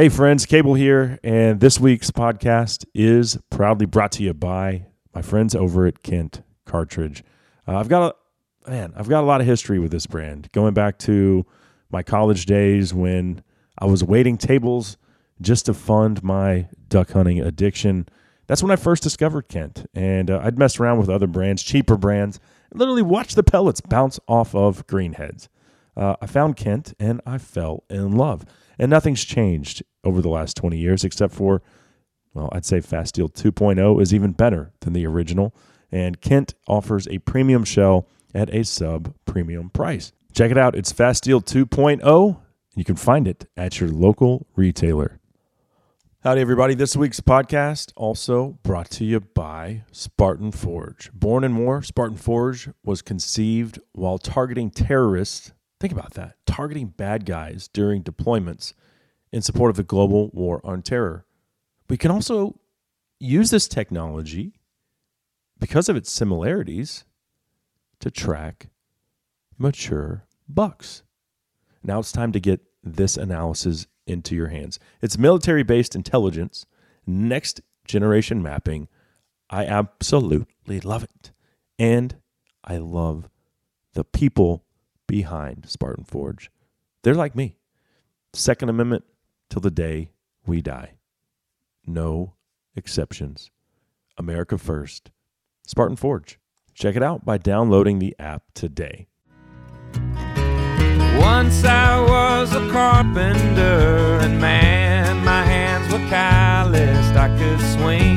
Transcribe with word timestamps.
Hey, 0.00 0.08
friends, 0.08 0.46
Cable 0.46 0.72
here, 0.72 1.18
and 1.22 1.60
this 1.60 1.78
week's 1.78 2.10
podcast 2.10 2.86
is 2.94 3.36
proudly 3.50 3.84
brought 3.84 4.12
to 4.12 4.22
you 4.22 4.32
by 4.32 4.86
my 5.14 5.20
friends 5.20 5.54
over 5.54 5.84
at 5.84 6.02
Kent 6.02 6.40
Cartridge. 6.64 7.22
Uh, 7.68 7.76
I've 7.76 7.90
got 7.90 8.16
a 8.64 8.70
man, 8.70 8.94
I've 8.96 9.10
got 9.10 9.22
a 9.22 9.26
lot 9.26 9.42
of 9.42 9.46
history 9.46 9.78
with 9.78 9.90
this 9.90 10.06
brand, 10.06 10.50
going 10.52 10.72
back 10.72 10.96
to 11.00 11.44
my 11.90 12.02
college 12.02 12.46
days 12.46 12.94
when 12.94 13.42
I 13.78 13.84
was 13.84 14.02
waiting 14.02 14.38
tables 14.38 14.96
just 15.42 15.66
to 15.66 15.74
fund 15.74 16.24
my 16.24 16.68
duck 16.88 17.10
hunting 17.10 17.38
addiction. 17.38 18.08
That's 18.46 18.62
when 18.62 18.72
I 18.72 18.76
first 18.76 19.02
discovered 19.02 19.48
Kent, 19.48 19.84
and 19.92 20.30
uh, 20.30 20.40
I'd 20.42 20.58
messed 20.58 20.80
around 20.80 20.98
with 20.98 21.10
other 21.10 21.26
brands, 21.26 21.62
cheaper 21.62 21.98
brands, 21.98 22.40
and 22.70 22.80
literally 22.80 23.02
watch 23.02 23.34
the 23.34 23.42
pellets 23.42 23.82
bounce 23.82 24.18
off 24.26 24.54
of 24.54 24.86
greenheads. 24.86 25.48
Uh, 25.94 26.16
I 26.22 26.26
found 26.26 26.56
Kent, 26.56 26.94
and 26.98 27.20
I 27.26 27.36
fell 27.36 27.84
in 27.90 28.12
love. 28.12 28.46
And 28.80 28.88
nothing's 28.88 29.24
changed 29.26 29.82
over 30.04 30.22
the 30.22 30.30
last 30.30 30.56
20 30.56 30.78
years 30.78 31.04
except 31.04 31.34
for, 31.34 31.60
well, 32.32 32.48
I'd 32.50 32.64
say 32.64 32.78
Fasteel 32.78 33.30
2.0 33.30 34.00
is 34.00 34.14
even 34.14 34.32
better 34.32 34.72
than 34.80 34.94
the 34.94 35.06
original. 35.06 35.54
And 35.92 36.18
Kent 36.22 36.54
offers 36.66 37.06
a 37.08 37.18
premium 37.18 37.64
shell 37.64 38.08
at 38.34 38.52
a 38.54 38.64
sub 38.64 39.14
premium 39.26 39.68
price. 39.68 40.12
Check 40.32 40.50
it 40.50 40.56
out. 40.56 40.74
It's 40.74 40.94
Fasteel 40.94 41.44
2.0. 41.44 42.40
You 42.74 42.84
can 42.84 42.96
find 42.96 43.28
it 43.28 43.46
at 43.54 43.80
your 43.80 43.90
local 43.90 44.46
retailer. 44.56 45.20
Howdy, 46.22 46.40
everybody. 46.40 46.74
This 46.74 46.96
week's 46.96 47.20
podcast 47.20 47.92
also 47.96 48.58
brought 48.62 48.90
to 48.92 49.04
you 49.04 49.20
by 49.20 49.84
Spartan 49.92 50.52
Forge. 50.52 51.10
Born 51.12 51.44
in 51.44 51.56
war, 51.56 51.82
Spartan 51.82 52.16
Forge 52.16 52.70
was 52.82 53.02
conceived 53.02 53.78
while 53.92 54.16
targeting 54.16 54.70
terrorists 54.70 55.52
Think 55.80 55.92
about 55.94 56.12
that 56.14 56.36
targeting 56.46 56.88
bad 56.88 57.24
guys 57.24 57.66
during 57.68 58.02
deployments 58.02 58.74
in 59.32 59.40
support 59.40 59.70
of 59.70 59.76
the 59.76 59.82
global 59.82 60.28
war 60.34 60.60
on 60.62 60.82
terror. 60.82 61.24
We 61.88 61.96
can 61.96 62.10
also 62.10 62.60
use 63.18 63.50
this 63.50 63.66
technology 63.66 64.60
because 65.58 65.88
of 65.88 65.96
its 65.96 66.10
similarities 66.10 67.04
to 68.00 68.10
track 68.10 68.68
mature 69.58 70.26
bucks. 70.48 71.02
Now 71.82 72.00
it's 72.00 72.12
time 72.12 72.32
to 72.32 72.40
get 72.40 72.60
this 72.82 73.16
analysis 73.16 73.86
into 74.06 74.34
your 74.34 74.48
hands. 74.48 74.78
It's 75.00 75.16
military 75.18 75.62
based 75.62 75.94
intelligence, 75.94 76.66
next 77.06 77.60
generation 77.86 78.42
mapping. 78.42 78.88
I 79.48 79.64
absolutely 79.66 80.80
love 80.80 81.04
it. 81.04 81.32
And 81.78 82.16
I 82.64 82.76
love 82.76 83.28
the 83.94 84.04
people 84.04 84.64
behind 85.10 85.68
Spartan 85.68 86.04
Forge. 86.04 86.52
They're 87.02 87.16
like 87.16 87.34
me. 87.34 87.56
Second 88.32 88.68
Amendment 88.68 89.02
till 89.48 89.60
the 89.60 89.68
day 89.68 90.12
we 90.46 90.62
die. 90.62 90.92
No 91.84 92.34
exceptions. 92.76 93.50
America 94.16 94.56
first. 94.56 95.10
Spartan 95.66 95.96
Forge. 95.96 96.38
Check 96.74 96.94
it 96.94 97.02
out 97.02 97.24
by 97.24 97.38
downloading 97.38 97.98
the 97.98 98.14
app 98.20 98.44
today. 98.54 99.08
Once 101.18 101.64
I 101.64 102.00
was 102.08 102.54
a 102.54 102.70
carpenter, 102.70 104.20
and 104.22 104.40
man, 104.40 105.24
my 105.24 105.42
hands 105.42 105.92
were 105.92 106.08
calloused. 106.08 107.16
I 107.16 107.36
could 107.36 107.60
swing 107.60 108.09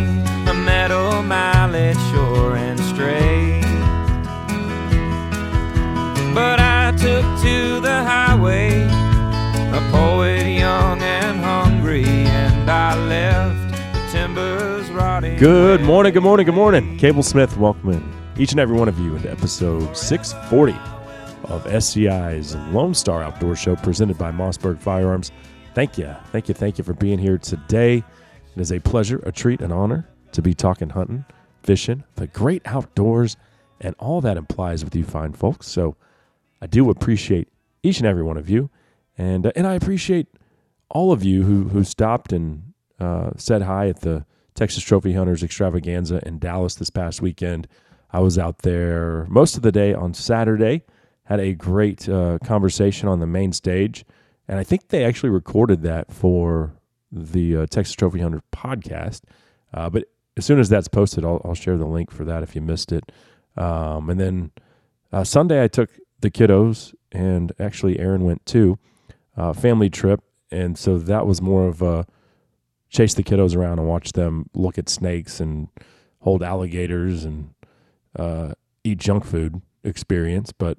Good 15.44 15.82
morning, 15.82 16.14
good 16.14 16.24
morning, 16.24 16.46
good 16.46 16.56
morning. 16.56 16.98
Cable 16.98 17.22
Smith 17.22 17.58
welcoming 17.58 18.02
each 18.38 18.52
and 18.52 18.62
every 18.62 18.78
one 18.78 18.88
of 18.88 18.98
you 18.98 19.14
into 19.14 19.30
episode 19.30 19.94
640 19.94 20.72
of 21.52 21.66
SCI's 21.84 22.56
Lone 22.72 22.94
Star 22.94 23.22
Outdoor 23.22 23.54
Show 23.54 23.76
presented 23.76 24.18
by 24.18 24.32
Mossberg 24.32 24.80
Firearms. 24.80 25.34
Thank 25.76 25.98
you, 25.98 26.16
thank 26.28 26.48
you, 26.48 26.54
thank 26.54 26.78
you 26.78 26.86
for 26.86 26.94
being 26.94 27.20
here 27.20 27.38
today. 27.38 27.98
It 27.98 28.62
is 28.62 28.72
a 28.72 28.80
pleasure, 28.80 29.22
a 29.26 29.34
treat, 29.34 29.60
an 29.60 29.74
honor 29.74 30.08
to 30.32 30.42
be 30.42 30.54
talking 30.54 30.92
hunting, 30.92 31.26
fishing, 31.62 32.06
the 32.16 32.28
great 32.28 32.62
outdoors, 32.64 33.36
and 33.82 33.98
all 34.00 34.22
that 34.22 34.38
implies 34.38 34.86
with 34.86 34.96
you 34.96 35.04
fine 35.04 35.34
folks. 35.34 35.68
So, 35.68 35.98
I 36.62 36.68
do 36.68 36.90
appreciate 36.90 37.50
each 37.84 37.98
and 37.98 38.08
every 38.08 38.24
one 38.24 38.38
of 38.38 38.50
you, 38.50 38.70
and 39.18 39.46
uh, 39.46 39.52
and 39.58 39.68
I 39.68 39.74
appreciate 39.74 40.28
all 40.90 41.12
of 41.12 41.22
you 41.22 41.44
who 41.44 41.68
who 41.68 41.84
stopped 41.84 42.32
and 42.32 42.72
uh, 42.98 43.32
said 43.36 43.64
hi 43.64 43.90
at 43.90 44.00
the 44.00 44.26
Texas 44.54 44.84
Trophy 44.84 45.14
Hunters 45.14 45.44
Extravaganza 45.44 46.26
in 46.28 46.40
Dallas 46.40 46.76
this 46.76 46.90
past 46.90 47.22
weekend. 47.22 47.68
I 48.12 48.20
was 48.20 48.38
out 48.38 48.60
there 48.60 49.26
most 49.30 49.56
of 49.56 49.64
the 49.64 49.72
day 49.72 49.94
on 49.94 50.14
Saturday. 50.14 50.84
Had 51.26 51.40
a 51.40 51.54
great 51.54 52.08
uh, 52.08 52.38
conversation 52.44 53.08
on 53.08 53.20
the 53.20 53.28
main 53.28 53.54
stage, 53.54 54.06
and 54.48 54.60
I 54.60 54.64
think 54.64 54.90
they 54.90 55.06
actually 55.06 55.30
recorded 55.30 55.82
that 55.84 56.12
for 56.12 56.74
the 57.12 57.58
uh, 57.58 57.66
Texas 57.68 57.96
Trophy 57.96 58.20
Hunter 58.20 58.42
podcast. 58.52 59.22
Uh, 59.74 59.90
but 59.90 60.06
as 60.36 60.46
soon 60.46 60.60
as 60.60 60.70
that's 60.70 60.88
posted, 60.88 61.24
I'll, 61.24 61.42
I'll, 61.46 61.54
share 61.54 61.78
the 61.78 61.86
link 61.86 62.12
for 62.12 62.26
that 62.26 62.44
if 62.44 62.56
you 62.56 62.62
missed 62.62 62.92
it. 62.92 63.12
Um, 63.56 64.10
and 64.10 64.20
then 64.20 64.52
uh, 65.12 65.24
Sunday, 65.24 65.64
I 65.64 65.68
took 65.68 65.90
the 66.20 66.32
kiddos, 66.32 66.94
and 67.12 67.52
actually 67.60 68.00
Aaron 68.00 68.24
went 68.24 68.46
too, 68.46 68.78
uh, 69.38 69.54
family 69.54 69.90
trip, 69.90 70.22
and 70.52 70.78
so 70.78 70.98
that 70.98 71.26
was 71.26 71.42
more 71.42 71.68
of 71.68 71.82
a 71.82 72.06
chase 72.94 73.16
the 73.16 73.24
kiddos 73.24 73.56
around 73.56 73.80
and 73.80 73.88
watch 73.88 74.14
them 74.14 74.50
look 74.54 74.78
at 74.78 74.88
snakes 74.88 75.40
and 75.40 75.68
hold 76.20 76.44
alligators 76.44 77.26
and 77.26 77.54
uh, 78.18 78.54
eat 78.84 79.00
junk 79.00 79.26
food 79.26 79.62
experience, 79.84 80.54
but 80.54 80.78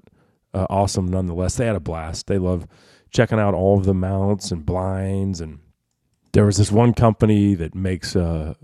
uh, 0.54 0.66
awesome 0.70 1.08
nonetheless. 1.08 1.56
They 1.56 1.66
had 1.66 1.76
a 1.76 1.80
blast. 1.80 2.28
They 2.28 2.38
love 2.38 2.66
checking 3.10 3.38
out 3.38 3.52
all 3.52 3.78
of 3.78 3.84
the 3.84 3.94
mounts 3.94 4.52
and 4.52 4.64
blinds, 4.64 5.40
and 5.40 5.58
there 6.32 6.46
was 6.46 6.56
this 6.56 6.70
one 6.72 6.94
company 6.94 7.54
that 7.56 7.74
makes 7.74 8.14
uh, 8.14 8.54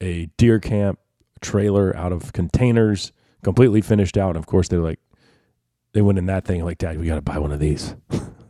a 0.00 0.26
deer 0.36 0.60
camp 0.60 1.00
trailer 1.40 1.94
out 1.96 2.12
of 2.12 2.32
containers, 2.32 3.10
completely 3.42 3.80
finished 3.80 4.16
out. 4.16 4.30
And 4.30 4.38
of 4.38 4.46
course, 4.46 4.68
they're 4.68 4.80
like 4.80 5.00
they 5.92 6.02
went 6.02 6.18
in 6.18 6.26
that 6.26 6.44
thing 6.44 6.64
like, 6.64 6.78
Dad, 6.78 6.98
we 6.98 7.06
got 7.06 7.16
to 7.16 7.20
buy 7.20 7.38
one 7.38 7.52
of 7.52 7.58
these. 7.58 7.96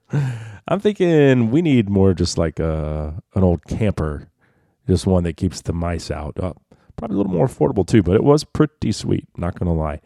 I'm 0.68 0.80
thinking 0.80 1.50
we 1.50 1.62
need 1.62 1.88
more 1.88 2.14
just 2.14 2.38
like 2.38 2.58
a 2.58 3.22
an 3.34 3.42
old 3.42 3.64
camper, 3.66 4.30
just 4.88 5.06
one 5.06 5.24
that 5.24 5.36
keeps 5.36 5.62
the 5.62 5.72
mice 5.72 6.10
out. 6.10 6.38
Uh, 6.38 6.52
probably 6.96 7.14
a 7.14 7.18
little 7.18 7.32
more 7.32 7.46
affordable 7.46 7.86
too, 7.86 8.02
but 8.02 8.14
it 8.14 8.24
was 8.24 8.44
pretty 8.44 8.92
sweet. 8.92 9.28
Not 9.36 9.58
gonna 9.58 9.74
lie. 9.74 10.00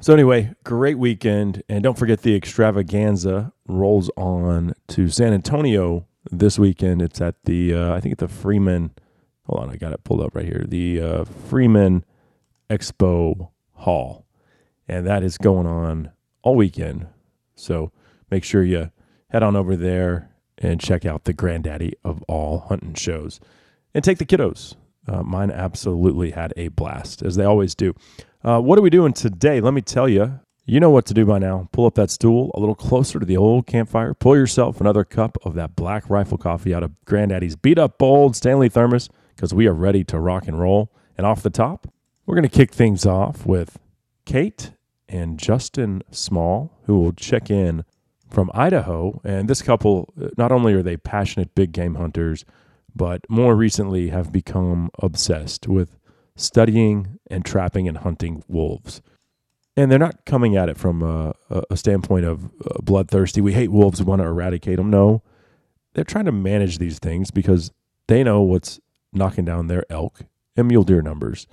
So 0.00 0.12
anyway, 0.12 0.52
great 0.64 0.98
weekend, 0.98 1.62
and 1.68 1.82
don't 1.82 1.98
forget 1.98 2.22
the 2.22 2.36
extravaganza 2.36 3.52
rolls 3.66 4.10
on 4.16 4.74
to 4.88 5.08
San 5.08 5.32
Antonio 5.32 6.06
this 6.30 6.58
weekend. 6.58 7.02
It's 7.02 7.20
at 7.20 7.34
the 7.44 7.74
uh, 7.74 7.94
I 7.94 8.00
think 8.00 8.12
at 8.12 8.18
the 8.18 8.28
Freeman. 8.28 8.92
Hold 9.46 9.64
on, 9.64 9.70
I 9.70 9.76
got 9.76 9.92
it 9.92 10.04
pulled 10.04 10.20
up 10.20 10.34
right 10.34 10.44
here. 10.44 10.64
The 10.68 11.00
uh, 11.00 11.24
Freeman 11.24 12.04
Expo 12.70 13.48
Hall 13.72 14.26
and 14.88 15.06
that 15.06 15.22
is 15.22 15.38
going 15.38 15.66
on 15.66 16.10
all 16.42 16.56
weekend. 16.56 17.06
So 17.54 17.92
make 18.30 18.42
sure 18.42 18.62
you 18.62 18.90
head 19.30 19.42
on 19.42 19.56
over 19.56 19.76
there 19.76 20.30
and 20.56 20.80
check 20.80 21.04
out 21.04 21.24
the 21.24 21.32
granddaddy 21.32 21.94
of 22.04 22.22
all 22.22 22.60
hunting 22.68 22.94
shows 22.94 23.40
and 23.94 24.02
take 24.02 24.18
the 24.18 24.26
kiddos. 24.26 24.74
Uh, 25.06 25.22
mine 25.22 25.50
absolutely 25.50 26.32
had 26.32 26.52
a 26.56 26.68
blast, 26.68 27.22
as 27.22 27.36
they 27.36 27.44
always 27.44 27.74
do. 27.74 27.94
Uh, 28.44 28.60
what 28.60 28.78
are 28.78 28.82
we 28.82 28.90
doing 28.90 29.12
today? 29.12 29.60
Let 29.60 29.74
me 29.74 29.80
tell 29.80 30.08
you. 30.08 30.40
You 30.66 30.80
know 30.80 30.90
what 30.90 31.06
to 31.06 31.14
do 31.14 31.24
by 31.24 31.38
now. 31.38 31.66
Pull 31.72 31.86
up 31.86 31.94
that 31.94 32.10
stool 32.10 32.50
a 32.54 32.60
little 32.60 32.74
closer 32.74 33.18
to 33.18 33.24
the 33.24 33.38
old 33.38 33.66
campfire. 33.66 34.12
Pull 34.12 34.36
yourself 34.36 34.82
another 34.82 35.02
cup 35.02 35.38
of 35.42 35.54
that 35.54 35.74
black 35.74 36.10
rifle 36.10 36.36
coffee 36.36 36.74
out 36.74 36.82
of 36.82 36.92
Granddaddy's 37.06 37.56
beat 37.56 37.78
up 37.78 37.96
bold 37.96 38.36
Stanley 38.36 38.68
thermos 38.68 39.08
because 39.34 39.54
we 39.54 39.66
are 39.66 39.72
ready 39.72 40.04
to 40.04 40.20
rock 40.20 40.46
and 40.46 40.60
roll. 40.60 40.92
And 41.16 41.26
off 41.26 41.42
the 41.42 41.48
top, 41.48 41.90
we're 42.26 42.34
going 42.34 42.42
to 42.42 42.54
kick 42.54 42.72
things 42.72 43.06
off 43.06 43.46
with 43.46 43.78
Kate 44.26 44.72
and 45.08 45.38
Justin 45.38 46.02
Small, 46.10 46.70
who 46.84 47.00
will 47.00 47.14
check 47.14 47.50
in 47.50 47.86
from 48.28 48.50
Idaho. 48.54 49.20
And 49.24 49.48
this 49.48 49.62
couple, 49.62 50.12
not 50.36 50.52
only 50.52 50.74
are 50.74 50.82
they 50.82 50.96
passionate 50.96 51.54
big 51.54 51.72
game 51.72 51.96
hunters, 51.96 52.44
but 52.94 53.28
more 53.28 53.54
recently 53.54 54.08
have 54.08 54.32
become 54.32 54.90
obsessed 55.00 55.68
with 55.68 55.98
studying 56.36 57.18
and 57.30 57.44
trapping 57.44 57.88
and 57.88 57.98
hunting 57.98 58.42
wolves. 58.48 59.02
And 59.76 59.90
they're 59.90 59.98
not 59.98 60.24
coming 60.24 60.56
at 60.56 60.68
it 60.68 60.76
from 60.76 61.02
a, 61.02 61.34
a 61.70 61.76
standpoint 61.76 62.24
of 62.24 62.46
uh, 62.46 62.80
bloodthirsty, 62.82 63.40
we 63.40 63.52
hate 63.52 63.70
wolves, 63.70 64.00
we 64.00 64.06
want 64.06 64.20
to 64.20 64.26
eradicate 64.26 64.76
them. 64.76 64.90
No, 64.90 65.22
they're 65.94 66.04
trying 66.04 66.24
to 66.24 66.32
manage 66.32 66.78
these 66.78 66.98
things 66.98 67.30
because 67.30 67.70
they 68.08 68.24
know 68.24 68.42
what's 68.42 68.80
knocking 69.12 69.44
down 69.44 69.68
their 69.68 69.84
elk 69.90 70.22
and 70.56 70.68
mule 70.68 70.82
deer 70.82 71.02
numbers. 71.02 71.46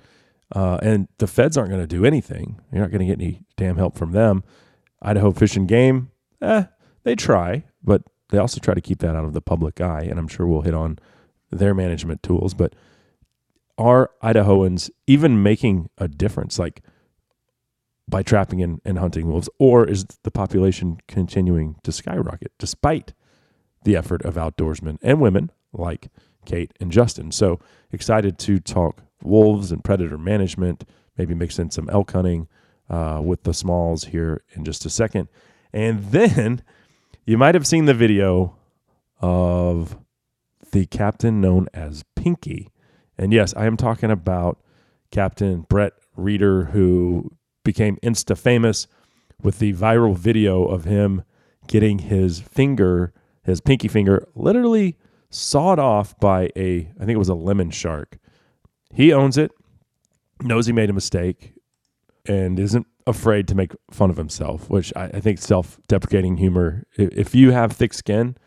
Uh, 0.52 0.78
and 0.82 1.08
the 1.18 1.28
feds 1.28 1.58
aren't 1.58 1.70
going 1.70 1.82
to 1.82 1.88
do 1.88 2.06
anything. 2.06 2.60
You're 2.72 2.82
not 2.82 2.92
going 2.92 3.00
to 3.00 3.06
get 3.06 3.22
any 3.22 3.42
damn 3.58 3.78
help 3.78 3.96
from 3.96 4.12
them. 4.12 4.44
Idaho 5.02 5.32
Fish 5.32 5.56
and 5.56 5.68
Game, 5.68 6.12
eh, 6.42 6.66
they 7.04 7.16
try, 7.16 7.64
but 7.84 8.04
they 8.30 8.38
also 8.38 8.60
try 8.60 8.74
to 8.74 8.82
keep 8.82 9.00
that 9.00 9.16
out 9.16 9.26
of 9.26 9.34
the 9.34 9.42
public 9.42 9.80
eye, 9.80 10.04
and 10.10 10.20
I'm 10.20 10.28
sure 10.28 10.48
we'll 10.48 10.62
hit 10.62 10.74
on 10.74 11.00
their 11.52 11.74
management 11.74 12.24
tools. 12.24 12.54
But 12.54 12.74
are 13.78 14.12
Idahoans 14.24 14.90
even 15.08 15.42
making 15.44 15.90
a 15.98 16.08
difference, 16.08 16.58
like 16.58 16.82
by 18.08 18.24
trapping 18.24 18.62
and, 18.62 18.82
and 18.86 19.00
hunting 19.00 19.28
wolves, 19.28 19.50
or 19.60 19.88
is 19.88 20.06
the 20.24 20.32
population 20.32 21.00
continuing 21.08 21.76
to 21.84 21.92
skyrocket 21.92 22.52
despite 22.60 23.14
the 23.84 23.96
effort 23.96 24.24
of 24.24 24.36
outdoorsmen 24.36 24.98
and 25.02 25.20
women 25.20 25.52
like 25.74 26.10
Kate 26.46 26.72
and 26.80 26.92
Justin? 26.92 27.32
So 27.32 27.60
excited 27.92 28.38
to 28.40 28.60
talk 28.60 29.02
wolves 29.24 29.72
and 29.72 29.84
predator 29.84 30.18
management, 30.18 30.84
maybe 31.18 31.34
mix 31.34 31.60
in 31.60 31.72
some 31.72 31.90
elk 31.90 32.12
hunting 32.12 32.48
uh, 32.90 33.22
with 33.24 33.44
the 33.44 33.54
smalls 33.54 34.06
here 34.06 34.44
in 34.54 34.64
just 34.64 34.86
a 34.86 34.90
second. 34.90 35.28
And 35.76 36.06
then 36.06 36.64
you 37.26 37.38
might 37.38 37.54
have 37.54 37.68
seen 37.68 37.84
the 37.84 37.94
video 37.94 38.56
of 39.20 39.98
the 40.72 40.86
captain 40.86 41.42
known 41.42 41.68
as 41.74 42.06
Pinky. 42.16 42.70
And 43.18 43.34
yes, 43.34 43.54
I 43.56 43.66
am 43.66 43.76
talking 43.76 44.10
about 44.10 44.58
Captain 45.12 45.66
Brett 45.68 45.92
Reeder, 46.16 46.66
who 46.66 47.30
became 47.66 47.98
insta 47.98 48.38
famous 48.38 48.88
with 49.42 49.60
the 49.60 49.74
viral 49.74 50.18
video 50.18 50.64
of 50.66 50.86
him 50.86 51.24
getting 51.68 52.00
his 52.00 52.40
finger, 52.40 53.12
his 53.44 53.60
pinky 53.60 53.90
finger, 53.90 54.26
literally 54.34 54.98
sawed 55.30 55.78
off 55.78 56.18
by 56.20 56.50
a, 56.56 56.90
I 56.96 57.00
think 57.00 57.12
it 57.12 57.18
was 57.18 57.30
a 57.30 57.36
lemon 57.36 57.70
shark. 57.70 58.18
He 58.94 59.12
owns 59.12 59.38
it, 59.38 59.52
knows 60.42 60.68
he 60.68 60.74
made 60.74 60.90
a 60.90 60.94
mistake, 60.94 61.55
and 62.28 62.60
isn't 62.60 62.88
afraid 63.08 63.48
to 63.48 63.56
make 63.56 63.74
fun 63.92 64.10
of 64.10 64.18
himself, 64.18 64.70
which 64.70 64.92
I, 64.96 65.06
I 65.06 65.20
think 65.20 65.40
self 65.40 65.80
deprecating 65.88 66.38
humor, 66.38 66.86
if, 66.98 67.10
if, 67.12 67.36
you 67.36 67.52
have 67.52 67.72
thick 67.72 67.94
skin, 67.94 68.38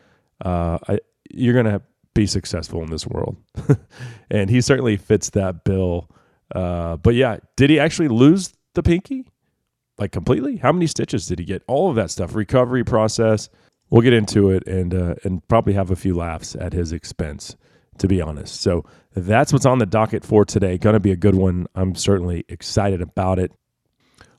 uh, 0.45 0.79
I, 0.89 0.99
you're 1.31 1.55
going 1.55 1.67
to 1.67 1.83
be 2.15 2.27
successful 2.27 2.83
in 2.83 2.91
this 2.91 3.07
world. 3.07 3.37
and 4.31 4.51
he 4.51 4.61
certainly 4.61 4.97
fits 4.97 5.31
that 5.31 5.65
bill. 5.65 6.11
Uh, 6.55 6.97
but 6.97 7.15
yeah, 7.15 7.39
did 7.57 7.71
he 7.71 7.79
actually 7.79 8.09
lose 8.09 8.53
the 8.75 8.83
pinky? 8.83 9.27
Like 9.99 10.13
completely? 10.13 10.57
How 10.57 10.73
many 10.73 10.87
stitches 10.87 11.27
did 11.27 11.39
he 11.39 11.45
get? 11.45 11.63
All 11.67 11.91
of 11.91 11.97
that 11.97 12.11
stuff, 12.11 12.35
recovery 12.35 12.85
process. 12.85 13.49
We'll 13.91 14.03
get 14.03 14.13
into 14.13 14.51
it 14.51 14.67
and 14.67 14.95
uh, 14.95 15.15
and 15.25 15.47
probably 15.49 15.73
have 15.73 15.91
a 15.91 15.97
few 15.97 16.15
laughs 16.15 16.55
at 16.55 16.73
his 16.73 16.93
expense, 16.93 17.57
to 17.99 18.07
be 18.07 18.21
honest. 18.21 18.61
So 18.61 18.85
that's 19.15 19.53
what's 19.53 19.67
on 19.67 19.79
the 19.79 19.87
docket 19.87 20.25
for 20.25 20.45
today. 20.45 20.79
Going 20.79 20.95
to 20.95 21.01
be 21.01 21.11
a 21.11 21.17
good 21.17 21.35
one. 21.35 21.67
I'm 21.75 21.95
certainly 21.95 22.45
excited 22.49 23.01
about 23.01 23.39
it. 23.39 23.51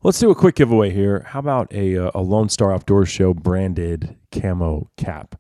Let's 0.02 0.20
do 0.20 0.32
a 0.32 0.36
quick 0.36 0.56
giveaway 0.56 0.92
here. 0.92 1.26
How 1.28 1.40
about 1.40 1.74
a, 1.74 1.98
uh, 1.98 2.12
a 2.16 2.22
Lone 2.22 2.48
Star 2.48 2.74
Outdoor 2.74 3.06
Show 3.06 3.34
branded 3.34 4.16
camo 4.32 4.90
cap? 4.96 5.36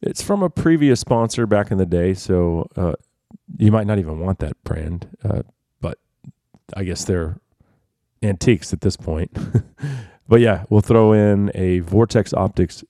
It's 0.00 0.22
from 0.22 0.42
a 0.42 0.48
previous 0.48 1.00
sponsor 1.00 1.46
back 1.46 1.70
in 1.70 1.76
the 1.76 1.84
day, 1.84 2.14
so 2.14 2.66
uh, 2.76 2.94
you 3.58 3.70
might 3.70 3.86
not 3.86 3.98
even 3.98 4.20
want 4.20 4.38
that 4.38 4.62
brand, 4.64 5.06
uh, 5.22 5.42
but 5.82 5.98
I 6.74 6.84
guess 6.84 7.04
they're 7.04 7.38
antiques 8.22 8.72
at 8.72 8.80
this 8.80 8.96
point. 8.96 9.36
but 10.28 10.40
yeah, 10.40 10.64
we'll 10.70 10.80
throw 10.80 11.12
in 11.12 11.50
a 11.54 11.80
Vortex 11.80 12.32
Optics 12.32 12.84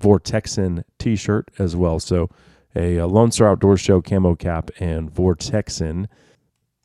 Vortexan 0.00 0.82
t 0.98 1.14
shirt 1.14 1.48
as 1.60 1.76
well. 1.76 2.00
So 2.00 2.28
a, 2.74 2.96
a 2.96 3.06
Lone 3.06 3.30
Star 3.30 3.50
Outdoor 3.50 3.76
Show 3.76 4.02
camo 4.02 4.34
cap 4.34 4.72
and 4.80 5.14
Vortexan. 5.14 6.08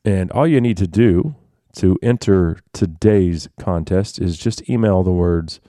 And 0.04 0.30
all 0.30 0.46
you 0.46 0.60
need 0.60 0.76
to 0.76 0.86
do 0.86 1.34
to 1.74 1.98
enter 2.02 2.58
today's 2.72 3.48
contest 3.58 4.18
is 4.18 4.36
just 4.36 4.68
email 4.68 5.02
the 5.02 5.12
words 5.12 5.60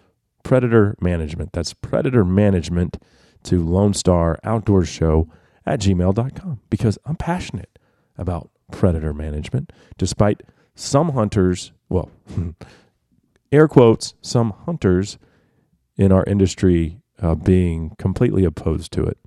Predator 0.43 0.95
Management. 0.99 1.53
That's 1.53 1.73
Predator 1.73 2.25
Management 2.25 2.97
to 3.43 3.63
Lone 3.63 3.93
Star 3.93 4.37
Outdoor 4.43 4.85
Show 4.85 5.29
at 5.65 5.79
gmail.com 5.79 6.59
because 6.69 6.97
I'm 7.05 7.15
passionate 7.15 7.79
about 8.17 8.49
predator 8.71 9.13
management, 9.13 9.71
despite 9.97 10.43
some 10.75 11.09
hunters, 11.09 11.71
well, 11.89 12.11
air 13.51 13.67
quotes, 13.67 14.15
some 14.21 14.53
hunters 14.65 15.17
in 15.95 16.11
our 16.11 16.23
industry 16.25 16.99
uh, 17.21 17.35
being 17.35 17.95
completely 17.97 18.43
opposed 18.43 18.91
to 18.93 19.03
it. 19.03 19.17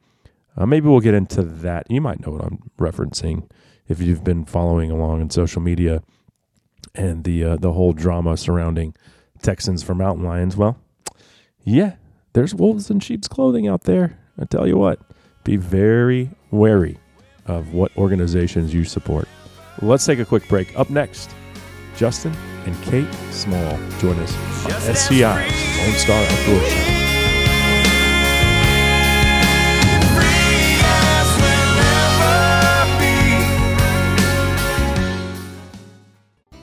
Uh, 0.57 0.67
maybe 0.67 0.89
we'll 0.89 1.01
get 1.01 1.15
into 1.15 1.43
that. 1.43 1.91
You 1.91 2.01
might 2.01 2.25
know 2.25 2.33
what 2.33 2.45
I'm 2.45 2.71
referencing 2.79 3.49
if 3.89 4.01
you've 4.01 4.25
been 4.25 4.45
following 4.45 4.91
along 4.91 5.21
in 5.21 5.31
social 5.31 5.63
media 5.63 6.03
and 6.97 7.25
the 7.25 7.45
uh, 7.45 7.57
the 7.57 7.73
whole 7.73 7.93
drama 7.93 8.37
surrounding 8.37 8.95
Texans 9.43 9.83
for 9.83 9.95
mountain 9.95 10.25
lions. 10.25 10.57
Well, 10.57 10.79
yeah, 11.65 11.97
there's 12.33 12.55
wolves 12.55 12.91
in 12.91 13.01
sheep's 13.01 13.29
clothing 13.29 13.69
out 13.69 13.83
there. 13.83 14.19
I 14.39 14.45
tell 14.45 14.67
you 14.67 14.77
what, 14.77 15.01
be 15.45 15.57
very 15.57 16.31
wary 16.51 16.99
of 17.47 17.73
what 17.73 17.97
organizations 17.97 18.75
you 18.75 18.85
support. 18.85 19.29
Let's 19.83 20.05
take 20.05 20.19
a 20.19 20.25
quick 20.25 20.49
break. 20.49 20.77
Up 20.79 20.91
next, 20.91 21.31
Justin 21.97 22.35
and 22.65 22.81
Kate 22.83 23.13
Small 23.31 23.79
join 23.99 24.19
us 24.19 24.35
on 24.67 24.73
SCI 24.91 25.43
Lone 25.43 25.95
Star 25.95 26.23
Outdoor 26.23 26.69
Show. 26.69 26.96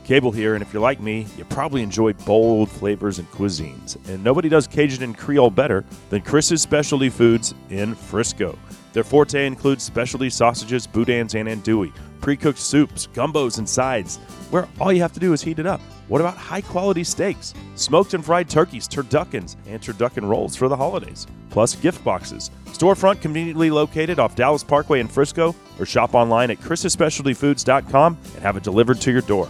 Cable 0.03 0.31
here, 0.31 0.53
and 0.53 0.61
if 0.61 0.73
you're 0.73 0.81
like 0.81 0.99
me, 0.99 1.25
you 1.37 1.45
probably 1.45 1.81
enjoy 1.81 2.11
bold 2.11 2.69
flavors 2.69 3.19
and 3.19 3.31
cuisines. 3.31 3.95
And 4.09 4.21
nobody 4.21 4.49
does 4.49 4.67
Cajun 4.67 5.01
and 5.01 5.17
Creole 5.17 5.49
better 5.49 5.85
than 6.09 6.21
Chris's 6.21 6.61
Specialty 6.61 7.09
Foods 7.09 7.53
in 7.69 7.95
Frisco. 7.95 8.57
Their 8.91 9.05
forte 9.05 9.47
includes 9.47 9.83
specialty 9.83 10.29
sausages, 10.29 10.85
boudins, 10.85 11.35
and 11.35 11.47
andouille, 11.47 11.93
pre 12.19 12.35
cooked 12.35 12.59
soups, 12.59 13.07
gumbos, 13.13 13.59
and 13.59 13.67
sides, 13.67 14.17
where 14.51 14.67
all 14.79 14.91
you 14.91 15.01
have 15.01 15.13
to 15.13 15.21
do 15.21 15.31
is 15.31 15.41
heat 15.41 15.59
it 15.59 15.65
up. 15.65 15.79
What 16.09 16.19
about 16.19 16.35
high 16.35 16.61
quality 16.61 17.05
steaks, 17.05 17.53
smoked 17.75 18.13
and 18.13 18.23
fried 18.23 18.49
turkeys, 18.49 18.89
turduckens, 18.89 19.55
and 19.67 19.81
turducken 19.81 20.27
rolls 20.27 20.55
for 20.55 20.67
the 20.67 20.75
holidays? 20.75 21.27
Plus 21.49 21.75
gift 21.75 22.03
boxes. 22.03 22.51
Storefront 22.65 23.21
conveniently 23.21 23.71
located 23.71 24.19
off 24.19 24.35
Dallas 24.35 24.65
Parkway 24.65 24.99
in 24.99 25.07
Frisco, 25.07 25.55
or 25.79 25.85
shop 25.85 26.13
online 26.13 26.51
at 26.51 26.59
chrisspecialtyfoods.com 26.59 28.17
and 28.35 28.43
have 28.43 28.57
it 28.57 28.63
delivered 28.63 28.99
to 29.01 29.11
your 29.11 29.21
door. 29.21 29.49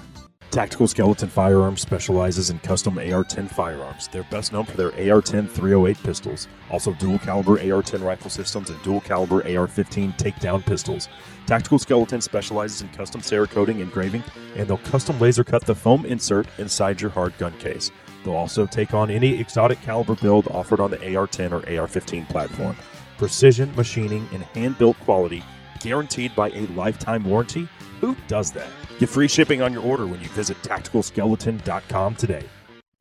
Tactical 0.53 0.87
Skeleton 0.87 1.29
Firearms 1.29 1.81
specializes 1.81 2.51
in 2.51 2.59
custom 2.59 2.99
AR 2.99 3.23
10 3.23 3.47
firearms. 3.47 4.07
They're 4.09 4.21
best 4.29 4.53
known 4.53 4.65
for 4.65 4.77
their 4.77 5.11
AR 5.11 5.19
10 5.19 5.47
308 5.47 5.97
pistols, 6.03 6.47
also 6.69 6.93
dual 6.93 7.17
caliber 7.17 7.59
AR 7.59 7.81
10 7.81 8.03
rifle 8.03 8.29
systems, 8.29 8.69
and 8.69 8.79
dual 8.83 9.01
caliber 9.01 9.41
AR 9.47 9.67
15 9.67 10.13
takedown 10.13 10.63
pistols. 10.63 11.09
Tactical 11.47 11.79
Skeleton 11.79 12.21
specializes 12.21 12.83
in 12.83 12.89
custom 12.89 13.19
Cerakoting 13.19 13.79
engraving, 13.79 14.23
and 14.55 14.67
they'll 14.67 14.77
custom 14.77 15.19
laser 15.19 15.43
cut 15.43 15.65
the 15.65 15.73
foam 15.73 16.05
insert 16.05 16.45
inside 16.59 17.01
your 17.01 17.09
hard 17.09 17.35
gun 17.39 17.57
case. 17.57 17.89
They'll 18.23 18.35
also 18.35 18.67
take 18.67 18.93
on 18.93 19.09
any 19.09 19.39
exotic 19.39 19.81
caliber 19.81 20.13
build 20.13 20.47
offered 20.49 20.79
on 20.79 20.91
the 20.91 21.15
AR 21.15 21.25
10 21.25 21.51
or 21.51 21.67
AR 21.67 21.87
15 21.87 22.27
platform. 22.27 22.75
Precision 23.17 23.75
machining 23.75 24.29
and 24.31 24.43
hand 24.43 24.77
built 24.77 24.99
quality 24.99 25.43
guaranteed 25.83 26.35
by 26.35 26.49
a 26.51 26.65
lifetime 26.67 27.23
warranty. 27.23 27.67
Who 27.99 28.15
does 28.27 28.51
that? 28.53 28.69
Get 28.99 29.09
free 29.09 29.27
shipping 29.27 29.61
on 29.61 29.73
your 29.73 29.83
order 29.83 30.05
when 30.05 30.21
you 30.21 30.29
visit 30.29 30.57
tacticalskeleton.com 30.61 32.15
today. 32.15 32.43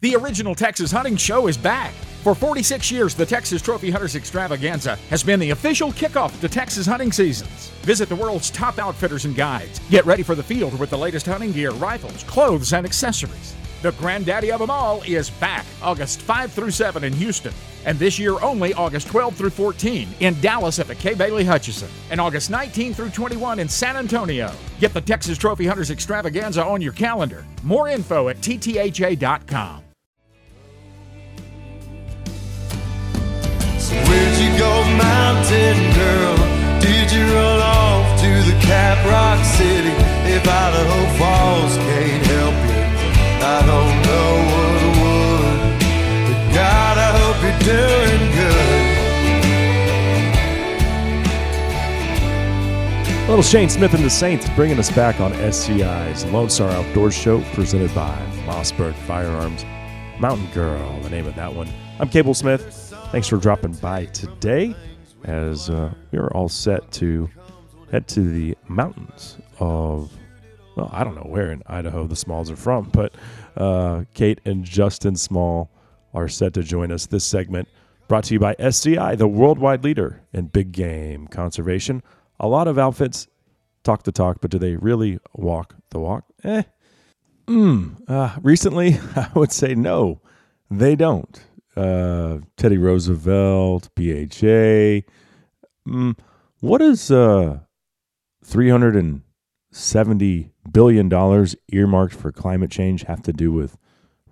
The 0.01 0.17
original 0.17 0.57
Texas 0.57 0.91
Hunting 0.91 1.17
Show 1.17 1.47
is 1.47 1.57
back. 1.57 1.93
For 2.23 2.35
46 2.35 2.91
years, 2.91 3.15
the 3.15 3.27
Texas 3.27 3.63
Trophy 3.63 3.91
Hunters 3.91 4.17
Extravaganza 4.17 4.97
has 5.11 5.23
been 5.23 5.39
the 5.39 5.51
official 5.51 5.93
kickoff 5.93 6.41
to 6.41 6.49
Texas 6.49 6.87
hunting 6.87 7.13
seasons. 7.13 7.69
Visit 7.83 8.09
the 8.09 8.17
world's 8.17 8.51
top 8.51 8.79
outfitters 8.79 9.25
and 9.27 9.37
guides. 9.37 9.81
Get 9.91 10.05
ready 10.05 10.23
for 10.25 10.35
the 10.35 10.43
field 10.43 10.77
with 10.79 10.91
the 10.91 10.99
latest 10.99 11.27
hunting 11.27 11.53
gear, 11.53 11.71
rifles, 11.73 12.25
clothes, 12.25 12.73
and 12.73 12.85
accessories. 12.85 13.55
The 13.83 13.91
granddaddy 13.93 14.53
of 14.53 14.61
them 14.61 14.71
all 14.71 15.03
is 15.03 15.29
back 15.29 15.67
August 15.83 16.23
5 16.23 16.53
through 16.53 16.71
7 16.71 17.03
in 17.03 17.13
Houston, 17.15 17.53
and 17.85 17.99
this 17.99 18.17
year 18.17 18.41
only 18.41 18.73
August 18.75 19.09
12 19.09 19.35
through 19.35 19.51
14 19.51 20.09
in 20.21 20.41
Dallas 20.41 20.79
at 20.79 20.87
the 20.87 20.95
Kay 20.95 21.15
Bailey 21.15 21.45
Hutchison, 21.45 21.89
and 22.09 22.21
August 22.21 22.49
19 22.49 22.95
through 22.95 23.11
21 23.11 23.59
in 23.59 23.69
San 23.69 23.97
Antonio. 23.97 24.53
Get 24.79 24.95
the 24.95 25.01
Texas 25.01 25.37
Trophy 25.37 25.67
Hunters 25.67 25.91
Extravaganza 25.91 26.65
on 26.65 26.81
your 26.81 26.93
calendar. 26.93 27.45
More 27.65 27.89
info 27.89 28.29
at 28.29 28.37
ttha.com. 28.37 29.83
So 33.79 33.97
where'd 33.97 34.39
you 34.39 34.59
go, 34.59 34.85
mountain 34.97 35.95
girl? 35.95 36.37
Did 36.81 37.11
you 37.11 37.25
roll 37.35 37.61
off 37.61 38.21
to 38.21 38.29
the 38.29 38.57
Cap 38.61 39.05
Rock 39.05 39.45
City? 39.45 39.91
If 40.33 40.47
Idaho 40.47 41.19
Falls 41.19 41.77
can't 41.77 42.27
help 42.27 42.67
you. 42.67 42.72
Little 53.29 53.43
Shane 53.43 53.69
Smith 53.69 53.95
and 53.95 54.05
the 54.05 54.11
Saints 54.11 54.49
bringing 54.51 54.79
us 54.79 54.91
back 54.91 55.19
on 55.19 55.33
SCI's 55.33 56.25
Lone 56.27 56.51
Star 56.51 56.71
Outdoors 56.71 57.15
Show 57.15 57.41
presented 57.55 57.93
by 57.95 58.15
Mossberg 58.45 58.95
Firearms. 59.07 59.65
Mountain 60.21 60.51
Girl, 60.53 61.01
the 61.01 61.11
name 61.11 61.27
of 61.27 61.35
that 61.37 61.55
one. 61.55 61.69
I'm 61.99 62.09
Cable 62.09 62.35
Smith. 62.35 62.95
Thanks 63.11 63.27
for 63.27 63.39
dropping 63.39 63.73
by 63.73 64.05
today 64.07 64.77
as 65.25 65.71
uh, 65.71 65.93
we 66.11 66.19
are 66.19 66.33
all 66.33 66.49
set 66.49 66.93
to 66.93 67.29
head 67.91 68.07
to 68.09 68.21
the 68.21 68.57
mountains 68.69 69.39
of, 69.59 70.13
well, 70.77 70.91
I 70.93 71.05
don't 71.05 71.15
know 71.15 71.29
where 71.29 71.51
in 71.51 71.63
Idaho 71.67 72.07
the 72.07 72.17
Smalls 72.17 72.51
are 72.51 72.57
from, 72.57 72.91
but 72.91 73.15
uh, 73.57 74.05
Kate 74.15 74.41
and 74.45 74.65
Justin 74.65 75.17
Small 75.17 75.71
are 76.15 76.29
set 76.29 76.55
to 76.55 76.63
join 76.63 76.93
us 76.93 77.07
this 77.07 77.25
segment 77.25 77.69
brought 78.09 78.25
to 78.25 78.35
you 78.35 78.41
by 78.41 78.55
SCI, 78.59 79.15
the 79.15 79.27
worldwide 79.29 79.85
leader 79.85 80.23
in 80.33 80.47
big 80.47 80.73
game 80.73 81.27
conservation. 81.29 82.03
A 82.41 82.47
lot 82.49 82.69
of 82.69 82.79
outfits 82.79 83.27
talk 83.85 84.03
the 84.03 84.13
talk, 84.13 84.39
but 84.41 84.51
do 84.51 84.59
they 84.59 84.77
really 84.77 85.19
walk 85.35 85.75
the 85.91 85.99
walk? 85.99 86.25
Eh. 86.45 86.63
Mm, 87.47 88.09
uh, 88.09 88.37
recently, 88.43 88.99
I 89.17 89.29
would 89.35 89.53
say 89.53 89.75
no, 89.75 90.21
they 90.71 90.97
don't. 90.97 91.43
Uh, 91.77 92.39
Teddy 92.57 92.77
Roosevelt, 92.77 93.89
BHA. 93.95 95.03
Mm, 95.89 96.19
what 96.61 96.79
does 96.79 97.11
uh, 97.11 97.61
$370 99.73 100.51
billion 100.71 101.47
earmarked 101.73 102.15
for 102.15 102.33
climate 102.33 102.71
change 102.71 103.05
have 103.05 103.23
to 103.23 103.33
do 103.33 103.53
with 103.53 103.77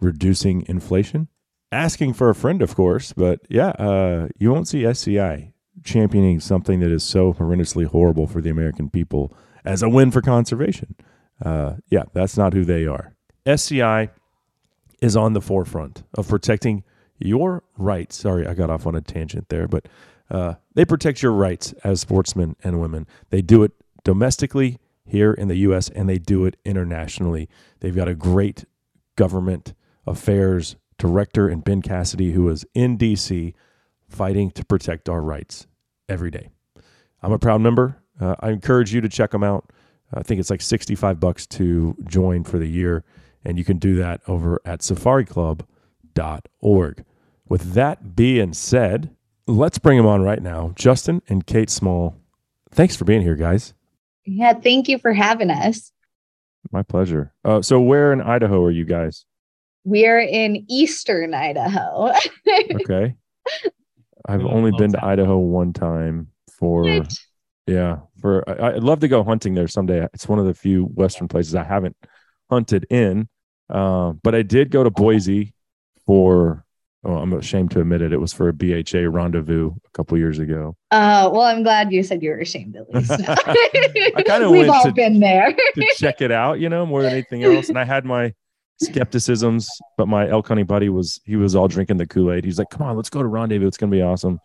reducing 0.00 0.64
inflation? 0.68 1.28
Asking 1.72 2.14
for 2.14 2.30
a 2.30 2.34
friend, 2.34 2.62
of 2.62 2.74
course, 2.74 3.12
but 3.12 3.40
yeah, 3.48 3.68
uh, 3.70 4.28
you 4.38 4.52
won't 4.52 4.68
see 4.68 4.84
SCI 4.84 5.52
championing 5.84 6.40
something 6.40 6.80
that 6.80 6.90
is 6.90 7.02
so 7.02 7.32
horrendously 7.32 7.86
horrible 7.86 8.26
for 8.26 8.40
the 8.40 8.50
American 8.50 8.90
people 8.90 9.32
as 9.64 9.82
a 9.82 9.88
win 9.88 10.10
for 10.10 10.20
conservation. 10.20 10.96
Uh, 11.44 11.74
yeah, 11.88 12.04
that's 12.12 12.36
not 12.36 12.52
who 12.52 12.64
they 12.64 12.86
are. 12.86 13.14
SCI 13.46 14.10
is 15.00 15.16
on 15.16 15.32
the 15.32 15.40
forefront 15.40 16.02
of 16.14 16.28
protecting 16.28 16.84
your 17.18 17.62
rights. 17.76 18.16
Sorry, 18.16 18.46
I 18.46 18.54
got 18.54 18.70
off 18.70 18.86
on 18.86 18.94
a 18.94 19.00
tangent 19.00 19.48
there, 19.48 19.68
but 19.68 19.86
uh, 20.30 20.54
they 20.74 20.84
protect 20.84 21.22
your 21.22 21.32
rights 21.32 21.72
as 21.84 22.00
sportsmen 22.00 22.56
and 22.62 22.80
women. 22.80 23.06
They 23.30 23.42
do 23.42 23.62
it 23.62 23.72
domestically 24.04 24.78
here 25.10 25.32
in 25.32 25.48
the 25.48 25.56
U.S. 25.56 25.88
and 25.90 26.08
they 26.08 26.18
do 26.18 26.44
it 26.44 26.56
internationally. 26.64 27.48
They've 27.80 27.94
got 27.94 28.08
a 28.08 28.14
great 28.14 28.64
government 29.16 29.74
affairs 30.06 30.76
director 30.98 31.48
in 31.48 31.60
Ben 31.60 31.82
Cassidy 31.82 32.32
who 32.32 32.48
is 32.48 32.64
in 32.74 32.96
D.C. 32.96 33.54
fighting 34.08 34.50
to 34.52 34.64
protect 34.64 35.08
our 35.08 35.22
rights 35.22 35.66
every 36.08 36.30
day. 36.30 36.50
I'm 37.22 37.32
a 37.32 37.38
proud 37.38 37.60
member. 37.60 37.96
Uh, 38.20 38.36
I 38.40 38.50
encourage 38.50 38.92
you 38.92 39.00
to 39.00 39.08
check 39.08 39.30
them 39.30 39.42
out. 39.42 39.70
I 40.12 40.22
think 40.22 40.40
it's 40.40 40.50
like 40.50 40.60
65 40.60 41.20
bucks 41.20 41.46
to 41.48 41.96
join 42.06 42.44
for 42.44 42.58
the 42.58 42.66
year, 42.66 43.04
and 43.44 43.58
you 43.58 43.64
can 43.64 43.78
do 43.78 43.96
that 43.96 44.20
over 44.26 44.60
at 44.64 44.80
safariclub.org. 44.80 47.04
With 47.48 47.72
that 47.74 48.16
being 48.16 48.52
said, 48.52 49.14
let's 49.46 49.78
bring 49.78 49.96
them 49.96 50.06
on 50.06 50.22
right 50.22 50.42
now. 50.42 50.72
Justin 50.74 51.22
and 51.28 51.46
Kate 51.46 51.70
Small, 51.70 52.16
thanks 52.70 52.96
for 52.96 53.04
being 53.04 53.22
here, 53.22 53.36
guys. 53.36 53.74
Yeah, 54.24 54.54
thank 54.54 54.88
you 54.88 54.98
for 54.98 55.12
having 55.12 55.50
us. 55.50 55.92
My 56.70 56.82
pleasure. 56.82 57.32
Uh, 57.44 57.62
so, 57.62 57.80
where 57.80 58.12
in 58.12 58.20
Idaho 58.20 58.62
are 58.64 58.70
you 58.70 58.84
guys? 58.84 59.24
We're 59.84 60.20
in 60.20 60.64
eastern 60.68 61.34
Idaho. 61.34 62.12
Okay. 62.74 63.14
I've 64.28 64.44
only 64.44 64.70
been 64.76 64.92
to 64.92 65.04
Idaho 65.04 65.38
one 65.38 65.72
time 65.72 66.28
for, 66.58 66.82
What? 66.82 67.14
yeah, 67.66 68.00
for, 68.20 68.48
I, 68.48 68.74
I'd 68.74 68.82
love 68.82 69.00
to 69.00 69.08
go 69.08 69.24
hunting 69.24 69.54
there 69.54 69.66
someday. 69.68 70.06
It's 70.12 70.28
one 70.28 70.38
of 70.38 70.44
the 70.44 70.54
few 70.54 70.84
Western 70.84 71.26
places 71.26 71.54
I 71.54 71.64
haven't 71.64 71.96
hunted 72.50 72.86
in. 72.90 73.28
Uh, 73.68 74.12
but 74.22 74.34
I 74.34 74.42
did 74.42 74.70
go 74.70 74.84
to 74.84 74.90
Boise 74.90 75.54
for, 76.06 76.64
oh, 77.04 77.16
I'm 77.16 77.32
ashamed 77.32 77.70
to 77.72 77.80
admit 77.80 78.02
it. 78.02 78.12
It 78.12 78.18
was 78.18 78.32
for 78.32 78.48
a 78.48 78.52
BHA 78.52 79.08
rendezvous 79.10 79.70
a 79.70 79.90
couple 79.92 80.16
years 80.18 80.38
ago. 80.38 80.76
Uh, 80.90 81.30
well, 81.32 81.42
I'm 81.42 81.62
glad 81.62 81.92
you 81.92 82.02
said 82.02 82.22
you 82.22 82.30
were 82.30 82.38
ashamed 82.38 82.76
at 82.76 82.88
least. 82.94 83.10
I 83.28 84.38
We've 84.40 84.50
went 84.50 84.68
all 84.70 84.82
to- 84.84 84.92
been 84.92 85.20
there. 85.20 85.52
to 85.52 85.86
check 85.96 86.20
it 86.20 86.30
out, 86.32 86.60
you 86.60 86.68
know, 86.68 86.84
more 86.86 87.02
than 87.02 87.12
anything 87.12 87.44
else. 87.44 87.68
And 87.68 87.78
I 87.78 87.84
had 87.84 88.04
my 88.04 88.34
skepticisms, 88.82 89.68
but 89.96 90.08
my 90.08 90.28
elk 90.28 90.48
hunting 90.48 90.66
buddy 90.66 90.88
was 90.88 91.20
he 91.24 91.36
was 91.36 91.54
all 91.54 91.68
drinking 91.68 91.98
the 91.98 92.06
Kool 92.06 92.32
Aid. 92.32 92.44
He's 92.44 92.58
like, 92.58 92.70
"Come 92.70 92.82
on, 92.82 92.96
let's 92.96 93.10
go 93.10 93.22
to 93.22 93.28
rendezvous. 93.28 93.66
It's 93.66 93.76
gonna 93.76 93.92
be 93.92 94.02
awesome." 94.02 94.40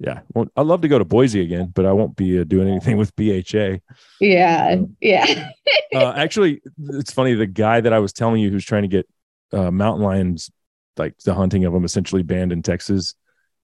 Yeah, 0.00 0.20
well, 0.34 0.46
I'd 0.56 0.66
love 0.66 0.80
to 0.80 0.88
go 0.88 0.98
to 0.98 1.04
Boise 1.04 1.40
again, 1.40 1.70
but 1.74 1.86
I 1.86 1.92
won't 1.92 2.16
be 2.16 2.40
uh, 2.40 2.44
doing 2.44 2.68
anything 2.68 2.96
with 2.96 3.14
BHA. 3.16 3.78
yeah, 4.20 4.76
yeah. 5.00 5.50
Uh, 5.94 6.12
actually, 6.16 6.60
it's 6.88 7.12
funny. 7.12 7.34
The 7.34 7.46
guy 7.46 7.80
that 7.80 7.92
I 7.92 8.00
was 8.00 8.12
telling 8.12 8.40
you 8.40 8.50
who's 8.50 8.64
trying 8.64 8.82
to 8.82 8.88
get 8.88 9.08
uh, 9.52 9.70
mountain 9.70 10.04
lions, 10.04 10.50
like 10.96 11.18
the 11.18 11.34
hunting 11.34 11.64
of 11.64 11.72
them, 11.72 11.84
essentially 11.84 12.22
banned 12.22 12.52
in 12.52 12.62
Texas. 12.62 13.14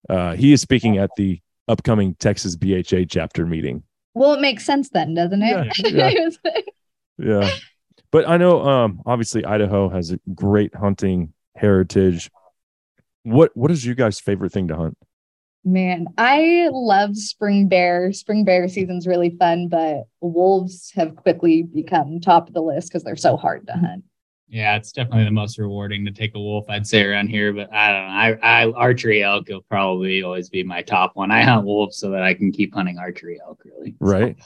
Uh, 0.09 0.35
he 0.35 0.53
is 0.53 0.61
speaking 0.61 0.99
at 0.99 1.11
the 1.17 1.41
upcoming 1.69 2.15
Texas 2.17 2.57
BHA 2.57 3.05
chapter 3.09 3.47
meeting. 3.47 3.83
Well, 4.15 4.35
it 4.35 4.41
makes 4.41 4.65
sense 4.65 4.91
then, 4.91 5.15
doesn't 5.15 5.43
it? 5.43 5.93
Yeah, 5.93 6.21
Yeah. 7.19 7.51
But 8.11 8.29
I 8.29 8.39
know 8.39 8.67
um 8.67 9.03
obviously 9.07 9.45
Idaho 9.45 9.89
has 9.89 10.11
a 10.11 10.19
great 10.35 10.75
hunting 10.75 11.33
heritage. 11.55 12.31
What 13.23 13.51
what 13.55 13.71
is 13.71 13.85
your 13.85 13.95
guys' 13.95 14.19
favorite 14.19 14.53
thing 14.53 14.69
to 14.69 14.77
hunt? 14.77 14.97
Man, 15.63 16.07
I 16.17 16.71
love 16.73 17.17
spring 17.17 17.69
bear. 17.69 18.13
Spring 18.13 18.45
bear 18.45 18.67
season's 18.67 19.07
really 19.07 19.37
fun, 19.39 19.69
but 19.69 20.05
wolves 20.21 20.91
have 20.95 21.17
quickly 21.17 21.63
become 21.63 22.21
top 22.21 22.49
of 22.49 22.55
the 22.55 22.63
list 22.63 22.89
because 22.89 23.05
they're 23.05 23.15
so 23.15 23.37
hard 23.37 23.67
to 23.67 23.75
hunt. 23.75 24.05
Yeah, 24.51 24.75
it's 24.77 24.91
definitely 24.91 25.25
the 25.27 25.31
most 25.31 25.59
rewarding 25.59 26.05
to 26.07 26.11
take 26.11 26.35
a 26.35 26.41
wolf, 26.41 26.69
I'd 26.69 26.85
say, 26.87 27.05
around 27.05 27.29
here. 27.29 27.53
But 27.53 27.73
I 27.73 27.93
don't 27.93 28.07
know. 28.09 28.47
I, 28.47 28.63
I 28.65 28.73
archery 28.73 29.23
elk 29.23 29.49
will 29.49 29.63
probably 29.63 30.25
always 30.25 30.51
be 30.51 30.65
my 30.65 30.83
top 30.83 31.13
one. 31.15 31.31
I 31.31 31.43
hunt 31.45 31.65
wolves 31.65 31.99
so 31.99 32.11
that 32.11 32.25
I 32.25 32.35
can 32.35 32.51
keep 32.51 32.75
hunting 32.75 32.99
archery 32.99 33.39
elk, 33.47 33.63
really. 33.65 33.93
So, 33.93 33.97
Right. 34.01 34.37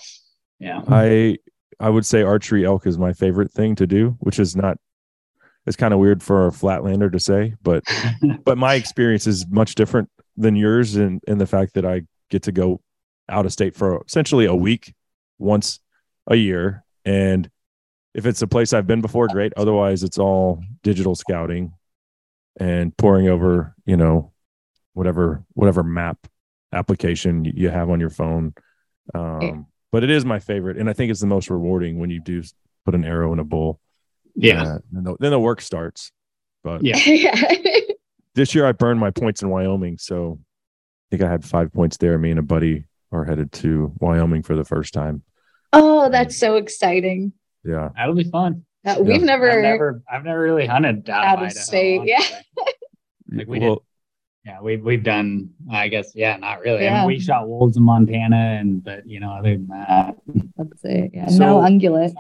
yeah. 0.59 0.83
I 0.89 1.39
I 1.81 1.89
would 1.89 2.05
say 2.05 2.23
archery 2.23 2.67
elk 2.67 2.87
is 2.87 2.99
my 2.99 3.15
favorite 3.15 3.51
thing 3.51 3.77
to 3.77 3.87
do, 3.87 4.17
which 4.21 4.39
is 4.39 4.55
not 4.55 4.77
it's 5.67 5.77
kind 5.77 5.95
of 5.95 6.01
weird 6.01 6.23
for 6.23 6.49
a 6.49 6.51
flatlander 6.51 7.11
to 7.11 7.19
say, 7.19 7.55
but 7.63 7.83
but 8.45 8.59
my 8.59 8.75
experience 8.75 9.27
is 9.27 9.47
much 9.49 9.75
different 9.75 10.11
than 10.37 10.55
yours 10.55 10.97
in 10.97 11.21
in 11.27 11.39
the 11.39 11.47
fact 11.47 11.73
that 11.75 11.87
I 11.87 12.03
get 12.29 12.43
to 12.43 12.53
go 12.53 12.83
out 13.31 13.47
of 13.47 13.53
state 13.53 13.75
for 13.75 14.03
essentially 14.07 14.45
a 14.45 14.55
week 14.55 14.95
once 15.39 15.81
a 16.27 16.37
year 16.37 16.85
and 17.07 17.49
if 18.15 18.27
it's 18.27 18.43
a 18.43 18.47
place 18.47 18.73
I've 18.73 18.87
been 18.87 19.01
before 19.01 19.29
great 19.29 19.53
otherwise 19.57 20.03
it's 20.03 20.19
all 20.19 20.63
digital 20.83 21.15
scouting 21.15 21.73
and 22.59 22.97
pouring 22.97 23.29
over 23.29 23.75
you 23.85 23.97
know 23.97 24.33
whatever 24.93 25.45
whatever 25.53 25.83
map 25.83 26.19
application 26.73 27.45
you 27.45 27.69
have 27.69 27.91
on 27.91 28.01
your 28.01 28.11
phone 28.11 28.55
um 29.15 29.67
but 29.93 30.03
it 30.03 30.11
is 30.11 30.25
my 30.25 30.39
favorite 30.39 30.77
and 30.77 30.89
I 30.89 30.93
think 30.93 31.11
it's 31.11 31.21
the 31.21 31.27
most 31.27 31.51
rewarding 31.51 31.99
when 31.99 32.11
you 32.11 32.21
do 32.21 32.43
put 32.85 32.95
an 32.95 33.05
arrow 33.05 33.33
in 33.33 33.39
a 33.39 33.45
bull 33.45 33.81
yeah. 34.35 34.63
uh, 34.63 34.79
then, 34.91 35.05
the, 35.05 35.17
then 35.21 35.31
the 35.31 35.39
work 35.39 35.61
starts 35.61 36.11
but 36.65 36.83
Yeah. 36.83 36.97
yeah. 37.07 37.81
this 38.35 38.55
year 38.55 38.67
I 38.67 38.73
burned 38.73 38.99
my 38.99 39.11
points 39.11 39.43
in 39.43 39.51
Wyoming. 39.51 39.99
So 39.99 40.41
I 40.41 41.07
think 41.11 41.23
I 41.23 41.31
had 41.31 41.45
five 41.45 41.73
points 41.73 41.99
there. 41.99 42.19
Me 42.19 42.31
and 42.31 42.41
a 42.41 42.43
buddy 42.43 42.85
are 43.13 43.25
headed 43.25 43.53
to 43.53 43.93
Wyoming 44.01 44.43
for 44.43 44.57
the 44.57 44.65
first 44.65 44.93
time. 44.95 45.23
oh, 45.73 46.09
that's 46.09 46.39
so 46.39 46.57
exciting. 46.57 47.33
Yeah. 47.65 47.91
That'll 47.97 48.15
be 48.15 48.25
fun. 48.25 48.65
Uh, 48.87 48.97
we've 49.01 49.21
Yeah. 49.21 49.25
never, 49.27 49.51
I've 49.51 49.63
never, 49.63 50.03
I've 50.11 50.25
never 50.25 50.41
really 50.43 50.67
hunted 50.67 51.09
out, 51.09 51.25
Out 51.25 51.35
of 51.39 51.43
of 51.45 51.47
Idaho, 51.49 51.61
state, 51.61 52.01
yeah. 52.05 52.21
Like 53.33 53.49
we 53.49 53.59
well, 53.61 53.77
did. 53.77 53.83
Yeah, 54.47 54.61
we've 54.61 54.85
we've 54.85 55.03
done. 55.03 55.51
I 55.73 55.89
guess, 55.89 56.13
yeah, 56.15 56.37
not 56.37 56.61
really. 56.61 56.87
I 56.87 56.99
mean, 56.99 57.07
we 57.07 57.19
shot 57.19 57.49
wolves 57.49 57.79
in 57.79 57.83
Montana, 57.83 58.37
and 58.61 58.85
but 58.85 59.07
you 59.09 59.19
know, 59.19 59.31
other 59.33 59.55
than 59.57 59.69
that, 59.69 60.17
that's 60.57 60.85
it. 60.85 61.11
Yeah. 61.15 61.29
So- 61.29 61.39
no 61.39 61.57
ungulate. 61.61 62.13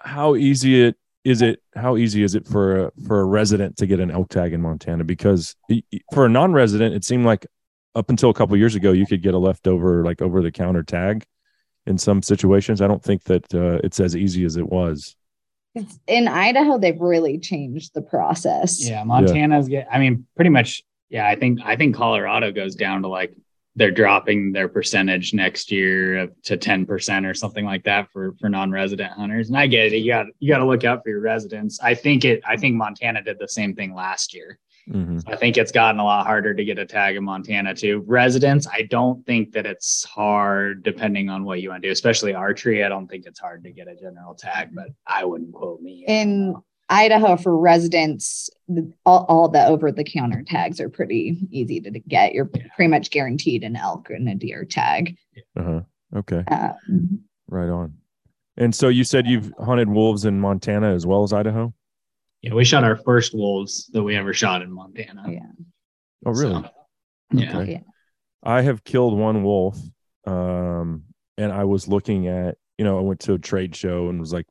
how 0.00 0.34
easy 0.34 0.82
it 0.82 0.96
is 1.24 1.40
it? 1.40 1.62
How 1.76 1.96
easy 1.96 2.24
is 2.24 2.34
it 2.34 2.48
for 2.48 2.86
a, 2.86 2.92
for 3.06 3.20
a 3.20 3.24
resident 3.24 3.76
to 3.76 3.86
get 3.86 4.00
an 4.00 4.10
elk 4.10 4.28
tag 4.28 4.52
in 4.52 4.60
Montana? 4.60 5.04
Because 5.04 5.54
y- 5.68 5.82
y- 5.92 6.00
for 6.12 6.26
a 6.26 6.28
non-resident, 6.28 6.94
it 6.96 7.04
seemed 7.04 7.24
like 7.24 7.46
up 7.94 8.10
until 8.10 8.30
a 8.30 8.34
couple 8.34 8.56
years 8.56 8.74
ago, 8.74 8.90
you 8.90 9.06
could 9.06 9.22
get 9.22 9.34
a 9.34 9.38
leftover 9.38 10.04
like 10.04 10.20
over 10.20 10.42
the 10.42 10.50
counter 10.50 10.82
tag. 10.82 11.24
In 11.88 11.98
some 11.98 12.22
situations, 12.22 12.80
I 12.80 12.86
don't 12.86 13.02
think 13.02 13.24
that 13.24 13.54
uh, 13.54 13.80
it's 13.82 13.98
as 13.98 14.14
easy 14.14 14.44
as 14.44 14.56
it 14.56 14.68
was. 14.68 15.16
It's, 15.74 15.98
in 16.06 16.28
Idaho, 16.28 16.78
they've 16.78 17.00
really 17.00 17.38
changed 17.38 17.94
the 17.94 18.02
process. 18.02 18.88
yeah, 18.88 19.04
Montana's 19.04 19.68
get. 19.68 19.88
I 19.90 19.98
mean, 19.98 20.26
pretty 20.36 20.50
much. 20.50 20.82
Yeah, 21.10 21.26
I 21.26 21.36
think 21.36 21.60
I 21.64 21.76
think 21.76 21.96
Colorado 21.96 22.52
goes 22.52 22.74
down 22.74 23.02
to 23.02 23.08
like 23.08 23.34
they're 23.78 23.90
dropping 23.90 24.52
their 24.52 24.68
percentage 24.68 25.32
next 25.32 25.70
year 25.70 26.28
to 26.42 26.56
10% 26.56 27.30
or 27.30 27.32
something 27.32 27.64
like 27.64 27.84
that 27.84 28.10
for 28.12 28.34
for 28.40 28.48
non-resident 28.48 29.12
hunters. 29.12 29.48
And 29.48 29.56
I 29.56 29.68
get 29.68 29.92
it. 29.92 29.98
You 29.98 30.12
got 30.12 30.26
you 30.40 30.52
got 30.52 30.58
to 30.58 30.66
look 30.66 30.84
out 30.84 31.02
for 31.02 31.10
your 31.10 31.20
residents. 31.20 31.80
I 31.80 31.94
think 31.94 32.24
it 32.24 32.42
I 32.46 32.56
think 32.56 32.74
Montana 32.74 33.22
did 33.22 33.38
the 33.38 33.48
same 33.48 33.74
thing 33.74 33.94
last 33.94 34.34
year. 34.34 34.58
Mhm. 34.88 35.22
I 35.26 35.36
think 35.36 35.56
it's 35.56 35.72
gotten 35.72 36.00
a 36.00 36.04
lot 36.04 36.26
harder 36.26 36.54
to 36.54 36.64
get 36.64 36.78
a 36.78 36.86
tag 36.86 37.16
in 37.16 37.24
Montana 37.24 37.74
too. 37.74 38.04
Residents, 38.06 38.66
I 38.66 38.82
don't 38.82 39.24
think 39.26 39.52
that 39.52 39.66
it's 39.66 40.04
hard 40.04 40.82
depending 40.82 41.28
on 41.28 41.44
what 41.44 41.60
you 41.60 41.70
want 41.70 41.82
to 41.82 41.88
do, 41.88 41.92
especially 41.92 42.34
archery. 42.34 42.84
I 42.84 42.88
don't 42.88 43.06
think 43.06 43.26
it's 43.26 43.40
hard 43.40 43.64
to 43.64 43.70
get 43.70 43.88
a 43.88 43.94
general 43.96 44.34
tag, 44.34 44.70
but 44.74 44.88
I 45.06 45.24
wouldn't 45.24 45.52
quote 45.52 45.80
me. 45.82 46.04
In 46.08 46.54
Idaho 46.88 47.36
for 47.36 47.56
residents, 47.56 48.48
all, 49.04 49.26
all 49.28 49.48
the 49.48 49.66
over 49.66 49.92
the 49.92 50.04
counter 50.04 50.42
tags 50.42 50.80
are 50.80 50.88
pretty 50.88 51.38
easy 51.50 51.80
to 51.80 51.90
get. 51.90 52.32
You're 52.32 52.46
pretty 52.46 52.88
much 52.88 53.10
guaranteed 53.10 53.62
an 53.64 53.76
elk 53.76 54.08
and 54.10 54.28
a 54.28 54.34
deer 54.34 54.64
tag. 54.64 55.16
Uh-huh. 55.56 55.82
Okay. 56.16 56.42
Um, 56.50 57.20
Right 57.50 57.68
on. 57.68 57.94
And 58.56 58.74
so 58.74 58.88
you 58.88 59.04
said 59.04 59.26
you've 59.26 59.52
hunted 59.58 59.88
wolves 59.88 60.24
in 60.24 60.40
Montana 60.40 60.92
as 60.94 61.06
well 61.06 61.22
as 61.22 61.32
Idaho? 61.32 61.72
Yeah, 62.42 62.54
we 62.54 62.64
shot 62.64 62.84
our 62.84 62.96
first 62.96 63.34
wolves 63.34 63.90
that 63.92 64.02
we 64.02 64.16
ever 64.16 64.32
shot 64.32 64.62
in 64.62 64.70
Montana. 64.72 65.24
Yeah. 65.28 65.40
Oh, 66.24 66.30
really? 66.32 66.62
So, 66.62 66.70
yeah. 67.32 67.58
Okay. 67.58 67.72
Yeah. 67.72 67.80
I 68.42 68.62
have 68.62 68.84
killed 68.84 69.18
one 69.18 69.42
wolf. 69.42 69.78
Um, 70.26 71.04
and 71.36 71.52
I 71.52 71.64
was 71.64 71.88
looking 71.88 72.28
at, 72.28 72.56
you 72.76 72.84
know, 72.84 72.98
I 72.98 73.02
went 73.02 73.20
to 73.20 73.34
a 73.34 73.38
trade 73.38 73.74
show 73.74 74.08
and 74.08 74.20
was 74.20 74.32
like 74.32 74.46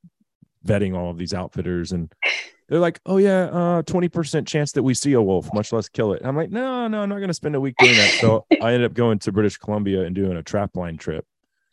vetting 0.65 0.97
all 0.97 1.09
of 1.09 1.17
these 1.17 1.33
outfitters 1.33 1.91
and 1.93 2.11
they're 2.67 2.79
like, 2.79 2.99
oh 3.05 3.15
yeah, 3.17 3.43
uh 3.45 3.81
20% 3.83 4.45
chance 4.45 4.73
that 4.73 4.83
we 4.83 4.93
see 4.93 5.13
a 5.13 5.21
wolf, 5.21 5.53
much 5.53 5.71
less 5.71 5.87
kill 5.87 6.11
it. 6.11 6.21
I'm 6.25 6.35
like, 6.35 6.49
no, 6.49 6.87
no, 6.89 7.01
I'm 7.01 7.07
not 7.09 7.19
gonna 7.19 7.33
spend 7.33 7.55
a 7.55 7.61
week 7.61 7.75
doing 7.79 7.95
that. 7.95 8.09
So 8.19 8.45
I 8.61 8.73
ended 8.73 8.83
up 8.83 8.93
going 8.93 9.19
to 9.19 9.31
British 9.31 9.55
Columbia 9.57 10.01
and 10.03 10.13
doing 10.13 10.35
a 10.35 10.43
trap 10.43 10.75
line 10.75 10.97
trip. 10.97 11.25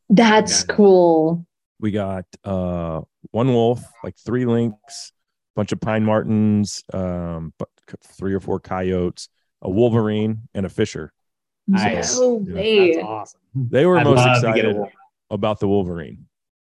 That's 0.08 0.60
Yeah. 0.68 0.74
cool. 0.76 1.46
We 1.80 1.90
got 1.90 2.26
uh 2.44 3.00
one 3.32 3.48
wolf, 3.48 3.82
like 4.04 4.16
three 4.16 4.46
lynx, 4.46 5.12
bunch 5.54 5.72
of 5.72 5.80
pine 5.80 6.04
martens, 6.04 6.82
um, 6.92 7.52
three 8.02 8.34
or 8.34 8.40
four 8.40 8.60
coyotes, 8.60 9.28
a 9.62 9.70
wolverine, 9.70 10.48
and 10.54 10.66
a 10.66 10.68
fisher. 10.68 11.12
Nice. 11.66 12.18
No 12.18 12.44
Yeah. 12.46 12.94
That's 12.96 13.04
awesome. 13.06 13.40
They 13.54 13.86
were 13.86 13.98
I'd 13.98 14.04
most 14.04 14.16
love 14.18 14.42
to 14.42 14.52
get 14.52 14.64
a 14.64 14.70
excited 14.70 14.92
about 15.30 15.60
the 15.60 15.68
wolverine. 15.68 16.26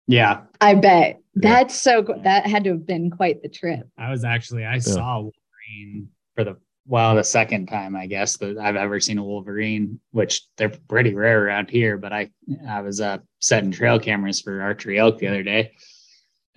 Yeah, 0.06 0.42
I 0.60 0.74
bet. 0.74 1.20
Yeah. 1.34 1.52
That's 1.52 1.74
so 1.74 2.02
cool. 2.02 2.20
That 2.22 2.46
had 2.46 2.64
to 2.64 2.70
have 2.70 2.86
been 2.86 3.10
quite 3.10 3.42
the 3.42 3.48
trip. 3.48 3.86
I 3.98 4.10
was 4.10 4.24
actually 4.24 4.64
I 4.64 4.78
saw 4.78 5.16
Wolverine 5.20 6.08
for 6.34 6.44
the 6.44 6.56
well 6.86 7.14
the 7.14 7.22
second 7.22 7.66
time 7.66 7.94
I 7.94 8.06
guess 8.06 8.38
that 8.38 8.56
I've 8.56 8.76
ever 8.76 9.00
seen 9.00 9.18
a 9.18 9.24
Wolverine, 9.24 10.00
which 10.12 10.42
they're 10.56 10.70
pretty 10.70 11.14
rare 11.14 11.44
around 11.44 11.68
here. 11.68 11.98
But 11.98 12.14
I 12.14 12.30
I 12.66 12.80
was 12.80 13.02
uh, 13.02 13.18
setting 13.38 13.70
trail 13.70 14.00
cameras 14.00 14.40
for 14.40 14.62
archery 14.62 14.98
elk 14.98 15.18
the 15.18 15.28
other 15.28 15.42
day, 15.42 15.72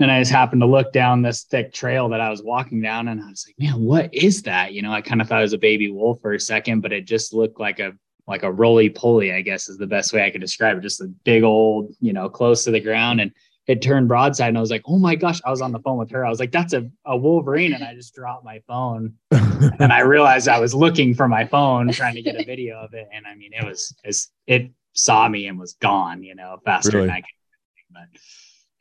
and 0.02 0.12
I 0.12 0.20
just 0.20 0.32
happened 0.32 0.62
to 0.62 0.68
look 0.68 0.92
down 0.94 1.22
this 1.22 1.44
thick 1.44 1.74
trail 1.74 2.10
that 2.10 2.22
I 2.22 2.30
was 2.30 2.44
walking 2.44 2.82
down, 2.82 3.08
and 3.08 3.22
I 3.22 3.30
was 3.30 3.46
like, 3.48 3.56
man, 3.60 3.82
what 3.82 4.14
is 4.14 4.44
that? 4.44 4.74
You 4.74 4.82
know, 4.82 4.92
I 4.92 5.02
kind 5.02 5.22
of 5.22 5.28
thought 5.28 5.40
it 5.40 5.44
was 5.44 5.54
a 5.54 5.58
baby 5.58 5.90
wolf 5.92 6.22
for 6.22 6.34
a 6.34 6.40
second, 6.40 6.82
but 6.82 6.92
it 6.92 7.06
just 7.06 7.34
looked 7.34 7.60
like 7.60 7.80
a 7.80 7.94
like 8.28 8.44
a 8.44 8.52
roly 8.52 8.90
poly, 8.90 9.34
I 9.34 9.42
guess 9.42 9.68
is 9.68 9.78
the 9.78 9.88
best 9.88 10.14
way 10.14 10.26
I 10.26 10.30
could 10.30 10.42
describe 10.42 10.78
it. 10.78 10.82
Just 10.82 11.02
a 11.02 11.08
big 11.24 11.44
old, 11.44 11.94
you 12.00 12.14
know, 12.14 12.30
close 12.30 12.64
to 12.64 12.72
the 12.72 12.80
ground 12.80 13.20
and 13.20 13.32
it 13.68 13.82
turned 13.82 14.08
broadside 14.08 14.50
and 14.50 14.58
I 14.58 14.62
was 14.62 14.72
like, 14.72 14.84
oh 14.86 14.98
my 14.98 15.16
gosh, 15.16 15.40
I 15.46 15.50
was 15.50 15.62
on 15.62 15.72
the 15.72 15.80
phone 15.80 15.98
with 15.98 16.12
her. 16.12 16.26
I 16.26 16.30
was 16.30 16.40
like, 16.40 16.52
that's 16.52 16.74
a, 16.74 16.90
a 17.06 17.16
Wolverine. 17.16 17.74
And 17.74 17.84
I 17.84 17.94
just 17.94 18.16
dropped 18.16 18.46
my 18.46 18.62
phone 18.68 19.16
and 19.32 19.92
I 19.94 20.02
realized 20.02 20.48
I 20.48 20.60
was 20.60 20.74
looking 20.74 21.14
for 21.14 21.28
my 21.28 21.46
phone 21.46 21.92
trying 21.92 22.16
to 22.16 22.22
get 22.22 22.36
a 22.36 22.44
video 22.44 22.78
of 22.80 22.94
it. 22.94 23.08
And 23.14 23.26
I 23.28 23.36
mean, 23.36 23.52
it 23.54 23.66
was, 23.66 23.94
it 24.48 24.72
saw 24.94 25.28
me 25.28 25.48
and 25.48 25.60
was 25.60 25.74
gone, 25.74 26.24
you 26.24 26.36
know, 26.36 26.58
faster 26.66 26.98
Really? 26.98 27.08
than 27.08 27.16
I 27.16 27.22
could. 27.22 27.28
But 27.92 28.22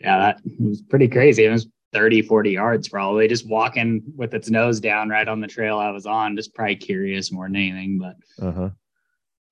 yeah, 0.00 0.18
that 0.18 0.40
was 0.58 0.82
pretty 0.82 1.08
crazy. 1.08 1.44
It 1.44 1.50
was 1.50 1.66
30, 1.92 2.22
40 2.22 2.50
yards 2.50 2.88
probably 2.88 3.28
just 3.28 3.48
walking 3.48 4.02
with 4.16 4.34
its 4.34 4.48
nose 4.48 4.80
down 4.80 5.08
right 5.08 5.26
on 5.26 5.40
the 5.40 5.46
trail 5.46 5.78
I 5.78 5.90
was 5.90 6.06
on, 6.06 6.36
just 6.36 6.54
probably 6.54 6.76
curious 6.76 7.32
more 7.32 7.46
than 7.46 7.56
anything. 7.56 7.98
But 7.98 8.16
Uh-huh. 8.44 8.70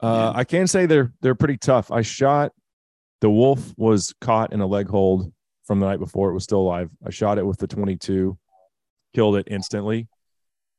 Uh, 0.00 0.32
I 0.34 0.44
can 0.44 0.68
say 0.68 0.86
they're 0.86 1.12
they're 1.20 1.34
pretty 1.34 1.58
tough. 1.58 1.90
I 1.90 2.02
shot 2.02 2.52
the 3.20 3.30
wolf 3.30 3.74
was 3.76 4.14
caught 4.20 4.52
in 4.52 4.60
a 4.60 4.66
leg 4.66 4.88
hold 4.88 5.32
from 5.64 5.80
the 5.80 5.86
night 5.86 5.98
before. 5.98 6.30
It 6.30 6.34
was 6.34 6.44
still 6.44 6.60
alive. 6.60 6.90
I 7.04 7.10
shot 7.10 7.38
it 7.38 7.44
with 7.44 7.58
the 7.58 7.66
22, 7.66 8.38
killed 9.12 9.36
it 9.36 9.48
instantly, 9.50 10.06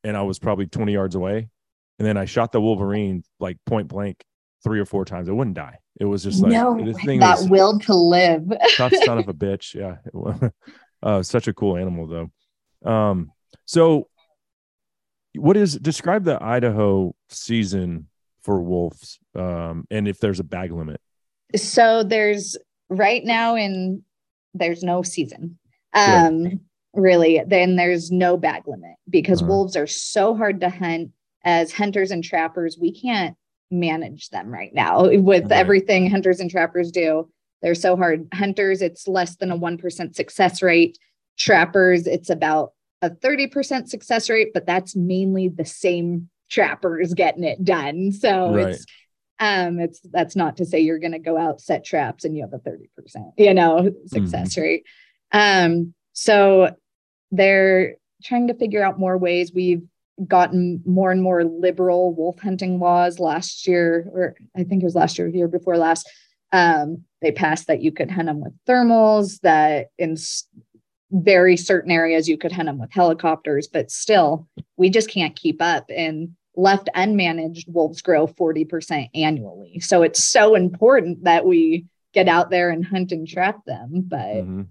and 0.06 0.16
I 0.16 0.22
was 0.22 0.40
probably 0.40 0.68
20 0.68 0.94
yards 0.94 1.16
away. 1.16 1.50
And 2.00 2.08
then 2.08 2.16
I 2.16 2.24
shot 2.24 2.54
the 2.54 2.62
wolverine 2.62 3.24
like 3.42 3.58
point 3.66 3.90
blank 3.90 4.24
three 4.64 4.80
or 4.80 4.86
four 4.86 5.06
times. 5.06 5.28
It 5.30 5.34
wouldn't 5.34 5.56
die. 5.56 5.78
It 6.00 6.06
was 6.06 6.24
just 6.24 6.42
like 6.42 6.52
no, 6.52 6.84
this 6.84 6.98
thing 7.04 7.20
that 7.20 7.40
was 7.40 7.50
will 7.50 7.80
to 7.80 7.96
live. 7.96 8.44
tough 8.76 8.94
son 9.04 9.18
of 9.18 9.28
a 9.28 9.34
bitch. 9.46 9.74
Yeah. 9.76 9.98
Uh, 11.02 11.24
such 11.24 11.48
a 11.48 11.54
cool 11.54 11.78
animal 11.78 12.08
though. 12.08 12.90
Um, 12.92 13.32
so 13.66 14.10
what 15.34 15.56
is 15.56 15.76
describe 15.80 16.26
the 16.26 16.44
Idaho 16.44 17.16
season 17.30 18.10
for 18.42 18.62
wolves? 18.62 19.18
Um, 19.34 19.86
and 19.90 20.10
if 20.10 20.20
there's 20.20 20.42
a 20.42 20.44
bag 20.44 20.74
limit. 20.74 21.00
so 21.56 22.04
there's 22.04 22.58
right 22.90 23.24
now 23.24 23.56
in 23.56 24.04
there's 24.54 24.84
no 24.84 25.04
season. 25.04 25.58
Um 25.94 26.60
really. 26.94 27.42
Then 27.48 27.78
there's 27.78 28.12
no 28.12 28.36
bag 28.36 28.64
limit 28.68 28.96
because 29.10 29.42
Uh-huh. 29.42 29.48
wolves 29.50 29.78
are 29.78 29.88
so 29.88 30.36
hard 30.36 30.60
to 30.60 30.70
hunt 30.70 31.12
as 31.46 31.72
hunters 31.72 32.12
and 32.12 32.24
trappers. 32.26 32.78
We 32.78 32.92
can't 32.92 33.38
manage 33.72 34.30
them 34.30 34.50
right 34.52 34.74
now 34.74 35.10
with 35.10 35.52
everything 35.52 36.10
hunters 36.10 36.40
and 36.40 36.50
trappers 36.50 36.92
do. 36.92 37.30
They're 37.62 37.76
so 37.76 37.96
hard. 37.98 38.28
Hunters, 38.34 38.82
it's 38.82 39.08
less 39.08 39.36
than 39.36 39.52
a 39.52 39.58
1% 39.58 40.16
success 40.16 40.62
rate. 40.62 40.98
Trappers, 41.38 42.08
it's 42.08 42.30
about 42.30 42.74
a 43.02 43.10
30% 43.10 43.88
success 43.88 44.30
rate, 44.30 44.50
but 44.54 44.66
that's 44.66 44.96
mainly 44.96 45.50
the 45.50 45.66
same 45.66 46.30
trappers 46.50 47.14
getting 47.14 47.44
it 47.44 47.64
done. 47.64 48.12
So 48.12 48.52
Right. 48.54 48.68
it's 48.70 48.86
um 49.42 49.80
it's 49.80 50.02
that's 50.12 50.36
not 50.36 50.58
to 50.58 50.66
say 50.66 50.80
you're 50.80 51.00
going 51.00 51.14
to 51.14 51.20
go 51.20 51.38
out 51.38 51.62
set 51.62 51.86
traps 51.86 52.26
and 52.26 52.36
you 52.36 52.42
have 52.44 52.54
a 52.54 52.60
30% 52.60 52.88
you 53.38 53.54
know 53.54 53.90
success 54.08 54.58
rate 54.58 54.84
um 55.32 55.94
so 56.12 56.76
they're 57.32 57.96
trying 58.22 58.48
to 58.50 58.54
figure 58.54 58.84
out 58.84 59.00
more 59.00 59.18
ways 59.18 59.54
we've 59.54 59.84
gotten 60.28 60.82
more 60.86 61.12
and 61.12 61.22
more 61.22 61.44
liberal 61.44 62.14
wolf 62.14 62.40
hunting 62.40 62.80
laws 62.80 63.20
last 63.20 63.68
year 63.68 64.10
or 64.14 64.36
i 64.56 64.64
think 64.64 64.82
it 64.82 64.86
was 64.86 64.96
last 64.96 65.18
year 65.18 65.28
year 65.28 65.48
before 65.48 65.78
last. 65.78 66.10
Um 66.52 67.04
they 67.22 67.32
passed 67.32 67.68
that 67.68 67.82
you 67.82 67.92
could 67.92 68.10
hunt 68.10 68.28
them 68.28 68.42
with 68.42 68.54
thermals 68.68 69.40
that 69.42 69.88
in 69.98 70.16
very 71.12 71.58
certain 71.58 71.92
areas 71.92 72.28
you 72.28 72.38
could 72.38 72.52
hunt 72.52 72.68
them 72.68 72.80
with 72.80 72.92
helicopters 72.92 73.68
but 73.68 73.92
still 73.92 74.48
we 74.78 74.90
just 74.90 75.10
can't 75.10 75.36
keep 75.36 75.62
up 75.62 75.86
and 75.96 76.36
left 76.56 76.90
unmanaged 76.96 77.68
wolves 77.68 78.02
grow 78.02 78.28
40% 78.28 79.10
annually. 79.14 79.80
So 79.80 80.02
it's 80.02 80.24
so 80.24 80.56
important 80.56 81.24
that 81.24 81.46
we 81.46 81.86
get 82.14 82.28
out 82.28 82.50
there 82.50 82.70
and 82.70 82.86
hunt 82.86 83.12
and 83.12 83.28
trap 83.28 83.64
them 83.66 84.04
but 84.08 84.44
Mhm. 84.44 84.68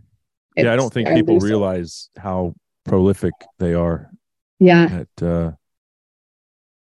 Yeah, 0.56 0.72
I 0.72 0.76
don't 0.76 0.92
think 0.92 1.08
people 1.08 1.38
realize 1.38 2.10
how 2.16 2.54
prolific 2.84 3.32
they 3.58 3.74
are 3.74 4.10
yeah 4.58 5.02
at 5.02 5.22
uh, 5.22 5.52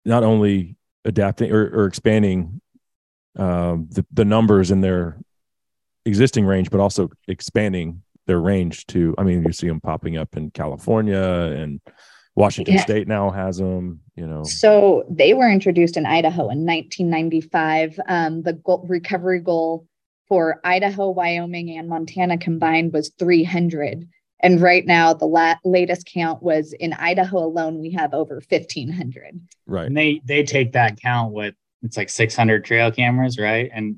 not 0.05 0.23
only 0.23 0.77
adapting 1.05 1.53
or, 1.53 1.63
or 1.63 1.87
expanding 1.87 2.61
um, 3.37 3.89
the, 3.91 4.07
the 4.13 4.25
numbers 4.25 4.71
in 4.71 4.81
their 4.81 5.19
existing 6.05 6.45
range, 6.45 6.71
but 6.71 6.81
also 6.81 7.11
expanding 7.29 8.03
their 8.27 8.41
range 8.41 8.87
to, 8.87 9.15
I 9.19 9.23
mean, 9.23 9.43
you 9.45 9.53
see 9.53 9.69
them 9.69 9.81
popping 9.81 10.17
up 10.17 10.37
in 10.37 10.51
California 10.51 11.21
and 11.21 11.81
Washington 12.37 12.75
Yeah. 12.75 12.83
State 12.83 13.07
now 13.07 13.31
has 13.31 13.59
them, 13.59 14.01
you 14.17 14.27
know. 14.27 14.43
So 14.45 15.05
they 15.09 15.35
were 15.35 15.51
introduced 15.51 15.97
in 15.97 16.07
Idaho 16.07 16.43
in 16.51 16.67
1995. 16.67 18.01
Um, 18.09 18.43
the 18.43 18.55
goal, 18.55 18.85
recovery 18.89 19.41
goal 19.41 19.87
for 20.29 20.61
Idaho, 20.65 21.11
Wyoming, 21.11 21.77
and 21.77 21.89
Montana 21.89 22.39
combined 22.39 22.93
was 22.93 23.13
300. 23.19 24.09
And 24.45 24.61
right 24.61 24.85
now, 24.87 25.15
the 25.15 25.25
la- 25.25 25.57
latest 25.65 26.05
count 26.05 26.43
was 26.43 26.75
in 26.75 26.93
Idaho 26.93 27.39
alone, 27.39 27.79
we 27.81 27.91
have 27.93 28.13
over 28.13 28.43
1,500. 28.47 29.41
Right. 29.67 29.87
And 29.87 29.97
they 29.97 30.21
they 30.25 30.43
take 30.43 30.73
that 30.73 31.01
count 31.01 31.33
with 31.33 31.55
it's 31.83 31.97
like 31.97 32.11
600 32.11 32.63
trail 32.65 32.93
cameras, 32.93 33.39
right? 33.39 33.71
And 33.73 33.97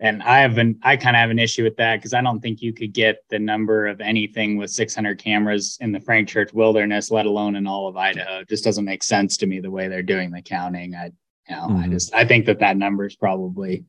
and 0.00 0.22
I 0.22 0.38
have 0.40 0.56
an 0.56 0.78
I 0.82 0.96
kind 0.96 1.14
of 1.14 1.20
have 1.20 1.28
an 1.30 1.38
issue 1.38 1.62
with 1.62 1.76
that 1.76 1.96
because 1.96 2.14
I 2.14 2.22
don't 2.22 2.40
think 2.40 2.62
you 2.62 2.72
could 2.72 2.94
get 2.94 3.18
the 3.28 3.38
number 3.38 3.86
of 3.86 4.00
anything 4.00 4.56
with 4.56 4.70
600 4.70 5.18
cameras 5.18 5.76
in 5.82 5.92
the 5.92 6.00
Frank 6.00 6.26
Church 6.26 6.54
Wilderness, 6.54 7.10
let 7.10 7.26
alone 7.26 7.54
in 7.54 7.66
all 7.66 7.86
of 7.86 7.96
Idaho. 7.98 8.40
It 8.40 8.48
just 8.48 8.64
doesn't 8.64 8.86
make 8.86 9.02
sense 9.02 9.36
to 9.36 9.46
me 9.46 9.60
the 9.60 9.70
way 9.70 9.88
they're 9.88 10.02
doing 10.02 10.30
the 10.30 10.40
counting. 10.40 10.94
I 10.94 11.10
you 11.50 11.56
know 11.56 11.64
I 11.64 11.86
Mhm. 11.86 11.90
just 11.90 12.14
I 12.14 12.24
think 12.24 12.46
that 12.46 12.60
that 12.60 12.78
number 12.78 13.04
is 13.04 13.14
probably 13.14 13.84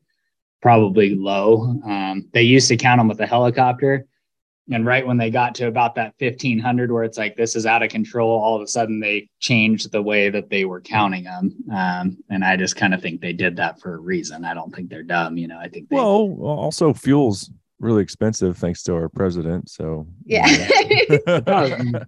probably 0.60 1.14
low. 1.14 1.80
Um, 1.86 2.28
they 2.34 2.42
used 2.42 2.68
to 2.68 2.76
count 2.76 2.98
them 2.98 3.08
with 3.08 3.20
a 3.20 3.26
helicopter. 3.26 4.06
And 4.72 4.86
right 4.86 5.06
when 5.06 5.18
they 5.18 5.30
got 5.30 5.54
to 5.56 5.66
about 5.66 5.94
that 5.96 6.14
1500, 6.18 6.90
where 6.90 7.04
it's 7.04 7.18
like 7.18 7.36
this 7.36 7.54
is 7.54 7.66
out 7.66 7.82
of 7.82 7.90
control, 7.90 8.30
all 8.40 8.56
of 8.56 8.62
a 8.62 8.66
sudden 8.66 8.98
they 8.98 9.28
changed 9.38 9.92
the 9.92 10.00
way 10.00 10.30
that 10.30 10.48
they 10.48 10.64
were 10.64 10.80
counting 10.80 11.24
them. 11.24 11.54
Um, 11.70 12.16
and 12.30 12.42
I 12.42 12.56
just 12.56 12.74
kind 12.74 12.94
of 12.94 13.02
think 13.02 13.20
they 13.20 13.34
did 13.34 13.56
that 13.56 13.78
for 13.80 13.94
a 13.94 13.98
reason. 13.98 14.44
I 14.44 14.54
don't 14.54 14.74
think 14.74 14.88
they're 14.88 15.02
dumb. 15.02 15.36
You 15.36 15.48
know, 15.48 15.58
I 15.58 15.68
think 15.68 15.90
they, 15.90 15.96
Well, 15.96 16.38
also 16.40 16.94
fuel's 16.94 17.50
really 17.78 18.02
expensive 18.02 18.56
thanks 18.56 18.82
to 18.84 18.94
our 18.94 19.10
president. 19.10 19.68
So 19.68 20.06
Yeah. 20.24 20.46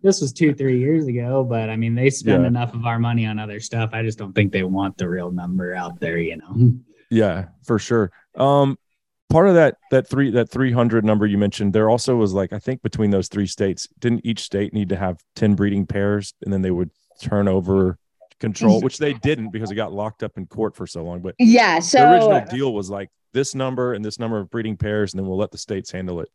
This 0.02 0.20
was 0.22 0.32
two, 0.32 0.54
three 0.54 0.78
years 0.78 1.06
ago, 1.06 1.44
but 1.44 1.68
I 1.68 1.76
mean, 1.76 1.94
they 1.94 2.08
spend 2.08 2.42
Yeah. 2.42 2.48
enough 2.48 2.72
of 2.74 2.86
our 2.86 2.98
money 2.98 3.26
on 3.26 3.38
other 3.38 3.60
stuff. 3.60 3.90
I 3.92 4.02
just 4.02 4.16
don't 4.18 4.32
think 4.32 4.52
they 4.52 4.62
want 4.62 4.96
the 4.96 5.08
real 5.08 5.30
number 5.30 5.74
out 5.74 6.00
there, 6.00 6.18
you 6.18 6.36
know? 6.38 6.72
Yeah, 7.10 7.46
for 7.64 7.78
sure. 7.78 8.10
Um, 8.34 8.78
part 9.28 9.48
of 9.48 9.54
that 9.54 9.76
that 9.90 10.08
three 10.08 10.30
that 10.30 10.48
300 10.50 11.04
number 11.04 11.26
you 11.26 11.38
mentioned 11.38 11.72
there 11.72 11.90
also 11.90 12.16
was 12.16 12.32
like 12.32 12.52
i 12.52 12.58
think 12.58 12.82
between 12.82 13.10
those 13.10 13.28
three 13.28 13.46
states 13.46 13.88
didn't 13.98 14.24
each 14.24 14.40
state 14.40 14.72
need 14.72 14.88
to 14.88 14.96
have 14.96 15.18
10 15.34 15.54
breeding 15.54 15.86
pairs 15.86 16.32
and 16.44 16.52
then 16.52 16.62
they 16.62 16.70
would 16.70 16.90
turn 17.20 17.48
over 17.48 17.98
control 18.38 18.80
which 18.80 18.98
they 18.98 19.14
didn't 19.14 19.50
because 19.50 19.70
it 19.70 19.74
got 19.74 19.92
locked 19.92 20.22
up 20.22 20.36
in 20.36 20.46
court 20.46 20.76
for 20.76 20.86
so 20.86 21.02
long 21.02 21.20
but 21.20 21.34
Yeah. 21.38 21.78
So 21.80 21.98
the 21.98 22.12
original 22.12 22.44
deal 22.50 22.72
was 22.74 22.90
like 22.90 23.08
this 23.32 23.54
number 23.54 23.94
and 23.94 24.04
this 24.04 24.18
number 24.18 24.38
of 24.38 24.50
breeding 24.50 24.76
pairs 24.76 25.12
and 25.12 25.18
then 25.18 25.26
we'll 25.28 25.38
let 25.38 25.50
the 25.50 25.58
states 25.58 25.90
handle 25.90 26.20
it 26.20 26.28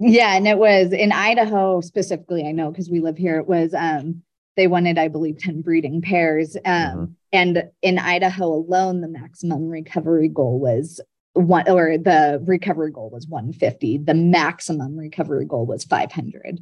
yeah, 0.00 0.36
and 0.36 0.46
it 0.46 0.58
was 0.58 0.92
in 0.92 1.10
Idaho 1.10 1.80
specifically, 1.80 2.46
I 2.46 2.52
know 2.52 2.70
because 2.70 2.88
we 2.88 3.00
live 3.00 3.18
here, 3.18 3.38
it 3.40 3.48
was 3.48 3.74
um 3.74 4.22
they 4.56 4.68
wanted, 4.68 4.96
I 4.96 5.08
believe, 5.08 5.38
10 5.38 5.62
breeding 5.62 6.02
pairs. 6.02 6.56
Um 6.64 6.72
Mhm. 6.72 7.14
and 7.32 7.64
in 7.82 7.98
Idaho 7.98 8.46
alone, 8.52 9.00
the 9.00 9.08
maximum 9.08 9.68
recovery 9.68 10.28
goal 10.28 10.60
was 10.60 11.00
one 11.38 11.68
or 11.68 11.98
the 11.98 12.42
recovery 12.44 12.90
goal 12.90 13.10
was 13.10 13.26
150. 13.26 13.98
The 13.98 14.14
maximum 14.14 14.96
recovery 14.96 15.44
goal 15.44 15.66
was 15.66 15.84
500. 15.84 16.60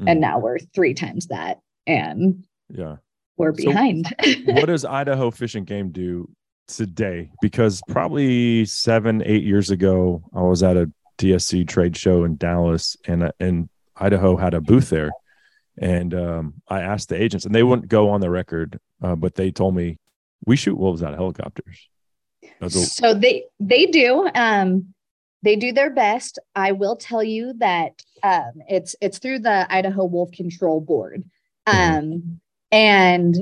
Mhm. 0.00 0.04
And 0.06 0.20
now 0.20 0.38
we're 0.38 0.58
three 0.58 0.94
times 0.94 1.28
that. 1.28 1.60
And 1.86 2.44
yeah 2.68 2.96
we're 3.36 3.54
So 3.56 3.66
behind. 3.66 4.14
what 4.46 4.66
does 4.66 4.84
Idaho 4.84 5.30
Fish 5.30 5.54
and 5.54 5.66
Game 5.66 5.90
do 5.90 6.30
today? 6.68 7.30
Because 7.40 7.82
probably 7.88 8.64
seven, 8.64 9.22
eight 9.24 9.44
years 9.44 9.70
ago, 9.70 10.22
I 10.34 10.42
was 10.42 10.62
at 10.62 10.76
a 10.76 10.90
DSC 11.18 11.66
trade 11.66 11.96
show 11.96 12.24
in 12.24 12.36
Dallas, 12.36 12.96
and 13.06 13.24
uh, 13.24 13.32
and 13.40 13.68
Idaho 13.96 14.36
had 14.36 14.54
a 14.54 14.60
booth 14.60 14.90
there, 14.90 15.10
and 15.78 16.14
um, 16.14 16.54
I 16.68 16.80
asked 16.80 17.08
the 17.08 17.20
agents, 17.20 17.44
and 17.44 17.54
they 17.54 17.62
wouldn't 17.62 17.88
go 17.88 18.10
on 18.10 18.20
the 18.20 18.30
record, 18.30 18.78
uh, 19.02 19.14
but 19.14 19.34
they 19.34 19.50
told 19.50 19.74
me 19.74 19.98
we 20.44 20.56
shoot 20.56 20.76
wolves 20.76 21.02
out 21.02 21.12
of 21.12 21.18
helicopters. 21.18 21.88
That's 22.60 22.74
a- 22.74 22.86
so 22.86 23.14
they 23.14 23.44
they 23.60 23.86
do 23.86 24.28
um 24.34 24.94
they 25.42 25.56
do 25.56 25.72
their 25.72 25.90
best. 25.90 26.38
I 26.54 26.72
will 26.72 26.96
tell 26.96 27.22
you 27.22 27.54
that 27.58 27.92
um 28.22 28.52
it's 28.68 28.96
it's 29.00 29.18
through 29.18 29.40
the 29.40 29.66
idaho 29.72 30.04
wolf 30.04 30.30
control 30.32 30.80
board. 30.80 31.24
Um 31.66 32.40
and 32.72 33.34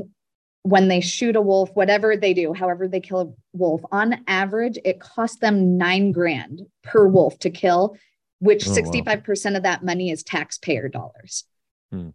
when 0.65 0.87
they 0.89 1.01
shoot 1.01 1.35
a 1.35 1.41
wolf 1.41 1.71
whatever 1.75 2.17
they 2.17 2.35
do 2.35 2.53
however 2.53 2.87
they 2.87 3.01
kill 3.01 3.21
a 3.21 3.33
wolf 3.53 3.81
on 3.91 4.23
average 4.29 4.79
it 4.85 5.01
costs 5.01 5.39
them 5.39 5.77
nine 5.77 6.13
grand 6.13 6.63
per 6.85 7.05
wolf 7.09 7.37
to 7.41 7.51
kill 7.51 7.97
which 8.39 8.69
Oh, 8.69 8.71
65% 8.73 9.57
of 9.57 9.63
that 9.65 9.85
money 9.85 10.11
is 10.11 10.23
taxpayer 10.25 10.89
dollars. 10.89 11.45
Hmm. 11.93 12.09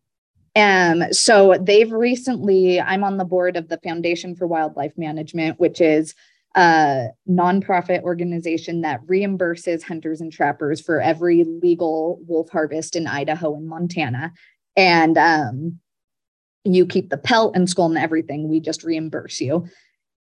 um, 0.55 1.13
so 1.13 1.55
they've 1.61 1.91
recently, 1.91 2.81
I'm 2.81 3.03
on 3.05 3.17
the 3.17 3.23
board 3.25 3.55
of 3.57 3.69
the 3.69 3.77
Foundation 3.77 4.35
for 4.35 4.45
Wildlife 4.47 4.97
Management, 4.97 5.57
which 5.59 5.79
is 5.79 6.15
a 6.57 7.09
nonprofit 7.29 8.01
organization 8.01 8.81
that 8.81 9.05
reimburses 9.05 9.83
hunters 9.83 10.19
and 10.19 10.33
trappers 10.33 10.81
for 10.81 10.99
every 10.99 11.43
legal 11.43 12.19
wolf 12.27 12.49
harvest 12.49 12.95
in 12.95 13.05
Idaho 13.05 13.55
and 13.55 13.67
Montana. 13.67 14.33
And 14.75 15.17
um, 15.19 15.79
you 16.63 16.87
keep 16.87 17.09
the 17.09 17.17
pelt 17.17 17.55
and 17.55 17.69
skull 17.69 17.85
and 17.85 17.97
everything. 17.97 18.49
We 18.49 18.59
just 18.59 18.83
reimburse 18.83 19.39
you. 19.39 19.67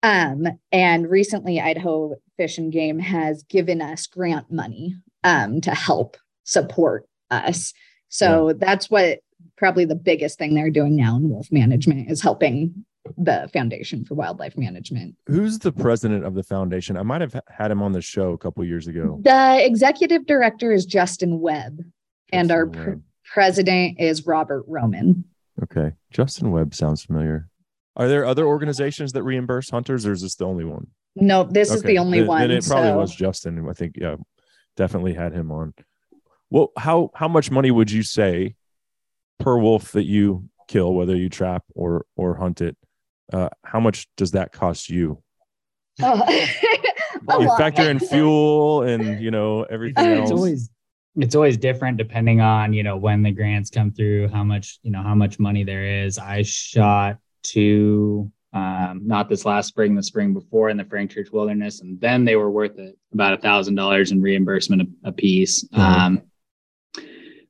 Um, 0.04 0.46
and 0.74 1.10
recently, 1.10 1.60
Idaho 1.62 2.16
Fish 2.38 2.58
and 2.58 2.72
Game 2.72 3.00
has 3.00 3.44
given 3.44 3.82
us 3.82 4.06
grant 4.06 4.52
money 4.52 4.96
um, 5.24 5.62
to 5.62 5.72
help 5.72 6.18
support 6.44 7.08
us. 7.32 7.74
So 8.10 8.54
that's 8.58 8.90
what 8.90 9.20
probably 9.58 9.86
the 9.86 9.96
biggest 9.96 10.38
thing 10.38 10.54
they're 10.54 10.70
doing 10.70 10.96
now 10.98 11.16
in 11.16 11.30
wolf 11.30 11.48
management 11.50 12.12
is 12.12 12.22
helping 12.22 12.86
the 13.18 13.50
Foundation 13.54 14.04
for 14.06 14.16
Wildlife 14.16 14.58
Management. 14.58 15.16
Who's 15.28 15.60
the 15.60 15.72
president 15.72 16.26
of 16.26 16.34
the 16.34 16.44
foundation? 16.44 16.98
I 16.98 17.04
might 17.04 17.22
have 17.22 17.40
had 17.50 17.72
him 17.72 17.82
on 17.82 17.92
the 17.92 18.02
show 18.02 18.32
a 18.34 18.38
couple 18.38 18.64
years 18.64 18.88
ago. 18.88 19.20
The 19.22 19.64
executive 19.66 20.26
director 20.26 20.72
is 20.72 20.86
Justin 20.86 21.40
Webb, 21.40 21.82
and 22.32 22.52
our 22.52 22.66
Justin 22.66 22.84
pr- 22.94 23.32
president 23.34 24.00
is 24.00 24.26
Robert 24.26 24.64
Roman. 24.68 25.26
Okay, 25.64 25.92
Justin 26.12 26.52
Webb 26.52 26.74
sounds 26.74 27.04
familiar. 27.04 27.48
Are 27.96 28.08
there 28.08 28.26
other 28.26 28.46
organizations 28.46 29.14
that 29.14 29.24
reimburse 29.24 29.70
hunters, 29.70 30.06
or 30.06 30.12
is 30.12 30.22
this 30.22 30.36
the 30.36 30.46
only 30.46 30.66
one? 30.66 30.88
No, 31.16 31.44
this 31.44 31.72
is 31.72 31.82
the 31.82 31.98
only 31.98 32.20
then- 32.20 32.28
one. 32.28 32.42
Then 32.42 32.52
it 32.52 32.66
probably 32.66 32.90
so- 32.90 32.98
was 32.98 33.16
Justin. 33.16 33.68
I 33.70 33.74
think 33.74 33.96
yeah, 33.98 34.16
definitely 34.76 35.14
had 35.14 35.32
him 35.34 35.52
on. 35.52 35.74
Well, 36.50 36.72
how 36.78 37.12
how 37.16 37.28
much 37.28 37.52
money 37.52 37.72
would 37.72 37.92
you 37.92 38.04
say 38.04 38.56
per 39.40 39.58
wolf 39.58 39.92
that 39.94 40.06
you 40.06 40.50
kill, 40.68 40.94
whether 40.94 41.16
you 41.16 41.30
trap 41.30 41.64
or 41.74 42.06
or 42.18 42.36
hunt 42.36 42.62
it? 42.62 42.76
Uh, 43.34 43.50
how 43.64 43.80
much 43.80 44.08
does 44.18 44.32
that 44.32 44.52
cost 44.52 44.90
you? 44.90 45.22
Oh. 47.28 47.40
You 47.40 47.48
lot. 47.48 47.58
factor 47.58 47.90
in 47.90 47.98
fuel 48.12 48.84
and 48.84 49.22
you 49.24 49.32
know 49.32 49.64
everything 49.64 50.06
it's 50.12 50.30
else. 50.30 50.32
always 50.32 50.70
it's 51.16 51.34
always 51.34 51.58
different 51.58 51.98
depending 51.98 52.42
on 52.42 52.74
you 52.74 52.84
know 52.84 52.98
when 52.98 53.24
the 53.24 53.32
grants 53.32 53.70
come 53.70 53.92
through 53.92 54.28
how 54.28 54.44
much 54.44 54.80
you 54.84 54.92
know 54.92 55.02
how 55.02 55.16
much 55.16 55.40
money 55.40 55.64
there 55.64 56.04
is 56.04 56.20
i 56.20 56.42
shot 56.44 57.18
two 57.42 58.30
um 58.54 59.02
not 59.06 59.28
this 59.30 59.46
last 59.46 59.68
spring 59.70 59.96
the 59.96 60.04
spring 60.04 60.34
before 60.34 60.70
in 60.70 60.78
the 60.78 60.84
frank 60.86 61.10
church 61.10 61.30
wilderness 61.32 61.80
and 61.82 62.00
then 62.02 62.26
they 62.26 62.36
were 62.36 62.52
worth 62.52 62.78
it 62.78 62.96
about 63.14 63.34
a 63.34 63.38
thousand 63.38 63.74
dollars 63.76 64.12
in 64.12 64.22
reimbursement 64.22 64.82
a, 64.84 65.10
a 65.10 65.12
piece 65.14 65.64
Mhm. 65.70 65.80
um 65.80 66.22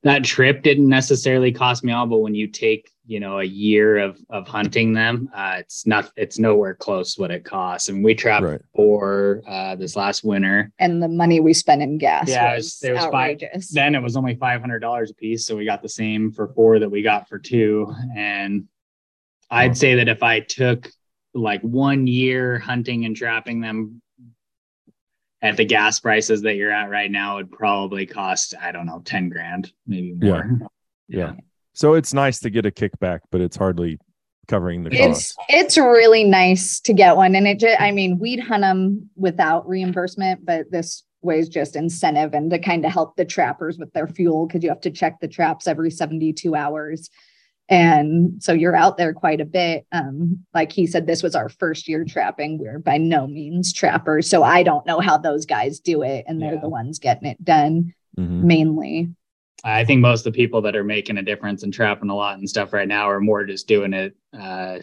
that 0.06 0.24
trip 0.24 0.62
didn't 0.62 0.88
necessarily 0.88 1.50
cost 1.52 1.82
me 1.84 1.92
all 1.92 2.06
but 2.06 2.18
when 2.18 2.34
you 2.34 2.46
take 2.46 2.90
you 3.06 3.20
know 3.20 3.38
a 3.40 3.44
year 3.44 3.98
of 3.98 4.18
of 4.30 4.46
hunting 4.48 4.92
them 4.92 5.28
uh 5.34 5.56
it's 5.58 5.86
not 5.86 6.10
it's 6.16 6.38
nowhere 6.38 6.74
close 6.74 7.18
what 7.18 7.30
it 7.30 7.44
costs 7.44 7.88
and 7.88 8.02
we 8.04 8.14
trapped 8.14 8.44
Right. 8.44 8.60
for 8.74 9.42
uh 9.46 9.74
this 9.76 9.94
last 9.96 10.24
winter 10.24 10.72
and 10.78 11.02
the 11.02 11.08
money 11.08 11.40
we 11.40 11.52
spent 11.54 11.82
in 11.82 11.98
gas 11.98 12.28
Yeah, 12.28 12.52
it 12.52 12.56
was, 12.56 12.64
was- 12.66 12.78
there 12.80 12.94
was 12.94 13.04
five- 13.04 13.36
outrageous. 13.36 13.68
then 13.70 13.94
it 13.94 14.02
was 14.02 14.16
only 14.16 14.34
five 14.36 14.60
hundred 14.60 14.80
dollars 14.80 15.10
a 15.10 15.14
piece, 15.14 15.44
so 15.46 15.56
we 15.56 15.64
got 15.64 15.82
the 15.82 15.88
same 15.88 16.30
for 16.32 16.48
four 16.54 16.78
that 16.78 16.88
we 16.90 17.02
got 17.02 17.28
for 17.28 17.38
two. 17.38 17.92
And 18.16 18.66
I'd 19.50 19.76
say 19.76 19.94
that 19.96 20.08
if 20.08 20.22
I 20.22 20.40
took 20.40 20.90
like 21.34 21.60
one 21.62 22.06
year 22.06 22.58
hunting 22.58 23.04
and 23.04 23.14
trapping 23.14 23.60
them 23.60 24.00
at 25.46 25.56
the 25.56 25.64
gas 25.64 26.00
prices 26.00 26.42
that 26.42 26.56
you're 26.56 26.72
at 26.72 26.90
right 26.90 27.10
now, 27.10 27.38
it'd 27.38 27.50
probably 27.50 28.06
cost 28.06 28.54
I 28.60 28.72
don't 28.72 28.86
know 28.86 29.02
ten 29.04 29.28
grand, 29.28 29.72
maybe 29.86 30.14
more. 30.14 30.58
Yeah. 31.08 31.34
So 31.72 31.94
it's 31.94 32.14
nice 32.14 32.40
to 32.40 32.50
get 32.50 32.66
a 32.66 32.70
kickback, 32.70 33.20
but 33.30 33.40
it's 33.40 33.56
hardly 33.56 33.98
covering 34.48 34.84
the 34.84 34.90
it's 34.92 35.32
cost. 35.32 35.46
it's 35.48 35.76
really 35.76 36.24
nice 36.24 36.80
to 36.80 36.92
get 36.92 37.16
one 37.16 37.34
and 37.34 37.46
it 37.48 37.58
just 37.58 37.80
i 37.80 37.90
mean 37.90 38.18
we'd 38.18 38.40
hunt 38.40 38.62
them 38.62 39.10
without 39.16 39.68
reimbursement 39.68 40.44
but 40.44 40.70
this 40.70 41.02
way 41.22 41.38
is 41.38 41.48
just 41.48 41.74
incentive 41.74 42.32
and 42.34 42.50
to 42.50 42.58
kind 42.58 42.84
of 42.84 42.92
help 42.92 43.16
the 43.16 43.24
trappers 43.24 43.78
with 43.78 43.92
their 43.92 44.06
fuel 44.06 44.46
because 44.46 44.62
you 44.62 44.68
have 44.68 44.80
to 44.80 44.90
check 44.90 45.18
the 45.20 45.26
traps 45.26 45.66
every 45.66 45.90
72 45.90 46.54
hours 46.54 47.10
and 47.68 48.42
so 48.42 48.52
you're 48.52 48.76
out 48.76 48.96
there 48.96 49.12
quite 49.12 49.40
a 49.40 49.44
bit 49.44 49.86
um 49.92 50.38
like 50.54 50.70
he 50.72 50.86
said 50.86 51.06
this 51.06 51.22
was 51.22 51.34
our 51.34 51.48
first 51.48 51.88
year 51.88 52.04
trapping 52.04 52.58
we're 52.58 52.78
by 52.78 52.96
no 52.96 53.26
means 53.26 53.72
trappers 53.72 54.28
so 54.28 54.42
i 54.42 54.62
don't 54.62 54.86
know 54.86 55.00
how 55.00 55.16
those 55.16 55.44
guys 55.46 55.80
do 55.80 56.02
it 56.02 56.24
and 56.28 56.40
they're 56.40 56.54
Yeah. 56.54 56.60
the 56.60 56.68
ones 56.68 56.98
getting 56.98 57.28
it 57.28 57.44
done 57.44 57.92
Mhm. 58.18 58.42
mainly 58.42 59.08
I 59.64 59.84
think 59.84 60.00
most 60.00 60.26
of 60.26 60.32
the 60.32 60.36
people 60.36 60.60
that 60.62 60.76
are 60.76 60.84
making 60.84 61.18
a 61.18 61.22
difference 61.22 61.62
and 61.64 61.72
trapping 61.72 62.08
a 62.10 62.14
lot 62.14 62.38
and 62.38 62.48
stuff 62.48 62.72
right 62.72 62.86
now 62.86 63.10
are 63.10 63.20
more 63.20 63.44
just 63.44 63.66
doing 63.66 63.94
it, 63.94 64.14
uh, 64.38 64.78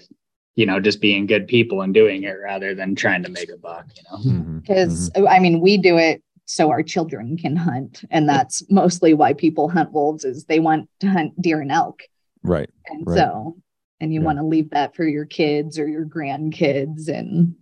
you 0.55 0.65
know, 0.65 0.79
just 0.79 0.99
being 0.99 1.25
good 1.25 1.47
people 1.47 1.83
and 1.83 1.93
doing 1.93 2.23
it 2.23 2.35
rather 2.43 2.75
than 2.75 2.93
trying 2.95 3.23
to 3.23 3.29
make 3.29 3.49
a 3.51 3.57
buck. 3.57 3.85
You 3.95 4.03
know. 4.33 4.43
Because 4.61 5.09
I 5.15 5.39
mean 5.39 5.61
we 5.61 5.77
do 5.77 5.97
it 5.97 6.21
so 6.45 6.69
our 6.69 6.83
children 6.83 7.37
can 7.37 7.55
hunt, 7.55 8.03
and 8.11 8.27
that's 8.27 8.69
mostly 8.69 9.13
why 9.13 9.33
people 9.33 9.69
hunt 9.69 9.93
wolves 9.93 10.25
is 10.25 10.45
they 10.45 10.59
want 10.59 10.89
to 10.99 11.07
hunt 11.07 11.39
deer 11.41 11.61
and 11.61 11.71
elk, 11.71 12.01
Right. 12.43 12.69
and 12.87 13.07
Right. 13.07 13.17
so 13.17 13.57
and 13.99 14.13
you 14.13 14.19
Yeah. 14.19 14.25
want 14.25 14.39
to 14.39 14.45
leave 14.45 14.71
that 14.71 14.95
for 14.95 15.07
your 15.07 15.25
kids 15.25 15.79
or 15.79 15.87
your 15.87 16.05
grandkids, 16.05 17.07
and 17.07 17.55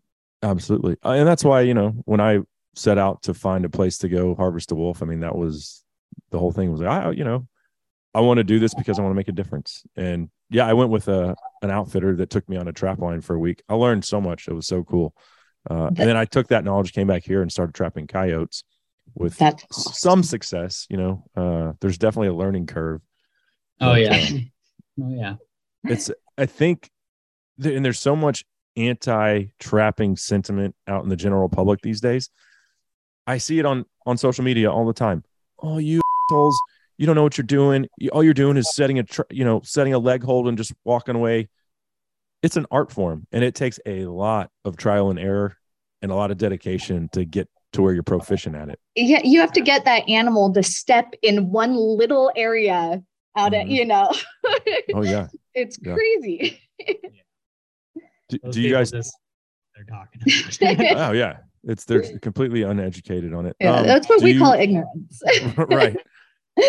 Absolutely. 0.44 0.98
Uh, 1.06 1.12
and 1.12 1.28
that's 1.28 1.44
why, 1.44 1.62
you 1.62 1.74
know, 1.76 1.90
when 2.06 2.20
I 2.20 2.40
set 2.76 2.98
out 2.98 3.22
to 3.24 3.34
find 3.34 3.64
a 3.64 3.70
place 3.70 4.00
to 4.00 4.10
go 4.10 4.34
harvest 4.34 4.72
a 4.72 4.76
wolf, 4.76 5.04
I 5.04 5.06
mean, 5.06 5.20
that 5.20 5.36
was 5.36 5.84
the 6.32 6.40
whole 6.40 6.52
thing 6.52 6.72
was 6.72 6.82
like, 6.82 6.90
I, 6.90 7.12
you 7.12 7.24
know, 7.24 7.48
I 8.16 8.22
want 8.22 8.40
to 8.40 8.44
do 8.44 8.58
this 8.58 8.74
because 8.74 8.98
I 8.98 9.04
want 9.04 9.12
to 9.12 9.18
make 9.18 9.28
a 9.28 9.34
difference. 9.34 9.84
And 9.96 10.30
yeah, 10.50 10.66
I 10.66 10.74
went 10.74 10.90
with 10.90 11.08
a, 11.10 11.36
an 11.62 11.70
outfitter 11.70 12.16
that 12.16 12.30
took 12.32 12.50
me 12.50 12.58
on 12.58 12.68
a 12.68 12.74
trap 12.74 13.00
line 13.00 13.22
for 13.22 13.36
a 13.36 13.40
week. 13.40 13.62
I 13.70 13.76
learned 13.76 14.04
so 14.04 14.20
much. 14.20 14.48
It 14.48 14.54
was 14.54 14.66
so 14.68 14.84
cool. 14.84 15.14
Uh, 15.70 15.88
and 15.88 15.98
then 15.98 16.18
I 16.18 16.26
took 16.26 16.48
that 16.48 16.64
knowledge, 16.64 16.92
came 16.92 17.08
back 17.08 17.24
here 17.24 17.44
and 17.44 17.52
started 17.52 17.76
trapping 17.76 18.08
coyotes 18.08 18.64
with 19.14 19.38
that's 19.38 19.64
some 20.02 20.24
success. 20.24 20.88
You 20.90 20.98
know, 20.98 21.24
uh, 21.36 21.74
there's 21.82 22.00
definitely 22.00 22.30
a 22.30 22.34
learning 22.34 22.66
curve. 22.66 23.02
Oh 23.80 23.92
But, 23.92 24.02
yeah. 24.02 24.16
uh, 24.16 24.40
oh 25.00 25.10
yeah. 25.10 25.36
it's 25.86 26.10
i 26.38 26.46
think 26.46 26.90
and 27.64 27.86
there's 27.86 28.00
so 28.00 28.16
much 28.16 28.44
anti-trapping 28.78 30.16
sentiment 30.16 30.76
out 30.88 31.04
in 31.04 31.10
the 31.10 31.16
general 31.16 31.50
public 31.50 31.82
these 31.82 32.02
days. 32.02 32.30
I 33.28 33.38
see 33.38 33.60
it 33.60 33.66
on 33.66 33.86
on 34.06 34.18
social 34.18 34.44
media 34.44 34.72
all 34.72 34.86
the 34.86 34.94
time. 34.94 35.24
Oh 35.62 35.78
you 35.78 36.02
assholes. 36.30 36.60
You 36.98 37.06
don't 37.06 37.16
know 37.16 37.24
what 37.24 37.38
you're 37.38 37.46
doing. 37.46 37.88
You- 37.98 38.10
all 38.10 38.24
you're 38.24 38.34
doing 38.34 38.58
is 38.58 38.74
setting 38.74 39.00
a 39.00 39.04
tra- 39.04 39.26
you 39.30 39.46
know 39.46 39.62
setting 39.64 39.94
a 39.94 40.00
leg 40.00 40.24
hold 40.24 40.48
and 40.48 40.58
just 40.58 40.74
walking 40.84 41.16
away. 41.16 41.50
It's 42.42 42.58
an 42.58 42.66
art 42.72 42.92
form 42.92 43.28
and 43.32 43.44
it 43.44 43.54
takes 43.54 43.80
a 43.86 44.06
lot 44.06 44.50
of 44.66 44.76
trial 44.78 45.10
and 45.12 45.20
error 45.20 45.58
and 46.02 46.12
a 46.12 46.16
lot 46.16 46.32
of 46.32 46.38
dedication 46.38 47.10
to 47.14 47.24
get 47.26 47.48
to 47.74 47.82
where 47.82 47.94
you're 47.94 48.04
proficient 48.04 48.56
at 48.56 48.70
it. 48.70 48.80
Yeah, 48.96 49.22
you 49.24 49.40
have 49.40 49.52
to 49.54 49.62
get 49.62 49.86
that 49.86 50.10
animal 50.10 50.52
to 50.54 50.64
step 50.64 51.14
in 51.22 51.52
one 51.52 51.76
little 51.76 52.32
area 52.36 53.04
out 53.38 53.54
of 53.54 53.66
Mhm. 53.68 53.72
you 53.72 53.86
know. 53.86 54.12
Oh 54.94 55.04
yeah. 55.04 55.28
it's 55.54 55.78
Yeah. 55.82 55.94
crazy. 55.94 56.60
Do, 58.30 58.38
do 58.52 58.62
you 58.62 58.72
guys? 58.72 58.92
just- 58.92 59.18
they're 59.76 59.86
talking. 59.86 60.22
Oh 60.98 61.12
yeah. 61.12 61.38
It's 61.64 61.86
they're 61.86 62.18
completely 62.20 62.64
uneducated 62.64 63.34
on 63.34 63.46
it. 63.46 63.56
Yeah, 63.60 63.76
Um, 63.76 63.86
that's 63.88 64.10
what 64.10 64.22
we 64.24 64.32
you- 64.34 64.40
call 64.40 64.54
ignorance. 64.54 65.22
right. 65.58 65.96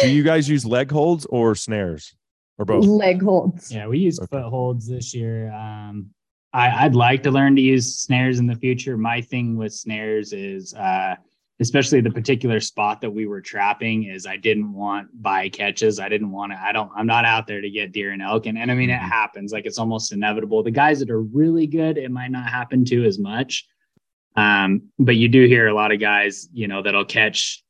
Do 0.03 0.11
you 0.11 0.23
guys 0.23 0.49
use 0.49 0.65
leg 0.67 0.91
holds 0.91 1.27
or 1.27 1.55
snares 1.55 2.15
or 2.59 2.65
both? 2.65 2.85
Leg 2.85 3.23
holds. 3.23 3.73
Yeah, 3.73 3.87
we 3.87 3.99
used 3.99 4.21
Okay. 4.23 4.29
footholds 4.37 4.87
this 4.87 5.15
year. 5.15 5.51
Um, 5.53 6.11
I, 6.53 6.85
I'd 6.85 6.95
like 6.95 7.23
to 7.23 7.31
learn 7.31 7.57
to 7.57 7.63
use 7.63 7.97
snares 7.97 8.39
in 8.39 8.47
the 8.47 8.55
future. 8.55 8.97
My 8.99 9.23
thing 9.23 9.57
with 9.57 9.73
snares 9.73 10.33
is, 10.35 10.75
uh, 10.75 11.17
especially 11.63 12.03
the 12.03 12.11
particular 12.11 12.61
spot 12.61 13.01
that 13.01 13.11
we 13.11 13.27
were 13.27 13.41
trapping, 13.41 14.05
is 14.05 14.27
I 14.27 14.37
didn't 14.37 14.73
want 14.73 15.23
bycatches. 15.23 16.03
I 16.03 16.11
didn't 16.11 16.31
want 16.31 16.53
to. 16.53 16.61
I 16.61 16.73
don't. 16.73 16.91
I'm 16.95 17.07
not 17.07 17.25
out 17.25 17.47
there 17.47 17.63
to 17.63 17.71
get 17.71 17.93
deer 17.93 18.11
and 18.11 18.21
elk, 18.21 18.45
and, 18.47 18.59
and 18.59 18.71
I 18.71 18.75
mean 18.75 18.91
it 18.91 19.01
Mhm. 19.01 19.09
happens. 19.09 19.53
Like 19.53 19.65
it's 19.65 19.79
almost 19.79 20.13
inevitable. 20.13 20.63
The 20.63 20.71
guys 20.71 20.99
that 21.01 21.09
are 21.11 21.23
really 21.23 21.67
good, 21.67 21.97
it 21.97 22.11
might 22.11 22.31
not 22.31 22.51
happen 22.51 22.85
to 22.87 23.05
as 23.05 23.19
much. 23.19 23.67
Um, 24.37 24.83
but 24.99 25.17
you 25.17 25.29
do 25.29 25.47
hear 25.47 25.69
a 25.69 25.75
lot 25.75 25.93
of 25.93 26.01
guys, 26.01 26.49
you 26.53 26.67
know, 26.69 26.83
that'll 26.83 27.05
catch, 27.05 27.63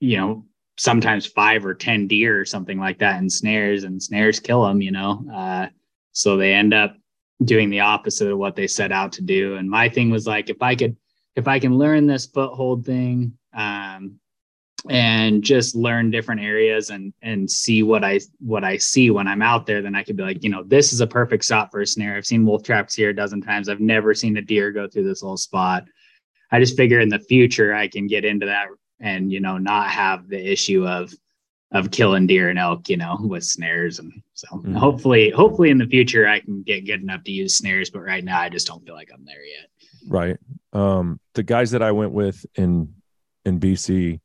you 0.00 0.16
know, 0.16 0.46
sometimes 0.78 1.26
five 1.26 1.64
or 1.66 1.74
ten 1.74 2.06
deer 2.06 2.40
or 2.40 2.44
something 2.44 2.78
like 2.78 2.98
that 2.98 3.20
in 3.20 3.28
snares, 3.28 3.84
and 3.84 4.02
snares 4.02 4.40
kill 4.40 4.64
them. 4.64 4.80
You 4.80 4.92
know, 4.92 5.26
uh, 5.32 5.66
so 6.12 6.36
they 6.36 6.54
end 6.54 6.72
up 6.72 6.96
doing 7.42 7.70
the 7.70 7.80
opposite 7.80 8.30
of 8.30 8.38
what 8.38 8.54
they 8.54 8.66
set 8.66 8.92
out 8.92 9.12
to 9.12 9.22
do. 9.22 9.56
And 9.56 9.68
my 9.68 9.88
thing 9.88 10.10
was 10.10 10.26
like, 10.26 10.50
if 10.50 10.60
I 10.60 10.74
could, 10.76 10.96
if 11.36 11.48
I 11.48 11.58
can 11.58 11.78
learn 11.78 12.06
this 12.06 12.26
foothold 12.26 12.84
thing, 12.84 13.32
um, 13.54 14.18
and 14.88 15.42
just 15.42 15.74
learn 15.76 16.10
different 16.10 16.40
areas 16.40 16.88
and 16.90 17.12
and 17.22 17.50
see 17.50 17.82
what 17.82 18.02
I 18.02 18.20
what 18.38 18.64
I 18.64 18.78
see 18.78 19.10
when 19.10 19.28
I'm 19.28 19.42
out 19.42 19.66
there, 19.66 19.82
then 19.82 19.94
I 19.94 20.02
could 20.02 20.16
be 20.16 20.22
like, 20.22 20.42
you 20.42 20.48
know, 20.50 20.62
this 20.62 20.92
is 20.92 21.00
a 21.00 21.06
perfect 21.06 21.44
spot 21.44 21.70
for 21.70 21.80
a 21.80 21.86
snare. 21.86 22.16
I've 22.16 22.26
seen 22.26 22.46
wolf 22.46 22.62
traps 22.62 22.94
here 22.94 23.10
a 23.10 23.14
dozen 23.16 23.42
times. 23.42 23.68
I've 23.68 23.80
never 23.80 24.14
seen 24.14 24.36
a 24.38 24.42
deer 24.42 24.70
go 24.72 24.88
through 24.88 25.04
this 25.04 25.22
little 25.22 25.36
spot. 25.36 25.84
I 26.50 26.58
just 26.58 26.76
figure 26.76 27.00
in 27.00 27.10
the 27.10 27.18
future 27.18 27.74
I 27.74 27.88
can 27.88 28.06
get 28.06 28.24
into 28.24 28.46
that 28.46 28.68
and 29.00 29.30
you 29.30 29.40
know 29.40 29.58
not 29.58 29.90
have 29.90 30.28
the 30.28 30.40
issue 30.52 30.86
of 30.86 31.12
of 31.72 31.90
killing 31.92 32.26
deer 32.26 32.48
and 32.48 32.58
elk, 32.58 32.88
you 32.88 32.96
know, 32.96 33.16
with 33.20 33.44
snares 33.44 33.98
and 34.00 34.10
so 34.32 34.48
Mhm. 34.48 34.76
hopefully 34.76 35.30
hopefully 35.30 35.70
in 35.70 35.78
the 35.78 35.86
future 35.86 36.26
I 36.26 36.40
can 36.40 36.62
get 36.62 36.86
good 36.86 37.02
enough 37.02 37.22
to 37.24 37.32
use 37.32 37.56
snares, 37.56 37.90
but 37.90 38.00
right 38.00 38.24
now 38.24 38.40
I 38.40 38.48
just 38.48 38.66
don't 38.66 38.84
feel 38.84 38.94
like 38.94 39.10
I'm 39.12 39.24
there 39.24 39.44
yet. 39.44 39.68
Right. 40.08 40.36
Um, 40.72 41.20
the 41.34 41.42
guys 41.42 41.70
that 41.72 41.82
I 41.82 41.92
went 41.92 42.12
with 42.12 42.44
in 42.54 42.94
in 43.44 43.60
BC, 43.60 44.20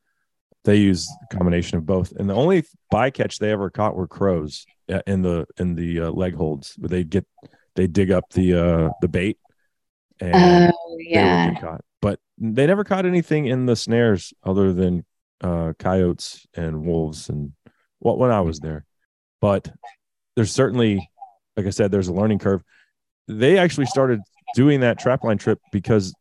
they 0.64 0.76
use 0.78 1.08
a 1.24 1.36
combination 1.36 1.78
of 1.78 1.86
both. 1.86 2.12
And 2.12 2.30
the 2.30 2.34
only 2.34 2.64
bycatch 2.92 3.38
they 3.38 3.52
ever 3.52 3.70
caught 3.70 3.96
were 3.96 4.08
crows 4.08 4.66
uh, 4.92 5.02
in 5.08 5.22
the 5.22 5.46
in 5.58 5.76
the 5.76 6.02
uh, 6.02 6.12
leg 6.12 6.36
holds. 6.36 6.76
They 6.78 7.04
get 7.04 7.26
they 7.76 7.88
dig 7.88 8.12
up 8.12 8.30
the 8.32 8.54
uh 8.54 8.90
the 9.02 9.08
bait 9.08 9.38
and 10.20 10.74
Oh 10.74 10.98
they 10.98 11.46
would 11.46 11.54
get 11.54 11.62
caught. 11.62 11.82
But 12.02 12.20
they 12.38 12.66
never 12.66 12.84
caught 12.84 13.06
anything 13.06 13.46
in 13.46 13.66
the 13.66 13.76
snares 13.76 14.34
other 14.44 14.74
than 14.74 15.06
uh 15.42 15.74
coyotes 15.80 16.46
and 16.56 16.86
wolves 16.86 17.30
and 17.30 17.54
what 18.00 18.18
when 18.18 18.32
I 18.32 18.42
was 18.42 18.60
there. 18.60 18.86
But 19.42 19.72
there's 20.36 20.52
certainly 20.52 21.10
like 21.56 21.68
I 21.68 21.70
said, 21.70 21.92
there's 21.92 22.10
a 22.10 22.14
learning 22.14 22.40
curve. 22.40 22.64
They 23.28 23.58
actually 23.58 23.86
started 23.86 24.20
doing 24.56 24.82
that 24.82 25.00
trapline 25.00 25.40
trip 25.40 25.60
because 25.72 26.14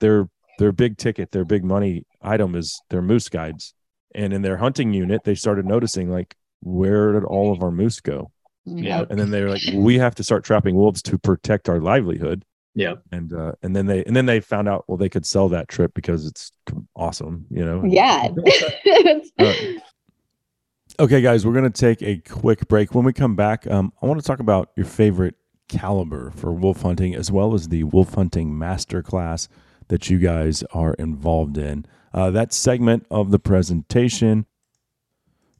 their 0.00 0.28
their 0.58 0.72
big 0.72 0.96
ticket, 0.98 1.30
their 1.30 1.44
big 1.44 1.64
money 1.64 2.04
item 2.22 2.54
is 2.54 2.80
their 2.90 3.02
moose 3.02 3.28
guides. 3.28 3.74
And 4.14 4.32
in 4.32 4.42
their 4.42 4.56
hunting 4.56 4.92
unit, 4.92 5.24
they 5.24 5.34
started 5.34 5.64
noticing 5.64 6.10
like, 6.10 6.34
where 6.60 7.12
did 7.12 7.24
all 7.24 7.52
of 7.52 7.62
our 7.62 7.70
moose 7.70 8.00
go? 8.00 8.32
Yeah. 8.66 9.04
And 9.08 9.18
then 9.18 9.30
they 9.30 9.42
were 9.42 9.50
like, 9.50 9.62
we 9.72 9.98
have 9.98 10.14
to 10.16 10.24
start 10.24 10.44
trapping 10.44 10.74
wolves 10.74 11.02
to 11.02 11.18
protect 11.18 11.68
our 11.68 11.80
livelihood. 11.80 12.44
Yeah. 12.74 12.94
And 13.10 13.32
uh, 13.32 13.52
and 13.62 13.74
then 13.74 13.86
they 13.86 14.04
and 14.04 14.14
then 14.14 14.26
they 14.26 14.38
found 14.40 14.68
out 14.68 14.84
well 14.86 14.96
they 14.96 15.08
could 15.08 15.26
sell 15.26 15.48
that 15.48 15.68
trip 15.68 15.92
because 15.92 16.24
it's 16.24 16.52
awesome, 16.94 17.46
you 17.50 17.64
know. 17.64 17.82
Yeah. 17.84 18.28
Uh, 19.38 19.52
Okay, 20.98 21.22
guys, 21.22 21.46
we're 21.46 21.54
going 21.54 21.70
to 21.70 21.70
take 21.70 22.02
a 22.02 22.18
quick 22.18 22.68
break. 22.68 22.94
When 22.94 23.06
we 23.06 23.14
come 23.14 23.34
back, 23.34 23.66
um, 23.68 23.90
I 24.02 24.06
want 24.06 24.20
to 24.20 24.26
talk 24.26 24.38
about 24.38 24.70
your 24.76 24.84
favorite 24.84 25.34
caliber 25.66 26.30
for 26.32 26.52
wolf 26.52 26.82
hunting, 26.82 27.14
as 27.14 27.32
well 27.32 27.54
as 27.54 27.68
the 27.68 27.84
wolf 27.84 28.12
hunting 28.14 28.52
masterclass 28.52 29.48
that 29.90 30.10
you 30.10 30.18
guys 30.18 30.64
are 30.72 30.94
involved 30.94 31.56
in. 31.56 31.84
Uh, 32.12 32.30
that 32.30 32.52
segment 32.52 33.06
of 33.10 33.30
the 33.30 33.38
presentation 33.38 34.46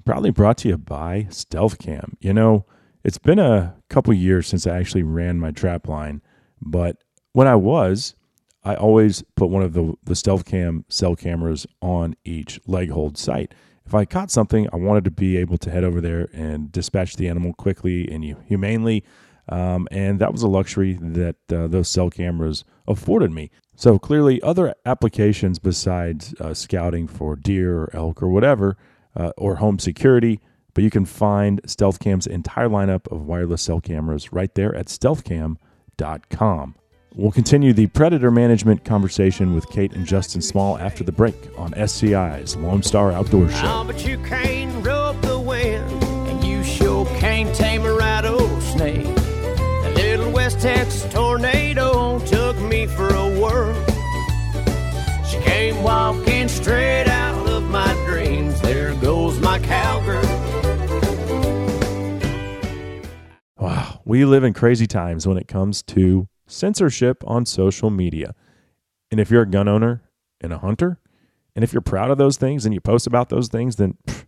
probably 0.05 0.31
brought 0.31 0.59
to 0.59 0.69
you 0.69 0.79
by 0.79 1.29
Stealth 1.31 1.79
Cam. 1.79 2.17
You 2.21 2.33
know, 2.33 2.65
it's 3.05 3.19
been 3.19 3.39
a 3.39 3.77
couple 3.89 4.13
years 4.15 4.49
since 4.49 4.67
I 4.67 4.79
actually 4.79 5.05
ran 5.05 5.39
my 5.39 5.53
trap 5.53 5.87
line, 5.87 6.23
but 6.61 6.97
when 7.33 7.47
I 7.47 7.55
was, 7.55 8.17
I 8.65 8.75
always 8.75 9.23
put 9.37 9.51
one 9.51 9.63
of 9.63 9.75
the, 9.75 9.95
the 10.03 10.17
Stealth 10.17 10.45
Cam 10.45 10.85
cell 10.89 11.15
cameras 11.15 11.67
on 11.81 12.17
each 12.25 12.59
leg 12.67 12.91
hold 12.91 13.17
site 13.17 13.55
if 13.91 13.95
I 13.97 14.05
caught 14.05 14.31
something, 14.31 14.69
I 14.73 14.77
wanted 14.77 15.03
to 15.07 15.11
be 15.11 15.37
able 15.37 15.59
to 15.59 15.69
head 15.69 15.83
over 15.83 16.01
there 16.01 16.29
and 16.33 16.71
dispatch 16.71 17.17
the 17.17 17.27
animal 17.27 17.53
quickly 17.55 18.09
and 18.09 18.23
humanely. 18.47 19.03
Um, 19.49 19.89
and 19.91 20.21
that 20.21 20.31
was 20.31 20.45
a 20.45 20.49
luxury 20.49 20.97
that 21.01 21.35
uh, 21.53 21.67
those 21.67 21.89
cell 21.89 22.09
cameras 22.09 22.65
afforded 22.87 23.33
me. 23.33 23.51
So 23.81 23.99
clearly, 23.99 24.43
other 24.43 24.75
applications 24.85 25.59
besides 25.59 26.35
uh, 26.39 26.53
scouting 26.53 27.09
for 27.09 27.35
deer 27.35 27.79
or 27.79 27.91
elk 27.95 28.23
or 28.23 28.29
whatever, 28.29 28.77
uh, 29.17 29.33
or 29.39 29.57
home 29.57 29.79
security, 29.79 30.39
but 30.75 30.85
you 30.85 30.91
can 30.91 31.07
find 31.07 31.63
StealthCam's 31.63 32.27
entire 32.27 32.69
lineup 32.69 33.11
of 33.11 33.23
wireless 33.23 33.63
cell 33.63 33.81
cameras 33.81 34.35
right 34.35 34.55
there 34.55 34.75
at 34.75 34.89
stealthcam.com. 34.89 36.75
We'll 37.15 37.33
continue 37.33 37.73
the 37.73 37.87
predator 37.87 38.31
management 38.31 38.85
conversation 38.85 39.55
with 39.55 39.67
Kate 39.71 39.95
and 39.95 40.05
Justin 40.05 40.43
Small 40.43 40.77
after 40.77 41.03
the 41.03 41.13
break 41.13 41.35
on 41.57 41.73
SCI's 41.73 42.57
Lone 42.57 42.83
Star 42.83 43.13
Outdoor 43.13 43.49
Show. 43.49 43.63
Oh, 43.65 43.85
but 43.87 44.07
you 44.07 44.19
can't 44.19 44.87
rope 44.87 45.19
the 45.23 45.41
wind, 45.41 45.91
and 46.29 46.45
you 46.45 46.63
sure 46.65 47.07
can't 47.19 47.55
tame 47.57 47.87
a 47.87 47.95
rattlesnake. 47.95 49.07
A 49.07 49.93
little 49.95 50.31
West 50.33 50.61
Texas 50.61 51.11
tornado 51.11 51.90
we 64.11 64.25
live 64.25 64.43
in 64.43 64.53
crazy 64.53 64.89
times 64.89 65.25
when 65.25 65.39
it 65.39 65.47
comes 65.47 65.85
to 65.85 66.27
censorship 66.49 67.23
on 67.29 67.47
social 67.47 67.91
media. 67.91 68.35
And 69.09 69.21
if 69.21 69.31
you're 69.31 69.43
a 69.43 69.47
gun 69.49 69.69
owner 69.69 70.03
and 70.41 70.53
a 70.53 70.59
hunter, 70.59 70.99
and 71.55 71.63
if 71.63 71.73
you're 71.73 71.81
proud 71.81 72.11
of 72.11 72.19
those 72.19 72.37
things 72.37 72.65
and 72.65 72.75
you 72.75 72.81
post 72.81 73.07
about 73.07 73.29
those 73.29 73.47
things, 73.47 73.77
then 73.77 73.97
pff, 74.09 74.27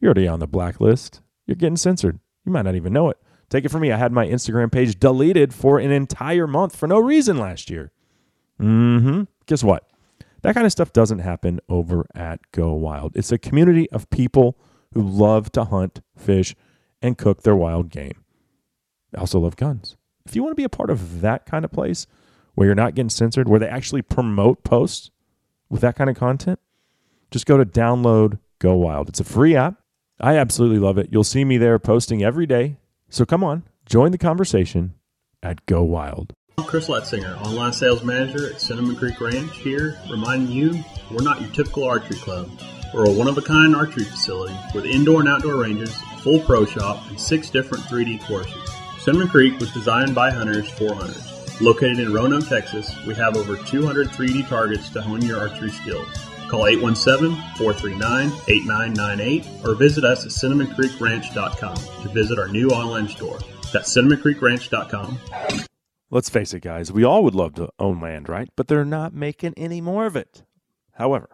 you're 0.00 0.08
already 0.08 0.26
on 0.26 0.40
the 0.40 0.46
blacklist. 0.46 1.20
You're 1.46 1.56
getting 1.56 1.76
censored. 1.76 2.18
You 2.46 2.52
might 2.52 2.62
not 2.62 2.74
even 2.74 2.94
know 2.94 3.10
it. 3.10 3.18
Take 3.50 3.66
it 3.66 3.68
from 3.68 3.82
me. 3.82 3.92
I 3.92 3.98
had 3.98 4.10
my 4.10 4.26
Instagram 4.26 4.72
page 4.72 4.98
deleted 4.98 5.52
for 5.52 5.78
an 5.78 5.92
entire 5.92 6.46
month 6.46 6.74
for 6.74 6.86
no 6.86 6.98
reason 6.98 7.36
last 7.36 7.68
year. 7.68 7.92
Mm-hmm. 8.58 9.24
Guess 9.44 9.62
what? 9.62 9.86
That 10.40 10.54
kind 10.54 10.64
of 10.64 10.72
stuff 10.72 10.94
doesn't 10.94 11.18
happen 11.18 11.60
over 11.68 12.06
at 12.14 12.40
Go 12.52 12.72
Wild. 12.72 13.12
It's 13.16 13.32
a 13.32 13.36
community 13.36 13.90
of 13.90 14.08
people 14.08 14.56
who 14.94 15.02
love 15.02 15.52
to 15.52 15.64
hunt, 15.64 16.00
fish, 16.16 16.54
and 17.02 17.18
cook 17.18 17.42
their 17.42 17.54
wild 17.54 17.90
game. 17.90 18.21
They 19.12 19.18
also 19.18 19.38
love 19.38 19.56
guns. 19.56 19.96
If 20.26 20.34
you 20.34 20.42
want 20.42 20.52
to 20.52 20.60
be 20.60 20.64
a 20.64 20.68
part 20.68 20.90
of 20.90 21.20
that 21.20 21.46
kind 21.46 21.64
of 21.64 21.72
place 21.72 22.06
where 22.54 22.66
you're 22.66 22.74
not 22.74 22.94
getting 22.94 23.10
censored, 23.10 23.48
where 23.48 23.60
they 23.60 23.68
actually 23.68 24.02
promote 24.02 24.64
posts 24.64 25.10
with 25.68 25.80
that 25.82 25.96
kind 25.96 26.10
of 26.10 26.16
content, 26.16 26.58
just 27.30 27.46
go 27.46 27.56
to 27.56 27.64
download 27.64 28.38
Go 28.58 28.76
Wild. 28.76 29.08
It's 29.08 29.20
a 29.20 29.24
free 29.24 29.56
app. 29.56 29.76
I 30.20 30.36
absolutely 30.36 30.78
love 30.78 30.98
it. 30.98 31.08
You'll 31.10 31.24
see 31.24 31.44
me 31.44 31.58
there 31.58 31.78
posting 31.78 32.22
every 32.22 32.46
day. 32.46 32.76
So 33.08 33.24
come 33.24 33.42
on, 33.42 33.64
join 33.86 34.12
the 34.12 34.18
conversation 34.18 34.94
at 35.42 35.66
Go 35.66 35.82
Wild. 35.82 36.32
I'm 36.58 36.64
Chris 36.64 36.88
Letzinger, 36.88 37.40
online 37.44 37.72
sales 37.72 38.04
manager 38.04 38.48
at 38.52 38.60
Cinnamon 38.60 38.94
Creek 38.96 39.20
Ranch 39.20 39.56
here, 39.56 39.98
reminding 40.10 40.52
you 40.52 40.84
we're 41.10 41.22
not 41.22 41.40
your 41.40 41.50
typical 41.50 41.84
archery 41.84 42.18
club. 42.18 42.48
We're 42.94 43.06
a 43.06 43.12
one 43.12 43.26
of 43.26 43.38
a 43.38 43.42
kind 43.42 43.74
archery 43.74 44.04
facility 44.04 44.54
with 44.74 44.84
indoor 44.84 45.20
and 45.20 45.28
outdoor 45.28 45.56
ranges, 45.56 45.94
full 46.20 46.40
pro 46.40 46.66
shop, 46.66 47.02
and 47.08 47.18
six 47.18 47.48
different 47.50 47.84
3D 47.84 48.24
courses. 48.26 48.61
Cinnamon 49.02 49.26
Creek 49.26 49.58
was 49.58 49.72
designed 49.72 50.14
by 50.14 50.30
hunters 50.30 50.70
for 50.70 50.94
hunters. 50.94 51.60
Located 51.60 51.98
in 51.98 52.12
Roanoke, 52.12 52.46
Texas, 52.46 52.94
we 53.04 53.16
have 53.16 53.36
over 53.36 53.56
200 53.56 54.06
3D 54.06 54.48
targets 54.48 54.90
to 54.90 55.02
hone 55.02 55.22
your 55.22 55.40
archery 55.40 55.72
skills. 55.72 56.06
Call 56.46 56.66
817-439-8998 56.66 59.66
or 59.66 59.74
visit 59.74 60.04
us 60.04 60.24
at 60.24 60.30
cinnamoncreekranch.com 60.30 62.02
to 62.02 62.08
visit 62.10 62.38
our 62.38 62.46
new 62.46 62.68
online 62.68 63.08
store. 63.08 63.40
That's 63.72 63.92
cinnamoncreekranch.com. 63.92 65.18
Let's 66.10 66.30
face 66.30 66.54
it, 66.54 66.60
guys, 66.60 66.92
we 66.92 67.02
all 67.02 67.24
would 67.24 67.34
love 67.34 67.54
to 67.54 67.70
own 67.80 68.00
land, 68.00 68.28
right? 68.28 68.50
But 68.54 68.68
they're 68.68 68.84
not 68.84 69.12
making 69.12 69.54
any 69.56 69.80
more 69.80 70.06
of 70.06 70.14
it. 70.14 70.44
However, 70.92 71.28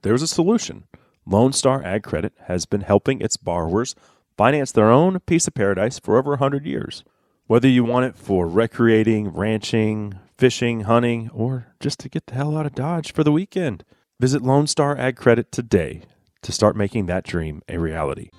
there's 0.00 0.22
a 0.22 0.26
solution. 0.26 0.84
Lone 1.26 1.52
Star 1.52 1.84
Ag 1.84 2.02
Credit 2.02 2.32
has 2.46 2.64
been 2.64 2.80
helping 2.80 3.20
its 3.20 3.36
borrowers 3.36 3.94
finance 4.36 4.72
their 4.72 4.90
own 4.90 5.20
piece 5.20 5.46
of 5.46 5.54
paradise 5.54 5.98
for 5.98 6.18
over 6.18 6.30
100 6.30 6.66
years. 6.66 7.04
Whether 7.46 7.68
you 7.68 7.84
want 7.84 8.06
it 8.06 8.16
for 8.16 8.48
recreating, 8.48 9.28
ranching, 9.28 10.18
fishing, 10.38 10.80
hunting, 10.82 11.30
or 11.32 11.68
just 11.78 12.00
to 12.00 12.08
get 12.08 12.26
the 12.26 12.34
hell 12.34 12.56
out 12.56 12.66
of 12.66 12.74
Dodge 12.74 13.12
for 13.12 13.22
the 13.22 13.32
weekend, 13.32 13.84
visit 14.18 14.42
Lone 14.42 14.66
Star 14.66 14.96
Ag 14.96 15.16
Credit 15.16 15.52
today 15.52 16.02
to 16.42 16.52
start 16.52 16.76
making 16.76 17.06
that 17.06 17.24
dream 17.24 17.62
a 17.68 17.78
reality. 17.78 18.30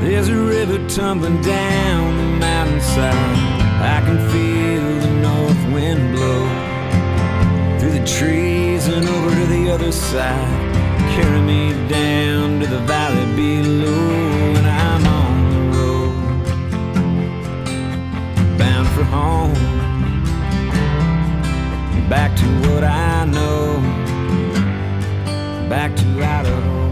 There's 0.00 0.28
a 0.28 0.36
river 0.36 0.88
tumbling 0.88 1.42
down 1.42 2.16
the 2.16 2.38
mountainside. 2.38 3.14
I 3.80 4.00
can 4.04 4.18
feel 4.30 5.00
the 5.00 5.10
north 5.20 5.74
wind 5.74 6.14
blow 6.14 6.68
through 7.78 7.98
the 7.98 8.06
trees 8.06 8.86
and 8.86 9.08
over 9.08 9.30
to 9.30 9.46
the 9.46 9.72
other 9.72 9.90
side. 9.90 10.74
Carry 11.14 11.40
me 11.40 11.72
down 11.88 12.60
to 12.60 12.66
the 12.66 12.78
valley 12.80 13.17
I'm 13.40 15.06
on 15.06 15.50
the 15.50 15.60
road, 15.76 16.12
bound 18.58 18.88
for 18.88 19.04
home. 19.04 19.54
Back 22.08 22.36
to 22.36 22.44
what 22.68 22.82
I 22.82 23.26
know, 23.26 23.78
back 25.68 25.94
to 25.94 26.04
Idaho. 26.20 26.88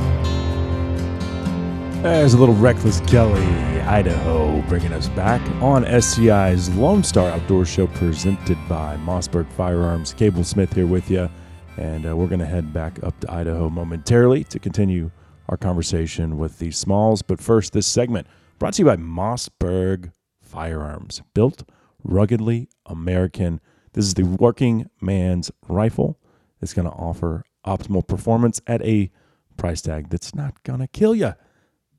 There's 2.03 2.35
a 2.35 2.39
little 2.39 2.55
Reckless 2.55 3.01
Kelly, 3.09 3.43
Idaho, 3.81 4.63
bringing 4.69 4.93
us 4.93 5.09
back 5.09 5.41
on 5.61 5.85
SCI's 5.85 6.69
Lone 6.77 7.03
Star 7.03 7.29
Outdoor 7.31 7.65
Show 7.65 7.89
presented 7.89 8.59
by 8.69 8.97
Mossberg 8.99 9.51
Firearms. 9.51 10.15
Cable 10.15 10.45
Smith 10.45 10.73
here 10.75 10.87
with 10.87 11.11
you, 11.11 11.29
and 11.77 12.07
uh, 12.07 12.17
we're 12.17 12.29
going 12.29 12.39
to 12.39 12.47
head 12.47 12.73
back 12.73 13.03
up 13.03 13.19
to 13.21 13.33
Idaho 13.33 13.69
momentarily 13.69 14.45
to 14.45 14.61
continue 14.61 15.11
our 15.49 15.57
conversation 15.57 16.39
with 16.39 16.59
the 16.59 16.71
Smalls. 16.71 17.23
But 17.23 17.41
first, 17.41 17.73
this 17.73 17.87
segment 17.87 18.27
brought 18.59 18.75
to 18.75 18.83
you 18.83 18.87
by 18.87 18.97
Mossberg 18.97 20.13
Firearms, 20.41 21.23
built 21.35 21.69
ruggedly 22.03 22.69
American. 22.87 23.61
This 23.93 24.05
is 24.05 24.15
the 24.15 24.25
working 24.25 24.89
man's 25.01 25.51
rifle. 25.69 26.19
It's 26.61 26.75
going 26.75 26.89
to 26.89 26.95
offer 26.95 27.45
optimal 27.67 28.07
performance 28.07 28.61
at 28.67 28.83
a 28.83 29.11
price 29.57 29.83
tag 29.83 30.11
that's 30.11 30.35
not 30.35 30.63
going 30.63 30.81
to 30.81 30.87
kill 30.87 31.15
you. 31.15 31.35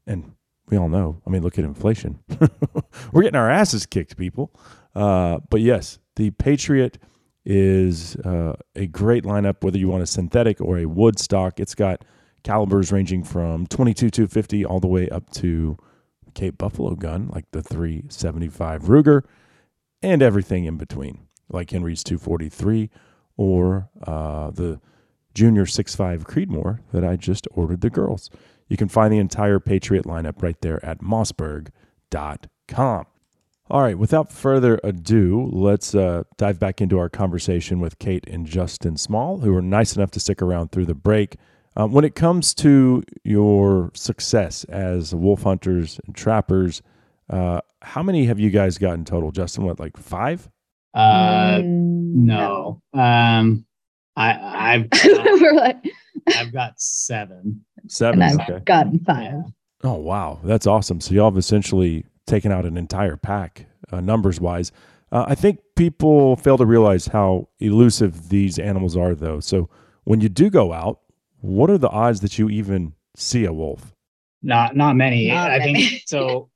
And 0.06 0.34
we 0.70 0.78
all 0.78 0.90
know, 0.90 1.22
I 1.26 1.30
mean, 1.30 1.44
look 1.44 1.58
at 1.58 1.66
inflation. 1.66 2.20
We're 3.12 3.24
getting 3.24 3.40
our 3.40 3.50
asses 3.50 3.86
kicked, 3.86 4.18
people. 4.18 4.54
Uh, 4.96 5.40
but 5.50 5.62
yes, 5.62 6.00
the 6.16 6.32
Patriot 6.32 6.98
is 7.46 8.16
uh, 8.18 8.56
a 8.76 8.88
great 8.88 9.24
lineup, 9.24 9.64
whether 9.64 9.78
you 9.78 9.88
want 9.88 10.04
a 10.04 10.08
synthetic 10.08 10.60
or 10.60 10.78
a 10.80 10.86
wood 10.86 11.20
stock. 11.20 11.60
It's 11.60 11.76
got 11.76 12.04
calibers 12.48 12.94
ranging 12.94 13.26
from 13.26 13.68
22 13.68 14.10
250 14.10 14.64
all 14.64 14.80
the 14.80 14.88
way 14.88 15.10
up 15.10 15.30
to 15.32 15.78
Cape 16.34 16.58
Buffalo 16.58 16.96
gun, 16.96 17.30
like 17.34 17.44
the 17.52 17.62
375 17.62 18.84
Ruger, 18.84 19.24
and 20.02 20.22
everything 20.22 20.64
in 20.64 20.78
between, 20.78 21.28
like 21.50 21.72
Henry's 21.72 22.06
243 22.06 22.90
or 23.36 23.90
uh, 24.02 24.52
the 24.52 24.80
Junior 25.34 25.66
6.5 25.66 26.24
Creedmoor 26.24 26.80
that 26.94 27.04
I 27.04 27.18
just 27.18 27.50
ordered 27.52 27.82
the 27.82 27.90
girls. 27.90 28.30
You 28.70 28.78
can 28.78 28.88
find 28.88 29.12
the 29.12 29.18
entire 29.18 29.60
Patriot 29.60 30.06
lineup 30.06 30.42
right 30.42 30.60
there 30.62 30.84
at 30.86 31.02
mossberg.com. 31.02 33.06
All 33.70 33.82
right, 33.82 34.00
without 34.00 34.32
further 34.32 34.80
ado, 34.86 35.50
let's 35.52 35.94
uh, 35.94 36.24
dive 36.38 36.60
back 36.60 36.80
into 36.80 36.98
our 36.98 37.10
conversation 37.10 37.82
with 37.82 38.00
Kate 38.00 38.24
and 38.26 38.46
Justin 38.46 38.96
Small, 38.96 39.40
who 39.40 39.52
were 39.52 39.62
nice 39.62 39.98
enough 39.98 40.12
to 40.12 40.22
stick 40.22 40.42
around 40.42 40.72
through 40.72 40.86
the 40.86 40.96
break. 40.96 41.36
Um, 41.78 41.92
when 41.92 42.04
it 42.04 42.16
comes 42.16 42.56
to 42.56 43.04
your 43.24 43.92
success 43.94 44.64
as 44.64 45.14
wolf 45.14 45.44
hunters 45.44 46.00
and 46.08 46.16
trappers, 46.16 46.82
uh, 47.30 47.62
how 47.84 48.02
many 48.02 48.26
have 48.26 48.40
you 48.40 48.50
guys 48.50 48.80
got 48.80 48.96
in 48.96 49.06
total? 49.06 49.32
Justin, 49.32 49.64
what, 49.64 49.80
like 49.80 49.96
five? 49.96 50.50
Uh, 50.96 51.60
Mm, 51.60 52.26
no. 52.26 52.82
Um, 52.94 53.66
I 54.16 54.34
I've 54.74 54.88
We're 55.06 55.54
like, 55.54 55.78
I've 56.36 56.52
got 56.52 56.80
seven. 56.80 57.64
Seven. 57.88 58.24
and 58.24 58.42
I've 58.42 58.50
okay. 58.50 58.64
gotten 58.66 59.00
five. 59.00 59.44
Oh 59.84 59.94
wow, 59.94 60.40
that's 60.44 60.66
awesome! 60.66 61.00
So 61.00 61.14
y'all 61.14 61.30
have 61.30 61.38
essentially 61.38 62.06
taken 62.26 62.52
out 62.52 62.66
an 62.66 62.76
entire 62.78 63.16
pack, 63.16 63.68
uh, 63.92 64.02
numbers 64.02 64.42
wise. 64.42 64.72
Uh, 65.12 65.26
I 65.28 65.36
think 65.36 65.60
people 65.76 66.36
fail 66.38 66.58
to 66.58 66.66
realize 66.66 67.06
how 67.06 67.50
elusive 67.60 68.30
these 68.30 68.58
animals 68.58 68.98
are, 68.98 69.14
though. 69.14 69.40
So 69.40 69.70
when 70.06 70.20
you 70.20 70.30
do 70.30 70.50
go 70.50 70.74
out, 70.74 71.02
what 71.42 71.70
are 71.70 71.78
the 71.78 71.90
odds 71.90 72.22
that 72.22 72.38
you 72.38 72.50
even 72.50 72.94
see 73.16 73.46
a 73.46 73.54
wolf? 73.54 73.94
Not 74.42 74.76
not 74.76 74.96
many. 74.96 75.30
Not 75.30 75.52
I 75.52 75.60
many. 75.60 75.86
think 75.86 76.04
so. 76.06 76.50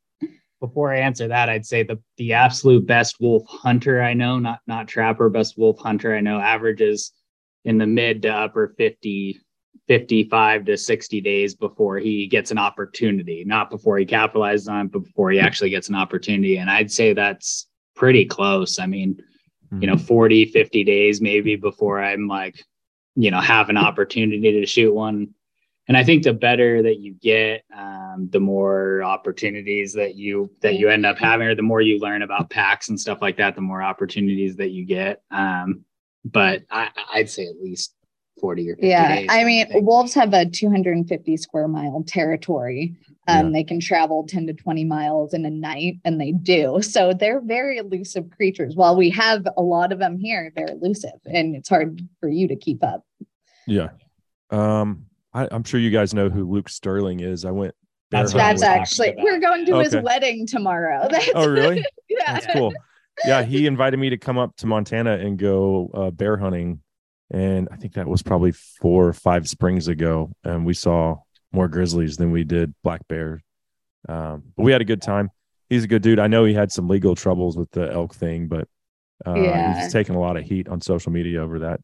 Before 0.59 0.93
I 0.93 0.99
answer 0.99 1.27
that, 1.27 1.49
I'd 1.49 1.65
say 1.65 1.83
the 1.83 1.99
the 2.17 2.33
absolute 2.33 2.85
best 2.85 3.17
wolf 3.19 3.43
hunter 3.47 4.01
I 4.01 4.13
know, 4.13 4.37
not 4.39 4.59
not 4.67 4.87
trapper, 4.87 5.29
best 5.29 5.57
wolf 5.57 5.79
hunter 5.79 6.15
I 6.15 6.21
know, 6.21 6.39
averages 6.39 7.11
in 7.65 7.77
the 7.77 7.87
mid 7.87 8.21
to 8.23 8.29
upper 8.29 8.73
50, 8.77 9.39
55 9.87 10.65
to 10.65 10.77
60 10.77 11.21
days 11.21 11.55
before 11.55 11.97
he 11.97 12.27
gets 12.27 12.51
an 12.51 12.57
opportunity, 12.57 13.43
not 13.45 13.69
before 13.69 13.97
he 13.97 14.05
capitalizes 14.05 14.69
on 14.69 14.85
it, 14.85 14.91
but 14.91 15.03
before 15.03 15.31
he 15.31 15.39
actually 15.39 15.69
gets 15.69 15.89
an 15.89 15.95
opportunity. 15.95 16.57
And 16.57 16.69
I'd 16.69 16.91
say 16.91 17.13
that's 17.13 17.67
pretty 17.95 18.25
close. 18.25 18.79
I 18.79 18.87
mean, 18.87 19.21
you 19.79 19.87
know, 19.87 19.95
hmm. 19.95 20.03
40, 20.03 20.45
50 20.45 20.83
days 20.83 21.21
maybe 21.21 21.55
before 21.55 22.01
I'm 22.01 22.27
like, 22.27 22.63
you 23.15 23.31
know, 23.31 23.39
have 23.41 23.69
an 23.69 23.77
opportunity 23.77 24.59
to 24.59 24.65
shoot 24.65 24.93
one. 24.93 25.33
And 25.87 25.97
I 25.97 26.03
think 26.03 26.23
the 26.23 26.33
better 26.33 26.83
that 26.83 26.99
you 26.99 27.13
get, 27.15 27.63
um, 27.75 28.29
the 28.31 28.39
more 28.39 29.03
opportunities 29.03 29.93
that 29.93 30.15
you 30.15 30.49
that 30.61 30.75
you 30.75 30.89
end 30.89 31.05
up 31.05 31.17
having, 31.17 31.47
or 31.47 31.55
the 31.55 31.63
more 31.63 31.81
you 31.81 31.99
learn 31.99 32.21
about 32.21 32.49
packs 32.49 32.87
and 32.89 32.99
stuff 32.99 33.17
like 33.21 33.37
that, 33.37 33.55
the 33.55 33.61
more 33.61 33.81
opportunities 33.81 34.55
that 34.57 34.69
you 34.69 34.85
get. 34.85 35.21
Um, 35.31 35.83
but 36.23 36.63
I, 36.69 36.89
I'd 37.13 37.29
say 37.29 37.45
at 37.47 37.61
least 37.61 37.95
40 38.39 38.69
or 38.69 38.75
50 38.75 38.87
Yeah, 38.87 39.15
days, 39.15 39.27
I 39.29 39.43
mean, 39.43 39.67
think. 39.67 39.85
wolves 39.85 40.13
have 40.13 40.33
a 40.33 40.45
250 40.45 41.35
square 41.37 41.67
mile 41.67 42.03
territory. 42.07 42.95
Um, 43.27 43.47
Yeah. 43.47 43.51
They 43.53 43.63
can 43.63 43.79
travel 43.79 44.25
10 44.27 44.47
to 44.47 44.53
20 44.53 44.83
miles 44.85 45.33
in 45.33 45.45
a 45.45 45.49
night, 45.49 45.97
and 46.03 46.19
they 46.19 46.31
do. 46.31 46.81
So 46.81 47.13
they're 47.13 47.41
very 47.41 47.77
elusive 47.77 48.29
creatures. 48.31 48.75
While 48.75 48.95
we 48.95 49.09
have 49.11 49.47
a 49.57 49.61
lot 49.61 49.91
of 49.91 49.99
them 49.99 50.17
here, 50.17 50.51
they're 50.55 50.71
elusive, 50.71 51.19
and 51.25 51.55
it's 51.55 51.69
hard 51.69 52.01
for 52.19 52.29
you 52.29 52.47
to 52.47 52.55
keep 52.55 52.83
up. 52.83 53.05
Yeah. 53.67 53.89
Um, 54.49 55.05
I, 55.33 55.47
I'm 55.51 55.63
sure 55.63 55.79
you 55.79 55.91
guys 55.91 56.13
know 56.13 56.29
who 56.29 56.49
Luke 56.49 56.67
Sterling 56.67 57.19
is. 57.19 57.45
I 57.45 57.51
went. 57.51 57.75
That's 58.09 58.33
what 58.33 58.41
I 58.41 58.47
hunting 58.47 58.61
That's 58.61 58.63
actually 58.63 59.13
we're 59.19 59.39
going 59.39 59.65
to 59.67 59.79
his 59.79 59.95
wedding 59.95 60.45
tomorrow. 60.45 61.07
That's, 61.11 61.29
Oh, 61.33 61.47
really? 61.47 61.85
yeah. 62.09 62.33
That's 62.33 62.47
cool. 62.47 62.73
Yeah, 63.25 63.43
he 63.43 63.65
invited 63.67 63.97
me 63.97 64.09
to 64.09 64.17
come 64.17 64.37
up 64.37 64.57
to 64.57 64.67
Montana 64.67 65.13
and 65.13 65.37
go 65.37 65.89
uh, 65.93 66.11
bear 66.11 66.35
hunting, 66.37 66.81
and 67.29 67.69
I 67.71 67.77
think 67.77 67.93
that 67.93 68.07
was 68.07 68.21
probably 68.21 68.51
four 68.51 69.07
or 69.07 69.13
five 69.13 69.47
springs 69.47 69.87
ago, 69.87 70.31
and 70.43 70.65
we 70.65 70.73
saw 70.73 71.19
more 71.51 71.67
grizzlies 71.67 72.17
than 72.17 72.31
we 72.31 72.43
did 72.43 72.73
black 72.83 73.07
bears. 73.07 73.41
Um, 74.09 74.43
but 74.55 74.63
we 74.63 74.71
had 74.71 74.81
a 74.81 74.85
good 74.85 75.01
time. 75.01 75.29
He's 75.69 75.83
a 75.83 75.87
good 75.87 76.01
dude. 76.01 76.19
I 76.19 76.27
know 76.27 76.43
he 76.45 76.53
had 76.53 76.71
some 76.71 76.87
legal 76.87 77.15
troubles 77.15 77.57
with 77.57 77.71
the 77.71 77.91
elk 77.91 78.13
thing, 78.15 78.47
but 78.47 78.67
uh, 79.25 79.35
Yeah. 79.35 79.83
he's 79.83 79.93
taken 79.93 80.15
a 80.15 80.19
lot 80.19 80.37
of 80.37 80.43
heat 80.43 80.67
on 80.67 80.81
social 80.81 81.11
media 81.11 81.41
over 81.41 81.59
that. 81.59 81.79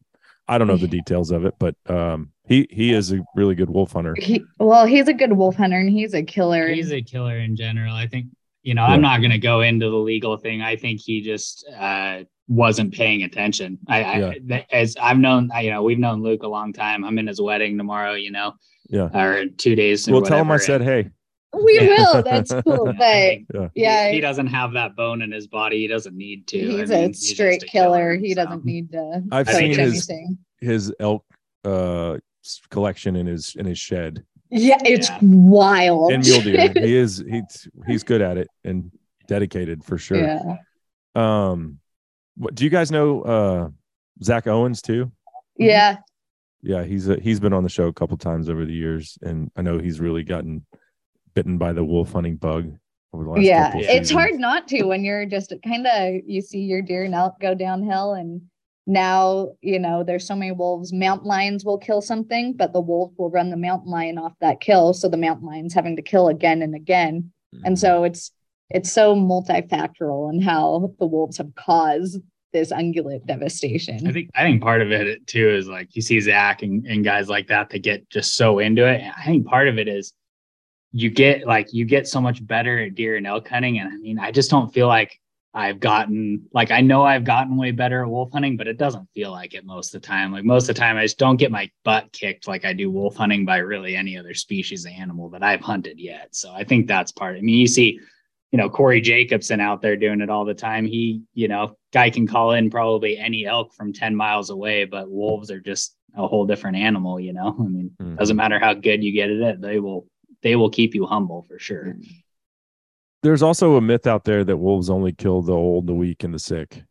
I 0.50 0.56
don't 0.58 0.66
know 0.66 0.76
the 0.78 0.88
details 0.88 1.30
of 1.30 1.44
it, 1.44 1.54
but 1.58 1.74
um, 1.88 2.32
he 2.46 2.66
he 2.70 2.92
is 2.94 3.12
a 3.12 3.20
really 3.36 3.54
good 3.54 3.68
wolf 3.68 3.92
hunter. 3.92 4.14
He, 4.18 4.42
well, 4.58 4.86
he's 4.86 5.06
a 5.06 5.12
good 5.12 5.34
wolf 5.34 5.56
hunter, 5.56 5.76
and 5.78 5.90
he's 5.90 6.14
a 6.14 6.22
killer. 6.22 6.68
He's 6.68 6.90
a 6.90 7.02
killer 7.02 7.36
in 7.36 7.54
general. 7.54 7.92
I 7.94 8.06
think, 8.06 8.28
you 8.62 8.72
know, 8.74 8.86
Yeah. 8.86 8.94
I'm 8.94 9.02
not 9.02 9.18
going 9.18 9.30
to 9.32 9.38
go 9.38 9.60
into 9.60 9.90
the 9.90 9.96
legal 9.96 10.38
thing. 10.38 10.62
I 10.62 10.76
think 10.76 11.00
he 11.04 11.20
just 11.20 11.68
uh, 11.78 12.20
wasn't 12.48 12.94
paying 12.94 13.24
attention. 13.24 13.78
I, 13.88 14.18
yeah. 14.18 14.32
I, 14.50 14.66
as 14.72 14.96
I've 14.98 15.18
known, 15.18 15.50
I- 15.52 15.60
you 15.60 15.70
know, 15.70 15.82
we've 15.82 15.98
known 15.98 16.22
Luke 16.22 16.42
a 16.42 16.48
long 16.48 16.72
time. 16.72 17.04
I'm 17.04 17.18
in 17.18 17.26
his 17.26 17.42
wedding 17.42 17.76
tomorrow, 17.76 18.14
you 18.14 18.30
know, 18.30 18.54
Yeah. 18.88 19.08
or 19.16 19.46
two 19.46 19.74
days. 19.74 20.08
we'll 20.08 20.22
tell 20.22 20.40
him 20.40 20.50
I 20.50 20.56
said, 20.56 20.82
hey. 20.82 21.10
we 21.52 21.78
Yeah. 21.80 21.86
will. 22.14 22.22
That's 22.24 22.52
cool. 22.64 22.88
I 23.00 23.44
But 23.48 23.60
Yeah. 23.60 23.68
yeah, 23.74 24.08
he, 24.08 24.14
he 24.16 24.20
doesn't 24.20 24.46
have 24.48 24.72
that 24.72 24.96
bone 24.96 25.22
in 25.22 25.30
his 25.32 25.46
body. 25.46 25.78
He 25.80 25.86
doesn't 25.86 26.16
need 26.16 26.46
to. 26.48 26.58
I 26.58 26.80
he's 26.80 26.90
mean, 26.90 27.10
a 27.10 27.14
straight 27.14 27.60
just 27.60 27.72
killer. 27.72 28.14
He 28.16 28.34
so. 28.34 28.44
doesn't 28.44 28.64
need 28.64 28.92
to 28.92 29.22
I've 29.32 29.46
coach 29.46 29.56
seen 29.56 29.78
his- 29.78 30.08
anything. 30.10 30.38
His 30.60 30.92
elk 30.98 31.24
uh, 31.64 32.16
collection 32.70 33.14
in 33.16 33.26
his 33.26 33.54
in 33.56 33.66
his 33.66 33.78
shed. 33.78 34.24
Yeah, 34.50 34.78
it's 34.84 35.08
Yeah. 35.10 35.18
wild. 35.22 36.12
and 36.12 36.24
mule 36.24 36.40
deer. 36.40 36.72
he 36.74 36.96
is 36.96 37.22
he's 37.28 37.68
he's 37.86 38.02
good 38.02 38.22
at 38.22 38.38
it 38.38 38.48
and 38.64 38.90
dedicated 39.26 39.84
for 39.84 39.98
sure. 39.98 40.18
Yeah. 40.18 40.56
Um, 41.14 41.78
what 42.36 42.54
do 42.54 42.64
you 42.64 42.70
guys 42.70 42.90
know? 42.90 43.22
Uh, 43.22 43.68
Zach 44.24 44.46
Owens 44.46 44.80
too. 44.82 45.12
Yeah. 45.56 45.98
Yeah, 46.62 46.84
he's 46.84 47.08
a, 47.08 47.18
he's 47.20 47.40
been 47.40 47.52
on 47.52 47.62
the 47.62 47.68
show 47.68 47.86
a 47.86 47.92
couple 47.92 48.16
times 48.16 48.48
over 48.48 48.64
the 48.64 48.72
years, 48.72 49.16
and 49.22 49.50
I 49.56 49.62
know 49.62 49.78
he's 49.78 50.00
really 50.00 50.24
gotten 50.24 50.66
bitten 51.34 51.58
by 51.58 51.72
the 51.72 51.84
wolf 51.84 52.12
hunting 52.12 52.36
bug 52.36 52.72
over 53.12 53.24
the 53.24 53.30
last. 53.30 53.42
Yeah. 53.42 53.72
It's 53.74 54.10
hard 54.10 54.34
not 54.34 54.68
to 54.68 54.84
when 54.84 55.04
you're 55.04 55.26
just 55.26 55.52
kind 55.64 55.86
of 55.86 56.22
you 56.26 56.40
see 56.40 56.60
your 56.60 56.82
deer 56.82 57.04
elk 57.12 57.40
go 57.40 57.54
downhill 57.54 58.14
and 58.14 58.42
now 58.88 59.50
you 59.60 59.78
know 59.78 60.02
there's 60.02 60.26
so 60.26 60.34
many 60.34 60.50
wolves 60.50 60.92
mountain 60.94 61.28
lions 61.28 61.62
will 61.64 61.76
kill 61.76 62.00
something 62.00 62.54
but 62.54 62.72
the 62.72 62.80
wolf 62.80 63.12
will 63.18 63.30
run 63.30 63.50
the 63.50 63.56
mountain 63.56 63.90
lion 63.90 64.16
off 64.16 64.32
that 64.40 64.60
kill 64.60 64.94
so 64.94 65.08
the 65.08 65.16
mountain 65.16 65.46
lion's 65.46 65.74
having 65.74 65.94
to 65.94 66.02
kill 66.02 66.28
again 66.28 66.62
and 66.62 66.74
again 66.74 67.30
and 67.52 67.62
mm-hmm. 67.64 67.74
so 67.74 68.04
it's 68.04 68.32
it's 68.70 68.90
so 68.90 69.14
multifactorial 69.14 70.32
in 70.32 70.40
how 70.40 70.90
the 70.98 71.06
wolves 71.06 71.36
have 71.36 71.54
caused 71.54 72.20
this 72.52 72.72
ungulate 72.72 73.26
devastation 73.26 74.06
I 74.06 74.12
think 74.12 74.30
I 74.34 74.42
think 74.42 74.62
part 74.62 74.80
of 74.80 74.90
it 74.90 75.26
too 75.26 75.50
is 75.50 75.68
like 75.68 75.94
you 75.94 76.02
see 76.02 76.20
Zach 76.20 76.62
and, 76.62 76.86
and 76.86 77.04
guys 77.04 77.28
like 77.28 77.48
that 77.48 77.70
that 77.70 77.82
get 77.82 78.08
just 78.10 78.36
so 78.36 78.58
into 78.58 78.86
it. 78.86 79.02
I 79.16 79.24
think 79.24 79.46
part 79.46 79.68
of 79.68 79.78
it 79.78 79.88
is 79.88 80.12
you 80.92 81.10
get 81.10 81.46
like 81.46 81.72
you 81.72 81.84
get 81.84 82.08
so 82.08 82.20
much 82.20 82.44
better 82.46 82.78
at 82.78 82.94
deer 82.94 83.16
and 83.16 83.26
elk 83.26 83.48
hunting. 83.48 83.78
And 83.78 83.92
I 83.92 83.96
mean, 83.96 84.18
I 84.18 84.32
just 84.32 84.50
don't 84.50 84.72
feel 84.72 84.88
like 84.88 85.20
I've 85.54 85.80
gotten 85.80 86.46
like 86.52 86.70
I 86.70 86.80
know 86.80 87.04
I've 87.04 87.24
gotten 87.24 87.56
way 87.56 87.70
better 87.72 88.02
at 88.02 88.08
wolf 88.08 88.30
hunting, 88.32 88.56
but 88.56 88.68
it 88.68 88.78
doesn't 88.78 89.08
feel 89.14 89.30
like 89.30 89.54
it 89.54 89.64
most 89.64 89.94
of 89.94 90.00
the 90.00 90.06
time. 90.06 90.32
Like 90.32 90.44
most 90.44 90.68
of 90.68 90.74
the 90.74 90.80
time, 90.80 90.96
I 90.96 91.04
just 91.04 91.18
don't 91.18 91.36
get 91.36 91.50
my 91.50 91.70
butt 91.84 92.12
kicked 92.12 92.48
like 92.48 92.64
I 92.64 92.72
do 92.72 92.90
wolf 92.90 93.16
hunting 93.16 93.44
by 93.44 93.58
really 93.58 93.96
any 93.96 94.16
other 94.16 94.34
species 94.34 94.84
of 94.84 94.92
animal 94.92 95.28
that 95.30 95.42
I've 95.42 95.60
hunted 95.60 95.98
yet. 95.98 96.28
So 96.34 96.52
I 96.52 96.64
think 96.64 96.86
that's 96.86 97.12
part. 97.12 97.36
I 97.36 97.40
mean, 97.40 97.58
you 97.58 97.66
see, 97.66 98.00
you 98.50 98.56
know, 98.58 98.70
Corey 98.70 99.00
Jacobsen 99.00 99.60
out 99.60 99.82
there 99.82 99.96
doing 99.96 100.20
it 100.20 100.30
all 100.30 100.44
the 100.44 100.54
time. 100.54 100.86
He, 100.86 101.22
you 101.34 101.48
know, 101.48 101.76
guy 101.92 102.10
can 102.10 102.26
call 102.26 102.52
in 102.52 102.70
probably 102.70 103.18
any 103.18 103.44
elk 103.46 103.74
from 103.74 103.92
10 103.92 104.14
miles 104.16 104.50
away, 104.50 104.84
but 104.86 105.10
wolves 105.10 105.50
are 105.50 105.60
just 105.60 105.96
a 106.16 106.26
whole 106.26 106.46
different 106.46 106.76
animal, 106.78 107.20
you 107.20 107.32
know. 107.34 107.54
I 107.58 107.62
mean, 107.64 107.90
Mhm. 108.00 108.16
doesn't 108.16 108.36
matter 108.36 108.58
how 108.58 108.72
good 108.74 109.04
you 109.04 109.12
get 109.12 109.30
at 109.30 109.36
it, 109.40 109.60
they 109.60 109.78
will 109.80 110.06
they 110.42 110.54
will 110.54 110.70
keep 110.70 110.94
you 110.94 111.04
humble 111.04 111.42
for 111.42 111.58
sure. 111.58 111.96
There's 113.24 113.42
also 113.42 113.74
a 113.76 113.80
myth 113.80 114.06
out 114.06 114.22
there 114.24 114.44
that 114.44 114.56
wolves 114.56 114.88
only 114.88 115.12
kill 115.12 115.42
the 115.42 115.52
old, 115.52 115.88
the 115.88 115.94
weak, 115.94 116.22
and 116.22 116.32
the 116.32 116.38
sick. 116.38 116.84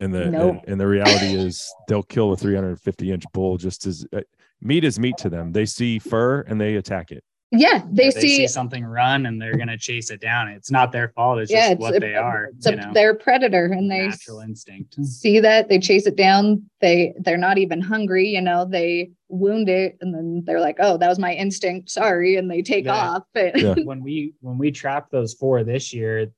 And 0.00 0.12
the 0.12 0.26
Nope. 0.30 0.56
and, 0.64 0.72
and 0.72 0.80
the 0.80 0.86
reality 0.88 1.34
is 1.34 1.72
they'll 1.86 2.02
kill 2.02 2.32
a 2.32 2.36
350 2.36 3.12
inch 3.12 3.24
bull 3.32 3.56
just 3.58 3.86
as 3.86 4.04
uh, 4.12 4.20
meat 4.60 4.82
is 4.84 4.98
meat 4.98 5.16
to 5.18 5.28
them. 5.30 5.52
They 5.52 5.66
see 5.66 5.98
fur 5.98 6.40
and 6.42 6.60
they 6.60 6.74
attack 6.76 7.12
it. 7.12 7.22
Yeah 7.52 7.82
they, 7.90 8.04
Yeah, 8.04 8.10
see, 8.10 8.46
something 8.46 8.84
run 8.84 9.26
and 9.26 9.40
they're 9.42 9.56
gonna 9.56 9.76
chase 9.78 10.10
it 10.10 10.20
down. 10.20 10.48
It's 10.48 10.70
not 10.70 10.92
their 10.92 11.08
fault. 11.08 11.40
It's 11.40 11.50
yeah 11.50 11.60
just 11.60 11.72
it's 11.72 11.80
what 11.80 11.96
a- 11.96 12.00
they 12.00 12.14
are. 12.14 12.50
it's 12.56 12.66
a, 12.66 12.70
you 12.70 12.76
know, 12.76 12.90
they're 12.94 13.10
a 13.10 13.14
predator 13.16 13.66
and 13.66 13.90
they 13.90 14.08
natural 14.08 14.40
instinct. 14.40 14.94
see 15.04 15.40
that 15.40 15.68
they 15.68 15.78
chase 15.78 16.06
it 16.06 16.16
down 16.16 16.62
they 16.80 17.12
they're 17.20 17.36
not 17.36 17.58
even 17.58 17.80
hungry 17.80 18.28
you 18.28 18.40
know 18.40 18.64
they 18.64 19.10
wound 19.28 19.68
it 19.68 19.96
and 20.00 20.14
then 20.14 20.42
they're 20.44 20.60
like 20.60 20.76
oh 20.80 20.96
that 20.96 21.08
was 21.08 21.18
my 21.18 21.34
instinct 21.34 21.90
sorry 21.90 22.36
and 22.36 22.50
they 22.50 22.62
take 22.62 22.84
Yeah. 22.84 22.94
off 23.10 23.22
but 23.34 23.58
Yeah. 23.60 23.74
when 23.84 24.02
we 24.02 24.32
when 24.40 24.56
we 24.58 24.70
trapped 24.70 25.10
those 25.10 25.34
four 25.34 25.64
this 25.64 25.92
year, 25.92 26.30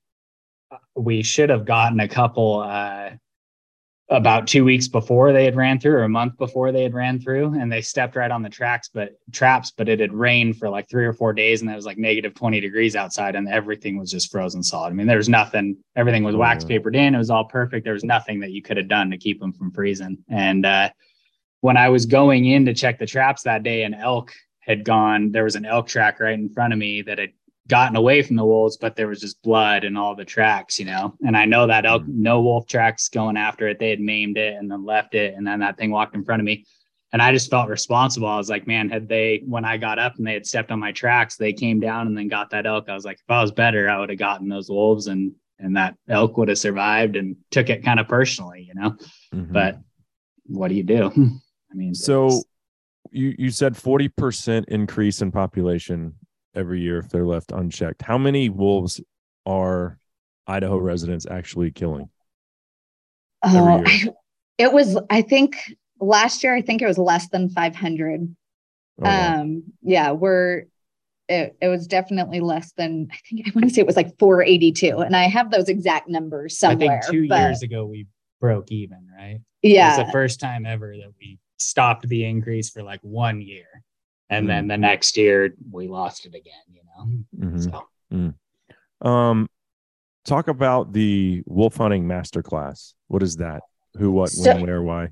uh, 0.71 0.77
we 0.97 1.23
should 1.23 1.51
have 1.51 1.65
gotten 1.67 2.01
a 2.01 2.09
couple 2.09 2.61
uh, 2.61 3.11
about 4.09 4.47
two 4.47 4.65
weeks 4.65 4.89
before 4.89 5.33
they 5.33 5.45
had 5.45 5.57
ran 5.57 5.81
through, 5.81 5.95
or 5.95 6.03
a 6.03 6.09
month 6.09 6.37
before 6.37 6.71
they 6.71 6.83
had 6.83 6.93
ran 6.93 7.19
through, 7.19 7.59
and 7.59 7.73
they 7.73 7.81
stepped 7.81 8.15
right 8.17 8.31
on 8.31 8.43
the 8.43 8.51
tracks, 8.51 8.91
but 8.93 9.13
traps. 9.33 9.71
But 9.71 9.89
it 9.89 10.01
had 10.01 10.13
rained 10.13 10.59
for 10.59 10.69
like 10.69 10.89
three 10.89 11.07
or 11.07 11.13
four 11.13 11.33
days, 11.33 11.63
and 11.63 11.71
it 11.71 11.77
was 11.77 11.87
like 11.87 11.99
negative 11.99 12.35
twenty 12.35 12.61
degrees 12.61 12.97
outside, 12.97 13.37
and 13.37 13.49
everything 13.49 13.99
was 13.99 14.11
just 14.11 14.31
frozen 14.31 14.63
solid. 14.63 14.89
I 14.89 14.93
mean, 14.93 15.07
there 15.07 15.17
was 15.17 15.29
nothing. 15.29 15.77
Everything 15.97 16.25
was 16.25 16.37
wax 16.37 16.65
papered 16.65 16.97
in. 16.97 17.15
It 17.15 17.19
was 17.19 17.31
all 17.31 17.45
perfect. 17.45 17.85
There 17.85 17.95
was 17.95 18.05
nothing 18.05 18.41
that 18.41 18.51
you 18.51 18.61
could 18.61 18.77
have 18.77 18.89
done 18.89 19.11
to 19.11 19.19
keep 19.19 19.41
them 19.41 19.53
from 19.53 19.71
freezing. 19.71 20.19
And 20.29 20.67
uh, 20.67 20.91
when 21.61 21.77
I 21.77 21.89
was 21.89 22.07
going 22.07 22.45
in 22.45 22.67
to 22.67 22.75
check 22.75 22.99
the 22.99 23.07
traps 23.07 23.45
that 23.45 23.63
day, 23.63 23.85
an 23.85 23.95
elk 23.95 24.33
had 24.61 24.85
gone. 24.85 25.33
There 25.33 25.45
was 25.45 25.57
an 25.57 25.65
elk 25.65 25.87
track 25.89 26.21
right 26.21 26.35
in 26.35 26.49
front 26.49 26.73
of 26.73 26.79
me 26.79 27.03
that 27.03 27.19
had 27.19 27.33
gotten 27.69 27.97
away 27.97 28.23
from 28.23 28.37
the 28.37 28.45
wolves, 28.45 28.77
but 28.77 28.97
there 28.97 29.09
was 29.09 29.21
just 29.21 29.41
blood 29.43 29.85
in 29.85 29.97
all 29.97 30.15
the 30.15 30.25
tracks, 30.25 30.79
you 30.79 30.87
know. 30.87 31.15
And 31.25 31.37
I 31.37 31.45
know 31.45 31.67
that 31.67 31.87
elk, 31.87 32.03
no 32.07 32.41
wolf 32.43 32.67
tracks 32.67 33.09
going 33.09 33.37
after 33.37 33.69
it. 33.69 33.79
They 33.79 33.91
had 33.91 34.01
maimed 34.01 34.37
it 34.37 34.55
and 34.55 34.71
then 34.71 34.85
left 34.85 35.15
it, 35.15 35.35
and 35.35 35.47
then 35.47 35.61
that 35.61 35.77
thing 35.77 35.91
walked 35.91 36.15
in 36.15 36.25
front 36.25 36.41
of 36.41 36.47
me. 36.47 36.67
And 37.13 37.21
I 37.21 37.31
just 37.31 37.51
felt 37.51 37.69
responsible. 37.69 38.27
I 38.27 38.39
was 38.39 38.49
like, 38.49 38.67
man, 38.67 38.89
had 38.89 39.07
they, 39.07 39.43
when 39.47 39.67
I 39.67 39.77
got 39.77 39.99
up 39.99 40.17
and 40.17 40.27
they 40.27 40.33
had 40.33 40.47
stepped 40.47 40.71
on 40.71 40.81
my 40.81 40.93
tracks, 40.93 41.37
they 41.37 41.53
came 41.53 41.79
down 41.79 42.07
and 42.07 42.17
then 42.17 42.29
got 42.29 42.51
that 42.51 42.65
elk. 42.65 42.89
I 42.89 42.95
was 42.95 43.05
like, 43.05 43.19
if 43.19 43.31
I 43.31 43.43
was 43.43 43.53
better, 43.53 43.91
I 43.91 43.99
would 43.99 44.09
have 44.09 44.19
gotten 44.19 44.49
those 44.49 44.71
wolves 44.71 45.07
and 45.09 45.33
and 45.59 45.77
that 45.77 45.95
elk 46.09 46.37
would 46.39 46.49
have 46.49 46.59
survived 46.59 47.15
and 47.15 47.37
took 47.51 47.71
it 47.71 47.85
kind 47.85 48.01
of 48.01 48.09
personally, 48.09 48.67
you 48.67 48.75
know. 48.75 48.97
Mhm. 49.33 49.53
But 49.53 49.79
what 50.47 50.69
do 50.69 50.75
you 50.75 50.83
do? 50.83 51.07
I 51.71 51.75
mean, 51.75 51.95
so 51.95 52.43
you 53.11 53.35
you 53.39 53.51
said 53.51 53.75
40% 53.75 54.65
increase 54.69 55.23
in 55.23 55.31
population 55.31 56.15
every 56.55 56.81
year 56.81 56.99
if 56.99 57.09
they're 57.09 57.27
left 57.27 57.53
unchecked. 57.53 58.03
How 58.03 58.19
many 58.19 58.49
wolves 58.49 59.01
are 59.47 59.99
Idaho 60.47 60.77
residents 60.79 61.27
actually 61.27 61.71
killing? 61.71 62.09
Oh, 63.43 63.85
year. 63.85 64.13
it 64.59 64.73
was, 64.73 64.99
I 65.11 65.23
think 65.23 65.57
last 66.01 66.43
year, 66.43 66.55
I 66.55 66.63
think 66.63 66.83
it 66.83 66.87
was 66.87 66.99
less 66.99 67.29
than 67.29 67.49
500. 67.51 68.37
Oh, 69.01 69.05
wow. 69.05 69.41
Um, 69.41 69.65
yeah, 69.83 70.13
we're, 70.13 70.65
it, 71.29 71.57
it 71.61 71.69
was 71.69 71.87
definitely 71.87 72.41
less 72.41 72.73
than, 72.73 73.09
I 73.13 73.17
think, 73.29 73.49
I 73.49 73.53
want 73.55 73.69
to 73.69 73.75
say 73.75 73.81
it 73.81 73.87
was 73.87 73.97
like 73.97 74.19
482. 74.19 74.99
And 74.99 75.17
I 75.17 75.25
have 75.25 75.51
those 75.51 75.69
exact 75.69 76.09
numbers 76.09 76.59
somewhere. 76.59 76.99
I 76.99 77.01
think 77.01 77.13
two 77.13 77.29
but 77.29 77.41
years 77.41 77.63
ago 77.63 77.87
we 77.87 78.07
broke 78.41 78.71
even, 78.71 79.07
right? 79.17 79.41
It 79.63 79.79
was 79.79 80.07
the 80.07 80.13
first 80.13 80.41
time 80.41 80.67
ever 80.67 80.95
that 80.97 81.13
we 81.21 81.39
stopped 81.59 82.09
the 82.09 82.25
increase 82.25 82.71
for 82.71 82.83
like 82.83 83.01
one 83.03 83.41
year. 83.41 83.82
And 84.33 84.47
Mm. 84.47 84.49
then 84.49 84.67
the 84.69 84.79
next 84.79 85.17
year 85.17 85.55
we 85.71 85.89
lost 85.89 86.25
it 86.27 86.35
again, 86.35 86.65
you 86.73 86.81
know? 87.39 87.49
Mhm. 87.49 88.35
So 89.03 89.09
Um, 89.09 89.49
talk 90.25 90.49
about 90.49 90.93
the 90.93 91.43
wolf 91.47 91.77
hunting 91.77 92.05
masterclass. 92.05 92.95
What 93.09 93.23
is 93.23 93.37
that? 93.37 93.63
Who, 93.99 94.11
what, 94.13 94.31
So- 94.31 94.55
when, 94.55 94.63
where, 94.63 94.83
why? 94.83 95.09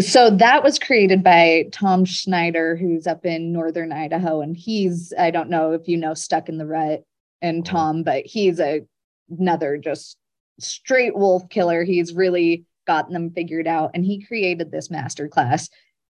So 0.00 0.30
that 0.30 0.64
was 0.64 0.78
created 0.78 1.22
by 1.22 1.66
Tom 1.70 2.04
Schneider, 2.06 2.76
who's 2.76 3.06
up 3.06 3.26
in 3.26 3.52
northern 3.52 3.92
Idaho, 3.92 4.40
and 4.40 4.56
he's 4.56 5.12
I 5.18 5.30
don't 5.30 5.50
know 5.50 5.72
if 5.72 5.86
you 5.86 5.98
know 5.98 6.14
Stuck 6.14 6.48
in 6.48 6.56
the 6.56 6.66
Rut 6.66 7.04
and 7.42 7.60
Oh. 7.60 7.70
Tom, 7.70 8.02
but 8.02 8.24
he's 8.24 8.58
a 8.58 8.82
another 9.28 9.76
just 9.76 10.16
straight 10.58 11.14
wolf 11.14 11.48
killer. 11.50 11.84
He's 11.84 12.14
really 12.14 12.64
gotten 12.86 13.12
them 13.12 13.30
figured 13.30 13.66
out, 13.66 13.90
and 13.94 14.04
he 14.04 14.24
created 14.24 14.70
this 14.70 14.90
master 14.90 15.28
class 15.28 15.68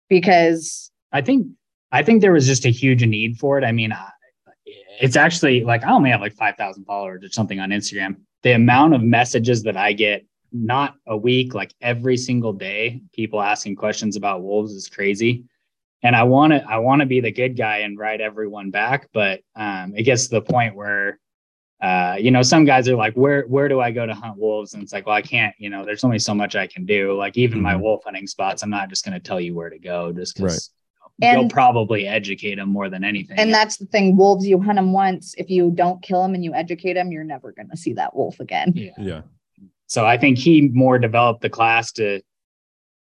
because 0.08 0.90
I 1.10 1.20
think 1.22 1.48
I 1.92 2.02
think 2.02 2.20
there 2.22 2.32
was 2.32 2.46
just 2.46 2.64
a 2.64 2.70
huge 2.70 3.04
need 3.04 3.38
for 3.38 3.58
it. 3.58 3.64
I 3.64 3.72
mean, 3.72 3.94
it's 5.00 5.16
actually 5.16 5.62
like 5.62 5.84
I 5.84 5.92
only 5.92 6.10
have 6.10 6.20
like 6.20 6.34
5,000 6.34 6.84
followers 6.84 7.22
or 7.22 7.28
something 7.28 7.60
on 7.60 7.70
Instagram. 7.70 8.16
The 8.42 8.52
amount 8.52 8.94
of 8.94 9.02
messages 9.02 9.62
that 9.64 9.76
I 9.76 9.92
get, 9.92 10.24
not 10.52 10.94
a 11.06 11.16
week, 11.16 11.54
like 11.54 11.72
every 11.80 12.16
single 12.16 12.52
day, 12.52 13.02
people 13.12 13.40
asking 13.40 13.76
questions 13.76 14.16
about 14.16 14.42
wolves 14.42 14.72
is 14.72 14.88
crazy. 14.88 15.44
And 16.02 16.16
I 16.16 16.24
want 16.24 16.52
to 16.52 16.64
I 16.68 16.78
want 16.78 17.00
to 17.00 17.06
be 17.06 17.20
the 17.20 17.30
good 17.30 17.56
guy 17.56 17.78
and 17.78 17.96
write 17.96 18.20
everyone 18.20 18.70
back, 18.70 19.08
but 19.12 19.40
um, 19.54 19.94
it 19.96 20.02
gets 20.02 20.24
to 20.24 20.30
the 20.36 20.42
point 20.42 20.74
where 20.74 21.18
uh, 21.80 22.16
you 22.16 22.30
know, 22.30 22.42
some 22.42 22.64
guys 22.64 22.88
are 22.88 22.94
like, 22.94 23.12
where 23.14 23.42
where 23.42 23.68
do 23.68 23.80
I 23.80 23.90
go 23.90 24.06
to 24.06 24.14
hunt 24.14 24.38
wolves? 24.38 24.74
And 24.74 24.82
it's 24.84 24.92
like, 24.92 25.04
well, 25.06 25.16
I 25.16 25.22
can't, 25.22 25.52
you 25.58 25.68
know, 25.68 25.84
there's 25.84 26.04
only 26.04 26.18
so 26.20 26.32
much 26.32 26.54
I 26.54 26.68
can 26.68 26.86
do. 26.86 27.16
Like 27.16 27.36
even 27.36 27.60
my 27.60 27.74
Mhm. 27.74 27.80
wolf 27.80 28.04
hunting 28.04 28.28
spots, 28.28 28.62
I'm 28.62 28.70
not 28.70 28.88
just 28.88 29.04
going 29.04 29.14
to 29.14 29.20
tell 29.20 29.40
you 29.40 29.54
where 29.54 29.68
to 29.68 29.80
go 29.80 30.12
just 30.12 30.36
because 30.36 30.70
you'll 30.70 30.81
And- 31.22 31.40
will 31.40 31.48
probably 31.48 32.06
educate 32.06 32.56
them 32.56 32.68
more 32.70 32.88
than 32.88 33.04
anything. 33.04 33.38
and 33.38 33.52
that's 33.52 33.76
the 33.76 33.86
thing. 33.86 34.16
Wolves, 34.16 34.46
you 34.46 34.60
hunt 34.60 34.76
them 34.76 34.92
once. 34.92 35.34
If 35.38 35.50
you 35.50 35.70
don't 35.70 36.02
kill 36.02 36.22
them 36.22 36.34
and 36.34 36.42
you 36.44 36.54
educate 36.54 36.94
them, 36.94 37.12
you're 37.12 37.24
never 37.24 37.52
going 37.52 37.70
to 37.70 37.76
see 37.76 37.92
that 37.94 38.14
wolf 38.16 38.40
again. 38.40 38.72
yeah. 38.74 38.90
Yeah. 38.98 39.20
So 39.86 40.06
I 40.06 40.16
think 40.16 40.38
he 40.38 40.68
more 40.68 40.98
developed 40.98 41.42
the 41.42 41.50
class 41.50 41.92
to 41.92 42.22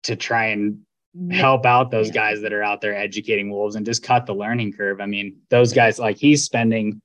to 0.04 0.14
try 0.14 0.46
and 0.46 0.78
help 1.30 1.66
out 1.66 1.90
those 1.90 2.06
Yeah. 2.08 2.12
guys 2.14 2.40
that 2.42 2.52
are 2.52 2.62
out 2.62 2.80
there 2.80 2.94
educating 2.96 3.50
wolves 3.50 3.74
and 3.74 3.84
just 3.84 4.02
cut 4.04 4.26
the 4.26 4.34
learning 4.34 4.72
curve. 4.74 5.00
I 5.00 5.06
mean, 5.06 5.36
those 5.50 5.72
guys 5.72 5.98
like 5.98 6.16
he's 6.18 6.44
spending 6.44 7.02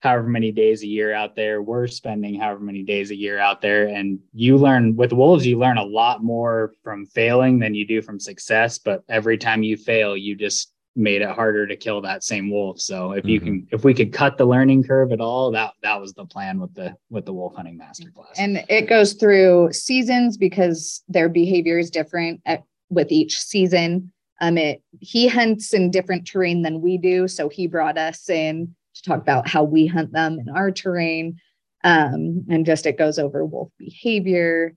however 0.00 0.26
many 0.26 0.50
days 0.50 0.82
a 0.82 0.86
year 0.86 1.12
out 1.14 1.36
there. 1.36 1.62
We're 1.62 1.86
spending 1.86 2.40
however 2.40 2.60
many 2.60 2.82
days 2.82 3.10
a 3.10 3.16
year 3.16 3.38
out 3.38 3.60
there. 3.60 3.88
And 3.88 4.18
you 4.32 4.56
learn 4.56 4.96
with 4.96 5.12
wolves, 5.12 5.46
you 5.46 5.58
learn 5.58 5.78
a 5.78 5.84
lot 5.84 6.24
more 6.24 6.72
from 6.82 7.06
failing 7.06 7.58
than 7.58 7.74
you 7.74 7.86
do 7.86 8.02
from 8.02 8.18
success. 8.18 8.78
But 8.78 9.04
every 9.08 9.36
time 9.38 9.62
you 9.62 9.76
fail, 9.76 10.16
you 10.16 10.34
just 10.34 10.72
made 10.96 11.22
it 11.22 11.30
harder 11.30 11.66
to 11.66 11.76
kill 11.76 12.00
that 12.00 12.24
same 12.24 12.50
wolf. 12.50 12.80
So 12.80 13.12
if 13.12 13.24
you 13.24 13.40
can 13.40 13.66
if 13.70 13.84
we 13.84 13.94
could 13.94 14.12
cut 14.12 14.36
the 14.36 14.44
learning 14.44 14.84
curve 14.84 15.12
at 15.12 15.20
all, 15.20 15.50
that 15.52 15.74
that 15.82 16.00
was 16.00 16.12
the 16.14 16.24
plan 16.24 16.58
with 16.58 16.74
the 16.74 16.96
with 17.10 17.26
the 17.26 17.32
wolf 17.32 17.54
hunting 17.54 17.78
masterclass. 17.78 18.38
And 18.38 18.64
it 18.68 18.88
goes 18.88 19.12
through 19.12 19.72
seasons 19.72 20.36
because 20.36 21.04
their 21.08 21.28
behavior 21.28 21.78
is 21.78 21.90
different 21.90 22.40
at, 22.44 22.64
with 22.88 23.12
each 23.12 23.38
season. 23.38 24.12
Um, 24.40 24.56
it 24.56 24.82
he 24.98 25.28
hunts 25.28 25.74
in 25.74 25.90
different 25.90 26.26
terrain 26.26 26.62
than 26.62 26.80
we 26.80 26.98
do, 26.98 27.28
so 27.28 27.48
he 27.48 27.66
brought 27.66 27.98
us 27.98 28.28
in 28.28 28.74
to 28.94 29.02
talk 29.02 29.20
about 29.20 29.48
how 29.48 29.62
we 29.64 29.86
hunt 29.86 30.12
them 30.12 30.38
in 30.38 30.48
our 30.48 30.70
terrain, 30.70 31.38
um, 31.84 32.44
and 32.50 32.66
just 32.66 32.86
it 32.86 32.98
goes 32.98 33.18
over 33.18 33.44
wolf 33.44 33.70
behavior 33.78 34.74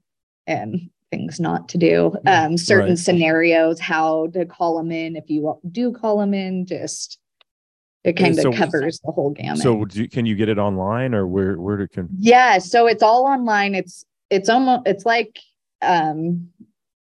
and 0.48 0.90
things 1.12 1.40
not 1.40 1.70
to 1.70 1.78
do, 1.78 2.16
um, 2.26 2.58
certain 2.58 2.90
Right. 2.90 2.98
scenarios, 2.98 3.80
how 3.80 4.28
to 4.28 4.46
call 4.46 4.78
them 4.78 4.92
in 4.92 5.16
if 5.16 5.30
you 5.30 5.60
do 5.72 5.92
call 5.92 6.18
them 6.18 6.34
in, 6.34 6.66
just 6.66 7.20
it 8.04 8.14
kind 8.14 8.34
of 8.38 8.42
so- 8.42 8.52
covers 8.52 9.00
the 9.04 9.12
whole 9.12 9.30
gamut. 9.30 9.60
So 9.60 9.86
you, 9.94 10.10
can 10.10 10.26
you 10.26 10.36
get 10.36 10.50
it 10.50 10.58
online 10.58 11.14
or 11.14 11.28
where, 11.28 11.60
where 11.60 11.78
to, 11.78 11.88
can, 11.88 12.10
Yeah, 12.20 12.58
so 12.58 12.88
it's 12.88 13.04
all 13.04 13.26
online. 13.26 13.76
It's 13.76 14.06
it's 14.30 14.50
almost 14.50 14.88
it's 14.88 15.06
like 15.06 15.40
um 15.82 16.50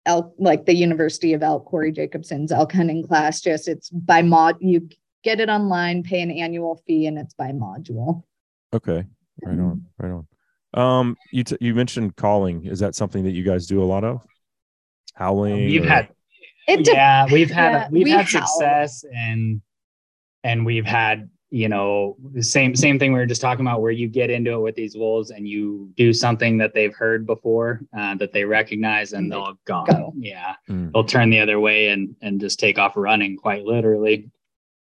elk, 0.06 0.32
like 0.38 0.64
the 0.66 0.74
University 0.74 1.32
of 1.32 1.42
Elk, 1.42 1.64
Corey 1.66 1.90
Jacobsen's 1.92 2.52
elk 2.52 2.72
hunting 2.72 3.04
class. 3.06 3.40
Just 3.40 3.66
it's 3.68 3.90
by 3.90 4.22
mod. 4.22 4.56
You 4.60 4.88
get 5.26 5.40
it 5.40 5.48
online, 5.48 6.04
pay 6.04 6.20
an 6.22 6.30
annual 6.30 6.80
fee, 6.86 7.06
and 7.08 7.18
it's 7.18 7.34
by 7.34 7.50
module. 7.50 8.22
Okay. 8.72 9.04
Right 9.42 9.58
on. 9.58 9.84
Right 9.98 10.12
on. 10.12 10.26
Um, 10.74 11.16
you 11.32 11.42
t- 11.42 11.56
you 11.60 11.74
mentioned 11.74 12.14
calling. 12.16 12.64
Is 12.64 12.78
that 12.78 12.94
something 12.94 13.24
that 13.24 13.32
you 13.32 13.42
guys 13.42 13.66
do 13.66 13.82
a 13.82 13.88
lot 13.94 14.04
of? 14.04 14.22
Howling. 15.14 15.56
We've 15.66 15.84
or- 15.84 15.88
had 15.88 16.08
It 16.68 16.84
de- 16.84 16.92
yeah, 16.92 17.26
we've 17.32 17.50
had 17.50 17.72
yeah, 17.72 17.88
we've 17.90 18.04
we 18.04 18.10
had 18.10 18.26
howl. 18.26 18.46
success 18.46 19.04
and 19.14 19.60
and 20.44 20.64
we've 20.64 20.84
had 20.86 21.28
you 21.50 21.68
know 21.68 22.16
the 22.34 22.42
same 22.42 22.74
same 22.76 22.98
thing 22.98 23.12
we 23.12 23.18
were 23.18 23.26
just 23.26 23.40
talking 23.40 23.64
about 23.66 23.80
where 23.80 23.92
you 23.92 24.08
get 24.08 24.30
into 24.30 24.52
it 24.52 24.60
with 24.60 24.74
these 24.74 24.96
wolves 24.96 25.30
and 25.30 25.48
you 25.48 25.90
do 25.96 26.12
something 26.12 26.58
that 26.58 26.74
they've 26.74 26.94
heard 26.94 27.24
before 27.26 27.80
uh, 27.96 28.14
that 28.16 28.32
they 28.32 28.44
recognize 28.44 29.12
and 29.12 29.24
And 29.24 29.32
they 29.32 29.36
they'll 29.36 29.58
go. 29.64 29.84
go. 29.90 30.12
Yeah, 30.16 30.54
Mm. 30.68 30.92
they'll 30.92 31.04
turn 31.04 31.30
the 31.30 31.40
other 31.40 31.58
way 31.60 31.88
and 31.88 32.14
and 32.20 32.40
just 32.40 32.58
take 32.60 32.78
off 32.78 32.92
running 32.96 33.36
quite 33.36 33.64
literally. 33.64 34.30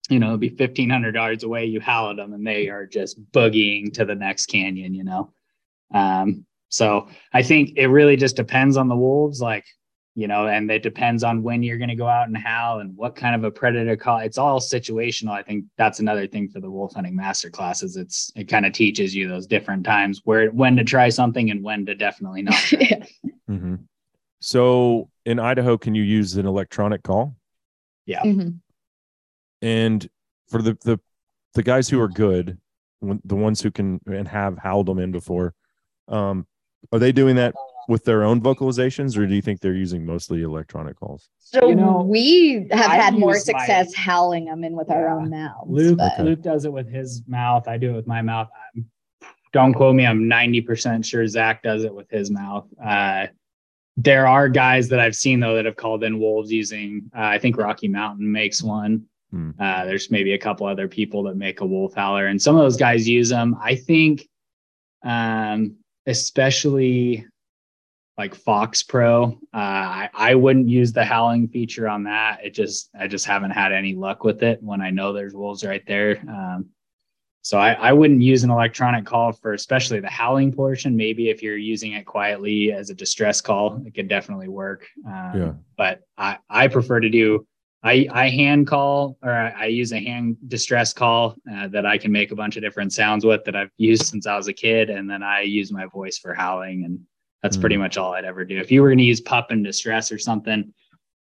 You 0.10 0.20
know, 0.20 0.28
it'll 0.28 0.38
be 0.38 0.50
fifteen 0.50 0.90
hundred 0.90 1.16
yards 1.16 1.44
away. 1.44 1.66
You 1.66 1.80
howl 1.80 2.12
at 2.12 2.18
them 2.18 2.34
and 2.34 2.46
they 2.46 2.68
are 2.70 2.86
just 2.86 3.20
boogieing 3.32 3.94
to 3.94 4.06
the 4.06 4.16
next 4.16 4.48
canyon. 4.48 4.94
You 4.94 5.04
know, 5.06 5.34
um, 5.94 6.46
so 6.70 7.08
I 7.32 7.44
think 7.44 7.78
it 7.78 7.88
really 7.88 8.18
just 8.18 8.36
depends 8.36 8.76
on 8.78 8.90
the 8.90 8.98
wolves. 8.98 9.40
Like 9.42 9.66
you 10.16 10.28
know, 10.28 10.46
and 10.48 10.70
it 10.70 10.84
depends 10.84 11.24
on 11.24 11.42
when 11.42 11.64
you're 11.64 11.80
going 11.80 11.90
to 11.90 11.96
go 11.96 12.08
out 12.08 12.28
and 12.28 12.38
howl 12.38 12.82
and 12.82 12.96
what 12.96 13.16
kind 13.16 13.34
of 13.34 13.44
a 13.44 13.50
predator 13.50 13.96
call. 13.96 14.20
It's 14.20 14.38
all 14.38 14.60
situational. 14.60 15.32
I 15.32 15.42
think 15.42 15.66
that's 15.76 16.00
another 16.00 16.28
thing 16.28 16.50
for 16.50 16.60
the 16.60 16.70
wolf 16.70 16.94
hunting 16.94 17.16
master 17.16 17.50
classes. 17.50 17.96
It's 17.98 18.32
it 18.36 18.48
kind 18.48 18.66
of 18.66 18.74
teaches 18.74 19.16
you 19.16 19.28
those 19.28 19.48
different 19.48 19.86
times 19.86 20.22
where 20.24 20.50
when 20.50 20.76
to 20.76 20.84
try 20.84 21.10
something 21.10 21.50
and 21.50 21.64
when 21.64 21.86
to 21.88 21.96
definitely 21.96 22.44
not. 22.44 22.54
try. 22.56 22.80
Yeah. 22.82 23.06
Mhm. 23.50 23.86
So 24.40 25.10
in 25.26 25.40
Idaho, 25.40 25.78
can 25.78 25.96
you 25.96 26.04
use 26.04 26.36
an 26.36 26.46
electronic 26.46 27.02
call? 27.04 27.36
Mhm. 28.06 28.60
And 29.64 30.08
for 30.50 30.62
the 30.62 30.78
the 30.84 31.00
the 31.54 31.64
guys 31.64 31.88
who 31.88 32.00
are 32.02 32.10
good, 32.10 32.58
the 33.02 33.36
ones 33.36 33.62
who 33.62 33.72
can 33.72 34.02
and 34.08 34.28
have 34.28 34.58
howled 34.58 34.88
them 34.88 35.00
in 35.00 35.12
before, 35.12 35.54
um, 36.10 36.46
are 36.92 37.00
they 37.00 37.14
doing 37.14 37.38
that 37.38 37.56
with 37.88 38.04
their 38.04 38.24
own 38.24 38.42
vocalizations, 38.42 39.18
or 39.18 39.26
do 39.26 39.34
you 39.36 39.42
think 39.42 39.62
they're 39.62 39.74
using 39.74 40.06
mostly 40.06 40.42
electronic 40.42 40.98
calls? 41.00 41.30
So 41.40 41.70
You 41.70 41.76
know, 41.76 42.02
we 42.02 42.68
have 42.72 42.92
I 42.92 42.96
had 42.96 43.14
more 43.14 43.36
use 43.36 43.50
my- 43.52 43.60
success 43.60 43.94
howling 43.96 44.46
them 44.46 44.64
in 44.66 44.76
with 44.76 44.90
our 44.90 45.08
own 45.10 45.30
mouths. 45.30 45.70
Luke 45.70 46.00
Okay. 46.00 46.24
Luke 46.24 46.42
does 46.42 46.66
it 46.66 46.74
with 46.74 46.90
his 46.90 47.24
mouth. 47.28 47.68
I 47.70 47.78
do 47.78 47.92
it 47.92 47.96
with 47.96 48.08
my 48.08 48.22
mouth. 48.22 48.50
I'm- 48.76 48.90
Don't 49.54 49.74
quote 49.74 49.96
me. 49.96 50.06
I'm 50.06 50.28
90% 50.28 51.06
sure 51.06 51.26
Zach 51.28 51.62
does 51.64 51.84
it 51.84 51.94
with 51.94 52.10
his 52.10 52.32
mouth. 52.32 52.66
Uh, 52.84 53.28
there 53.98 54.28
are 54.28 54.50
guys 54.50 54.90
that 54.90 55.00
I've 55.00 55.16
seen 55.16 55.40
though 55.40 55.56
that 55.56 55.66
have 55.66 55.76
called 55.76 56.04
in 56.04 56.20
wolves 56.20 56.52
using. 56.52 57.12
Uh, 57.16 57.22
I 57.22 57.38
think 57.38 57.56
Rocky 57.58 57.88
Mountain 57.88 58.30
makes 58.32 58.64
one. 58.64 59.06
Hmm. 59.34 59.50
Uh, 59.60 59.86
there's 59.86 60.12
maybe 60.12 60.34
a 60.34 60.38
couple 60.38 60.68
other 60.68 60.88
people 60.88 61.24
that 61.24 61.36
make 61.36 61.62
a 61.62 61.66
wolf 61.66 61.96
howler, 61.96 62.28
and 62.28 62.40
some 62.40 62.56
of 62.56 62.62
those 62.62 62.78
guys 62.78 63.10
use 63.10 63.30
them. 63.30 63.58
I 63.60 63.74
think, 63.74 64.28
um, 65.04 65.78
especially 66.06 67.26
like 68.16 68.36
Fox 68.36 68.84
Pro. 68.84 69.40
Uh, 69.52 69.58
I, 69.58 70.10
I 70.14 70.36
wouldn't 70.36 70.70
use 70.70 70.94
the 70.94 71.04
howling 71.04 71.48
feature 71.48 71.90
on 71.90 72.04
that. 72.04 72.46
It 72.46 72.54
just 72.54 72.92
I 72.98 73.08
just 73.08 73.26
haven't 73.26 73.52
had 73.52 73.72
any 73.72 73.96
luck 73.96 74.24
with 74.24 74.44
it 74.44 74.62
when 74.62 74.82
I 74.82 74.92
know 74.92 75.14
there's 75.14 75.34
wolves 75.34 75.66
right 75.66 75.84
there. 75.88 76.24
Um, 76.30 76.68
so 77.42 77.58
I, 77.58 77.74
I 77.74 77.92
wouldn't 77.92 78.22
use 78.22 78.44
an 78.44 78.52
electronic 78.52 79.04
call 79.04 79.32
for 79.32 79.54
especially 79.54 80.00
the 80.00 80.10
howling 80.10 80.54
portion. 80.54 80.96
Maybe 80.96 81.30
if 81.30 81.42
you're 81.42 81.58
using 81.58 81.94
it 81.94 82.06
quietly 82.06 82.72
as 82.72 82.92
a 82.92 82.94
distress 82.94 83.42
call, 83.42 83.82
it 83.84 83.96
could 83.96 84.08
definitely 84.08 84.48
work. 84.48 84.88
Um, 85.08 85.32
Yeah. 85.36 85.54
But 85.76 86.02
I, 86.20 86.38
I 86.50 86.68
prefer 86.68 87.00
to 87.00 87.10
do 87.10 87.48
I, 87.84 88.08
I 88.12 88.30
hand 88.30 88.68
call 88.68 89.18
or 89.22 89.32
I, 89.32 89.50
I 89.50 89.66
use 89.66 89.92
a 89.92 90.00
hand 90.00 90.38
distress 90.48 90.94
call 90.94 91.36
uh, 91.52 91.68
that 91.70 91.86
I 91.86 91.98
can 91.98 92.12
make 92.12 92.32
a 92.32 92.36
bunch 92.36 92.56
of 92.56 92.64
different 92.64 92.94
sounds 92.94 93.26
with 93.26 93.44
that 93.44 93.56
I've 93.56 93.72
used 93.78 94.08
since 94.08 94.26
I 94.26 94.38
was 94.38 94.48
a 94.48 94.54
kid. 94.54 94.90
And 94.90 95.10
then 95.10 95.22
I 95.22 95.42
use 95.42 95.72
my 95.72 95.86
voice 95.88 96.18
for 96.18 96.34
howling. 96.34 96.86
And 96.86 97.02
that's 97.42 97.58
pretty 97.58 97.76
much 97.76 97.98
all 97.98 98.14
I'd 98.14 98.24
ever 98.24 98.46
do. 98.46 98.58
If 98.58 98.72
you 98.72 98.82
were 98.82 98.88
going 98.88 99.00
to 99.00 99.04
use 99.04 99.20
pup 99.20 99.52
and 99.52 99.66
distress 99.66 100.14
or 100.14 100.18
something, 100.18 100.74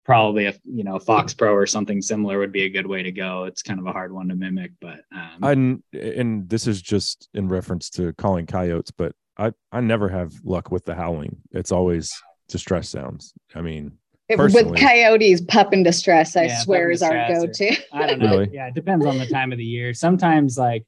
probably 0.08 0.46
a 0.46 0.54
you 0.64 0.84
know 0.84 0.98
Fox 0.98 1.34
Pro 1.34 1.54
or 1.54 1.68
something 1.68 2.02
similar 2.02 2.40
would 2.40 2.54
be 2.54 2.64
a 2.64 2.70
good 2.70 2.88
way 2.88 3.04
to 3.04 3.12
go. 3.12 3.44
It's 3.44 3.62
kind 3.62 3.80
of 3.80 3.86
a 3.86 3.92
hard 3.92 4.12
one 4.12 4.30
to 4.30 4.36
mimic, 4.36 4.72
but 4.82 5.02
um, 5.14 5.44
And 5.44 5.84
and 5.94 6.50
this 6.50 6.66
is 6.66 6.82
just 6.82 7.30
in 7.36 7.50
reference 7.50 7.90
to 7.92 8.14
calling 8.14 8.48
coyotes, 8.48 8.90
but 8.90 9.12
I 9.38 9.52
I 9.72 9.82
never 9.82 10.10
have 10.10 10.34
luck 10.44 10.72
with 10.72 10.86
the 10.86 10.96
howling. 10.96 11.38
It's 11.52 11.72
always 11.72 12.12
distress 12.48 12.90
sounds. 12.90 13.34
I 13.54 13.62
mean, 13.62 13.98
If- 14.30 14.38
personally- 14.38 14.72
with 14.72 14.80
coyotes, 14.80 15.42
pup 15.42 15.74
in 15.74 15.84
distress, 15.84 16.36
I 16.36 16.44
Yeah, 16.46 16.58
swear 16.60 16.92
is 16.92 17.02
our 17.02 17.28
go-to. 17.30 17.76
I 17.94 18.08
don't 18.08 18.20
know. 18.20 18.30
Really? 18.40 18.50
Yeah, 18.54 18.68
it 18.68 18.74
depends 18.74 19.06
on 19.06 19.18
the 19.18 19.26
time 19.28 19.52
of 19.52 19.58
the 19.58 19.64
year. 19.66 19.94
Sometimes 19.94 20.58
like 20.58 20.84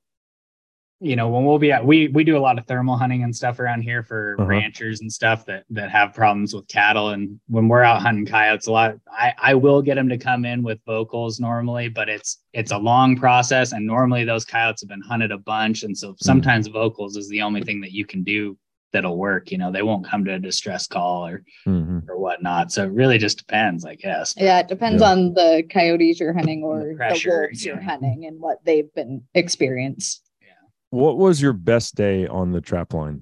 you 1.01 1.15
know 1.15 1.29
when 1.29 1.45
we'll 1.45 1.57
be 1.59 1.71
at 1.71 1.85
we 1.85 2.09
we 2.09 2.25
do 2.25 2.35
a 2.35 2.39
lot 2.41 2.59
of 2.59 2.65
thermal 2.67 2.97
hunting 2.97 3.23
and 3.23 3.33
stuff 3.33 3.57
around 3.61 3.81
here 3.83 4.03
for 4.03 4.35
Uh-huh. 4.37 4.49
ranchers 4.49 4.99
and 4.99 5.09
stuff 5.09 5.45
that 5.45 5.63
that 5.69 5.89
have 5.89 6.13
problems 6.13 6.53
with 6.53 6.67
cattle 6.67 7.11
and 7.11 7.39
when 7.47 7.69
we're 7.69 7.83
out 7.83 8.01
hunting 8.01 8.25
coyotes 8.25 8.67
a 8.67 8.71
lot 8.73 8.95
i 9.09 9.33
i 9.41 9.53
will 9.53 9.81
get 9.81 9.95
them 9.95 10.09
to 10.09 10.17
come 10.17 10.43
in 10.43 10.61
with 10.61 10.77
vocals 10.85 11.39
normally 11.39 11.87
but 11.87 12.09
it's 12.09 12.39
it's 12.51 12.73
a 12.73 12.77
long 12.77 13.15
process 13.15 13.71
and 13.71 13.85
normally 13.87 14.25
those 14.25 14.43
coyotes 14.43 14.81
have 14.81 14.89
been 14.89 14.99
hunted 14.99 15.31
a 15.31 15.37
bunch 15.37 15.83
and 15.83 15.97
so 15.97 16.15
sometimes 16.19 16.67
vocals 16.67 17.15
is 17.15 17.29
the 17.29 17.41
only 17.41 17.61
thing 17.63 17.79
that 17.79 17.93
you 17.93 18.05
can 18.05 18.21
do 18.21 18.57
that'll 18.91 19.17
work 19.17 19.51
you 19.51 19.57
know 19.57 19.71
they 19.71 19.83
won't 19.83 20.05
come 20.05 20.25
to 20.25 20.33
a 20.33 20.39
distress 20.39 20.87
call 20.87 21.25
or 21.27 21.43
mhm. 21.67 22.07
or 22.09 22.17
whatnot 22.17 22.71
so 22.71 22.83
it 22.83 22.91
really 22.91 23.17
just 23.17 23.37
depends 23.37 23.85
i 23.85 23.95
guess 23.95 24.33
Yeah, 24.37 24.59
it 24.59 24.67
depends 24.67 25.01
Yeah. 25.01 25.11
on 25.11 25.33
the 25.33 25.63
coyotes 25.69 26.19
you're 26.19 26.33
hunting 26.33 26.63
or 26.63 26.87
the, 26.89 26.95
pressure, 26.95 27.47
wolves 27.49 27.65
you're 27.65 27.75
yeah. 27.77 27.83
hunting 27.83 28.25
and 28.25 28.39
what 28.39 28.57
they've 28.65 28.91
been 28.95 29.23
experienced. 29.35 30.23
Yeah. 30.41 30.47
What 30.89 31.17
was 31.17 31.41
your 31.41 31.53
best 31.53 31.95
day 31.95 32.27
on 32.27 32.51
the 32.51 32.61
trap 32.61 32.93
line? 32.93 33.21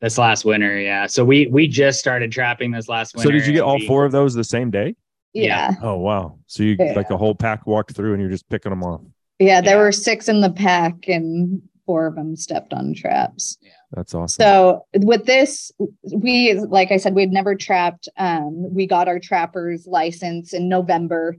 this 0.00 0.16
last 0.16 0.46
winter 0.46 0.78
yeah 0.78 1.06
so 1.06 1.22
we 1.24 1.46
we 1.48 1.68
just 1.68 1.98
started 2.00 2.32
trapping 2.32 2.70
this 2.70 2.88
last 2.88 3.14
winter 3.14 3.28
So 3.28 3.32
did 3.32 3.46
you 3.46 3.52
get 3.52 3.60
all 3.62 3.76
we- 3.78 3.86
four 3.86 4.04
of 4.06 4.12
those 4.12 4.34
the 4.34 4.44
same 4.44 4.70
day? 4.70 4.96
Yeah. 5.34 5.44
Yeah. 5.44 5.74
Oh 5.82 5.98
wow! 5.98 6.38
So 6.46 6.62
you 6.64 6.76
Yeah. 6.78 6.94
like 6.96 7.10
a 7.10 7.16
whole 7.16 7.36
pack 7.36 7.64
walked 7.64 7.94
through, 7.94 8.14
and 8.14 8.20
you're 8.20 8.30
just 8.30 8.48
picking 8.48 8.70
them 8.70 8.82
off. 8.82 9.02
Yeah, 9.38 9.60
there 9.60 9.76
Yeah. 9.76 9.82
were 9.82 9.92
six 9.92 10.28
in 10.28 10.40
the 10.40 10.50
pack 10.50 11.06
and 11.06 11.62
four 11.86 12.06
of 12.06 12.16
them 12.16 12.34
stepped 12.34 12.72
on 12.72 12.94
traps. 12.94 13.56
That's 13.92 14.14
awesome. 14.14 14.42
So 14.42 14.86
with 14.94 15.26
this, 15.26 15.72
we 16.12 16.54
like 16.54 16.92
I 16.92 16.96
said, 16.96 17.14
we'd 17.14 17.32
never 17.32 17.54
trapped. 17.54 18.08
Um, 18.16 18.72
we 18.72 18.86
got 18.86 19.08
our 19.08 19.18
trapper's 19.18 19.86
license 19.86 20.52
in 20.52 20.68
November, 20.68 21.36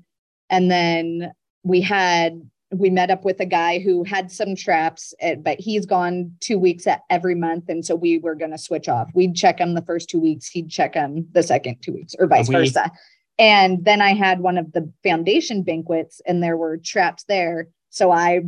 and 0.50 0.70
then 0.70 1.32
we 1.64 1.82
had 1.82 2.42
we 2.74 2.90
met 2.90 3.12
up 3.12 3.26
with 3.26 3.40
a 3.40 3.46
guy 3.46 3.80
who 3.80 4.04
had 4.04 4.32
some 4.32 4.56
traps, 4.56 5.14
eh, 5.20 5.36
but 5.36 5.60
he's 5.60 5.86
gone 5.86 6.34
two 6.40 6.58
weeks 6.58 6.88
at 6.88 7.02
every 7.10 7.36
month, 7.36 7.66
and 7.70 7.86
so 7.86 7.96
we 7.96 8.18
were 8.18 8.36
going 8.36 8.52
to 8.52 8.58
switch 8.58 8.88
off. 8.88 9.10
We'd 9.14 9.36
check 9.36 9.60
him 9.60 9.74
the 9.74 9.82
first 9.82 10.10
two 10.10 10.20
weeks, 10.20 10.48
he'd 10.50 10.70
check 10.70 10.94
him 10.94 11.28
the 11.34 11.44
second 11.44 11.82
two 11.82 11.94
weeks, 11.94 12.16
or 12.18 12.28
vice 12.28 12.48
we- 12.48 12.56
versa. 12.56 12.92
And 13.40 13.84
then 13.84 14.02
I 14.02 14.14
had 14.14 14.40
one 14.40 14.58
of 14.58 14.72
the 14.72 14.92
foundation 15.04 15.64
banquets, 15.64 16.22
and 16.26 16.44
there 16.44 16.58
were 16.58 16.78
traps 16.78 17.24
there, 17.26 17.68
so 17.90 18.12
I 18.12 18.42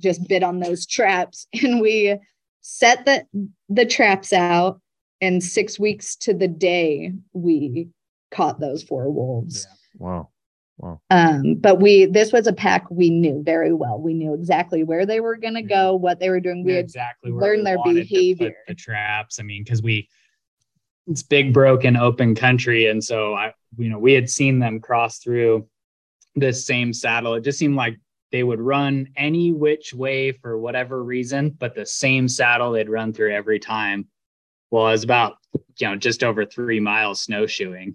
just 0.00 0.28
bid 0.28 0.42
on 0.42 0.60
those 0.60 0.86
traps, 0.86 1.46
and 1.62 1.80
we 1.80 2.16
set 2.66 3.04
the 3.04 3.26
the 3.68 3.84
traps 3.84 4.32
out 4.32 4.80
and 5.20 5.44
six 5.44 5.78
weeks 5.78 6.16
to 6.16 6.32
the 6.32 6.48
day 6.48 7.12
we 7.34 7.88
caught 8.30 8.58
those 8.58 8.82
four 8.82 9.10
wolves 9.12 9.66
wow. 9.98 10.30
Wow. 10.78 11.00
Um 11.10 11.56
but 11.56 11.80
we 11.80 12.06
this 12.06 12.32
was 12.32 12.46
a 12.46 12.52
pack 12.52 12.90
we 12.90 13.10
knew 13.10 13.42
very 13.44 13.72
well 13.72 14.00
we 14.00 14.14
knew 14.14 14.32
exactly 14.32 14.82
where 14.82 15.04
they 15.04 15.20
were 15.20 15.36
going 15.36 15.54
to 15.54 15.62
go 15.62 15.94
what 15.94 16.18
they 16.18 16.30
were 16.30 16.40
doing 16.40 16.64
we 16.64 16.72
had 16.72 16.86
exactly 16.86 17.30
learned 17.30 17.66
their 17.66 17.78
behavior. 17.84 18.54
the 18.66 18.74
traps. 18.74 19.38
I 19.38 19.42
mean, 19.42 19.62
because 19.62 19.82
we 19.82 20.08
it's 21.06 21.22
big 21.22 21.52
broken 21.52 21.96
open 21.96 22.34
country, 22.34 22.86
and 22.86 23.02
so 23.02 23.34
I 23.34 23.52
you 23.76 23.88
know 23.88 23.98
we 23.98 24.14
had 24.14 24.30
seen 24.30 24.58
them 24.58 24.80
cross 24.80 25.18
through 25.18 25.68
this 26.34 26.66
same 26.66 26.92
saddle. 26.92 27.34
It 27.34 27.44
just 27.44 27.58
seemed 27.58 27.76
like 27.76 27.98
they 28.34 28.42
would 28.42 28.60
run 28.60 29.06
any 29.16 29.52
which 29.52 29.94
way 29.94 30.32
for 30.32 30.58
whatever 30.58 31.04
reason, 31.04 31.50
but 31.50 31.72
the 31.76 31.86
same 31.86 32.26
saddle 32.26 32.72
they'd 32.72 32.88
run 32.88 33.12
through 33.12 33.32
every 33.32 33.60
time. 33.60 34.08
Well, 34.72 34.88
it 34.88 34.90
was 34.90 35.04
about 35.04 35.36
you 35.76 35.86
know 35.86 35.94
just 35.94 36.24
over 36.24 36.44
three 36.44 36.80
miles 36.80 37.20
snowshoeing. 37.20 37.94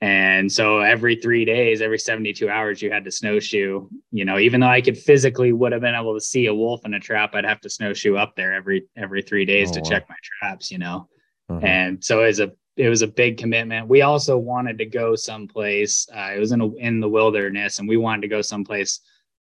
And 0.00 0.52
so 0.52 0.78
every 0.78 1.16
three 1.16 1.44
days, 1.44 1.82
every 1.82 1.98
72 1.98 2.48
hours, 2.48 2.80
you 2.82 2.92
had 2.92 3.04
to 3.06 3.10
snowshoe. 3.10 3.88
You 4.12 4.24
know, 4.24 4.38
even 4.38 4.60
though 4.60 4.68
I 4.68 4.80
could 4.80 4.96
physically 4.96 5.52
would 5.52 5.72
have 5.72 5.80
been 5.80 5.96
able 5.96 6.14
to 6.14 6.20
see 6.20 6.46
a 6.46 6.54
wolf 6.54 6.84
in 6.84 6.94
a 6.94 7.00
trap, 7.00 7.34
I'd 7.34 7.44
have 7.44 7.60
to 7.62 7.68
snowshoe 7.70 8.14
up 8.14 8.36
there 8.36 8.52
every 8.54 8.86
every 8.96 9.22
three 9.22 9.44
days 9.44 9.70
Oh, 9.70 9.74
to 9.74 9.80
wow. 9.80 9.88
check 9.90 10.08
my 10.08 10.16
traps. 10.22 10.70
You 10.70 10.78
know, 10.78 11.08
Uh-huh. 11.48 11.66
and 11.66 12.04
so 12.04 12.22
it 12.22 12.26
was 12.28 12.38
a 12.38 12.52
it 12.76 12.88
was 12.88 13.02
a 13.02 13.08
big 13.08 13.38
commitment. 13.38 13.88
We 13.88 14.02
also 14.02 14.38
wanted 14.38 14.78
to 14.78 14.86
go 14.86 15.16
someplace. 15.16 16.06
Uh, 16.14 16.30
it 16.36 16.38
was 16.38 16.52
in 16.52 16.60
a, 16.60 16.72
in 16.74 17.00
the 17.00 17.08
wilderness, 17.08 17.80
and 17.80 17.88
we 17.88 17.96
wanted 17.96 18.22
to 18.22 18.28
go 18.28 18.40
someplace 18.40 19.00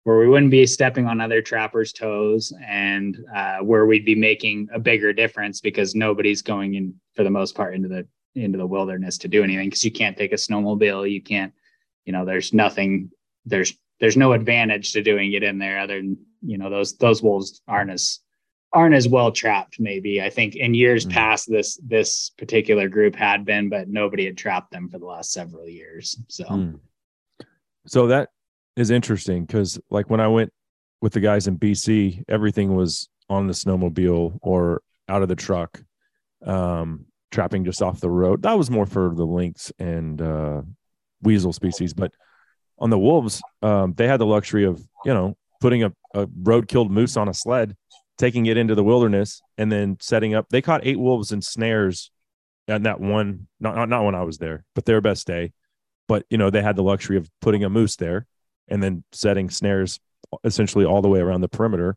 where 0.04 0.18
we 0.20 0.28
wouldn't 0.28 0.52
be 0.52 0.66
stepping 0.66 1.06
on 1.08 1.22
other 1.22 1.42
trappers' 1.42 1.94
toes, 1.94 2.54
and 2.68 3.18
uh, 3.36 3.60
where 3.60 3.86
we'd 3.86 4.06
be 4.06 4.16
making 4.16 4.68
a 4.74 4.80
bigger 4.80 5.14
difference 5.14 5.62
because 5.62 5.96
nobody's 5.96 6.42
going 6.42 6.76
in 6.76 6.94
for 7.16 7.24
the 7.24 7.30
most 7.30 7.56
part 7.56 7.74
into 7.76 7.88
the 7.88 8.06
into 8.36 8.58
the 8.58 8.66
wilderness 8.66 9.18
to 9.20 9.28
do 9.28 9.44
anything 9.44 9.68
because 9.68 9.84
you 9.86 9.92
can't 9.92 10.18
take 10.18 10.34
a 10.34 10.36
snowmobile. 10.36 11.10
You 11.10 11.22
can't, 11.22 11.54
you 12.06 12.12
know, 12.14 12.26
there's 12.26 12.54
nothing, 12.54 13.12
there's 13.46 13.74
there's 14.00 14.18
no 14.18 14.34
advantage 14.34 14.92
to 14.94 15.02
doing 15.02 15.32
it 15.34 15.44
in 15.44 15.58
there 15.60 15.80
other 15.80 15.98
than 15.98 16.18
you 16.42 16.58
know 16.58 16.70
those 16.70 16.98
those 16.98 17.22
wolves 17.24 17.62
aren't 17.68 17.92
as 17.92 18.20
aren't 18.74 18.96
as 18.96 19.08
well 19.08 19.32
trapped 19.32 19.80
maybe 19.80 20.22
i 20.22 20.30
think 20.30 20.56
in 20.56 20.74
years 20.74 21.06
Mhm. 21.06 21.12
past 21.12 21.50
this 21.50 21.80
this 21.88 22.32
particular 22.38 22.90
group 22.90 23.16
had 23.16 23.46
been 23.46 23.70
but 23.70 23.88
nobody 23.88 24.26
had 24.26 24.36
trapped 24.36 24.72
them 24.72 24.90
for 24.90 24.98
the 25.00 25.06
last 25.06 25.32
several 25.32 25.70
years 25.70 26.18
so 26.28 26.44
Hmm. 26.46 26.76
So 27.86 28.08
that 28.08 28.30
is 28.76 28.92
interesting 28.92 29.46
because, 29.46 29.80
like, 29.90 30.10
when 30.10 30.20
I 30.20 30.28
went 30.28 30.52
with 31.02 31.14
the 31.14 31.20
guys 31.20 31.48
in 31.48 31.58
BC, 31.58 32.24
everything 32.28 32.76
was 32.76 33.10
on 33.30 33.48
the 33.48 33.54
snowmobile 33.54 34.40
or 34.42 34.82
out 35.08 35.22
of 35.22 35.30
the 35.30 35.36
truck, 35.36 35.82
um, 36.46 37.06
trapping 37.32 37.66
just 37.66 37.82
off 37.82 38.00
the 38.00 38.10
road. 38.10 38.44
That 38.44 38.58
was 38.58 38.70
more 38.70 38.86
for 38.86 39.14
the 39.14 39.26
lynx 39.26 39.72
and 39.80 40.22
uh, 40.22 40.62
weasel 41.22 41.54
species, 41.54 41.94
but 41.94 42.12
on 42.80 42.90
the 42.90 43.00
wolves, 43.00 43.42
um, 43.62 43.94
they 43.94 44.08
had 44.08 44.20
the 44.20 44.26
luxury 44.26 44.66
of 44.66 44.82
you 45.06 45.14
know 45.14 45.38
putting 45.62 45.84
a, 45.84 45.94
a 46.14 46.28
road 46.42 46.68
killed 46.68 46.92
moose 46.92 47.16
on 47.16 47.30
a 47.30 47.34
sled, 47.34 47.76
taking 48.18 48.46
it 48.48 48.58
into 48.58 48.76
the 48.76 48.84
wilderness, 48.84 49.42
and 49.58 49.72
then 49.72 49.98
setting 50.00 50.34
up. 50.34 50.48
They 50.50 50.62
caught 50.62 50.86
eight 50.86 51.00
wolves 51.00 51.32
in 51.32 51.42
snares, 51.42 52.12
and 52.68 52.86
that 52.86 53.00
one 53.00 53.48
not 53.60 53.76
not, 53.76 53.90
not 53.90 54.06
when 54.06 54.16
I 54.16 54.24
was 54.24 54.38
there, 54.38 54.66
but 54.74 54.86
their 54.86 55.02
best 55.02 55.28
day 55.28 55.54
but 56.08 56.26
you 56.30 56.38
know 56.38 56.50
they 56.50 56.62
had 56.62 56.76
the 56.76 56.84
luxury 56.84 57.18
of 57.18 57.30
putting 57.42 57.64
a 57.64 57.70
moose 57.70 57.96
there 57.96 58.26
and 58.74 58.84
then 58.84 59.04
setting 59.12 59.50
snares 59.50 60.00
essentially 60.44 60.84
all 60.84 61.02
the 61.02 61.08
way 61.08 61.20
around 61.20 61.42
the 61.42 61.48
perimeter 61.48 61.96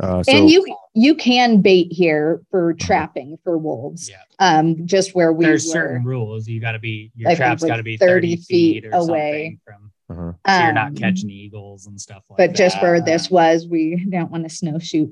uh, 0.00 0.22
so 0.22 0.32
and 0.32 0.50
you 0.50 0.64
you 0.94 1.14
can 1.14 1.60
bait 1.60 1.92
here 1.92 2.40
for 2.50 2.72
trapping 2.74 3.38
for 3.44 3.58
wolves. 3.58 4.08
Yeah. 4.08 4.22
Um, 4.38 4.86
just 4.86 5.14
where 5.14 5.32
we 5.32 5.44
there's 5.44 5.66
were. 5.66 5.72
certain 5.72 6.04
rules 6.04 6.48
you 6.48 6.60
got 6.60 6.72
to 6.72 6.78
be 6.78 7.10
your 7.14 7.30
I 7.30 7.34
traps 7.34 7.62
like 7.62 7.70
got 7.70 7.76
to 7.76 7.82
be 7.82 7.96
30 7.96 8.36
30, 8.36 8.36
feet, 8.36 8.44
feet 8.46 8.86
or 8.86 8.96
away. 8.96 9.58
from 9.64 9.92
uh-huh. 10.08 10.32
so 10.46 10.64
you're 10.64 10.72
not 10.72 10.88
um, 10.88 10.94
catching 10.94 11.30
eagles 11.30 11.86
and 11.86 12.00
stuff 12.00 12.24
like 12.30 12.38
But 12.38 12.46
that 12.48 12.56
just 12.56 12.80
where 12.80 13.00
this 13.00 13.30
was, 13.30 13.66
we 13.66 14.06
don't 14.08 14.30
want 14.30 14.44
to 14.44 14.50
snowshoe 14.50 15.08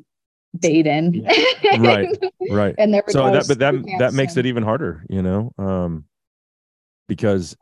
bait 0.58 0.86
in. 0.86 1.26
Right. 1.78 2.08
right 2.50 2.74
and 2.78 2.94
there 2.94 3.02
were 3.04 3.12
so 3.12 3.30
that 3.30 3.48
but 3.48 3.58
that 3.58 3.74
that 3.98 4.14
makes 4.14 4.36
it 4.36 4.46
even 4.46 4.62
harder 4.62 5.04
you 5.08 5.22
know 5.22 5.52
um 5.58 6.04
because 7.08 7.56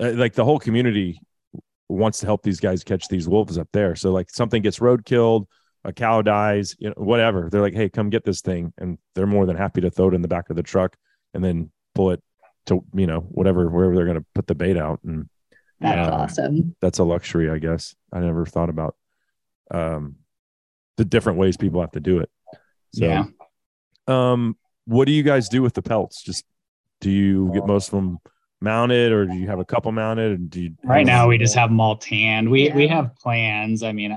uh, 0.00 0.12
like 0.12 0.34
the 0.34 0.44
whole 0.44 0.58
community 0.58 1.20
wants 1.88 2.20
to 2.20 2.26
help 2.26 2.42
these 2.42 2.60
guys 2.60 2.84
catch 2.84 3.08
these 3.08 3.28
wolves 3.28 3.58
up 3.58 3.68
there. 3.72 3.94
So 3.94 4.12
like 4.12 4.30
something 4.30 4.62
gets 4.62 4.80
road 4.80 5.04
killed 5.04 5.46
a 5.84 5.92
cow 5.92 6.20
dies 6.20 6.74
you 6.78 6.88
know 6.88 6.94
whatever. 6.96 7.48
They're 7.50 7.60
like 7.60 7.74
hey 7.74 7.88
come 7.88 8.10
get 8.10 8.24
this 8.24 8.40
thing. 8.40 8.72
And 8.78 8.98
they're 9.14 9.26
more 9.26 9.46
than 9.46 9.56
happy 9.56 9.80
to 9.82 9.90
throw 9.90 10.08
it 10.08 10.14
in 10.14 10.22
the 10.22 10.28
back 10.28 10.50
of 10.50 10.56
the 10.56 10.62
truck 10.62 10.96
and 11.32 11.44
then 11.44 11.70
pull 11.94 12.10
it 12.10 12.22
to 12.66 12.84
you 12.94 13.06
know 13.06 13.20
whatever 13.20 13.68
wherever 13.68 13.94
they're 13.94 14.04
going 14.04 14.18
to 14.18 14.26
put 14.34 14.46
the 14.46 14.54
bait 14.54 14.76
out. 14.76 15.00
And 15.04 15.28
That's 15.80 16.08
uh, 16.08 16.12
awesome. 16.12 16.76
that's 16.80 16.98
a 16.98 17.04
luxury 17.04 17.50
i 17.50 17.58
guess. 17.58 17.94
I 18.12 18.20
never 18.20 18.46
thought 18.46 18.70
about 18.70 18.96
um 19.70 20.16
the 20.96 21.04
different 21.04 21.38
ways 21.38 21.56
people 21.56 21.80
have 21.80 21.92
to 21.92 22.00
do 22.00 22.18
it. 22.20 22.30
So 22.94 23.04
yeah. 23.04 23.24
um, 24.06 24.56
what 24.86 25.06
do 25.06 25.12
you 25.12 25.22
guys 25.22 25.48
do 25.48 25.62
with 25.62 25.74
the 25.74 25.82
pelts? 25.82 26.22
Just 26.22 26.44
do 27.00 27.10
you 27.10 27.50
get 27.52 27.66
most 27.66 27.88
of 27.88 27.92
them 27.92 28.18
mounted, 28.66 29.12
or 29.12 29.24
do 29.24 29.34
you 29.34 29.46
have 29.46 29.60
a 29.60 29.64
couple 29.64 29.90
mounted? 29.92 30.32
And 30.38 30.50
do 30.50 30.60
you 30.60 30.70
right 30.84 31.06
now 31.06 31.28
we 31.28 31.38
just 31.38 31.54
have 31.54 31.70
them 31.70 31.80
all 31.80 31.96
tanned 31.96 32.50
we 32.50 32.70
we 32.72 32.86
have 32.88 33.14
plans 33.16 33.82
i 33.82 33.92
mean 33.92 34.10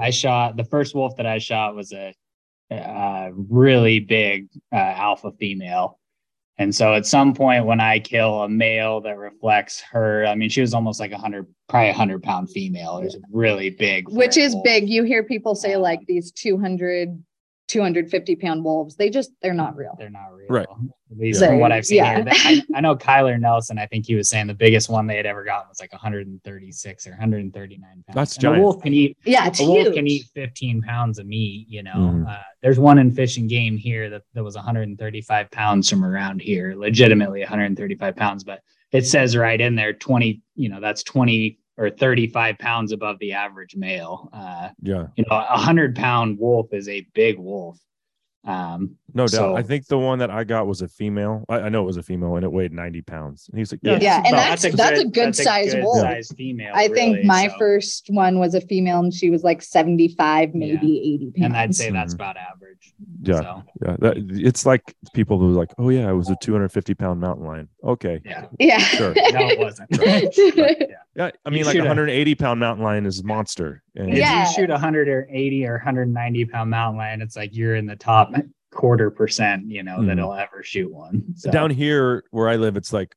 i 0.00 0.10
shot 0.10 0.56
the 0.56 0.64
first 0.64 0.94
wolf 0.94 1.16
that 1.16 1.26
i 1.26 1.38
shot 1.38 1.74
was 1.74 1.92
a, 1.92 2.14
a 2.70 3.30
really 3.34 3.98
big 4.00 4.48
uh, 4.72 4.76
alpha 5.08 5.30
female 5.40 5.98
and 6.58 6.74
so 6.74 6.94
at 6.94 7.04
some 7.06 7.34
point 7.34 7.66
when 7.66 7.80
i 7.80 7.98
kill 7.98 8.42
a 8.42 8.48
male 8.48 9.00
that 9.00 9.16
reflects 9.18 9.80
her 9.80 10.24
i 10.26 10.34
mean 10.34 10.48
she 10.48 10.60
was 10.60 10.74
almost 10.74 11.00
like 11.00 11.12
a 11.12 11.18
hundred 11.18 11.46
probably 11.68 11.90
a 11.90 11.94
hundred 11.94 12.22
pound 12.22 12.50
female 12.50 12.98
it 12.98 13.04
was 13.04 13.16
really 13.32 13.70
big 13.70 14.08
Which 14.08 14.36
is 14.36 14.52
wolf. 14.54 14.64
big. 14.64 14.88
You 14.88 15.02
hear 15.04 15.22
people 15.24 15.54
say 15.54 15.76
like 15.76 16.00
these 16.06 16.30
200, 16.32 17.22
250 17.68 18.36
pound 18.36 18.62
wolves. 18.64 18.96
They 18.96 19.08
just 19.10 19.30
they're 19.42 19.54
not 19.54 19.76
real. 19.76 19.94
they're 19.98 20.10
not 20.10 20.32
real 20.34 20.46
Right. 20.50 20.66
at 21.10 21.18
least 21.18 21.40
Yeah. 21.40 21.48
from 21.48 21.60
what 21.60 21.72
i've 21.72 21.86
seen 21.86 21.98
Yeah. 21.98 22.16
here. 22.16 22.24
I, 22.28 22.62
I 22.74 22.80
know 22.80 22.94
kyler 22.94 23.38
nelson 23.40 23.78
i 23.78 23.86
think 23.86 24.04
he 24.06 24.14
was 24.14 24.28
saying 24.28 24.46
the 24.48 24.54
biggest 24.54 24.88
one 24.90 25.06
they 25.06 25.16
had 25.16 25.24
ever 25.26 25.44
gotten 25.44 25.68
was 25.68 25.80
like 25.80 25.92
136 25.92 27.06
or 27.06 27.10
139 27.10 27.80
pounds 28.06 28.14
That's 28.14 28.36
And 28.36 28.56
a 28.56 28.60
wolf 28.60 28.82
can 28.82 28.92
eat 28.92 29.16
Yeah, 29.24 29.46
it's 29.46 29.60
a 29.60 29.64
wolf 29.64 29.78
huge. 29.84 29.94
can 29.94 30.06
eat 30.06 30.24
15 30.34 30.82
pounds 30.82 31.18
of 31.18 31.26
meat 31.26 31.66
you 31.68 31.82
know 31.82 31.92
Mhm. 31.94 32.28
uh, 32.28 32.42
there's 32.62 32.78
one 32.78 32.98
in 32.98 33.10
Fish 33.10 33.36
and 33.38 33.48
Game 33.48 33.76
here 33.76 34.10
that, 34.10 34.22
that 34.34 34.44
was 34.44 34.56
135 34.56 35.50
pounds 35.50 35.88
from 35.88 36.04
around 36.04 36.40
here 36.42 36.74
legitimately 36.76 37.40
135 37.40 38.14
pounds 38.16 38.44
but 38.44 38.60
it 38.92 39.06
says 39.06 39.36
right 39.36 39.60
in 39.60 39.74
there 39.74 39.92
20 39.92 40.42
you 40.54 40.68
know 40.68 40.80
that's 40.80 41.02
20 41.02 41.58
or 41.76 41.90
35 41.90 42.58
pounds 42.58 42.92
above 42.92 43.18
the 43.18 43.32
average 43.32 43.74
male 43.76 44.28
uh 44.32 44.68
yeah, 44.82 45.06
you 45.16 45.24
know 45.28 45.36
a 45.36 45.54
100 45.56 45.96
pound 45.96 46.38
wolf 46.38 46.72
is 46.72 46.88
a 46.88 47.06
big 47.14 47.38
wolf 47.38 47.78
um 48.46 48.96
no 49.14 49.22
doubt. 49.26 49.30
So- 49.30 49.56
I 49.56 49.62
think 49.62 49.86
the 49.86 49.96
one 49.98 50.18
that 50.18 50.30
I 50.30 50.42
got 50.44 50.66
was 50.66 50.82
a 50.82 50.88
female. 50.88 51.44
I, 51.48 51.60
I 51.60 51.68
know 51.70 51.80
it 51.82 51.86
was 51.86 51.96
a 51.96 52.02
female, 52.02 52.34
and 52.34 52.44
it 52.44 52.50
weighed 52.52 52.72
ninety 52.72 53.00
pounds. 53.00 53.48
And 53.48 53.58
he's 53.58 53.70
like, 53.72 53.78
Yeah. 53.82 53.92
yeah, 53.92 53.98
Yeah, 54.00 54.16
and 54.18 54.26
So 54.26 54.36
that's 54.36 54.76
that's 54.76 55.00
a 55.00 55.04
good 55.04 55.26
that's 55.28 55.42
size 55.44 55.72
good 55.72 55.84
wolf. 55.84 56.00
size 56.00 56.30
female 56.36 56.72
I 56.74 56.88
think 56.88 57.14
really, 57.18 57.26
my 57.26 57.46
so- 57.48 57.54
first 57.58 58.06
one 58.10 58.38
was 58.40 58.54
a 58.54 58.60
female 58.60 58.98
and 58.98 59.14
she 59.14 59.30
was 59.30 59.44
like 59.44 59.62
75, 59.62 60.52
maybe 60.54 60.98
80 61.14 61.30
pounds. 61.30 61.44
and 61.44 61.56
i'd 61.56 61.74
say 61.74 61.90
that's 61.90 62.12
Mhm. 62.12 62.16
about 62.16 62.36
average 62.36 62.92
yeah, 63.22 63.40
so 63.40 63.62
yeah. 63.86 63.96
That, 64.00 64.16
it's 64.28 64.66
like 64.66 64.94
people 65.14 65.38
who 65.38 65.48
are 65.50 65.58
like, 65.58 65.70
oh 65.78 65.88
yeah, 65.88 66.10
it 66.10 66.14
was 66.14 66.28
a 66.28 66.36
two 66.42 66.52
hundred 66.52 66.70
fifty 66.70 66.92
pound 66.94 67.20
mountain 67.20 67.46
lion. 67.46 67.68
Okay, 67.82 68.20
yeah 68.26 68.46
yeah. 68.58 68.78
Sure. 68.78 69.14
no 69.14 69.22
it 69.48 69.58
wasn't 69.58 69.88
yeah. 69.92 70.98
I 71.18 71.26
You 71.46 71.50
mean, 71.52 71.64
like 71.64 71.72
should 71.72 71.80
a 71.80 71.84
have- 71.84 71.88
hundred 71.88 72.10
eighty 72.10 72.34
pound 72.34 72.60
mountain 72.60 72.84
lion 72.84 73.06
is 73.06 73.20
a 73.20 73.24
monster. 73.24 73.82
And 73.94 74.10
If 74.10 74.18
Yeah. 74.18 74.48
you 74.48 74.54
shoot 74.54 74.70
a 74.70 74.74
180 74.74 75.66
or 75.66 75.74
190 75.74 76.44
pound 76.46 76.70
mountain 76.70 76.98
lion, 76.98 77.22
it's 77.22 77.36
like 77.36 77.54
you're 77.54 77.76
in 77.76 77.86
the 77.86 77.96
top 77.96 78.32
quarter 78.72 79.10
percent, 79.10 79.66
you 79.66 79.82
know, 79.84 79.98
Mhm. 79.98 80.06
that'll 80.08 80.34
ever 80.34 80.62
shoot 80.64 80.92
one. 80.92 81.22
So, 81.36 81.50
down 81.50 81.70
here 81.70 82.24
where 82.30 82.48
I 82.48 82.56
live, 82.56 82.76
it's 82.76 82.92
like 82.92 83.14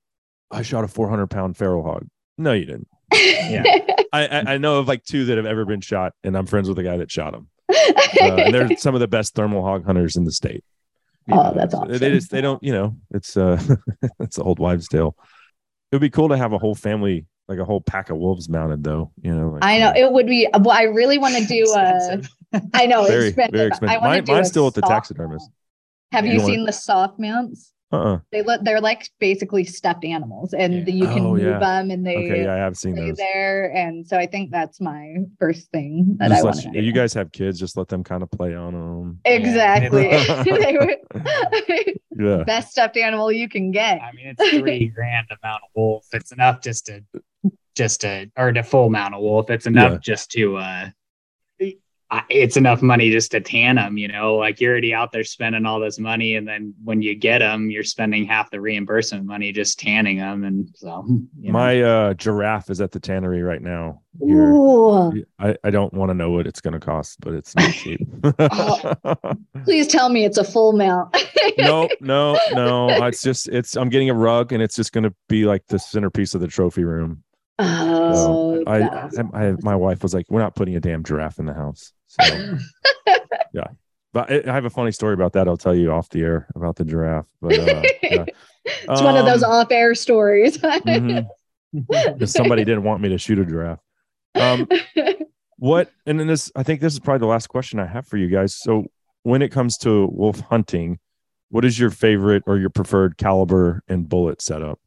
I 0.51 0.61
shot 0.61 0.83
a 0.83 0.87
four 0.87 1.09
hundred 1.09 1.27
pound 1.27 1.57
feral 1.57 1.83
hog. 1.83 2.07
No, 2.37 2.53
you 2.53 2.65
didn't. 2.65 2.87
Yeah. 3.13 3.63
I, 4.13 4.27
I 4.27 4.53
I 4.53 4.57
know 4.57 4.77
of 4.77 4.87
like 4.87 5.03
two 5.03 5.25
that 5.25 5.37
have 5.37 5.45
ever 5.47 5.65
been 5.65 5.81
shot, 5.81 6.13
and 6.23 6.37
I'm 6.37 6.45
friends 6.45 6.67
with 6.67 6.77
the 6.77 6.83
guy 6.83 6.97
that 6.97 7.11
shot 7.11 7.33
them. 7.33 7.47
Uh, 8.21 8.35
and 8.35 8.53
they're 8.55 8.75
some 8.77 8.95
of 8.95 8.99
the 9.01 9.07
best 9.07 9.35
thermal 9.35 9.61
hog 9.61 9.85
hunters 9.85 10.15
in 10.15 10.23
the 10.23 10.31
state. 10.31 10.63
Oh, 11.29 11.53
that's 11.53 11.73
So 11.73 11.79
awesome. 11.81 11.97
They 11.97 12.09
just 12.11 12.31
they 12.31 12.41
don't 12.41 12.61
you 12.63 12.71
know 12.71 12.95
it's 13.11 13.35
uh 13.37 13.61
it's 14.19 14.37
an 14.37 14.43
old 14.43 14.59
wives' 14.59 14.87
tale. 14.87 15.15
It 15.91 15.95
would 15.95 16.01
be 16.01 16.09
cool 16.09 16.29
to 16.29 16.37
have 16.37 16.53
a 16.53 16.57
whole 16.57 16.73
family 16.75 17.25
like 17.47 17.59
a 17.59 17.65
whole 17.65 17.81
pack 17.81 18.09
of 18.09 18.17
wolves 18.17 18.49
mounted 18.49 18.83
though. 18.83 19.11
You 19.21 19.33
know, 19.35 19.49
like, 19.51 19.63
I 19.63 19.77
know 19.79 19.89
uh, 19.89 19.93
it 19.95 20.11
would 20.11 20.27
be. 20.27 20.47
Well, 20.53 20.71
I 20.71 20.83
really 20.83 21.17
want 21.17 21.35
to 21.35 21.45
do. 21.47 21.71
Uh, 21.75 21.93
Expensive. 21.95 22.31
I 22.73 22.85
know 22.85 23.05
very 23.05 23.27
expensive. 23.27 23.53
very 23.55 23.67
expensive. 23.67 24.01
wanna 24.01 24.13
Mine, 24.15 24.23
do 24.23 24.31
mine's 24.33 24.47
still 24.47 24.67
at 24.67 24.73
the 24.73 24.81
soft- 24.81 24.91
taxidermist. 24.91 25.49
Have 26.11 26.25
You 26.25 26.33
you 26.33 26.39
wanna- 26.39 26.53
seen 26.53 26.65
the 26.65 26.71
soft 26.73 27.19
mounts? 27.19 27.73
Uh 27.91 27.97
uh 27.97 28.19
They 28.33 28.41
look. 28.41 28.61
They're 28.63 28.81
like 28.81 29.09
basically 29.19 29.63
stuffed 29.63 30.03
animals, 30.03 30.53
and 30.53 30.85
Yeah. 30.85 30.93
you 30.93 31.05
can 31.07 31.25
Oh, 31.25 31.31
move 31.35 31.41
yeah. 31.43 31.57
them, 31.59 31.89
and 31.89 32.05
they 32.05 32.17
Okay, 32.17 32.43
yeah, 32.43 32.53
I 32.53 32.57
have 32.57 32.75
seen 32.75 32.95
stay 32.95 33.07
those. 33.09 33.17
there. 33.17 33.71
And 33.73 34.05
so 34.05 34.17
I 34.17 34.25
think 34.25 34.51
that's 34.51 34.81
my 34.81 35.15
first 35.39 35.71
thing 35.71 36.17
that 36.19 36.29
Just 36.29 36.41
I 36.41 36.43
want 36.43 36.63
you, 36.75 36.81
you 36.81 36.91
guys 36.91 37.13
have 37.13 37.31
kids, 37.31 37.57
just 37.57 37.77
let 37.77 37.87
them 37.87 38.03
kind 38.03 38.23
of 38.23 38.31
play 38.31 38.53
on 38.55 38.73
them. 38.73 39.19
exactly. 39.23 40.09
Yeah. 41.15 41.93
Yeah. 42.19 42.43
Best 42.45 42.71
stuffed 42.71 42.97
animal 42.97 43.31
you 43.31 43.47
can 43.47 43.71
get. 43.71 44.01
I 44.01 44.11
mean, 44.11 44.27
it's 44.37 44.49
three 44.57 44.87
grand 44.87 45.27
to 45.29 45.37
mount 45.43 45.61
a 45.63 45.79
wolf. 45.79 46.05
It's 46.13 46.31
enough 46.31 46.61
just 46.61 46.87
to, 46.87 47.03
just 47.77 48.01
to, 48.01 48.29
or 48.35 48.51
to 48.51 48.63
full 48.63 48.89
mount 48.89 49.15
a 49.15 49.19
wolf. 49.19 49.49
It's 49.49 49.67
enough 49.67 49.93
Yeah. 49.93 49.97
just 50.01 50.31
to, 50.31 50.57
uh, 50.57 50.89
it's 52.29 52.55
enough 52.55 52.81
money 52.81 53.11
just 53.11 53.31
to 53.31 53.41
tan 53.41 53.75
them, 53.75 53.97
you 53.97 54.07
know, 54.07 54.35
like 54.35 54.61
you're 54.61 54.71
already 54.71 54.93
out 54.93 55.11
there 55.11 55.25
spending 55.25 55.65
all 55.65 55.81
this 55.81 55.99
money. 55.99 56.35
And 56.35 56.47
then 56.47 56.73
when 56.85 57.01
you 57.01 57.15
get 57.15 57.39
them, 57.39 57.69
you're 57.69 57.83
spending 57.83 58.23
half 58.25 58.49
the 58.49 58.61
reimbursement 58.61 59.25
money 59.25 59.51
just 59.51 59.77
tanning 59.77 60.15
them. 60.17 60.45
And 60.45 60.69
so, 60.73 61.03
you 61.39 61.51
know. 61.51 61.51
My 61.51 61.81
uh, 61.81 62.13
giraffe 62.13 62.69
is 62.69 62.79
at 62.79 62.91
the 62.93 62.99
tannery 63.01 63.41
right 63.41 63.61
now. 63.61 64.03
Here. 64.23 64.51
Ooh, 64.51 65.21
I, 65.37 65.57
I 65.65 65.69
don't 65.69 65.93
want 65.93 66.09
to 66.09 66.13
know 66.13 66.31
what 66.31 66.47
it's 66.47 66.61
going 66.61 66.75
to 66.75 66.79
cost, 66.79 67.19
but 67.19 67.33
it's 67.33 67.53
not 67.57 67.71
cheap. 67.73 67.99
please 69.65 69.87
tell 69.87 70.07
me 70.07 70.23
it's 70.23 70.37
a 70.37 70.45
full 70.45 70.71
mount. 70.73 71.13
no, 71.57 71.89
no, 71.99 72.39
no. 72.53 73.05
It's 73.05 73.21
just 73.21 73.49
it's. 73.49 73.75
I'm 73.75 73.89
getting 73.89 74.09
a 74.09 74.13
rug, 74.13 74.53
and 74.53 74.63
it's 74.63 74.75
just 74.75 74.91
going 74.93 75.03
to 75.03 75.13
be 75.29 75.43
like 75.45 75.67
the 75.67 75.77
centerpiece 75.77 76.33
of 76.33 76.41
the 76.41 76.47
trophy 76.47 76.83
room. 76.83 77.23
Oh, 77.59 78.63
I, 78.67 78.79
that's 78.79 79.17
I, 79.17 79.23
I, 79.47 79.55
my 79.61 79.75
wife 79.75 80.03
was 80.03 80.13
like, 80.13 80.25
"We're 80.29 80.41
not 80.41 80.55
putting 80.55 80.75
a 80.75 80.79
damn 80.79 81.03
giraffe 81.03 81.39
in 81.39 81.45
the 81.45 81.53
house." 81.53 81.91
So, 82.07 82.23
yeah. 83.53 83.67
But 84.13 84.31
I, 84.31 84.43
I 84.47 84.53
have 84.53 84.65
a 84.65 84.69
funny 84.69 84.91
story 84.91 85.13
about 85.13 85.33
that. 85.33 85.47
I'll 85.47 85.57
tell 85.57 85.75
you 85.75 85.91
off 85.91 86.09
the 86.09 86.21
air 86.21 86.47
about 86.55 86.75
the 86.75 86.85
giraffe. 86.85 87.25
But 87.41 87.59
uh, 87.59 87.83
yeah. 88.03 88.25
it's 88.65 89.01
one 89.01 89.17
of 89.17 89.25
those 89.25 89.43
Um, 89.43 89.51
off-air 89.51 89.95
stories. 89.95 90.57
mhm. 90.61 91.27
'Cause 92.19 92.31
somebody 92.31 92.63
didn't 92.63 92.83
want 92.83 93.01
me 93.01 93.09
to 93.09 93.17
shoot 93.17 93.39
a 93.39 93.45
giraffe. 93.45 93.79
Um, 94.35 94.67
what 95.57 95.91
and 96.05 96.19
then 96.19 96.27
this 96.27 96.51
i 96.55 96.61
think 96.61 96.79
this 96.81 96.93
is 96.93 96.99
probably 96.99 97.19
the 97.19 97.25
last 97.25 97.47
question 97.47 97.79
i 97.79 97.85
have 97.87 98.05
for 98.05 98.17
you 98.17 98.27
guys 98.27 98.53
so 98.53 98.85
when 99.23 99.41
it 99.41 99.49
comes 99.49 99.75
to 99.79 100.05
wolf 100.11 100.39
hunting 100.41 100.99
What 101.49 101.65
is 101.65 101.79
your 101.79 101.89
favorite 101.89 102.43
or 102.45 102.57
your 102.59 102.69
preferred 102.69 103.17
caliber 103.17 103.81
and 103.87 104.07
bullet 104.07 104.39
setup? 104.41 104.79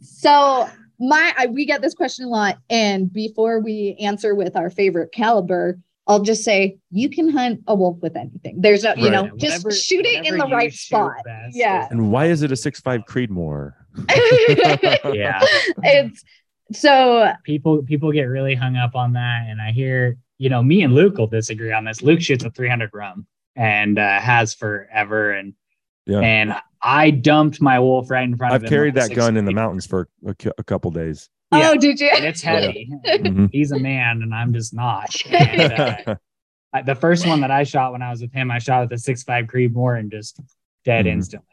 So 0.00 0.68
my 0.98 1.32
I, 1.36 1.46
we 1.46 1.66
get 1.66 1.82
this 1.82 1.94
question 1.94 2.24
a 2.24 2.28
lot, 2.28 2.58
and 2.68 3.12
before 3.12 3.60
we 3.60 3.96
answer 4.00 4.34
with 4.34 4.56
our 4.56 4.70
favorite 4.70 5.12
caliber, 5.12 5.78
I'll 6.06 6.22
just 6.22 6.42
say 6.42 6.78
you 6.90 7.10
can 7.10 7.28
hunt 7.28 7.60
a 7.66 7.74
wolf 7.74 7.98
with 8.00 8.16
anything. 8.16 8.60
There's 8.60 8.82
no, 8.82 8.94
you 8.94 9.10
know, 9.10 9.24
Yeah, 9.24 9.58
just 9.58 9.84
shoot 9.84 10.06
it 10.06 10.24
in 10.26 10.38
the 10.38 10.46
right 10.46 10.72
spot. 10.72 11.16
best 11.24 11.56
Yeah. 11.56 11.86
And 11.90 12.10
why 12.10 12.26
is 12.26 12.42
it 12.42 12.50
a 12.50 12.56
six 12.56 12.80
five 12.80 13.02
Creedmoor? 13.06 13.74
yeah. 15.12 15.40
it's 15.82 16.24
so 16.72 17.32
people 17.44 17.82
people 17.82 18.12
get 18.12 18.24
really 18.24 18.54
hung 18.54 18.76
up 18.76 18.94
on 18.94 19.14
that 19.14 19.46
and 19.48 19.60
i 19.60 19.72
hear 19.72 20.16
you 20.36 20.48
know 20.50 20.62
me 20.62 20.82
and 20.82 20.94
luke 20.94 21.16
will 21.16 21.26
disagree 21.26 21.72
on 21.72 21.84
this 21.84 22.02
luke 22.02 22.20
shoots 22.20 22.44
a 22.44 22.50
300 22.50 22.90
RUM 22.92 23.26
and 23.56 23.98
uh, 23.98 24.20
has 24.20 24.54
forever 24.54 25.32
and 25.32 25.54
Yeah. 26.08 26.20
and 26.20 26.54
i 26.82 27.10
dumped 27.10 27.60
my 27.60 27.78
wolf 27.78 28.10
right 28.10 28.22
in 28.24 28.36
front 28.36 28.54
I've 28.54 28.62
of 28.62 28.62
him 28.62 28.66
I've 28.66 28.70
carried 28.70 28.94
with 28.94 29.04
that 29.04 29.12
a 29.12 29.14
gun 29.14 29.36
in 29.36 29.44
the 29.44 29.52
mountains 29.52 29.84
for 29.86 30.08
a, 30.26 30.34
cou- 30.34 30.52
a 30.58 30.64
couple 30.64 30.90
days. 30.90 31.28
Yeah. 31.52 31.70
oh, 31.70 31.76
did 31.76 32.00
you? 32.00 32.08
and 32.14 32.24
it's 32.24 32.40
heavy 32.42 32.90
Mhm. 33.06 33.50
he's 33.52 33.70
a 33.72 33.78
man 33.78 34.22
and 34.22 34.34
i'm 34.34 34.52
just 34.52 34.72
not 34.74 35.14
and, 35.30 35.72
uh, 36.08 36.14
I- 36.72 36.82
the 36.82 36.94
first 36.94 37.26
one 37.26 37.40
that 37.42 37.50
i 37.50 37.62
shot 37.62 37.92
when 37.92 38.02
i 38.02 38.10
was 38.10 38.20
with 38.22 38.32
him 38.32 38.50
i 38.50 38.58
shot 38.58 38.88
with 38.88 38.92
a 38.92 39.02
6.5 39.12 39.46
creedmoor 39.50 39.98
and 39.98 40.10
just 40.10 40.40
dead 40.84 41.04
Mhm. 41.06 41.12
instantly 41.12 41.46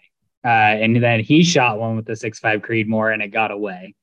uh, 0.46 0.48
and 0.84 1.02
then 1.04 1.20
he 1.22 1.44
shot 1.44 1.80
one 1.80 1.96
with 1.96 2.06
the 2.06 2.14
6.5 2.14 2.60
creedmoor 2.62 3.12
and 3.14 3.22
it 3.22 3.30
got 3.30 3.52
away 3.52 3.94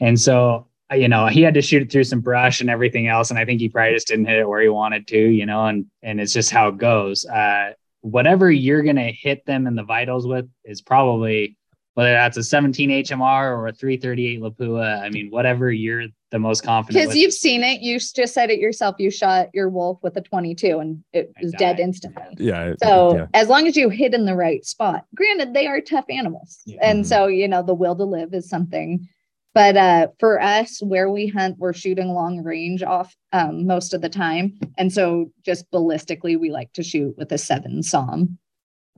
and 0.00 0.18
so 0.20 0.66
uh, 0.90 0.94
you 0.96 1.08
know 1.08 1.26
he 1.26 1.42
had 1.42 1.54
to 1.54 1.62
shoot 1.62 1.82
it 1.82 1.90
through 1.92 2.04
some 2.04 2.20
brush 2.20 2.60
and 2.60 2.70
everything 2.70 3.06
else 3.06 3.30
and 3.30 3.38
i 3.38 3.44
think 3.44 3.60
he 3.60 3.68
probably 3.68 3.92
just 3.94 4.08
didn't 4.08 4.24
hit 4.26 4.38
it 4.38 4.48
where 4.48 4.62
he 4.62 4.68
wanted 4.68 5.06
to 5.06 5.18
you 5.18 5.46
know 5.46 5.66
and 5.66 5.86
and 6.02 6.20
it's 6.20 6.32
just 6.32 6.50
how 6.50 6.68
it 6.68 6.78
goes 6.78 7.24
uh, 7.26 7.72
whatever 8.04 8.50
you're 8.52 8.82
going 8.82 8.96
to 8.96 9.10
hit 9.10 9.46
them 9.46 9.66
in 9.66 9.74
the 9.74 9.82
vitals 9.82 10.26
with 10.26 10.46
is 10.64 10.82
probably 10.82 11.56
whether 11.94 12.12
that's 12.12 12.36
a 12.36 12.42
17 12.42 12.90
hmr 12.90 13.56
or 13.56 13.68
a 13.68 13.72
338 13.72 14.40
lapua 14.42 15.00
i 15.00 15.08
mean 15.08 15.30
whatever 15.30 15.72
you're 15.72 16.04
the 16.30 16.38
most 16.38 16.62
confident 16.62 17.00
Because 17.02 17.16
you've 17.16 17.32
seen 17.32 17.62
it. 17.62 17.80
You 17.80 17.96
just 18.00 18.34
said 18.34 18.50
it 18.50 18.58
yourself. 18.58 18.96
You 18.98 19.08
shot 19.08 19.50
your 19.54 19.68
wolf 19.68 20.00
with 20.02 20.16
a 20.16 20.20
22 20.20 20.80
and 20.80 21.04
it 21.12 21.30
I 21.38 21.42
was 21.44 21.52
dead 21.52 21.76
died. 21.76 21.80
instantly. 21.84 22.24
Yeah. 22.38 22.70
it- 22.70 22.80
So 22.82 23.14
yeah. 23.16 23.26
as 23.34 23.48
long 23.48 23.68
as 23.68 23.76
you 23.76 23.88
hit 23.88 24.14
in 24.14 24.24
the 24.24 24.34
right 24.34 24.64
spot, 24.66 25.04
granted 25.14 25.54
they 25.54 25.68
are 25.68 25.80
tough 25.80 26.06
animals. 26.08 26.60
Yeah. 26.66 26.78
And 26.82 27.04
Mhm. 27.04 27.06
so, 27.06 27.26
you 27.28 27.46
know, 27.46 27.62
the 27.62 27.72
will 27.74 27.94
to 27.94 28.02
live 28.04 28.34
is 28.34 28.48
something. 28.48 29.06
But 29.54 29.76
uh 29.76 30.08
for 30.18 30.40
us, 30.40 30.82
where 30.82 31.08
we 31.10 31.28
hunt, 31.28 31.58
we're 31.58 31.72
shooting 31.72 32.08
long 32.08 32.42
range 32.42 32.82
off 32.82 33.14
um, 33.32 33.66
most 33.66 33.94
of 33.94 34.00
the 34.00 34.08
time. 34.08 34.58
And 34.78 34.92
so 34.92 35.30
just 35.44 35.70
ballistically, 35.70 36.38
we 36.38 36.50
like 36.50 36.72
to 36.72 36.82
shoot 36.82 37.14
with 37.16 37.30
a 37.32 37.38
seven 37.38 37.82
SAUM. 37.82 38.36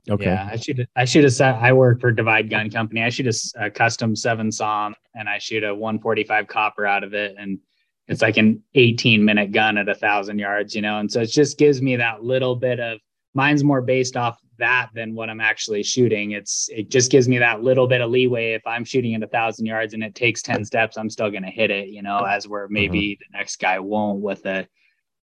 Okay. 0.09 0.25
Yeah, 0.25 0.49
I 0.51 0.55
shoot. 0.55 0.79
a- 0.79 0.87
I 0.95 1.05
shoot 1.05 1.25
a 1.25 1.29
set. 1.29 1.55
I 1.55 1.73
work 1.73 1.99
for 1.99 2.11
Divide 2.11 2.49
Gun 2.49 2.69
Company. 2.71 3.03
I 3.03 3.09
shoot 3.09 3.27
a 3.57 3.69
custom 3.69 4.15
seven 4.15 4.51
SAUM, 4.51 4.95
and 5.15 5.27
I 5.29 5.37
shoot 5.37 5.63
a 5.63 5.75
145 5.75 6.47
copper 6.47 6.85
out 6.85 7.03
of 7.03 7.13
it, 7.13 7.35
and 7.37 7.59
it's 8.07 8.21
like 8.21 8.37
an 8.37 8.63
18 8.75 9.23
minute 9.25 9.51
gun 9.51 9.77
at 9.77 9.89
a 9.89 9.95
thousand 9.95 10.39
yards, 10.39 10.73
you 10.73 10.81
know. 10.81 10.99
And 10.99 11.11
so 11.11 11.21
it 11.21 11.27
just 11.27 11.57
gives 11.57 11.81
me 11.81 11.97
that 11.97 12.23
little 12.23 12.55
bit 12.55 12.79
of. 12.79 12.99
Mine's 13.33 13.63
more 13.63 13.81
based 13.81 14.15
off 14.17 14.39
that 14.57 14.89
than 14.93 15.15
what 15.15 15.29
I'm 15.29 15.41
actually 15.41 15.83
shooting. 15.83 16.31
It's 16.31 16.69
it 16.71 16.89
just 16.89 17.11
gives 17.11 17.27
me 17.27 17.37
that 17.39 17.63
little 17.63 17.87
bit 17.87 18.01
of 18.01 18.09
leeway. 18.09 18.53
If 18.53 18.65
I'm 18.65 18.85
shooting 18.85 19.15
at 19.15 19.23
a 19.23 19.27
thousand 19.27 19.65
yards 19.65 19.93
and 19.93 20.03
it 20.03 20.15
takes 20.15 20.41
10 20.41 20.65
steps, 20.65 20.97
I'm 20.97 21.09
still 21.09 21.31
gonna 21.31 21.49
hit 21.49 21.71
it, 21.71 21.89
you 21.89 22.01
know. 22.01 22.19
As 22.19 22.47
where 22.47 22.65
mm-hmm. 22.65 22.73
maybe 22.73 23.19
the 23.19 23.37
next 23.37 23.57
guy 23.57 23.79
won't 23.79 24.21
with 24.21 24.45
a 24.45 24.67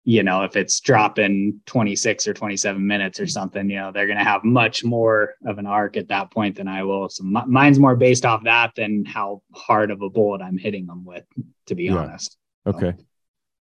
you 0.07 0.23
know, 0.23 0.43
if 0.43 0.55
it's 0.55 0.79
dropping 0.79 1.59
26 1.65 2.29
or 2.29 2.33
27 2.33 2.87
minutes 2.87 3.19
or 3.19 3.27
something, 3.27 3.69
you 3.69 3.75
know, 3.75 3.91
they're 3.91 4.07
going 4.07 4.17
to 4.17 4.23
have 4.23 4.41
much 4.45 4.85
more 4.85 5.33
of 5.45 5.57
an 5.57 5.65
arc 5.65 5.97
at 5.97 6.07
that 6.07 6.31
point 6.31 6.55
than 6.55 6.69
I 6.69 6.83
will. 6.83 7.09
So 7.09 7.25
mi- 7.25 7.41
mine's 7.45 7.77
more 7.77 7.97
based 7.97 8.25
off 8.25 8.45
that 8.45 8.71
than 8.77 9.03
how 9.03 9.41
hard 9.53 9.91
of 9.91 10.01
a 10.01 10.09
bullet 10.09 10.41
I'm 10.41 10.57
hitting 10.57 10.85
them 10.85 11.03
with, 11.03 11.25
to 11.65 11.75
be 11.75 11.83
Yeah. 11.83 11.97
honest. 11.97 12.37
Okay. 12.65 12.93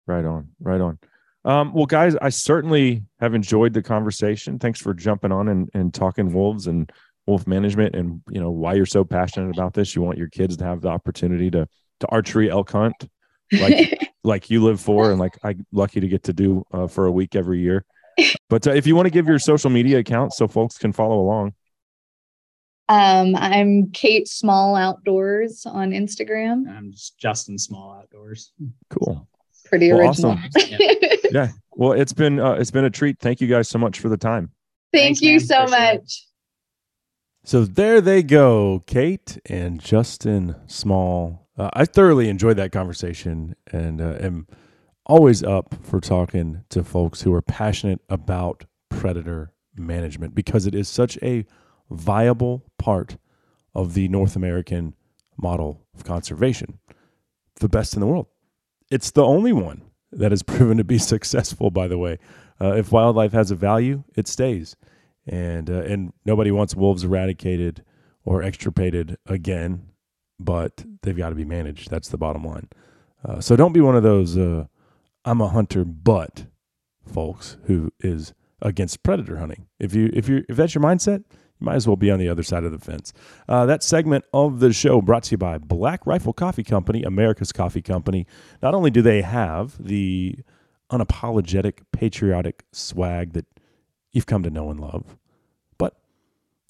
Right 0.05 0.25
on. 0.25 0.49
Right 0.59 0.81
on. 0.81 0.99
Um, 1.45 1.73
well, 1.73 1.85
guys, 1.85 2.15
I 2.15 2.29
certainly 2.29 3.03
have 3.19 3.33
enjoyed 3.33 3.73
the 3.73 3.81
conversation. 3.81 4.59
Thanks 4.59 4.79
for 4.79 4.93
jumping 4.93 5.31
on 5.31 5.49
and, 5.49 5.69
and 5.73 5.93
talking 5.93 6.31
wolves 6.31 6.67
and 6.67 6.91
wolf 7.25 7.47
management 7.47 7.95
and 7.95 8.21
you 8.29 8.41
know 8.41 8.51
why 8.51 8.73
you're 8.73 8.85
so 8.85 9.03
passionate 9.03 9.49
about 9.55 9.73
this. 9.73 9.95
You 9.95 10.01
want 10.01 10.17
your 10.17 10.29
kids 10.29 10.57
to 10.57 10.65
have 10.65 10.81
the 10.81 10.89
opportunity 10.89 11.49
to 11.51 11.67
to 12.01 12.07
archery 12.07 12.49
elk 12.49 12.71
hunt 12.71 13.07
like 13.51 14.11
like 14.23 14.49
you 14.49 14.63
live 14.63 14.79
for 14.79 15.11
and 15.11 15.19
like 15.19 15.37
I'm 15.43 15.65
lucky 15.71 15.99
to 15.99 16.07
get 16.07 16.23
to 16.23 16.33
do 16.33 16.65
uh, 16.73 16.87
for 16.87 17.05
a 17.05 17.11
week 17.11 17.35
every 17.35 17.59
year. 17.59 17.85
But 18.49 18.67
uh, 18.67 18.71
if 18.71 18.85
you 18.85 18.95
want 18.95 19.07
to 19.07 19.11
give 19.11 19.27
your 19.27 19.39
social 19.39 19.69
media 19.69 19.99
accounts 19.99 20.37
so 20.37 20.47
folks 20.47 20.77
can 20.77 20.91
follow 20.91 21.19
along, 21.19 21.53
um, 22.89 23.35
I'm 23.35 23.89
Kate 23.91 24.27
Small 24.27 24.75
Outdoors 24.75 25.65
on 25.65 25.91
Instagram. 25.91 26.67
I'm 26.69 26.91
just 26.91 27.17
Justin 27.17 27.57
Small 27.57 27.97
Outdoors. 27.99 28.51
cool. 28.89 29.27
Pretty 29.73 29.91
Well, 29.91 30.01
original. 30.07 30.37
Yeah. 31.31 31.47
Well, 31.71 31.93
it's 31.93 32.13
been 32.13 32.39
uh, 32.39 32.51
it's 32.53 32.69
been 32.69 32.85
a 32.85 32.91
treat. 32.91 33.17
Thank 33.17 33.41
you 33.41 33.47
guys 33.47 33.67
so 33.67 33.79
much 33.79 33.99
for 33.99 34.07
the 34.07 34.17
time. 34.17 34.51
Thank 34.91 35.17
Thanks, 35.17 35.21
you 35.21 35.31
man. 35.31 35.39
so 35.39 35.63
Appreciate 35.63 35.89
it. 35.95 36.01
much. 36.01 36.27
So 37.43 37.65
there 37.65 37.99
they 37.99 38.21
go, 38.21 38.83
Kate 38.85 39.39
and 39.47 39.79
Justin 39.81 40.55
Small. 40.67 41.47
Uh, 41.57 41.71
I 41.73 41.85
thoroughly 41.85 42.29
enjoyed 42.29 42.57
that 42.57 42.71
conversation 42.71 43.55
and 43.71 43.99
uh, 43.99 44.17
am 44.19 44.45
always 45.07 45.41
up 45.41 45.73
for 45.81 45.99
talking 45.99 46.63
to 46.69 46.83
folks 46.83 47.23
who 47.23 47.33
are 47.33 47.41
passionate 47.41 47.99
about 48.09 48.65
predator 48.89 49.53
management 49.75 50.35
because 50.35 50.67
it 50.67 50.75
is 50.75 50.87
such 50.87 51.17
a 51.23 51.45
viable 51.89 52.63
part 52.77 53.17
of 53.73 53.95
the 53.95 54.07
North 54.07 54.35
American 54.35 54.93
model 55.35 55.81
of 55.95 56.03
conservation, 56.03 56.77
the 57.59 57.67
best 57.67 57.95
in 57.95 57.99
the 58.01 58.07
world. 58.07 58.27
It's 58.93 59.11
the 59.11 59.23
only 59.23 59.53
one 59.53 59.81
that 60.11 60.31
has 60.31 60.43
proven 60.53 60.77
to 60.77 60.83
be 60.83 60.97
successful, 60.97 61.71
by 61.71 61.87
the 61.87 61.97
way. 61.97 62.19
Uh, 62.61 62.73
if 62.73 62.91
wildlife 62.91 63.33
has 63.33 63.51
a 63.51 63.55
value, 63.55 64.03
it 64.15 64.27
stays 64.27 64.75
and 65.25 65.69
uh, 65.69 65.81
and 65.83 66.13
nobody 66.25 66.51
wants 66.51 66.75
wolves 66.75 67.03
eradicated 67.03 67.83
or 68.25 68.43
extirpated 68.43 69.17
again, 69.25 69.87
but 70.39 70.85
they've 71.01 71.17
got 71.17 71.29
to 71.29 71.35
be 71.35 71.45
managed. 71.45 71.89
That's 71.89 72.09
the 72.09 72.17
bottom 72.17 72.43
line. 72.43 72.69
Uh, 73.25 73.39
so 73.39 73.55
don't 73.55 73.73
be 73.73 73.81
one 73.81 73.95
of 73.95 74.03
those 74.03 74.37
uh, 74.37 74.65
I'm 75.25 75.41
a 75.41 75.47
hunter, 75.47 75.85
but 75.85 76.45
folks 77.05 77.57
who 77.65 77.91
is 77.99 78.33
against 78.61 79.03
predator 79.03 79.37
hunting. 79.37 79.67
If 79.79 79.93
you 79.93 80.09
if 80.13 80.27
you 80.29 80.43
if 80.49 80.57
that's 80.57 80.75
your 80.75 80.83
mindset, 80.83 81.23
might 81.63 81.75
as 81.75 81.87
well 81.87 81.95
be 81.95 82.11
on 82.11 82.19
the 82.19 82.29
other 82.29 82.43
side 82.43 82.63
of 82.63 82.71
the 82.71 82.77
fence. 82.77 83.13
Uh, 83.47 83.65
that 83.65 83.83
segment 83.83 84.25
of 84.33 84.59
the 84.59 84.73
show 84.73 85.01
brought 85.01 85.23
to 85.23 85.31
you 85.31 85.37
by 85.37 85.57
Black 85.57 86.05
Rifle 86.05 86.33
Coffee 86.33 86.63
Company, 86.63 87.03
America's 87.03 87.51
coffee 87.51 87.81
company. 87.81 88.27
Not 88.61 88.75
only 88.75 88.91
do 88.91 89.01
they 89.01 89.21
have 89.21 89.83
the 89.83 90.37
unapologetic 90.91 91.79
patriotic 91.91 92.65
swag 92.71 93.33
that 93.33 93.45
you've 94.11 94.27
come 94.27 94.43
to 94.43 94.49
know 94.49 94.69
and 94.69 94.79
love. 94.79 95.17
But 95.77 95.95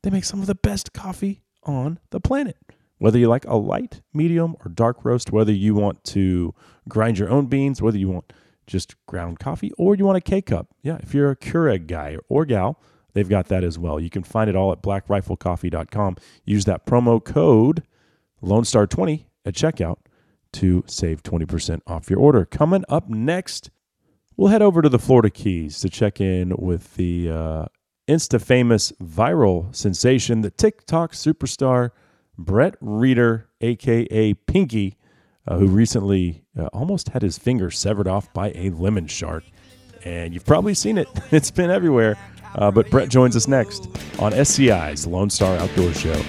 they 0.02 0.10
make 0.10 0.24
some 0.24 0.40
of 0.40 0.48
the 0.48 0.56
best 0.56 0.94
coffee 0.94 1.42
on 1.64 2.00
the 2.12 2.20
planet. 2.20 2.58
Whether 3.00 3.20
you 3.20 3.28
like 3.28 3.46
a 3.46 3.58
light, 3.58 4.02
medium, 4.14 4.56
or 4.64 4.72
dark 4.72 5.04
roast, 5.04 5.32
whether 5.32 5.52
you 5.52 5.76
want 5.76 6.04
to 6.06 6.56
grind 6.88 7.20
your 7.20 7.30
own 7.30 7.48
beans, 7.48 7.82
whether 7.82 7.98
you 7.98 8.10
want 8.10 8.32
just 8.66 8.96
ground 9.08 9.40
coffee, 9.40 9.72
or 9.78 9.94
you 9.96 10.06
want 10.06 10.18
a 10.18 10.22
K 10.22 10.42
cup. 10.42 10.68
Yeah, 10.82 11.00
if 11.02 11.14
you're 11.14 11.32
a 11.32 11.36
Keurig 11.36 11.86
guy 11.88 12.18
or 12.30 12.46
gal, 12.46 12.80
they've 13.14 13.30
got 13.30 13.48
that 13.48 13.64
as 13.64 13.80
well. 13.80 14.00
You 14.00 14.10
can 14.10 14.24
find 14.24 14.50
it 14.50 14.56
all 14.56 14.72
at 14.72 14.82
blackriflecoffee.com. 14.82 16.18
Use 16.46 16.66
that 16.66 16.86
promo 16.86 17.24
code 17.24 17.84
Lone 18.42 18.66
Star 18.66 18.86
20 18.86 19.26
at 19.46 19.54
checkout 19.54 19.98
to 20.54 20.84
save 20.88 21.24
20% 21.24 21.82
off 21.88 22.10
your 22.10 22.20
order. 22.20 22.46
Coming 22.46 22.84
up 22.90 23.10
next, 23.10 23.70
we'll 24.38 24.50
head 24.50 24.62
over 24.62 24.82
to 24.82 24.90
the 24.90 25.00
Florida 25.00 25.30
Keys 25.30 25.80
to 25.80 25.90
check 25.90 26.22
in 26.22 26.54
with 26.58 26.96
the 26.96 27.30
uh, 27.30 27.66
Insta 28.08 28.42
famous 28.42 28.92
viral 29.02 29.74
sensation, 29.76 30.42
the 30.42 30.52
TikTok 30.52 31.14
superstar 31.14 31.92
Brett 32.38 32.76
Reeder, 32.82 33.50
aka 33.62 34.34
Pinky, 34.34 34.98
uh, 35.48 35.58
who 35.58 35.68
recently 35.68 36.44
uh, 36.58 36.66
almost 36.68 37.10
had 37.10 37.22
his 37.22 37.38
finger 37.38 37.72
severed 37.72 38.08
off 38.08 38.32
by 38.34 38.52
a 38.56 38.70
lemon 38.72 39.08
shark. 39.08 39.44
And 40.04 40.34
you've 40.34 40.46
probably 40.46 40.74
seen 40.74 40.98
it, 40.98 41.08
it's 41.32 41.52
been 41.52 41.70
everywhere. 41.70 42.18
Uh, 42.56 42.72
but 42.72 42.90
Brett 42.90 43.10
joins 43.10 43.36
us 43.36 43.48
next 43.48 43.88
on 44.20 44.32
SCI's 44.32 45.08
Lone 45.08 45.30
Star 45.30 45.58
Outdoor 45.58 45.94
Show. 45.94 46.22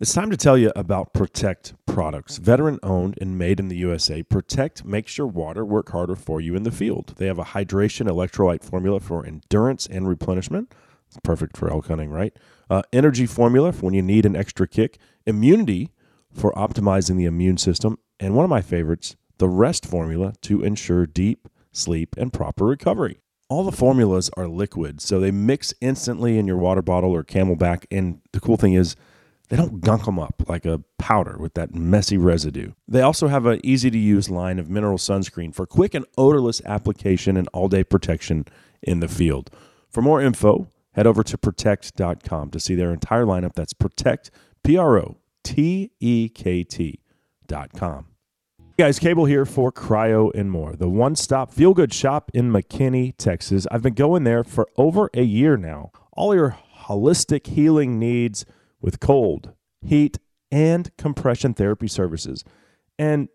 It's 0.00 0.12
time 0.12 0.30
to 0.30 0.36
tell 0.36 0.58
you 0.58 0.70
about 0.76 1.14
Protekt 1.14 1.72
products. 1.94 2.38
Veteran 2.38 2.80
owned 2.82 3.16
and 3.20 3.38
made 3.38 3.60
in 3.60 3.68
the 3.68 3.76
USA, 3.76 4.24
Protekt 4.24 4.84
makes 4.84 5.16
your 5.16 5.28
water 5.28 5.64
work 5.64 5.90
harder 5.90 6.16
for 6.16 6.40
you 6.40 6.56
in 6.56 6.64
the 6.64 6.72
field. 6.72 7.14
They 7.18 7.26
have 7.26 7.38
a 7.38 7.44
hydration 7.44 8.08
electrolyte 8.08 8.64
formula 8.64 8.98
for 8.98 9.24
endurance 9.24 9.86
and 9.86 10.08
replenishment. 10.08 10.74
It's 11.06 11.18
perfect 11.22 11.56
for 11.56 11.70
elk 11.70 11.86
hunting, 11.86 12.10
right? 12.10 12.36
Uh, 12.68 12.82
energy 12.92 13.26
formula 13.26 13.72
for 13.72 13.82
when 13.82 13.94
you 13.94 14.02
need 14.02 14.26
an 14.26 14.34
extra 14.34 14.66
kick. 14.66 14.98
Immunity 15.24 15.92
for 16.32 16.52
optimizing 16.54 17.16
the 17.16 17.26
immune 17.26 17.58
system. 17.58 17.98
And 18.18 18.34
one 18.34 18.44
of 18.44 18.50
my 18.50 18.60
favorites, 18.60 19.14
the 19.38 19.48
rest 19.48 19.86
formula 19.86 20.34
to 20.42 20.64
ensure 20.64 21.06
deep 21.06 21.48
sleep 21.70 22.16
and 22.18 22.32
proper 22.32 22.64
recovery. 22.66 23.20
All 23.48 23.62
the 23.62 23.70
formulas 23.70 24.30
are 24.36 24.48
liquid, 24.48 25.00
so 25.00 25.20
they 25.20 25.30
mix 25.30 25.72
instantly 25.80 26.38
in 26.38 26.48
your 26.48 26.56
water 26.56 26.82
bottle 26.82 27.12
or 27.12 27.22
CamelBak. 27.22 27.84
And 27.92 28.20
the 28.32 28.40
cool 28.40 28.56
thing 28.56 28.74
is, 28.74 28.96
they 29.48 29.56
don't 29.56 29.80
gunk 29.80 30.06
them 30.06 30.18
up 30.18 30.42
like 30.48 30.64
a 30.64 30.82
powder 30.98 31.36
with 31.38 31.54
that 31.54 31.74
messy 31.74 32.16
residue. 32.16 32.72
They 32.88 33.02
also 33.02 33.28
have 33.28 33.46
an 33.46 33.60
easy 33.62 33.90
to 33.90 33.98
use 33.98 34.30
line 34.30 34.58
of 34.58 34.70
mineral 34.70 34.98
sunscreen 34.98 35.54
for 35.54 35.66
quick 35.66 35.94
and 35.94 36.06
odorless 36.16 36.62
application 36.64 37.36
and 37.36 37.48
all 37.52 37.68
day 37.68 37.84
protection 37.84 38.46
in 38.82 39.00
the 39.00 39.08
field. 39.08 39.50
For 39.90 40.02
more 40.02 40.20
info, 40.22 40.68
head 40.92 41.06
over 41.06 41.22
to 41.22 41.36
protekt.com 41.36 42.50
to 42.50 42.60
see 42.60 42.74
their 42.74 42.92
entire 42.92 43.24
lineup. 43.24 43.54
That's 43.54 43.74
protekt, 43.74 44.30
P 44.62 44.76
R 44.76 44.98
O 44.98 45.18
T 45.42 45.90
E 46.00 46.28
K 46.28 46.64
T.com. 46.64 48.06
Hey 48.76 48.84
guys, 48.84 48.98
Cable 48.98 49.26
here 49.26 49.44
for 49.44 49.70
Cryo 49.70 50.32
and 50.34 50.50
More, 50.50 50.74
the 50.74 50.88
one 50.88 51.14
stop 51.14 51.52
feel 51.52 51.74
good 51.74 51.92
shop 51.92 52.30
in 52.34 52.50
McKinney, 52.50 53.14
Texas. 53.16 53.68
I've 53.70 53.82
been 53.82 53.94
going 53.94 54.24
there 54.24 54.42
for 54.42 54.66
over 54.76 55.10
a 55.14 55.22
year 55.22 55.56
now. 55.56 55.92
All 56.12 56.34
your 56.34 56.56
holistic 56.86 57.46
healing 57.46 58.00
needs 58.00 58.44
with 58.84 59.00
cold, 59.00 59.54
heat, 59.80 60.18
and 60.52 60.94
compression 60.98 61.54
therapy 61.54 61.88
services. 61.88 62.44
And 62.98 63.30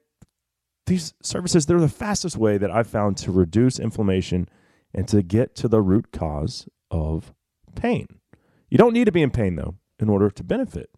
these 0.86 1.16
services, 1.24 1.66
they're 1.66 1.80
the 1.80 1.90
fastest 1.90 2.38
way 2.38 2.60
that 2.60 2.70
I've 2.70 2.86
found 2.86 3.18
to 3.18 3.32
reduce 3.32 3.80
inflammation 3.80 4.48
and 4.94 5.08
to 5.08 5.24
get 5.24 5.56
to 5.56 5.68
the 5.68 5.82
root 5.82 6.12
cause 6.12 6.70
of 6.92 7.34
pain. 7.76 8.08
You 8.70 8.78
don't 8.78 8.94
need 8.94 9.06
to 9.06 9.12
be 9.12 9.24
in 9.24 9.32
pain, 9.32 9.56
though, 9.56 9.74
in 9.98 10.08
order 10.08 10.30
to 10.30 10.44
benefit 10.44 10.92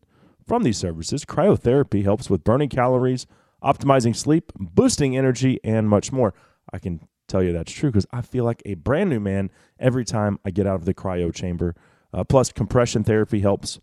from 0.45 0.63
these 0.63 0.77
services. 0.77 1.23
Cryotherapy 1.23 2.03
helps 2.03 2.29
with 2.29 2.43
burning 2.43 2.69
calories, 2.69 3.27
optimizing 3.63 4.13
sleep, 4.13 4.51
boosting 4.55 5.15
energy, 5.15 5.61
and 5.63 5.87
much 5.87 6.11
more. 6.11 6.33
I 6.73 6.79
can 6.79 7.07
tell 7.29 7.41
you 7.41 7.53
that's 7.53 7.71
true 7.71 7.89
because 7.89 8.07
I 8.11 8.19
feel 8.19 8.43
like 8.43 8.61
a 8.65 8.73
brand 8.73 9.09
new 9.09 9.21
man 9.21 9.49
every 9.79 10.03
time 10.03 10.39
I 10.43 10.51
get 10.51 10.67
out 10.67 10.75
of 10.75 10.83
the 10.83 10.93
cryo 10.93 11.33
chamber. 11.33 11.73
Uh, 12.13 12.25
plus, 12.25 12.51
compression 12.51 13.05
therapy 13.05 13.39
helps 13.39 13.79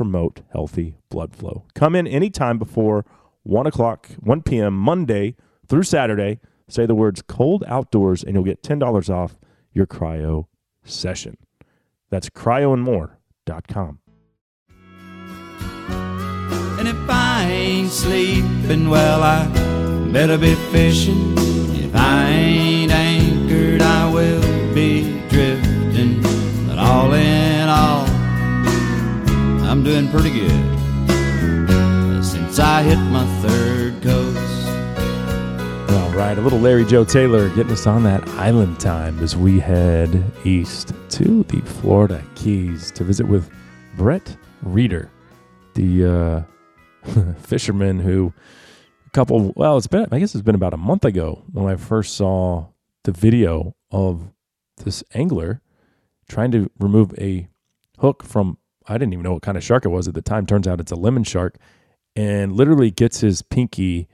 promote 0.00 0.40
healthy 0.50 0.96
blood 1.10 1.36
flow. 1.36 1.66
Come 1.74 1.94
in 1.94 2.06
anytime 2.06 2.56
before 2.58 3.04
1 3.42 3.66
o'clock, 3.66 4.08
1 4.20 4.40
p.m., 4.40 4.74
Monday 4.74 5.36
through 5.68 5.82
Saturday. 5.82 6.40
Say 6.68 6.86
the 6.86 6.94
words 6.94 7.20
cold 7.20 7.64
outdoors, 7.66 8.24
and 8.24 8.32
you'll 8.32 8.42
get 8.44 8.62
$10 8.62 9.10
off 9.10 9.36
your 9.74 9.86
cryo 9.86 10.46
session. 10.84 11.36
That's 12.08 12.30
cryoandmore.com. 12.30 13.98
And 16.78 16.88
if 16.88 17.10
I 17.10 17.44
ain't 17.50 17.90
sleeping, 17.90 18.88
well, 18.88 19.22
I 19.22 19.48
better 20.10 20.38
be 20.38 20.54
fishing. 20.72 21.34
If 21.76 21.94
I 21.94 22.30
ain't 22.30 22.90
anchored, 22.90 23.82
I 23.82 24.10
will 24.10 24.72
be 24.72 25.20
drifting. 25.28 26.22
But 26.66 26.78
all 26.78 27.12
in 27.12 27.39
I'm 29.80 29.84
doing 29.84 30.08
pretty 30.10 30.28
good. 30.28 30.50
Since 32.22 32.58
I 32.58 32.82
hit 32.82 32.98
my 32.98 33.24
third 33.40 34.02
coast. 34.02 34.68
All 35.90 36.10
right, 36.10 36.36
a 36.36 36.40
little 36.42 36.58
Larry 36.58 36.84
Joe 36.84 37.02
Taylor 37.02 37.48
getting 37.54 37.72
us 37.72 37.86
on 37.86 38.02
that 38.02 38.28
island 38.28 38.78
time 38.78 39.18
as 39.20 39.38
we 39.38 39.58
head 39.58 40.22
east 40.44 40.92
to 41.08 41.44
the 41.44 41.62
Florida 41.62 42.22
Keys 42.34 42.90
to 42.90 43.04
visit 43.04 43.26
with 43.26 43.50
Brett 43.96 44.36
Reeder, 44.60 45.10
the 45.72 46.44
uh, 47.08 47.32
fisherman 47.38 48.00
who 48.00 48.34
a 49.06 49.10
couple 49.12 49.54
well, 49.56 49.78
it's 49.78 49.86
been 49.86 50.08
I 50.12 50.18
guess 50.18 50.34
it's 50.34 50.44
been 50.44 50.54
about 50.54 50.74
a 50.74 50.76
month 50.76 51.06
ago 51.06 51.42
when 51.52 51.72
I 51.72 51.76
first 51.76 52.16
saw 52.16 52.66
the 53.04 53.12
video 53.12 53.74
of 53.90 54.30
this 54.84 55.02
angler 55.14 55.62
trying 56.28 56.50
to 56.50 56.70
remove 56.78 57.14
a 57.18 57.48
hook 57.96 58.22
from 58.22 58.58
I 58.90 58.94
didn't 58.94 59.12
even 59.12 59.22
know 59.22 59.34
what 59.34 59.42
kind 59.42 59.56
of 59.56 59.62
shark 59.62 59.84
it 59.84 59.90
was 59.90 60.08
at 60.08 60.14
the 60.14 60.22
time. 60.22 60.46
Turns 60.46 60.66
out 60.66 60.80
it's 60.80 60.90
a 60.90 60.96
lemon 60.96 61.22
shark, 61.22 61.56
and 62.16 62.52
literally 62.52 62.90
gets 62.90 63.20
his 63.20 63.40
pinky 63.40 64.08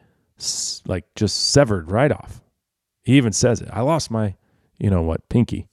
like 0.87 1.07
just 1.15 1.51
severed 1.51 1.91
right 1.91 2.13
off. 2.13 2.43
He 3.03 3.17
even 3.17 3.33
says 3.33 3.63
it. 3.63 3.71
I 3.73 3.81
lost 3.81 4.11
my, 4.11 4.35
you 4.79 4.91
know 4.91 5.01
what, 5.01 5.27
pinky. 5.31 5.67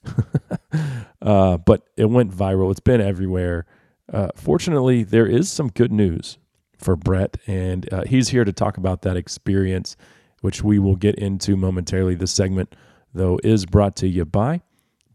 uh, 1.22 1.58
but 1.58 1.82
it 1.98 2.06
went 2.06 2.32
viral. 2.32 2.70
It's 2.70 2.80
been 2.80 3.02
everywhere. 3.02 3.66
Uh, 4.10 4.28
fortunately, 4.36 5.02
there 5.02 5.26
is 5.26 5.50
some 5.50 5.68
good 5.68 5.92
news 5.92 6.38
for 6.78 6.96
Brett, 6.96 7.36
and 7.46 7.92
uh, 7.92 8.04
he's 8.06 8.28
here 8.28 8.44
to 8.44 8.52
talk 8.52 8.78
about 8.78 9.02
that 9.02 9.18
experience, 9.18 9.96
which 10.40 10.62
we 10.62 10.78
will 10.78 10.96
get 10.96 11.16
into 11.16 11.56
momentarily. 11.56 12.14
This 12.14 12.32
segment, 12.32 12.74
though, 13.12 13.38
is 13.44 13.66
brought 13.66 13.96
to 13.96 14.08
you 14.08 14.24
by 14.24 14.62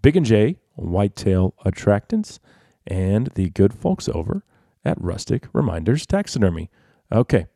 Big 0.03 0.15
and 0.15 0.25
J 0.25 0.57
Whitetail 0.75 1.55
Attractants 1.65 2.39
and 2.89 3.27
the 3.35 3.49
good 3.51 3.73
folks 3.73 4.09
over 4.09 4.43
at 4.83 4.99
Rustic 4.99 5.47
Reminders 5.53 6.05
Taxidermy. 6.05 6.69
Okay, 7.11 7.47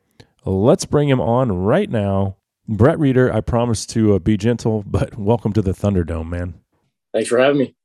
let's 0.45 0.85
bring 0.85 1.09
him 1.09 1.19
on 1.19 1.51
right 1.51 1.89
now. 1.89 2.37
Brett 2.67 2.97
Reeder, 2.97 3.33
I 3.33 3.41
promise 3.41 3.85
to 3.87 4.15
uh, 4.15 4.19
be 4.19 4.37
gentle, 4.37 4.83
but 4.87 5.17
welcome 5.17 5.53
to 5.53 5.61
the 5.61 5.71
Thunderdome, 5.73 6.29
man. 6.29 6.55
Thanks 7.13 7.29
for 7.29 7.39
having 7.39 7.57
me. 7.57 7.75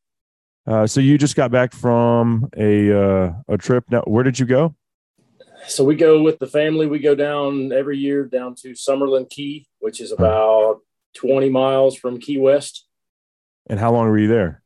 Uh, 0.67 0.87
so 0.87 1.01
you 1.01 1.17
just 1.17 1.35
got 1.35 1.51
back 1.51 1.73
from 1.73 2.49
a 2.57 2.93
uh, 2.93 3.33
a 3.49 3.57
trip. 3.57 3.85
Now, 3.91 4.03
where 4.03 4.23
did 4.23 4.39
you 4.39 4.45
go? 4.45 4.75
So 5.67 5.83
we 5.83 5.97
go 5.97 6.23
with 6.23 6.39
the 6.39 6.47
family. 6.47 6.87
We 6.87 6.99
go 6.99 7.15
down 7.15 7.73
every 7.73 7.99
year 7.99 8.25
down 8.25 8.55
to 8.57 8.73
Summerland 8.73 9.31
Key, 9.31 9.67
which 9.81 10.01
is 10.01 10.13
about 10.13 10.81
20 11.17 11.51
miles 11.51 11.97
from 11.97 12.21
Key 12.21 12.39
West. 12.39 12.87
And 13.69 13.79
how 13.81 13.93
long 13.93 14.09
were 14.09 14.19
you 14.19 14.29
there? 14.29 14.63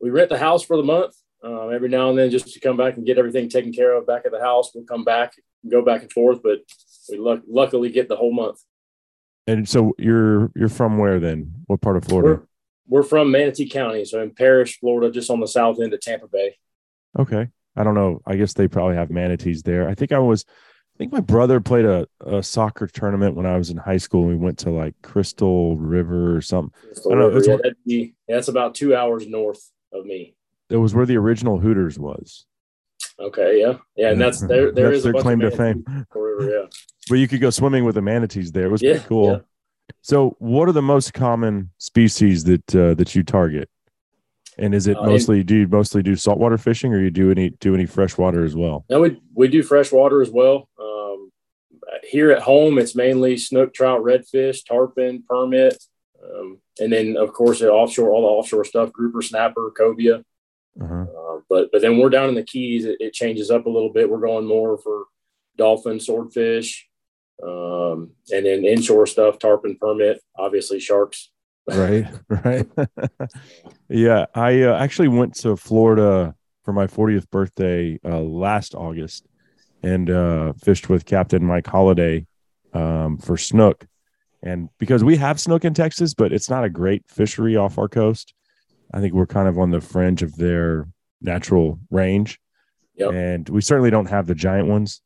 We 0.00 0.10
rent 0.10 0.28
the 0.28 0.38
house 0.38 0.62
for 0.62 0.76
the 0.76 0.82
month. 0.82 1.14
Um, 1.46 1.72
every 1.72 1.88
now 1.88 2.10
and 2.10 2.18
then, 2.18 2.28
just 2.30 2.52
to 2.54 2.60
come 2.60 2.76
back 2.76 2.96
and 2.96 3.06
get 3.06 3.18
everything 3.18 3.48
taken 3.48 3.72
care 3.72 3.94
of 3.94 4.04
back 4.04 4.26
at 4.26 4.32
the 4.32 4.40
house. 4.40 4.72
We'll 4.74 4.84
come 4.84 5.04
back, 5.04 5.34
and 5.62 5.70
go 5.70 5.80
back 5.80 6.02
and 6.02 6.10
forth, 6.10 6.42
but 6.42 6.58
we 7.08 7.18
luck- 7.18 7.42
luckily 7.48 7.90
get 7.90 8.08
the 8.08 8.16
whole 8.16 8.32
month. 8.32 8.58
And 9.46 9.68
so 9.68 9.94
you're 9.96 10.50
you're 10.56 10.68
from 10.68 10.98
where 10.98 11.20
then? 11.20 11.52
What 11.66 11.80
part 11.80 11.96
of 11.96 12.04
Florida? 12.04 12.42
We're, 12.88 13.02
we're 13.02 13.08
from 13.08 13.30
Manatee 13.30 13.68
County, 13.68 14.04
so 14.04 14.20
in 14.22 14.32
Parrish, 14.32 14.80
Florida, 14.80 15.08
just 15.12 15.30
on 15.30 15.38
the 15.38 15.46
south 15.46 15.80
end 15.80 15.94
of 15.94 16.00
Tampa 16.00 16.26
Bay. 16.26 16.56
Okay. 17.16 17.48
I 17.76 17.84
don't 17.84 17.94
know. 17.94 18.22
I 18.26 18.36
guess 18.36 18.54
they 18.54 18.66
probably 18.68 18.96
have 18.96 19.10
manatees 19.10 19.62
there. 19.62 19.88
I 19.88 19.94
think 19.94 20.10
I 20.10 20.18
was 20.18 20.44
I 20.48 20.98
think 20.98 21.12
my 21.12 21.20
brother 21.20 21.60
played 21.60 21.84
a, 21.84 22.08
a 22.24 22.42
soccer 22.42 22.86
tournament 22.88 23.36
when 23.36 23.44
I 23.46 23.56
was 23.58 23.70
in 23.70 23.76
high 23.76 23.98
school. 23.98 24.24
We 24.24 24.34
went 24.34 24.58
to 24.60 24.70
like 24.70 24.94
Crystal 25.02 25.76
River 25.76 26.34
or 26.34 26.40
something. 26.40 26.72
So 26.94 27.12
I 27.12 27.14
don't 27.14 27.32
know, 27.32 27.38
it's- 27.38 27.60
yeah, 27.64 27.70
be, 27.86 28.14
that's 28.26 28.48
about 28.48 28.74
two 28.74 28.96
hours 28.96 29.28
north 29.28 29.62
of 29.92 30.04
me. 30.06 30.34
It 30.70 30.76
was 30.76 30.94
where 30.94 31.06
the 31.06 31.16
original 31.16 31.58
Hooters 31.58 31.98
was. 31.98 32.46
Okay, 33.18 33.60
yeah, 33.60 33.74
yeah, 33.96 34.10
and 34.10 34.20
that's 34.20 34.40
there. 34.40 34.72
There 34.72 34.86
That's 34.86 34.98
is 34.98 35.02
their 35.04 35.14
a 35.16 35.20
claim 35.22 35.40
to 35.40 35.50
fame. 35.50 35.84
River, 36.14 36.50
yeah. 36.50 36.66
But 37.08 37.16
you 37.20 37.28
could 37.28 37.40
go 37.40 37.50
swimming 37.50 37.84
with 37.84 37.94
the 37.94 38.02
manatees 38.02 38.50
there. 38.50 38.66
It 38.66 38.70
was 38.72 38.82
Yeah, 38.82 38.92
pretty 38.94 39.06
cool. 39.06 39.30
yeah. 39.32 39.38
So, 40.02 40.34
what 40.40 40.68
are 40.68 40.72
the 40.72 40.82
most 40.82 41.14
common 41.14 41.70
species 41.78 42.42
that 42.44 42.74
uh, 42.74 42.94
that 42.94 43.14
you 43.14 43.22
target? 43.22 43.68
And 44.58 44.74
is 44.74 44.86
it 44.88 44.96
Uh, 44.96 45.04
mostly 45.04 45.44
do 45.44 45.54
you 45.56 45.68
mostly 45.68 46.02
do 46.02 46.16
saltwater 46.16 46.58
fishing, 46.58 46.92
or 46.92 47.00
you 47.00 47.10
do 47.10 47.30
any 47.30 47.50
do 47.50 47.74
any 47.74 47.86
freshwater 47.86 48.44
as 48.44 48.56
well? 48.56 48.84
Now 48.90 49.00
we 49.00 49.20
we 49.34 49.46
do 49.48 49.62
freshwater 49.62 50.20
as 50.20 50.30
well. 50.30 50.68
Um, 50.80 51.30
here 52.02 52.32
at 52.32 52.42
home, 52.42 52.78
it's 52.78 52.96
mainly 52.96 53.36
snook, 53.36 53.72
trout, 53.72 54.02
redfish, 54.02 54.64
tarpon, 54.66 55.22
permit, 55.28 55.76
um, 56.24 56.58
and 56.80 56.92
then 56.92 57.16
of 57.16 57.32
course 57.32 57.60
the 57.60 57.70
offshore, 57.70 58.10
all 58.10 58.22
the 58.22 58.28
offshore 58.28 58.64
stuff: 58.64 58.92
grouper, 58.92 59.22
snapper, 59.22 59.70
cobia. 59.78 60.24
Uh-huh. 60.80 61.02
Uh, 61.02 61.40
but 61.48 61.70
but 61.72 61.80
then 61.80 61.98
we're 61.98 62.10
down 62.10 62.28
in 62.28 62.34
the 62.34 62.42
Keys. 62.42 62.84
It, 62.84 62.96
it 63.00 63.12
changes 63.12 63.50
up 63.50 63.66
a 63.66 63.70
little 63.70 63.92
bit. 63.92 64.10
We're 64.10 64.20
going 64.20 64.46
more 64.46 64.76
for 64.78 65.04
dolphin, 65.56 66.00
swordfish, 66.00 66.86
um, 67.42 68.10
and 68.30 68.46
then 68.46 68.64
inshore 68.64 69.06
stuff: 69.06 69.38
tarpon, 69.38 69.76
permit, 69.80 70.20
obviously 70.36 70.80
sharks. 70.80 71.30
right 71.68 72.06
right 72.28 72.68
yeah 73.88 74.26
i 74.36 74.62
uh, 74.62 74.76
actually 74.78 75.08
went 75.08 75.34
to 75.34 75.56
florida 75.56 76.32
for 76.64 76.72
my 76.72 76.86
40th 76.86 77.28
birthday 77.30 77.98
uh, 78.04 78.20
last 78.20 78.76
august 78.76 79.26
and 79.82 80.08
uh, 80.08 80.52
fished 80.62 80.88
with 80.88 81.04
captain 81.04 81.44
mike 81.44 81.66
holliday 81.66 82.24
um, 82.72 83.18
for 83.18 83.36
snook 83.36 83.84
and 84.44 84.68
because 84.78 85.02
we 85.02 85.16
have 85.16 85.40
snook 85.40 85.64
in 85.64 85.74
texas 85.74 86.14
but 86.14 86.32
it's 86.32 86.48
not 86.48 86.62
a 86.62 86.70
great 86.70 87.02
fishery 87.08 87.56
off 87.56 87.78
our 87.78 87.88
coast 87.88 88.32
i 88.96 89.00
think 89.00 89.12
we're 89.14 89.26
kind 89.26 89.46
of 89.48 89.58
on 89.58 89.70
the 89.70 89.80
fringe 89.80 90.22
of 90.22 90.34
their 90.36 90.88
natural 91.20 91.78
range 91.90 92.40
Yep. 92.96 93.12
and 93.12 93.48
we 93.50 93.60
certainly 93.60 93.90
don't 93.90 94.08
have 94.08 94.26
the 94.26 94.34
giant 94.34 94.68
ones 94.68 95.02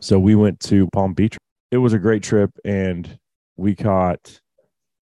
so 0.00 0.18
we 0.18 0.34
went 0.34 0.58
to 0.60 0.88
palm 0.88 1.12
beach 1.12 1.36
it 1.70 1.76
was 1.76 1.92
a 1.92 1.98
great 1.98 2.22
trip 2.22 2.50
and 2.64 3.18
we 3.56 3.74
caught 3.74 4.40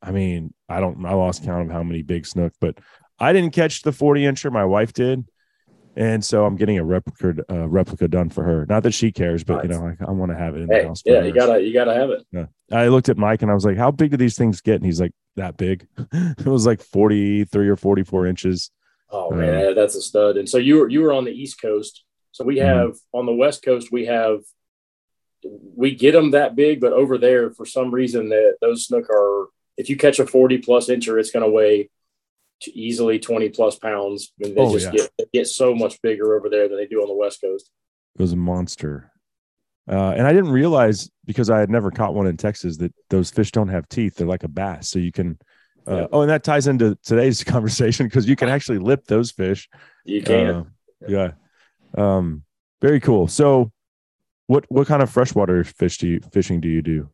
I 0.05 0.11
mean, 0.11 0.53
I 0.69 0.81
don't, 0.81 1.07
I 1.07 1.15
lost 1.15 1.45
count 1.45 1.65
of 1.65 1.71
how 1.71 1.85
many 1.85 2.03
big 2.03 2.27
snook, 2.27 2.53
but 2.61 2.77
I 3.21 3.33
didn't 3.33 3.53
catch 3.53 3.83
the 3.83 3.93
40 3.93 4.23
incher. 4.23 4.51
My 4.51 4.65
wife 4.65 4.93
did. 4.93 5.25
And 5.97 6.25
so 6.25 6.45
I'm 6.47 6.57
getting 6.57 6.79
a 6.79 6.85
replica 6.85 7.35
uh, 7.51 7.69
replica 7.69 8.09
done 8.09 8.31
for 8.31 8.43
her. 8.45 8.67
Not 8.67 8.83
that 8.85 8.93
she 8.95 9.13
cares, 9.13 9.45
but 9.45 9.63
you 9.65 9.71
know, 9.71 9.87
I, 10.01 10.05
I 10.07 10.11
want 10.11 10.33
to 10.33 10.39
have 10.39 10.55
it 10.57 10.63
in 10.63 10.69
the 10.69 10.85
house. 10.85 11.03
yeah, 11.05 11.23
you 11.23 11.33
gotta 11.33 11.61
you 11.63 11.73
gotta 11.73 11.95
have 11.95 12.11
it. 12.11 12.25
Yeah. 12.33 12.47
I 12.71 12.89
looked 12.89 13.09
at 13.09 13.19
Mike 13.19 13.43
and 13.43 13.51
I 13.51 13.55
was 13.55 13.65
like, 13.65 13.77
"How 13.77 13.91
big 13.91 14.11
do 14.13 14.17
these 14.17 14.37
things 14.37 14.61
get?" 14.61 14.77
And 14.77 14.85
he's 14.87 15.01
like, 15.01 15.13
"That 15.37 15.57
big." 15.57 15.87
it 16.13 16.47
was 16.47 16.65
like 16.67 16.81
forty 16.83 17.45
three 17.45 17.69
or 17.69 17.77
forty 17.77 18.03
four 18.05 18.27
inches. 18.27 18.71
Oh 19.11 19.33
Uh, 19.33 19.37
man, 19.37 19.65
that- 19.67 19.75
that's 19.75 19.95
a 19.95 20.01
stud. 20.03 20.37
And 20.39 20.49
so 20.49 20.59
you 20.59 20.79
were 20.81 20.89
you 20.89 21.03
were 21.03 21.13
on 21.13 21.25
the 21.25 21.33
East 21.33 21.61
Coast. 21.61 22.05
So 22.33 22.45
we 22.45 22.57
Mhm. 22.57 22.65
have 22.65 22.95
on 23.13 23.27
the 23.27 23.35
West 23.35 23.63
Coast 23.63 23.93
we 23.93 24.07
have 24.07 24.41
we 25.77 25.95
get 25.95 26.13
them 26.13 26.31
that 26.31 26.55
big, 26.55 26.81
but 26.81 26.93
over 26.93 27.19
there 27.19 27.51
for 27.51 27.67
some 27.67 27.91
reason 27.93 28.29
that 28.31 28.57
those 28.61 28.87
snook 28.87 29.11
are 29.11 29.49
if 29.77 29.91
you 29.91 29.97
catch 29.97 30.19
a 30.19 30.27
forty 30.27 30.59
plus 30.59 30.89
incher, 30.89 31.19
it's 31.19 31.31
going 31.31 31.45
to 31.45 31.51
weigh 31.51 31.91
easily 32.69 33.19
twenty 33.19 33.49
plus 33.49 33.77
pounds. 33.79 34.33
I 34.43 34.47
mean, 34.49 34.55
they 34.55 34.61
Oh, 34.61 34.73
just 34.73 34.87
yeah. 34.87 34.93
get 34.93 35.11
they 35.19 35.25
get 35.33 35.47
so 35.49 35.75
much 35.75 36.01
bigger 36.03 36.37
over 36.37 36.49
there 36.49 36.69
than 36.69 36.77
they 36.79 36.87
do 36.87 37.01
on 37.03 37.09
the 37.09 37.15
West 37.15 37.41
Coast. 37.41 37.71
It 38.19 38.23
was 38.23 38.33
a 38.33 38.37
monster. 38.37 39.11
Uh, 39.91 40.13
and 40.17 40.27
I 40.27 40.33
didn't 40.33 40.53
realize 40.53 41.11
because 41.25 41.51
I 41.51 41.59
had 41.59 41.69
never 41.71 41.91
caught 41.91 42.15
one 42.15 42.27
in 42.29 42.37
Texas 42.37 42.77
that 42.77 42.95
those 43.11 43.31
fish 43.31 43.51
don't 43.51 43.69
have 43.69 43.89
teeth. 43.89 44.15
They're 44.15 44.27
like 44.27 44.45
a 44.45 44.49
bass. 44.49 44.89
So 44.91 44.99
you 45.01 45.11
can, 45.11 45.39
uh, 45.89 45.97
Yeah. 45.97 46.07
oh, 46.13 46.21
and 46.21 46.31
that 46.31 46.45
ties 46.45 46.69
into 46.69 46.97
today's 47.03 47.43
conversation 47.55 48.07
because 48.07 48.29
you 48.29 48.37
can 48.37 48.49
actually 48.49 48.79
lip 48.79 49.07
those 49.07 49.33
fish. 49.33 49.69
You 50.05 50.23
can. 50.23 50.47
Uh, 50.47 50.65
yeah. 51.09 51.31
Um, 51.97 52.45
very 52.81 53.01
cool. 53.01 53.27
So 53.27 53.73
what, 54.47 54.67
what 54.69 54.87
kind 54.87 55.03
of 55.03 55.11
freshwater 55.11 55.65
fish 55.65 55.99
do 55.99 56.07
you, 56.09 56.21
fishing 56.33 56.61
do 56.61 56.69
you 56.69 56.83
do? 56.83 57.09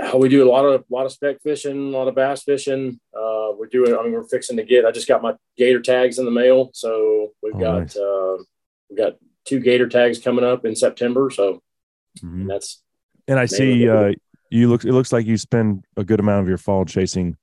Uh, 0.00 0.16
we 0.16 0.28
do 0.28 0.46
a 0.46 0.50
lot 0.50 0.64
of 0.64 0.84
lot 0.90 1.06
of 1.06 1.12
speck 1.12 1.42
fishing, 1.42 1.92
a 1.92 1.96
lot 1.96 2.08
of 2.08 2.14
bass 2.14 2.42
fishing. 2.44 3.00
Uh, 3.14 3.50
we're 3.58 3.66
doing. 3.66 3.94
I 3.96 4.02
mean, 4.02 4.12
we're 4.12 4.28
fixing 4.28 4.56
to 4.58 4.62
get. 4.64 4.84
I 4.84 4.90
just 4.92 5.08
got 5.08 5.22
my 5.22 5.34
gator 5.56 5.80
tags 5.80 6.18
in 6.18 6.24
the 6.24 6.30
mail, 6.30 6.70
so 6.72 7.32
we've 7.42 7.54
Oh, 7.56 7.58
got 7.58 7.78
nice. 7.80 7.96
uh, 7.96 8.36
we 8.90 8.96
got 8.96 9.16
two 9.44 9.60
gator 9.60 9.88
tags 9.88 10.18
coming 10.18 10.44
up 10.44 10.64
in 10.64 10.76
September. 10.76 11.30
So 11.30 11.62
Mhm. 12.22 12.46
that's 12.48 12.82
And 13.26 13.38
I 13.38 13.46
see, 13.46 13.88
uh, 13.88 14.12
you 14.50 14.68
look, 14.68 14.84
it 14.84 14.92
looks 14.92 15.12
like 15.12 15.26
you 15.26 15.36
spend 15.36 15.84
a 15.96 16.04
good 16.04 16.20
amount 16.20 16.42
of 16.42 16.48
your 16.48 16.58
fall 16.58 16.84
chasing 16.84 17.36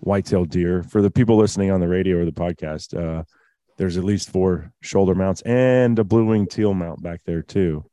white-tailed 0.00 0.48
deer 0.50 0.82
for 0.84 1.02
the 1.02 1.10
people 1.10 1.36
listening 1.36 1.70
on 1.70 1.80
the 1.80 1.88
radio 1.88 2.18
or 2.18 2.24
the 2.24 2.32
podcast. 2.32 2.96
Uh, 2.96 3.24
there's 3.76 3.96
at 3.96 4.04
least 4.04 4.30
four 4.30 4.72
shoulder 4.80 5.14
mounts 5.14 5.42
and 5.42 5.98
a 5.98 6.04
blue-wing 6.04 6.46
teal 6.46 6.72
mount 6.74 7.02
back 7.02 7.20
there 7.26 7.42
too. 7.42 7.84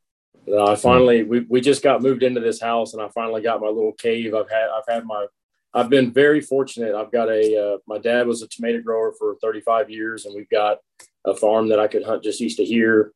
Uh, 0.47 0.65
I 0.71 0.75
finally 0.75 1.23
we, 1.23 1.41
we 1.41 1.61
just 1.61 1.81
got 1.83 2.01
moved 2.01 2.23
into 2.23 2.39
this 2.41 2.61
house 2.61 2.93
and 2.93 3.01
I 3.01 3.07
finally 3.09 3.41
got 3.41 3.61
my 3.61 3.67
little 3.67 3.93
cave. 3.93 4.33
I've 4.33 4.49
had 4.49 4.67
I've 4.69 4.93
had 4.93 5.05
my 5.05 5.25
I've 5.73 5.89
been 5.89 6.11
very 6.11 6.39
fortunate. 6.41 6.95
I've 6.95 7.11
got 7.11 7.29
a 7.29 7.57
uh, 7.57 7.77
my 7.87 7.97
dad 7.97 8.27
was 8.27 8.41
a 8.41 8.47
tomato 8.47 8.81
grower 8.81 9.13
for 9.17 9.35
35 9.41 9.89
years 9.89 10.25
and 10.25 10.35
we've 10.35 10.49
got 10.49 10.77
a 11.25 11.35
farm 11.35 11.69
that 11.69 11.79
I 11.79 11.87
could 11.87 12.03
hunt 12.03 12.23
just 12.23 12.41
east 12.41 12.59
of 12.59 12.67
here 12.67 13.11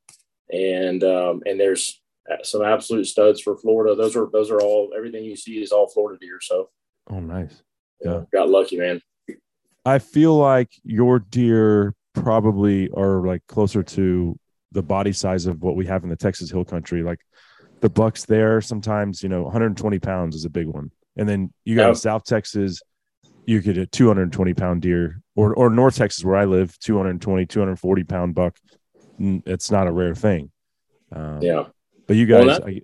and 0.51 1.03
um, 1.03 1.41
and 1.45 1.59
there's 1.59 2.01
some 2.43 2.63
absolute 2.63 3.05
studs 3.05 3.41
for 3.41 3.57
Florida. 3.57 3.95
Those 3.95 4.15
are 4.15 4.27
those 4.32 4.51
are 4.51 4.61
all 4.61 4.91
everything 4.95 5.23
you 5.23 5.36
see 5.36 5.61
is 5.61 5.71
all 5.71 5.88
Florida 5.89 6.19
deer. 6.19 6.39
So 6.41 6.69
Oh, 7.11 7.19
nice. 7.19 7.63
yeah, 8.01 8.21
got 8.32 8.49
lucky, 8.49 8.77
man. 8.77 9.01
I 9.86 9.97
feel 9.99 10.36
like 10.36 10.69
your 10.84 11.19
deer 11.19 11.95
probably 12.13 12.89
are 12.91 13.25
like 13.25 13.41
closer 13.47 13.82
to 13.82 14.38
the 14.72 14.84
body 14.84 15.11
size 15.13 15.45
of 15.45 15.61
what 15.61 15.76
we 15.76 15.86
have 15.86 16.03
in 16.03 16.09
the 16.09 16.15
Texas 16.15 16.51
Hill 16.51 16.65
Country. 16.65 17.03
Like 17.03 17.20
the 17.82 17.89
bucks 17.89 18.26
there, 18.26 18.61
sometimes 18.61 19.24
you 19.24 19.30
know, 19.30 19.43
120 19.43 19.99
pounds 19.99 20.36
is 20.36 20.45
a 20.45 20.49
big 20.49 20.67
one, 20.67 20.91
and 21.17 21.28
then 21.28 21.53
you 21.65 21.76
got 21.76 21.88
Yeah. 21.88 21.93
South 21.93 22.24
Texas, 22.26 22.82
you 23.45 23.61
get 23.61 23.78
a 23.78 23.86
220 23.88 24.53
pound 24.53 24.82
deer, 24.82 25.22
or 25.36 25.53
or 25.55 25.70
North 25.70 25.95
Texas 25.95 26.24
where 26.24 26.36
I 26.36 26.45
live, 26.45 26.78
220, 26.80 27.45
240 27.45 28.03
pound 28.03 28.36
buck. 28.36 28.57
It's 29.20 29.72
not 29.72 29.88
a 29.88 29.91
rare 29.91 30.15
thing. 30.15 30.51
Um, 31.11 31.41
Yeah. 31.41 31.65
but 32.07 32.15
you 32.15 32.28
Well, 32.28 32.45
guys, 32.45 32.57
that- 32.59 32.67
I- 32.67 32.82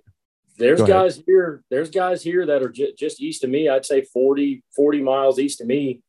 There's 0.58 0.82
guys 0.82 1.22
here. 1.26 1.62
There's 1.70 1.90
guys 1.90 2.22
here 2.22 2.46
that 2.46 2.62
are 2.62 2.70
ju- 2.70 2.92
just 2.98 3.20
east 3.20 3.44
of 3.44 3.50
me. 3.50 3.68
I'd 3.68 3.84
say 3.84 4.00
40, 4.00 4.64
40 4.74 5.02
miles 5.02 5.38
east 5.38 5.60
of 5.60 5.66
me. 5.66 6.00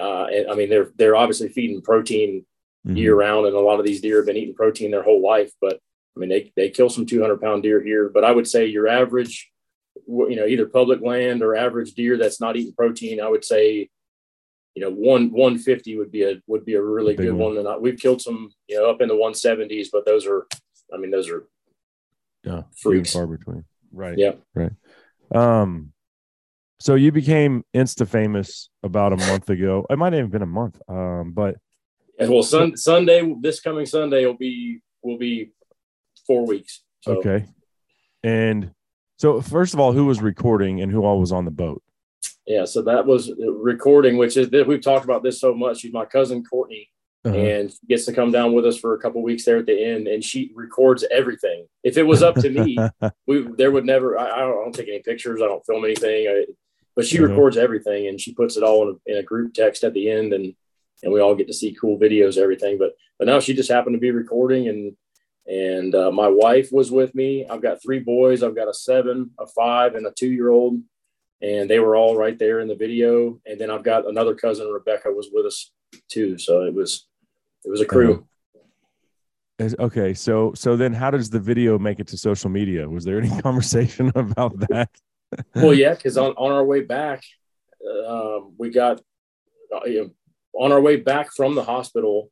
Uh, 0.00 0.24
and 0.32 0.50
I 0.50 0.54
mean, 0.54 0.68
they're 0.70 0.90
they're 0.96 1.14
obviously 1.16 1.48
feeding 1.50 1.80
protein 1.82 2.44
mhm. 2.86 2.96
year 2.96 3.14
round, 3.16 3.46
and 3.46 3.56
a 3.56 3.60
lot 3.60 3.78
of 3.78 3.86
these 3.86 4.00
deer 4.00 4.18
have 4.18 4.26
been 4.26 4.36
eating 4.36 4.54
protein 4.54 4.90
their 4.90 5.02
whole 5.02 5.22
life. 5.22 5.52
But 5.60 5.80
I 6.16 6.20
mean, 6.20 6.28
they 6.28 6.52
they 6.56 6.70
kill 6.70 6.88
some 6.88 7.06
two 7.06 7.20
hundred 7.20 7.40
pound 7.40 7.62
deer 7.62 7.82
here. 7.82 8.08
But 8.08 8.24
I 8.24 8.32
would 8.32 8.46
say 8.46 8.66
your 8.66 8.88
average, 8.88 9.50
you 10.06 10.36
know, 10.36 10.46
either 10.46 10.66
public 10.66 11.00
land 11.00 11.42
or 11.42 11.56
average 11.56 11.92
deer 11.92 12.16
that's 12.16 12.40
not 12.40 12.56
eating 12.56 12.74
protein, 12.74 13.20
I 13.20 13.28
would 13.28 13.44
say, 13.44 13.88
you 14.74 14.82
know, 14.82 14.90
one 14.90 15.30
one 15.30 15.58
fifty 15.58 15.96
would 15.98 16.10
be 16.10 16.22
a 16.22 16.40
would 16.46 16.64
be 16.64 16.74
a 16.74 16.82
really 16.82 17.16
Big 17.16 17.26
good 17.26 17.34
one. 17.34 17.54
one. 17.54 17.58
And 17.58 17.68
I, 17.68 17.76
we've 17.76 17.98
killed 17.98 18.22
some, 18.22 18.50
you 18.68 18.76
know, 18.76 18.90
up 18.90 19.00
in 19.00 19.08
the 19.08 19.16
one 19.16 19.34
seventies, 19.34 19.90
but 19.90 20.06
those 20.06 20.26
are, 20.26 20.46
I 20.92 20.98
mean, 20.98 21.10
those 21.10 21.28
are 21.28 21.48
yeah, 22.44 22.62
freaks. 22.76 23.12
far 23.12 23.26
between. 23.26 23.64
Right. 23.92 24.16
Yeah. 24.16 24.32
Right. 24.54 24.72
Um, 25.34 25.92
so 26.78 26.94
you 26.94 27.10
became 27.10 27.64
insta 27.74 28.06
famous 28.06 28.68
about 28.82 29.12
a 29.12 29.16
month 29.16 29.48
ago. 29.48 29.86
It 29.88 29.98
might 29.98 30.12
have 30.12 30.20
even 30.20 30.30
been 30.30 30.42
a 30.42 30.46
month. 30.46 30.80
Um, 30.88 31.32
but 31.34 31.56
And 32.18 32.30
well, 32.30 32.42
sun, 32.42 32.76
Sunday, 32.76 33.34
this 33.40 33.60
coming 33.60 33.86
Sunday 33.86 34.24
will 34.26 34.34
be 34.36 34.80
will 35.02 35.18
be 35.18 35.50
four 36.26 36.46
weeks. 36.46 36.82
So, 37.02 37.18
okay. 37.18 37.44
And 38.22 38.72
so 39.18 39.40
first 39.40 39.74
of 39.74 39.80
all, 39.80 39.92
who 39.92 40.06
was 40.06 40.20
recording 40.20 40.80
and 40.80 40.90
who 40.90 41.04
all 41.04 41.20
was 41.20 41.32
on 41.32 41.44
the 41.44 41.50
boat? 41.50 41.82
Yeah, 42.46 42.64
so 42.64 42.82
that 42.82 43.06
was 43.06 43.30
recording, 43.38 44.16
which 44.16 44.36
is 44.36 44.50
that 44.50 44.66
we've 44.66 44.80
talked 44.80 45.04
about 45.04 45.22
this 45.22 45.40
so 45.40 45.54
much. 45.54 45.80
She's 45.80 45.92
my 45.92 46.04
cousin 46.04 46.44
Courtney, 46.44 46.88
Uh-huh. 47.24 47.36
and 47.36 47.70
she 47.70 47.78
gets 47.88 48.04
to 48.06 48.12
come 48.12 48.30
down 48.30 48.52
with 48.52 48.64
us 48.64 48.78
for 48.78 48.94
a 48.94 48.98
couple 49.00 49.22
weeks 49.22 49.44
there 49.44 49.58
at 49.58 49.66
the 49.66 49.84
end, 49.84 50.06
and 50.08 50.22
she 50.22 50.52
records 50.54 51.04
everything. 51.10 51.66
If 51.82 51.96
it 51.98 52.04
was 52.04 52.22
up 52.22 52.36
to 52.36 52.48
me, 52.50 52.78
we 53.26 53.42
there 53.58 53.70
would 53.72 53.84
never. 53.84 54.18
I, 54.18 54.26
I, 54.30 54.38
don't, 54.40 54.58
I 54.60 54.62
don't 54.64 54.74
take 54.74 54.88
any 54.88 55.00
pictures. 55.00 55.40
I 55.42 55.46
don't 55.46 55.64
film 55.66 55.84
anything. 55.84 56.28
I, 56.28 56.44
but 56.94 57.04
she 57.06 57.18
Mhm. 57.18 57.28
records 57.30 57.56
everything, 57.56 58.06
and 58.08 58.20
she 58.20 58.32
puts 58.32 58.56
it 58.56 58.62
all 58.62 58.88
in 58.88 58.96
a, 59.06 59.10
in 59.12 59.18
a 59.18 59.22
group 59.22 59.52
text 59.52 59.82
at 59.84 59.92
the 59.92 60.08
end, 60.10 60.32
and 60.32 60.54
and 61.02 61.12
we 61.12 61.20
all 61.20 61.34
get 61.34 61.46
to 61.48 61.54
see 61.54 61.76
cool 61.78 61.98
videos, 61.98 62.36
everything. 62.38 62.78
But 62.78 62.92
but 63.18 63.26
now 63.26 63.40
she 63.40 63.54
just 63.54 63.70
happened 63.70 63.94
to 63.94 64.00
be 64.00 64.10
recording, 64.10 64.68
and 64.68 64.96
and 65.46 65.94
uh, 65.94 66.10
my 66.10 66.28
wife 66.28 66.70
was 66.72 66.90
with 66.90 67.14
me. 67.14 67.46
I've 67.48 67.62
got 67.62 67.82
three 67.82 68.00
boys. 68.00 68.42
I've 68.42 68.56
got 68.56 68.68
a 68.68 68.74
seven, 68.74 69.30
a 69.38 69.46
five, 69.46 69.94
and 69.94 70.06
a 70.06 70.10
two 70.12 70.30
year 70.30 70.50
old, 70.50 70.80
and 71.40 71.70
they 71.70 71.78
were 71.78 71.96
all 71.96 72.16
right 72.16 72.38
there 72.38 72.60
in 72.60 72.68
the 72.68 72.74
video. 72.74 73.40
And 73.46 73.60
then 73.60 73.70
I've 73.70 73.84
got 73.84 74.06
another 74.08 74.34
cousin, 74.34 74.68
Rebecca, 74.68 75.10
was 75.10 75.28
with 75.32 75.46
us 75.46 75.72
too. 76.08 76.38
So 76.38 76.62
it 76.62 76.74
was 76.74 77.06
it 77.64 77.70
was 77.70 77.80
a 77.80 77.86
crew. 77.86 78.26
Is- 79.58 79.74
Okay, 79.78 80.12
so 80.12 80.52
so 80.54 80.76
then 80.76 80.92
how 80.92 81.10
does 81.10 81.30
the 81.30 81.40
video 81.40 81.78
make 81.78 81.98
it 81.98 82.06
to 82.08 82.18
social 82.18 82.50
media? 82.50 82.86
Was 82.88 83.04
there 83.04 83.18
any 83.18 83.30
conversation 83.42 84.12
about 84.14 84.58
that? 84.68 84.90
well, 85.54 85.72
yeah, 85.72 85.94
because 85.94 86.18
on, 86.18 86.32
on 86.32 86.52
our 86.52 86.64
way 86.64 86.82
back, 86.82 87.22
um, 88.06 88.52
we 88.58 88.68
got 88.70 89.00
uh, 89.74 89.80
you 89.86 90.00
know, 90.02 90.10
on 90.58 90.72
our 90.72 90.80
way 90.80 90.96
back 90.96 91.32
from 91.32 91.54
the 91.54 91.64
hospital. 91.64 92.30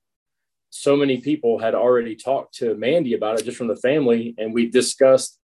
So 0.70 0.96
many 0.96 1.18
people 1.20 1.58
had 1.58 1.74
already 1.74 2.16
talked 2.16 2.56
to 2.56 2.74
Mandy 2.74 3.14
about 3.14 3.38
it 3.38 3.44
just 3.44 3.56
from 3.56 3.68
the 3.68 3.76
family, 3.76 4.34
and 4.38 4.52
we 4.52 4.68
discussed 4.68 5.38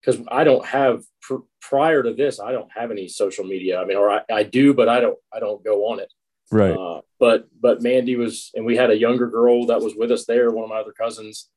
because 0.00 0.20
I 0.28 0.44
don't 0.44 0.64
have 0.66 1.04
pr- 1.20 1.46
prior 1.60 2.02
to 2.02 2.12
this, 2.12 2.40
I 2.40 2.52
don't 2.52 2.70
have 2.72 2.90
any 2.90 3.06
social 3.06 3.44
media. 3.44 3.80
I 3.80 3.84
mean, 3.84 3.96
or 3.96 4.10
I, 4.10 4.22
I 4.32 4.42
do, 4.42 4.74
but 4.74 4.88
I 4.88 5.00
don't 5.00 5.18
I 5.32 5.38
don't 5.38 5.64
go 5.64 5.88
on 5.90 6.00
it. 6.00 6.12
Right. 6.50 6.76
Uh, 6.76 7.00
but 7.18 7.48
but 7.60 7.82
Mandy 7.82 8.16
was, 8.16 8.50
and 8.54 8.66
we 8.66 8.76
had 8.76 8.90
a 8.90 8.98
younger 8.98 9.28
girl 9.28 9.66
that 9.66 9.80
was 9.80 9.94
with 9.94 10.10
us 10.10 10.26
there, 10.26 10.50
one 10.50 10.64
of 10.64 10.70
my 10.70 10.80
other 10.80 10.92
cousins, 10.92 11.48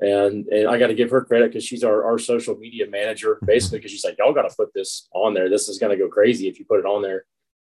and 0.00 0.46
and 0.46 0.68
I 0.68 0.78
got 0.78 0.86
to 0.86 0.94
give 0.94 1.10
her 1.10 1.24
credit 1.24 1.50
because 1.50 1.64
she's 1.64 1.84
our 1.84 2.04
our 2.04 2.18
social 2.18 2.56
media 2.56 2.88
manager, 2.88 3.38
basically, 3.44 3.78
because 3.78 3.90
she's 3.90 4.04
like, 4.04 4.16
y'all 4.18 4.32
got 4.32 4.48
to 4.48 4.56
put 4.56 4.72
this 4.72 5.08
on 5.12 5.34
there. 5.34 5.50
This 5.50 5.68
is 5.68 5.78
going 5.78 5.96
to 5.96 6.02
go 6.02 6.08
crazy 6.08 6.48
if 6.48 6.58
you 6.58 6.64
put 6.64 6.80
it 6.80 6.86
on 6.86 7.02
there. 7.02 7.24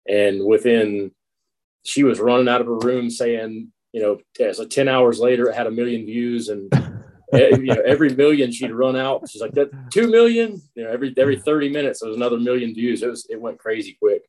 And 0.07 0.45
within, 0.45 1.11
she 1.83 2.03
was 2.03 2.19
running 2.19 2.47
out 2.47 2.61
of 2.61 2.67
her 2.67 2.77
room 2.77 3.09
saying, 3.09 3.71
you 3.91 4.01
know, 4.01 4.19
yeah, 4.37 4.51
so 4.51 4.65
ten 4.65 4.87
hours 4.87 5.19
later, 5.19 5.49
it 5.49 5.55
had 5.55 5.67
a 5.67 5.71
million 5.71 6.05
views, 6.05 6.49
and 6.49 6.73
eh, 7.33 7.55
you 7.55 7.73
know, 7.73 7.81
every 7.85 8.15
million 8.15 8.51
she'd 8.51 8.71
run 8.71 8.95
out. 8.95 9.27
She's 9.29 9.41
like, 9.41 9.53
that 9.53 9.71
two 9.91 10.09
million, 10.09 10.61
you 10.75 10.83
know, 10.83 10.91
every 10.91 11.13
every 11.17 11.39
thirty 11.39 11.69
minutes, 11.69 11.99
there 11.99 12.09
was 12.09 12.17
another 12.17 12.39
million 12.39 12.73
views. 12.73 13.01
It 13.01 13.09
was 13.09 13.25
it 13.29 13.41
went 13.41 13.59
crazy 13.59 13.97
quick. 13.99 14.23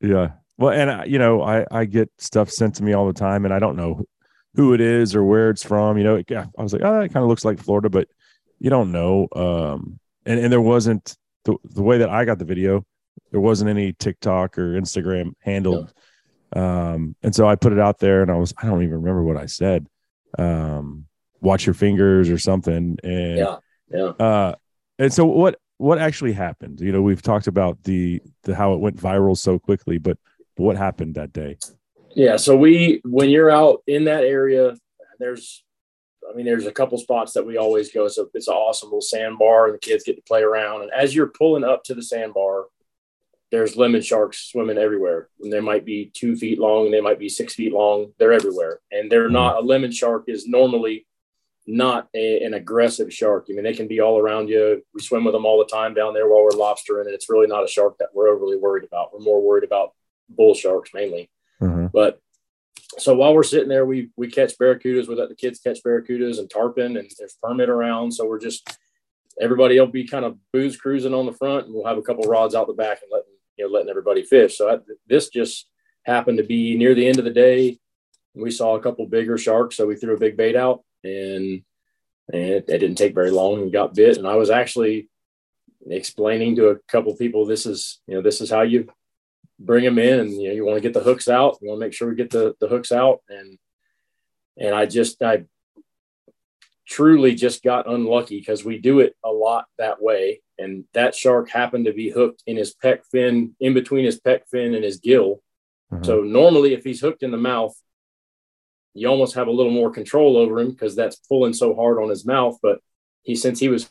Yeah. 0.00 0.32
Well, 0.58 0.72
and 0.72 0.90
I, 0.90 1.04
you 1.04 1.18
know, 1.18 1.42
I 1.42 1.66
I 1.70 1.84
get 1.86 2.10
stuff 2.18 2.50
sent 2.50 2.76
to 2.76 2.82
me 2.82 2.92
all 2.92 3.06
the 3.06 3.12
time, 3.12 3.44
and 3.44 3.52
I 3.52 3.58
don't 3.58 3.76
know 3.76 4.04
who 4.54 4.74
it 4.74 4.80
is 4.80 5.14
or 5.14 5.24
where 5.24 5.50
it's 5.50 5.64
from. 5.64 5.96
You 5.98 6.04
know, 6.04 6.16
it, 6.16 6.30
I 6.30 6.62
was 6.62 6.72
like, 6.72 6.82
oh, 6.82 7.00
that 7.00 7.12
kind 7.12 7.22
of 7.22 7.28
looks 7.28 7.44
like 7.44 7.58
Florida, 7.58 7.88
but 7.88 8.08
you 8.58 8.70
don't 8.70 8.92
know. 8.92 9.26
Um, 9.34 9.98
and 10.26 10.38
and 10.38 10.52
there 10.52 10.60
wasn't 10.60 11.16
the 11.44 11.56
the 11.64 11.82
way 11.82 11.98
that 11.98 12.10
I 12.10 12.24
got 12.24 12.38
the 12.38 12.44
video. 12.44 12.84
There 13.30 13.40
wasn't 13.40 13.70
any 13.70 13.92
TikTok 13.92 14.58
or 14.58 14.78
Instagram 14.80 15.32
handled. 15.40 15.92
Um, 16.54 17.14
and 17.22 17.34
so 17.34 17.46
I 17.46 17.56
put 17.56 17.72
it 17.72 17.78
out 17.78 17.98
there, 17.98 18.22
and 18.22 18.30
I 18.30 18.36
was 18.36 18.52
I 18.58 18.66
don't 18.66 18.82
even 18.82 18.96
remember 18.96 19.22
what 19.22 19.36
I 19.36 19.46
said. 19.46 19.86
Um, 20.38 21.06
watch 21.40 21.66
your 21.66 21.74
fingers 21.74 22.30
or 22.30 22.38
something, 22.38 22.98
and 23.02 23.38
Yeah, 23.38 23.56
yeah. 23.90 24.04
uh, 24.18 24.54
and 24.98 25.12
so 25.12 25.24
what 25.24 25.58
what 25.78 25.98
actually 25.98 26.32
happened? 26.32 26.80
You 26.80 26.92
know, 26.92 27.02
we've 27.02 27.22
talked 27.22 27.46
about 27.46 27.82
the 27.84 28.20
the 28.42 28.54
how 28.54 28.74
it 28.74 28.80
went 28.80 28.96
viral 28.96 29.36
so 29.36 29.58
quickly, 29.58 29.98
but 29.98 30.18
what 30.56 30.76
happened 30.76 31.14
that 31.14 31.32
day? 31.32 31.56
Yeah. 32.14 32.36
So 32.36 32.56
we, 32.56 33.00
when 33.04 33.30
you're 33.30 33.50
out 33.50 33.82
in 33.86 34.04
that 34.04 34.24
area, 34.24 34.76
there's 35.18 35.64
I 36.30 36.36
mean, 36.36 36.44
there's 36.46 36.66
a 36.66 36.72
couple 36.72 36.98
spots 36.98 37.32
that 37.32 37.46
we 37.46 37.56
always 37.56 37.92
go. 37.92 38.04
It's 38.04 38.18
a 38.18 38.26
it's 38.34 38.48
an 38.48 38.54
awesome 38.54 38.88
little 38.88 39.00
sandbar, 39.00 39.66
and 39.66 39.74
the 39.74 39.78
kids 39.78 40.04
get 40.04 40.16
to 40.16 40.22
play 40.22 40.42
around. 40.42 40.82
And 40.82 40.90
as 40.92 41.14
you're 41.14 41.28
pulling 41.28 41.64
up 41.64 41.82
to 41.84 41.94
the 41.94 42.02
sandbar, 42.02 42.66
there's 43.50 43.76
lemon 43.76 44.00
sharks 44.00 44.50
swimming 44.50 44.78
everywhere. 44.78 45.28
And 45.40 45.52
they 45.52 45.60
might 45.60 45.84
be 45.84 46.10
two 46.14 46.36
feet 46.36 46.58
long, 46.58 46.86
and 46.86 46.94
they 46.94 47.00
might 47.00 47.18
be 47.18 47.28
six 47.28 47.54
feet 47.54 47.72
long. 47.72 48.12
They're 48.18 48.32
everywhere, 48.32 48.80
and 48.90 49.10
they're 49.10 49.28
not. 49.28 49.56
A 49.56 49.60
lemon 49.60 49.92
shark 49.92 50.24
is 50.28 50.46
normally 50.46 51.06
not 51.66 52.08
a, 52.14 52.42
an 52.42 52.54
aggressive 52.54 53.12
shark. 53.12 53.46
I 53.48 53.52
mean, 53.52 53.64
they 53.64 53.74
can 53.74 53.88
be 53.88 54.00
all 54.00 54.18
around 54.18 54.48
you. 54.48 54.82
We 54.94 55.02
swim 55.02 55.24
with 55.24 55.34
them 55.34 55.44
all 55.44 55.58
the 55.58 55.70
time 55.70 55.94
down 55.94 56.14
there 56.14 56.28
while 56.28 56.42
we're 56.44 56.50
lobstering, 56.50 57.06
and 57.06 57.14
it's 57.14 57.30
really 57.30 57.46
not 57.46 57.64
a 57.64 57.68
shark 57.68 57.98
that 57.98 58.08
we're 58.14 58.28
overly 58.28 58.56
worried 58.56 58.84
about. 58.84 59.12
We're 59.12 59.24
more 59.24 59.42
worried 59.42 59.64
about 59.64 59.92
bull 60.28 60.54
sharks 60.54 60.90
mainly. 60.94 61.30
Mhm. 61.60 61.90
But 61.92 62.20
so 62.98 63.14
while 63.14 63.34
we're 63.34 63.42
sitting 63.42 63.68
there, 63.68 63.84
we 63.84 64.10
we 64.16 64.28
catch 64.28 64.56
barracudas. 64.58 65.08
We 65.08 65.14
let 65.14 65.28
the 65.28 65.34
kids 65.34 65.60
catch 65.60 65.82
barracudas 65.82 66.38
and 66.38 66.48
tarpon, 66.48 66.96
and 66.96 67.10
there's 67.18 67.36
permit 67.42 67.68
around. 67.68 68.12
So 68.12 68.26
we're 68.26 68.40
just 68.40 68.78
everybody 69.40 69.78
will 69.78 69.86
be 69.86 70.06
kind 70.06 70.24
of 70.24 70.38
booze 70.52 70.76
cruising 70.76 71.14
on 71.14 71.26
the 71.26 71.32
front, 71.32 71.66
and 71.66 71.74
we'll 71.74 71.86
have 71.86 71.98
a 71.98 72.02
couple 72.02 72.24
rods 72.24 72.54
out 72.54 72.66
the 72.66 72.72
back 72.72 73.02
and 73.02 73.10
letting 73.12 73.30
you 73.60 73.66
know 73.66 73.72
letting 73.72 73.90
everybody 73.90 74.22
fish. 74.22 74.56
So 74.56 74.70
I, 74.70 74.78
this 75.06 75.28
just 75.28 75.68
happened 76.04 76.38
to 76.38 76.44
be 76.44 76.76
near 76.76 76.94
the 76.94 77.06
end 77.06 77.18
of 77.18 77.24
the 77.24 77.30
day. 77.30 77.78
We 78.34 78.50
saw 78.50 78.74
a 78.74 78.80
couple 78.80 79.06
bigger 79.06 79.36
sharks, 79.36 79.76
so 79.76 79.86
we 79.86 79.96
threw 79.96 80.14
a 80.14 80.20
big 80.20 80.36
bait 80.36 80.56
out, 80.56 80.82
and 81.04 81.62
and 82.32 82.42
it, 82.42 82.64
it 82.68 82.78
didn't 82.78 82.96
take 82.96 83.14
very 83.14 83.30
long 83.30 83.60
and 83.60 83.72
got 83.72 83.94
bit. 83.94 84.16
And 84.16 84.26
I 84.26 84.36
was 84.36 84.50
actually 84.50 85.08
explaining 85.88 86.56
to 86.56 86.68
a 86.68 86.78
couple 86.88 87.14
people, 87.16 87.44
this 87.44 87.66
is 87.66 88.00
you 88.06 88.14
know 88.14 88.22
this 88.22 88.40
is 88.40 88.50
how 88.50 88.62
you 88.62 88.88
bring 89.58 89.84
them 89.84 89.98
in, 89.98 90.20
and 90.20 90.32
you 90.32 90.48
know 90.48 90.54
you 90.54 90.64
want 90.64 90.76
to 90.78 90.82
get 90.82 90.94
the 90.94 91.04
hooks 91.04 91.28
out. 91.28 91.58
You 91.60 91.68
want 91.68 91.80
to 91.80 91.86
make 91.86 91.92
sure 91.92 92.08
we 92.08 92.14
get 92.14 92.30
the 92.30 92.54
the 92.60 92.68
hooks 92.68 92.92
out, 92.92 93.20
and 93.28 93.58
and 94.56 94.74
I 94.74 94.86
just 94.86 95.22
I 95.22 95.44
truly 96.86 97.34
just 97.34 97.62
got 97.62 97.90
unlucky 97.90 98.38
because 98.38 98.64
we 98.64 98.78
do 98.78 99.00
it 99.00 99.14
a 99.22 99.30
lot 99.30 99.66
that 99.76 100.02
way. 100.02 100.40
And 100.60 100.84
that 100.92 101.14
shark 101.14 101.48
happened 101.48 101.86
to 101.86 101.92
be 101.92 102.10
hooked 102.10 102.42
in 102.46 102.56
his 102.56 102.74
pec 102.74 103.00
fin, 103.10 103.56
in 103.60 103.74
between 103.74 104.04
his 104.04 104.20
pec 104.20 104.42
fin 104.50 104.74
and 104.74 104.84
his 104.84 104.98
gill. 104.98 105.42
Mhm. 105.92 106.04
So 106.04 106.20
normally, 106.20 106.74
if 106.74 106.84
he's 106.84 107.00
hooked 107.00 107.22
in 107.22 107.30
the 107.30 107.36
mouth, 107.36 107.74
you 108.94 109.08
almost 109.08 109.34
have 109.34 109.48
a 109.48 109.52
little 109.52 109.72
more 109.72 109.90
control 109.90 110.36
over 110.36 110.60
him 110.60 110.70
because 110.70 110.94
that's 110.94 111.16
pulling 111.16 111.52
so 111.52 111.74
hard 111.74 111.98
on 111.98 112.10
his 112.10 112.26
mouth. 112.26 112.58
But 112.62 112.80
he, 113.22 113.34
since 113.34 113.58
he 113.58 113.68
was 113.68 113.90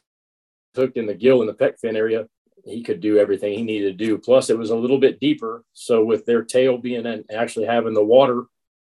hooked 0.75 0.97
in 0.97 1.07
the 1.07 1.13
gill 1.13 1.41
in 1.41 1.47
the 1.47 1.53
pec 1.53 1.79
fin 1.79 1.95
area, 1.95 2.27
he 2.65 2.83
could 2.83 2.99
do 2.99 3.17
everything 3.17 3.57
he 3.57 3.63
needed 3.63 3.97
to 3.97 4.05
do. 4.05 4.17
Plus, 4.17 4.49
it 4.49 4.57
was 4.57 4.69
a 4.69 4.75
little 4.75 4.99
bit 4.99 5.19
deeper. 5.19 5.63
So 5.73 6.03
with 6.03 6.25
their 6.25 6.43
tail 6.43 6.77
being 6.77 7.05
and 7.05 7.25
actually 7.31 7.65
having 7.65 7.93
the 7.93 8.03
water 8.03 8.43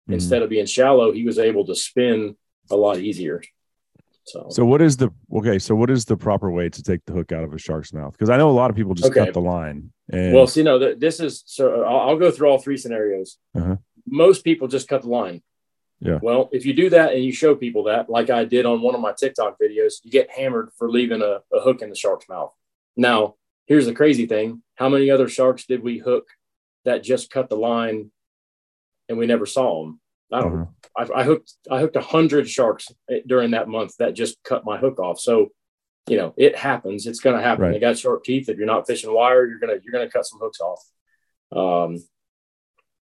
Mhm. 0.07 0.13
instead 0.13 0.41
of 0.41 0.49
being 0.49 0.65
shallow, 0.65 1.11
he 1.11 1.25
was 1.25 1.39
able 1.39 1.65
to 1.65 1.75
spin 1.75 2.37
a 2.69 2.77
lot 2.77 2.99
easier. 2.99 3.41
So, 4.25 4.47
So 4.49 4.65
what 4.65 4.81
is 4.81 4.97
the 4.97 5.09
okay? 5.35 5.59
So 5.59 5.75
what 5.75 5.89
is 5.89 6.05
the 6.05 6.15
proper 6.17 6.49
way 6.51 6.69
to 6.69 6.83
take 6.83 7.01
the 7.05 7.13
hook 7.13 7.31
out 7.31 7.43
of 7.43 7.53
a 7.53 7.57
shark's 7.57 7.91
mouth? 7.93 8.13
Because 8.13 8.29
I 8.29 8.37
know 8.37 8.49
a 8.49 8.51
lot 8.53 8.69
of 8.69 8.75
people 8.75 8.93
just 8.93 9.11
Okay. 9.11 9.25
cut 9.25 9.33
the 9.33 9.41
line. 9.41 9.91
And 10.09 10.33
well, 10.33 10.47
see, 10.47 10.63
no, 10.63 10.79
th- 10.79 10.99
this 10.99 11.19
is 11.19 11.43
so 11.45 11.83
I'll, 11.83 12.09
I'll 12.09 12.17
go 12.17 12.31
through 12.31 12.47
all 12.49 12.57
three 12.57 12.77
scenarios. 12.77 13.37
Uh-huh. 13.55 13.75
Most 14.07 14.43
people 14.43 14.67
just 14.67 14.87
cut 14.87 15.01
the 15.01 15.09
line. 15.09 15.41
Yeah. 15.99 16.19
Well, 16.21 16.49
if 16.51 16.65
you 16.65 16.73
do 16.73 16.89
that 16.89 17.13
and 17.13 17.23
you 17.23 17.31
show 17.31 17.55
people 17.55 17.83
that, 17.85 18.09
like 18.09 18.29
I 18.29 18.43
did 18.43 18.65
on 18.65 18.81
one 18.81 18.95
of 18.95 19.01
my 19.01 19.13
TikTok 19.13 19.57
videos, 19.61 19.95
you 20.03 20.11
get 20.11 20.29
hammered 20.31 20.69
for 20.77 20.89
leaving 20.89 21.21
a, 21.21 21.39
a 21.53 21.61
hook 21.61 21.81
in 21.81 21.89
the 21.89 21.95
shark's 21.95 22.27
mouth. 22.27 22.53
Now, 22.97 23.35
here's 23.67 23.85
the 23.85 23.93
crazy 23.93 24.25
thing: 24.25 24.61
how 24.75 24.89
many 24.89 25.09
other 25.09 25.27
sharks 25.29 25.65
did 25.65 25.81
we 25.83 25.97
hook 25.97 26.27
that 26.85 27.03
just 27.03 27.29
cut 27.29 27.49
the 27.49 27.55
line, 27.57 28.11
and 29.09 29.17
we 29.17 29.25
never 29.27 29.45
saw 29.45 29.83
them? 29.85 29.99
I 30.33 30.41
don't. 30.41 30.61
Uh-huh. 30.61 31.05
I, 31.15 31.21
I 31.21 31.23
hooked 31.23 31.53
I 31.71 31.79
hooked 31.79 31.95
a 31.95 32.01
hundred 32.01 32.49
sharks 32.49 32.87
eh, 33.09 33.19
during 33.25 33.51
that 33.51 33.67
month 33.67 33.93
that 33.99 34.13
just 34.13 34.37
cut 34.43 34.65
my 34.65 34.77
hook 34.77 34.99
off. 34.99 35.19
So, 35.19 35.49
you 36.07 36.17
know, 36.17 36.33
it 36.37 36.55
happens. 36.55 37.07
It's 37.07 37.19
going 37.19 37.35
to 37.37 37.41
happen. 37.41 37.65
Right. 37.65 37.71
They 37.73 37.79
got 37.79 37.97
sharp 37.97 38.23
teeth. 38.23 38.49
If 38.49 38.57
you're 38.57 38.65
not 38.67 38.87
fishing 38.87 39.13
wire, 39.13 39.45
you're 39.47 39.59
gonna 39.59 39.77
you're 39.83 39.93
gonna 39.93 40.09
cut 40.09 40.25
some 40.25 40.39
hooks 40.39 40.59
off. 40.59 40.79
Um, 41.55 42.03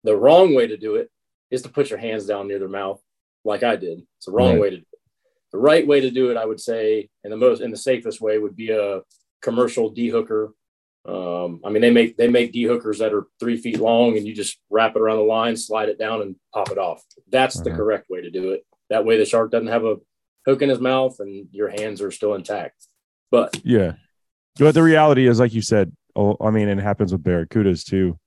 the 0.04 0.16
wrong 0.16 0.56
way 0.56 0.68
to 0.68 0.78
do 0.78 0.96
it 0.96 1.10
is 1.52 1.62
to 1.64 1.70
put 1.70 1.90
your 1.90 2.00
hands 2.00 2.26
down 2.26 2.48
near 2.48 2.60
their 2.60 2.70
mouth, 2.70 3.02
like 3.44 3.64
I 3.64 3.76
did. 3.76 4.00
It's 4.18 4.26
the 4.28 4.32
wrong 4.32 4.54
Right. 4.54 4.62
way 4.62 4.70
to 4.72 4.78
do 4.78 4.82
it. 4.82 5.00
The 5.52 5.58
right 5.58 5.86
way 5.86 6.02
to 6.02 6.12
do 6.12 6.32
it, 6.32 6.38
I 6.38 6.46
would 6.46 6.60
say, 6.60 7.10
and 7.24 7.34
the 7.34 7.38
most 7.38 7.62
and 7.62 7.74
the 7.74 7.78
safest 7.78 8.22
way 8.22 8.38
would 8.38 8.56
be 8.56 8.72
a 8.72 9.02
commercial 9.42 9.94
dehooker. 9.94 10.50
Um, 11.06 11.62
I 11.66 11.70
mean, 11.70 11.82
they 11.82 11.92
make 11.92 12.18
they 12.18 12.28
make 12.28 12.54
dehookers 12.54 12.98
that 13.00 13.14
are 13.14 13.26
three 13.40 13.58
feet 13.58 13.80
long, 13.80 14.18
and 14.18 14.28
you 14.28 14.34
just 14.36 14.60
wrap 14.70 14.96
it 14.96 15.02
around 15.02 15.18
the 15.18 15.24
line, 15.24 15.56
slide 15.56 15.90
it 15.90 15.98
down, 15.98 16.22
and 16.22 16.36
pop 16.54 16.72
it 16.72 16.78
off. 16.78 17.02
That's 17.30 17.60
the 17.62 17.70
Uh-huh. 17.70 17.78
correct 17.78 18.10
way 18.10 18.22
to 18.22 18.30
do 18.30 18.52
it. 18.52 18.66
That 18.90 19.06
way, 19.06 19.18
the 19.18 19.26
shark 19.26 19.52
doesn't 19.52 19.68
have 19.68 19.86
a 19.86 19.98
hook 20.46 20.62
in 20.62 20.70
his 20.70 20.80
mouth, 20.80 21.20
and 21.20 21.48
your 21.52 21.70
hands 21.70 22.02
are 22.02 22.12
still 22.12 22.34
intact. 22.36 22.86
But 23.32 23.60
Yeah. 23.64 23.94
But 24.58 24.74
the 24.74 24.84
reality 24.84 25.26
is, 25.28 25.40
like 25.40 25.54
you 25.54 25.62
said, 25.62 25.96
oh, 26.16 26.36
I 26.42 26.50
mean, 26.52 26.68
it 26.68 26.80
happens 26.80 27.12
with 27.14 27.24
barracudas 27.24 27.86
too. 27.86 28.18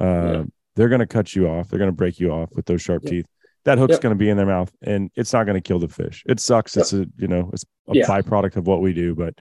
Uh, 0.00 0.04
Yeah. 0.04 0.44
They're 0.74 0.88
going 0.90 0.98
to 1.00 1.06
cut 1.06 1.34
you 1.34 1.48
off. 1.48 1.68
They're 1.68 1.78
going 1.78 1.90
to 1.90 1.96
break 1.96 2.18
you 2.20 2.30
off 2.32 2.50
with 2.54 2.66
those 2.66 2.82
sharp 2.82 3.04
Yep. 3.04 3.10
teeth. 3.10 3.26
That 3.64 3.78
hook's 3.78 3.92
Yep. 3.92 4.00
going 4.02 4.14
to 4.14 4.18
be 4.18 4.28
in 4.28 4.36
their 4.36 4.46
mouth, 4.46 4.70
and 4.82 5.10
it's 5.16 5.32
not 5.32 5.44
going 5.46 5.54
to 5.54 5.60
kill 5.66 5.78
the 5.78 5.88
fish. 5.88 6.22
It 6.26 6.38
sucks. 6.40 6.76
It's 6.76 6.92
a 6.92 7.06
you 7.18 7.28
know, 7.28 7.50
it's 7.52 7.64
a 7.88 7.94
Yeah. 7.94 8.06
byproduct 8.06 8.56
of 8.56 8.66
what 8.66 8.82
we 8.82 8.92
do, 8.92 9.14
but 9.14 9.34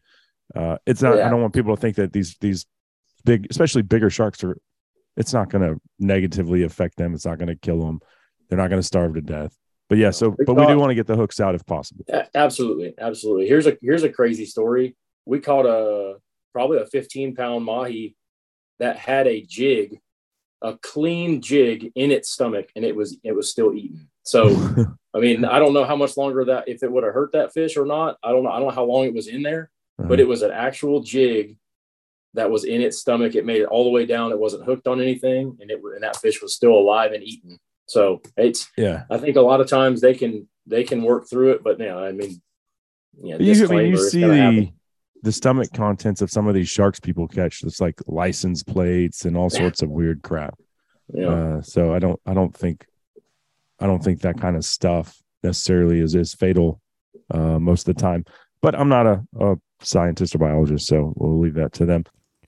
uh, 0.56 0.78
it's 0.86 1.02
not. 1.02 1.20
I 1.20 1.30
don't 1.30 1.42
want 1.42 1.54
people 1.54 1.76
to 1.76 1.82
think 1.82 1.96
that 1.98 2.14
these 2.14 2.38
these 2.40 2.66
big, 3.26 3.48
especially 3.50 3.82
bigger 3.82 4.10
sharks, 4.10 4.44
are. 4.44 4.58
It's 5.18 5.34
not 5.34 5.50
going 5.50 5.62
to 5.62 5.80
negatively 5.98 6.64
affect 6.64 6.98
them. 6.98 7.14
It's 7.14 7.26
not 7.26 7.38
going 7.38 7.48
to 7.48 7.56
kill 7.56 7.80
them. 7.80 8.02
They're 8.50 8.58
not 8.58 8.70
going 8.70 8.82
to 8.82 8.86
starve 8.88 9.14
to 9.14 9.22
death. 9.22 9.58
But 9.88 9.98
yeah, 9.98 10.12
so 10.12 10.36
We 10.38 10.46
but 10.46 10.56
we 10.56 10.66
do 10.66 10.78
want 10.78 10.90
to 10.90 10.96
get 10.96 11.08
the 11.08 11.16
hooks 11.16 11.40
out 11.40 11.56
if 11.56 11.66
possible. 11.66 12.06
Absolutely, 12.34 12.96
absolutely. 13.00 13.48
Here's 13.48 13.68
a 13.68 13.78
here's 13.82 14.04
a 14.04 14.10
crazy 14.10 14.46
story. 14.46 14.96
We 15.26 15.40
caught 15.40 15.66
a 15.66 16.18
probably 16.54 16.80
a 16.80 16.86
15 16.86 17.36
pound 17.36 17.66
mahi 17.66 18.16
that 18.80 18.98
had 18.98 19.28
a 19.28 19.42
jig, 19.44 20.00
a 20.62 20.78
clean 20.82 21.42
jig 21.42 21.92
in 21.96 22.12
its 22.12 22.30
stomach, 22.32 22.70
and 22.76 22.84
it 22.84 22.96
was 22.96 23.18
it 23.24 23.34
was 23.34 23.50
still 23.52 23.74
eating. 23.74 24.08
So 24.24 24.50
I 25.14 25.20
mean, 25.20 25.46
I 25.46 25.60
don't 25.60 25.74
know 25.74 25.86
how 25.86 25.96
much 25.96 26.18
longer 26.18 26.46
that 26.46 26.68
if 26.68 26.82
it 26.82 26.92
would 26.92 27.04
have 27.04 27.14
hurt 27.14 27.34
that 27.34 27.54
fish 27.54 27.78
or 27.78 27.86
not. 27.86 28.18
I 28.24 28.32
don't 28.32 28.44
know. 28.44 28.50
I 28.50 28.58
don't 28.58 28.70
know 28.70 28.76
how 28.76 28.86
long 28.86 29.06
it 29.06 29.14
was 29.14 29.28
in 29.28 29.44
there, 29.44 29.70
but 29.98 30.06
uh-huh. 30.06 30.22
it 30.22 30.28
was 30.28 30.42
an 30.42 30.52
actual 30.52 31.02
jig 31.02 31.58
that 32.36 32.52
was 32.52 32.64
in 32.64 32.82
its 32.82 33.00
stomach. 33.00 33.36
It 33.36 33.46
made 33.46 33.62
it 33.62 33.68
all 33.68 33.84
the 33.84 33.90
way 33.90 34.06
down. 34.06 34.32
It 34.32 34.40
wasn't 34.40 34.66
hooked 34.66 34.88
on 34.88 35.02
anything, 35.02 35.58
and 35.60 35.72
it 35.72 35.80
and 35.84 36.04
that 36.04 36.18
fish 36.18 36.42
was 36.42 36.56
still 36.56 36.74
alive 36.74 37.12
and 37.12 37.24
eaten. 37.24 37.60
So 37.88 38.22
it's 38.38 38.70
yeah. 38.78 39.04
I 39.10 39.18
think 39.18 39.36
a 39.36 39.42
lot 39.42 39.62
of 39.62 39.68
times 39.68 40.02
they 40.02 40.14
can 40.14 40.48
they 40.66 40.84
can 40.84 41.02
work 41.02 41.30
through 41.30 41.52
it, 41.52 41.64
but 41.64 41.80
know, 41.80 42.04
I 42.04 42.12
mean, 42.12 42.42
yeah, 43.22 43.38
you, 43.40 43.66
I 43.66 43.68
mean, 43.68 43.88
you 43.88 43.98
see 43.98 44.22
the 44.22 44.36
happen. 44.36 44.74
the 45.22 45.32
stomach 45.32 45.72
contents 45.74 46.22
of 46.22 46.32
some 46.32 46.48
of 46.48 46.56
these 46.56 46.70
sharks 46.70 47.00
people 47.00 47.28
catch. 47.28 47.64
It's 47.64 47.82
like 47.82 48.00
license 48.08 48.64
plates 48.64 49.26
and 49.26 49.38
all 49.38 49.50
sorts 49.50 49.82
of 49.82 49.90
weird 49.90 50.22
crap. 50.22 50.56
Yeah. 51.14 51.28
Uh, 51.28 51.62
so 51.62 51.94
I 51.94 52.00
don't 52.00 52.20
I 52.26 52.34
don't 52.34 52.58
think 52.58 52.88
I 53.80 53.86
don't 53.86 54.04
think 54.04 54.22
that 54.22 54.42
kind 54.42 54.56
of 54.56 54.66
stuff 54.66 55.22
necessarily 55.44 56.00
is 56.00 56.16
is 56.16 56.34
fatal 56.34 56.82
uh, 57.30 57.60
most 57.60 57.88
of 57.88 57.94
the 57.94 58.02
time. 58.02 58.26
But 58.60 58.74
I'm 58.74 58.90
not 58.90 59.06
a, 59.06 59.24
a 59.40 59.56
scientist 59.82 60.34
or 60.34 60.40
biologist, 60.40 60.88
so 60.88 61.14
we'll 61.16 61.40
leave 61.40 61.54
that 61.54 61.74
to 61.74 61.86
them. 61.86 62.06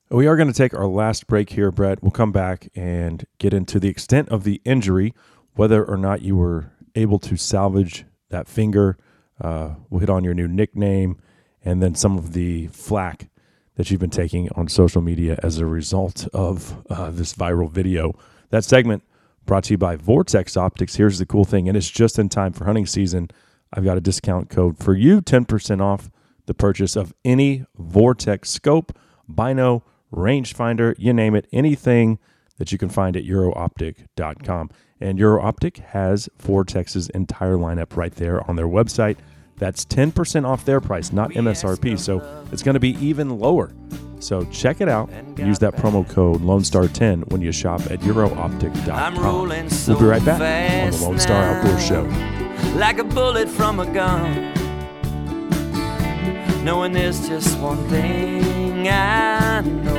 We 0.09 0.25
are 0.27 0.37
going 0.37 0.47
to 0.47 0.53
take 0.53 0.73
our 0.73 0.87
last 0.87 1.27
break 1.27 1.49
here, 1.49 1.69
Brett. 1.69 2.01
We'll 2.01 2.11
come 2.11 2.31
back 2.31 2.69
and 2.75 3.25
get 3.39 3.53
into 3.53 3.77
the 3.77 3.89
extent 3.89 4.29
of 4.29 4.45
the 4.45 4.61
injury, 4.63 5.13
whether 5.55 5.83
or 5.83 5.97
not 5.97 6.21
you 6.21 6.37
were 6.37 6.71
able 6.95 7.19
to 7.19 7.35
salvage 7.35 8.05
that 8.29 8.47
finger. 8.47 8.97
Uh, 9.41 9.71
we'll 9.89 9.99
hit 9.99 10.09
on 10.09 10.23
your 10.23 10.33
new 10.33 10.47
nickname 10.47 11.17
and 11.65 11.83
then 11.83 11.93
some 11.93 12.17
of 12.17 12.31
the 12.31 12.67
flack 12.67 13.27
that 13.75 13.91
you've 13.91 13.99
been 13.99 14.09
taking 14.09 14.49
on 14.53 14.69
social 14.69 15.01
media 15.01 15.37
as 15.43 15.57
a 15.57 15.65
result 15.65 16.25
of 16.33 16.85
uh, 16.89 17.11
this 17.11 17.33
viral 17.33 17.69
video. 17.69 18.17
That 18.49 18.63
segment 18.63 19.03
brought 19.45 19.65
to 19.65 19.73
you 19.73 19.77
by 19.77 19.97
Vortex 19.97 20.55
Optics. 20.55 20.95
Here's 20.95 21.19
the 21.19 21.25
cool 21.25 21.43
thing, 21.43 21.67
and 21.67 21.75
it's 21.75 21.89
just 21.89 22.17
in 22.17 22.29
time 22.29 22.53
for 22.53 22.63
hunting 22.63 22.85
season. 22.85 23.29
I've 23.73 23.83
got 23.83 23.97
a 23.97 24.01
discount 24.01 24.49
code 24.49 24.77
for 24.77 24.95
you 24.95 25.21
10% 25.21 25.81
off 25.81 26.09
the 26.45 26.53
purchase 26.53 26.95
of 26.95 27.13
any 27.25 27.65
Vortex 27.77 28.49
scope, 28.49 28.97
bino, 29.27 29.83
rangefinder, 30.13 30.95
you 30.97 31.13
name 31.13 31.35
it, 31.35 31.47
anything 31.51 32.19
that 32.57 32.71
you 32.71 32.77
can 32.77 32.89
find 32.89 33.15
at 33.15 33.23
eurooptic.com. 33.23 34.69
And 34.99 35.19
Eurooptic 35.19 35.77
has 35.77 36.27
Vortex's 36.41 37.09
entire 37.09 37.55
lineup 37.55 37.95
right 37.95 38.13
there 38.13 38.47
on 38.49 38.55
their 38.55 38.67
website. 38.67 39.17
That's 39.57 39.85
10% 39.85 40.47
off 40.47 40.65
their 40.65 40.81
price, 40.81 41.11
not 41.11 41.31
MSRP. 41.31 41.99
So 41.99 42.21
it's 42.51 42.63
going 42.63 42.73
to 42.73 42.79
be 42.79 42.95
even 43.03 43.39
lower. 43.39 43.71
So 44.19 44.45
check 44.45 44.81
it 44.81 44.89
out. 44.89 45.09
Use 45.37 45.59
that 45.59 45.75
promo 45.75 46.07
code 46.07 46.41
Lone 46.41 46.63
Star 46.63 46.87
10 46.87 47.21
when 47.23 47.41
you 47.41 47.51
shop 47.51 47.81
at 47.91 47.99
eurooptic.com. 47.99 49.17
rolling 49.17 49.69
We'll 49.87 49.99
be 49.99 50.05
right 50.05 50.25
back 50.25 50.41
on 50.41 50.91
the 50.91 51.05
Lone 51.05 51.19
Star 51.19 51.43
Outdoor. 51.43 51.79
Show. 51.79 52.03
like 52.75 52.97
a 52.97 53.03
bullet 53.03 53.47
from 53.47 53.79
a 53.79 53.85
gun. 53.91 54.53
Knowing 56.63 56.91
there's 56.91 57.27
just 57.27 57.57
one 57.59 57.87
thing 57.87 58.87
I 58.87 59.61
know 59.61 59.96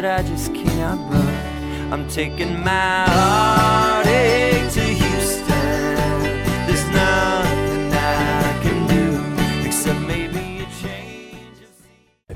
that 0.00 0.20
I 0.20 0.28
just 0.28 0.54
cannot 0.54 0.98
run. 1.12 1.92
I'm 1.92 2.08
taking 2.08 2.60
my 2.64 3.04
heartache 3.06 4.49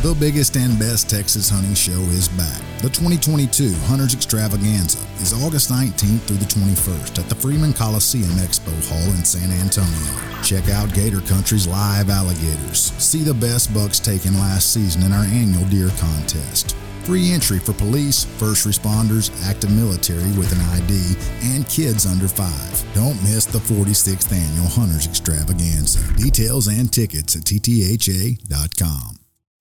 The 0.00 0.14
biggest 0.14 0.56
and 0.56 0.78
best 0.78 1.10
Texas 1.10 1.50
hunting 1.50 1.74
show 1.74 1.98
is 2.14 2.28
back. 2.28 2.62
The 2.82 2.88
2022 2.88 3.74
Hunters 3.90 4.14
Extravaganza 4.14 5.04
is 5.16 5.34
August 5.42 5.72
19th 5.72 6.20
through 6.20 6.36
the 6.36 6.44
21st 6.44 7.18
at 7.18 7.28
the 7.28 7.34
Freeman 7.34 7.72
Coliseum 7.72 8.30
Expo 8.38 8.70
Hall 8.88 9.12
in 9.18 9.24
San 9.24 9.50
Antonio. 9.50 10.40
Check 10.44 10.68
out 10.68 10.94
Gator 10.94 11.20
Country's 11.22 11.66
live 11.66 12.10
alligators. 12.10 12.92
See 13.02 13.24
the 13.24 13.34
best 13.34 13.74
bucks 13.74 13.98
taken 13.98 14.34
last 14.34 14.72
season 14.72 15.02
in 15.02 15.12
our 15.12 15.24
annual 15.24 15.64
deer 15.64 15.90
contest. 15.98 16.76
Free 17.02 17.32
entry 17.32 17.58
for 17.58 17.72
police, 17.72 18.24
first 18.38 18.68
responders, 18.68 19.34
active 19.50 19.72
military 19.72 20.30
with 20.38 20.52
an 20.52 20.60
ID, 20.78 21.16
and 21.56 21.68
kids 21.68 22.06
under 22.06 22.28
5. 22.28 22.94
Don't 22.94 23.20
miss 23.24 23.46
the 23.46 23.58
46th 23.58 24.30
annual 24.32 24.68
Hunters 24.68 25.08
Extravaganza. 25.08 25.98
Details 26.14 26.68
and 26.68 26.92
tickets 26.92 27.34
at 27.34 27.42
ttha.com. 27.42 29.17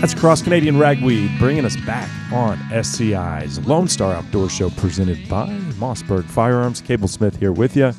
That's 0.00 0.14
Cross 0.14 0.42
Canadian 0.42 0.78
Ragweed 0.78 1.38
bringing 1.38 1.64
us 1.64 1.76
back 1.76 2.08
on 2.32 2.56
SCI's 2.70 3.58
Lone 3.66 3.88
Star 3.88 4.14
Outdoor 4.14 4.48
Show 4.48 4.70
presented 4.70 5.28
by 5.28 5.48
Mossberg 5.78 6.24
Firearms. 6.24 6.80
Cable 6.80 7.08
Smith 7.08 7.36
here 7.36 7.52
with 7.52 7.76
you. 7.76 7.92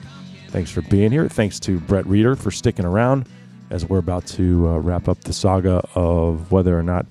Thanks 0.47 0.71
for 0.71 0.81
being 0.81 1.11
here. 1.11 1.27
Thanks 1.27 1.59
to 1.59 1.79
Brett 1.81 2.07
Reeder 2.07 2.35
for 2.35 2.51
sticking 2.51 2.85
around 2.85 3.27
as 3.69 3.85
we're 3.85 3.99
about 3.99 4.25
to 4.25 4.67
uh, 4.67 4.77
wrap 4.77 5.07
up 5.07 5.21
the 5.21 5.33
saga 5.33 5.83
of 5.95 6.51
whether 6.51 6.77
or 6.77 6.83
not 6.83 7.05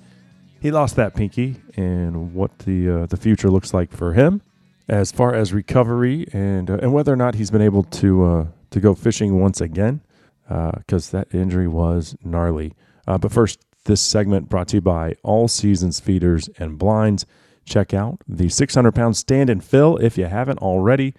he 0.61 0.71
lost 0.71 0.95
that 0.97 1.15
pinky 1.15 1.57
and 1.77 2.33
what 2.33 2.57
the 2.59 2.89
uh, 2.89 3.05
the 3.05 3.17
future 3.17 3.49
looks 3.49 3.73
like 3.73 3.91
for 3.91 4.13
him 4.13 4.41
as 4.87 5.11
far 5.11 5.33
as 5.33 5.53
recovery 5.53 6.27
and 6.33 6.69
uh, 6.69 6.77
and 6.81 6.93
whether 6.93 7.13
or 7.13 7.15
not 7.15 7.35
he's 7.35 7.51
been 7.51 7.61
able 7.61 7.83
to 7.83 8.25
uh, 8.25 8.45
to 8.71 8.79
go 8.79 8.93
fishing 8.93 9.39
once 9.39 9.61
again 9.61 10.01
because 10.47 11.11
that 11.11 11.27
injury 11.33 11.67
was 11.67 12.15
gnarly. 12.23 12.73
Uh, 13.07 13.19
but 13.19 13.31
first, 13.31 13.59
this 13.85 14.01
segment 14.01 14.49
brought 14.49 14.67
to 14.69 14.77
you 14.77 14.81
by 14.81 15.15
All 15.23 15.47
Seasons 15.47 15.99
Feeders 15.99 16.49
and 16.57 16.77
Blinds. 16.77 17.25
Check 17.65 17.93
out 17.93 18.21
the 18.27 18.49
600 18.49 18.93
pound 18.93 19.15
stand 19.15 19.49
and 19.49 19.63
fill 19.63 19.97
if 19.97 20.17
you 20.17 20.25
haven't 20.25 20.59
already. 20.59 21.13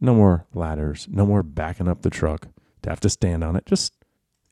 No 0.00 0.14
more 0.14 0.46
ladders, 0.52 1.06
no 1.08 1.24
more 1.24 1.44
backing 1.44 1.86
up 1.86 2.02
the 2.02 2.10
truck 2.10 2.48
to 2.82 2.90
have 2.90 2.98
to 3.00 3.08
stand 3.08 3.44
on 3.44 3.54
it. 3.54 3.66
Just 3.66 3.92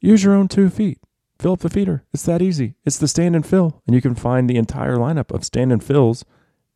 use 0.01 0.25
your 0.25 0.35
own 0.35 0.49
two 0.49 0.71
feet. 0.71 0.99
Fill 1.39 1.53
up 1.53 1.61
the 1.61 1.71
feeder. 1.71 2.05
It's 2.13 2.25
that 2.25 2.43
easy. 2.43 2.75
It's 2.85 2.99
the 2.99 3.09
stand 3.09 3.35
and 3.35 3.47
fill. 3.47 3.83
And 3.87 3.95
you 3.95 4.03
can 4.03 4.15
find 4.15 4.49
the 4.49 4.57
entire 4.57 4.97
lineup 4.97 5.35
of 5.35 5.45
stand 5.45 5.73
and 5.73 5.83
fills 5.83 6.25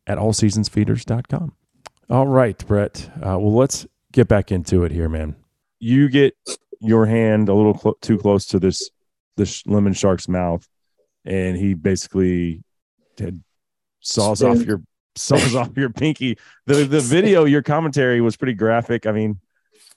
at 0.07 0.17
allseasonsfeeders.com. 0.17 1.53
All 2.09 2.27
right, 2.27 2.65
Brett. 2.67 3.09
Uh, 3.17 3.37
well, 3.37 3.53
let's 3.53 3.85
get 4.11 4.27
back 4.27 4.51
into 4.51 4.83
it 4.83 4.91
here, 4.91 5.09
man. 5.09 5.35
You 5.79 6.09
get 6.09 6.35
your 6.79 7.05
hand 7.05 7.49
a 7.49 7.53
little 7.53 7.73
clo- 7.73 7.97
too 8.01 8.17
close 8.17 8.45
to 8.47 8.59
this 8.59 8.89
this 9.37 9.65
lemon 9.67 9.93
shark's 9.93 10.27
mouth, 10.27 10.67
and 11.25 11.57
he 11.57 11.73
basically 11.73 12.63
had 13.19 13.43
saws 13.99 14.41
off 14.43 14.61
your 14.61 14.81
saws 15.15 15.55
off 15.55 15.75
your 15.75 15.89
pinky. 15.89 16.37
The 16.65 16.85
the 16.85 17.01
video, 17.01 17.45
your 17.45 17.61
commentary 17.63 18.21
was 18.21 18.37
pretty 18.37 18.53
graphic. 18.53 19.05
I 19.05 19.11
mean, 19.11 19.39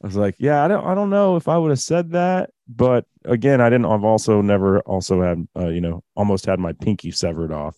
I 0.03 0.07
was 0.07 0.17
like, 0.17 0.37
yeah, 0.39 0.65
I 0.65 0.69
don't 0.69 0.85
I 0.85 0.95
don't 0.95 1.11
know 1.11 1.37
if 1.37 1.49
I 1.49 1.59
would 1.59 1.71
have 1.71 1.81
said 1.81 2.13
that, 2.13 2.51
but 2.69 3.07
again, 3.25 3.61
I 3.61 3.71
didn't. 3.71 3.87
I've 3.87 4.05
also 4.05 4.43
never 4.43 4.81
also 4.81 5.23
had 5.23 5.49
uh, 5.57 5.69
you 5.69 5.81
know 5.81 6.05
almost 6.15 6.47
had 6.47 6.59
my 6.59 6.73
pinky 6.73 7.11
severed 7.11 7.53
off. 7.53 7.77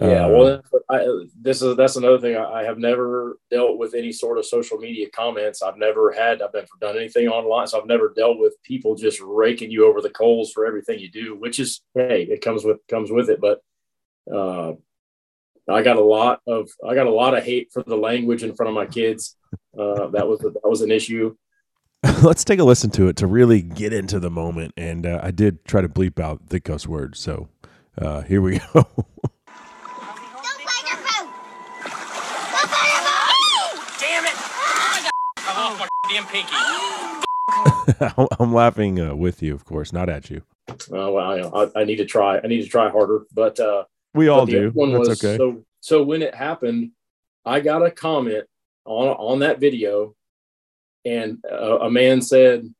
Yeah, 0.00 0.26
Uh, 0.26 0.28
well, 0.28 0.62
I, 0.90 1.06
this 1.40 1.62
is 1.62 1.76
that's 1.76 1.96
another 1.96 2.18
thing. 2.18 2.36
I, 2.36 2.60
I 2.60 2.64
have 2.64 2.78
never 2.78 3.38
dealt 3.50 3.78
with 3.78 3.94
any 3.94 4.12
sort 4.12 4.38
of 4.38 4.44
social 4.44 4.78
media 4.78 5.08
comments. 5.10 5.62
I've 5.62 5.78
never 5.78 6.12
had. 6.12 6.42
I've 6.42 6.52
never 6.52 6.66
done 6.80 6.96
anything 6.96 7.28
online, 7.28 7.66
so 7.66 7.80
I've 7.80 7.86
never 7.86 8.12
dealt 8.14 8.38
with 8.38 8.62
people 8.62 8.94
just 8.94 9.20
raking 9.20 9.70
you 9.70 9.86
over 9.86 10.00
the 10.00 10.10
coals 10.10 10.52
for 10.52 10.66
everything 10.66 10.98
you 10.98 11.10
do. 11.10 11.36
Which 11.36 11.58
is, 11.58 11.80
hey, 11.94 12.24
it 12.24 12.42
comes 12.42 12.64
with 12.64 12.78
comes 12.88 13.10
with 13.10 13.30
it. 13.30 13.40
But 13.40 13.60
uh, 14.32 14.74
I 15.68 15.82
got 15.82 15.96
a 15.96 16.04
lot 16.04 16.40
of 16.46 16.68
I 16.86 16.94
got 16.94 17.06
a 17.06 17.12
lot 17.12 17.36
of 17.36 17.44
hate 17.44 17.70
for 17.72 17.82
the 17.82 17.96
language 17.96 18.42
in 18.42 18.54
front 18.54 18.68
of 18.68 18.74
my 18.74 18.86
kids. 18.86 19.36
Uh, 19.78 20.08
that 20.08 20.28
was 20.28 20.40
that 20.40 20.60
was 20.68 20.82
an 20.82 20.90
issue. 20.90 21.36
let's 22.22 22.44
take 22.44 22.58
a 22.58 22.64
listen 22.64 22.90
to 22.90 23.08
it 23.08 23.16
to 23.16 23.26
really 23.26 23.62
get 23.62 23.92
into 23.92 24.20
the 24.20 24.30
moment. 24.30 24.72
And 24.76 25.06
uh, 25.06 25.20
I 25.22 25.30
did 25.30 25.64
try 25.64 25.80
to 25.80 25.88
bleep 25.88 26.20
out 26.20 26.48
the 26.48 26.60
cuss 26.60 26.86
words, 26.86 27.18
so 27.18 27.48
uh, 27.98 28.22
here 28.22 28.40
we 28.40 28.58
go. 28.74 28.86
I'm 38.38 38.52
laughing 38.52 39.00
uh, 39.00 39.14
with 39.14 39.42
you, 39.42 39.54
of 39.54 39.64
course, 39.64 39.92
not 39.92 40.08
at 40.08 40.30
you. 40.30 40.42
Uh, 40.68 40.74
well, 41.10 41.54
I, 41.54 41.80
I 41.80 41.84
need 41.84 41.96
to 41.96 42.04
try. 42.04 42.38
I 42.38 42.46
need 42.46 42.62
to 42.62 42.68
try 42.68 42.88
harder. 42.88 43.26
But 43.32 43.58
uh, 43.60 43.84
We 44.14 44.28
all 44.28 44.44
But 44.44 44.50
do. 44.50 44.70
One 44.74 44.92
That's 44.92 45.08
was, 45.08 45.24
okay. 45.24 45.36
So, 45.36 45.64
so 45.80 46.02
when 46.02 46.22
it 46.22 46.34
happened, 46.34 46.90
I 47.44 47.60
got 47.60 47.84
a 47.84 47.90
comment 47.90 48.44
on 48.84 49.08
on 49.08 49.38
that 49.40 49.60
video, 49.60 50.14
and 51.06 51.38
uh, 51.50 51.78
a 51.78 51.90
man 51.90 52.20
said, 52.20 52.72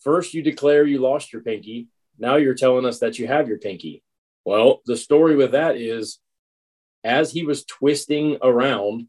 first 0.00 0.34
you 0.34 0.42
declare 0.42 0.84
you 0.84 0.98
lost 0.98 1.32
your 1.32 1.42
pinky. 1.42 1.88
Now 2.18 2.36
you're 2.36 2.54
telling 2.54 2.84
us 2.84 2.98
that 3.00 3.18
you 3.18 3.26
have 3.26 3.48
your 3.48 3.58
pinky." 3.58 4.02
Well, 4.44 4.80
the 4.86 4.96
story 4.96 5.36
with 5.36 5.52
that 5.52 5.76
is, 5.76 6.18
as 7.04 7.32
he 7.32 7.44
was 7.44 7.64
twisting 7.64 8.38
around, 8.42 9.06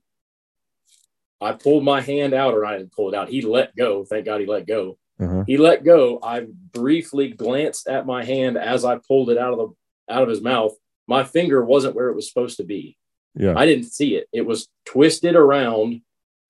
I 1.40 1.54
pulled 1.54 1.84
my 1.84 2.02
hand 2.02 2.34
out, 2.34 2.54
or 2.54 2.66
I 2.66 2.78
didn't 2.78 2.94
pull 2.94 3.10
it 3.10 3.16
out. 3.16 3.30
He 3.30 3.42
let 3.42 3.76
go. 3.76 4.06
Thank 4.06 4.26
God 4.26 4.42
he 4.42 4.48
let 4.48 4.68
go. 4.68 4.98
Uh-huh. 5.20 5.44
He 5.46 5.58
let 5.58 5.84
go. 5.84 6.20
I 6.22 6.48
briefly 6.74 7.30
glanced 7.30 7.88
at 7.88 8.06
my 8.06 8.24
hand 8.24 8.58
as 8.58 8.86
I 8.86 9.00
pulled 9.08 9.30
it 9.30 9.38
out 9.38 9.54
of 9.54 9.60
the 9.60 10.14
out 10.14 10.24
of 10.24 10.30
his 10.30 10.42
mouth. 10.42 10.74
My 11.08 11.24
finger 11.24 11.64
wasn't 11.64 11.96
where 11.96 12.10
it 12.10 12.16
was 12.16 12.28
supposed 12.28 12.58
to 12.58 12.64
be. 12.64 12.98
Yeah. 13.36 13.54
I 13.56 13.66
didn't 13.66 13.86
see 13.86 14.16
it. 14.16 14.28
It 14.34 14.46
was 14.46 14.68
twisted 14.86 15.36
around 15.36 16.02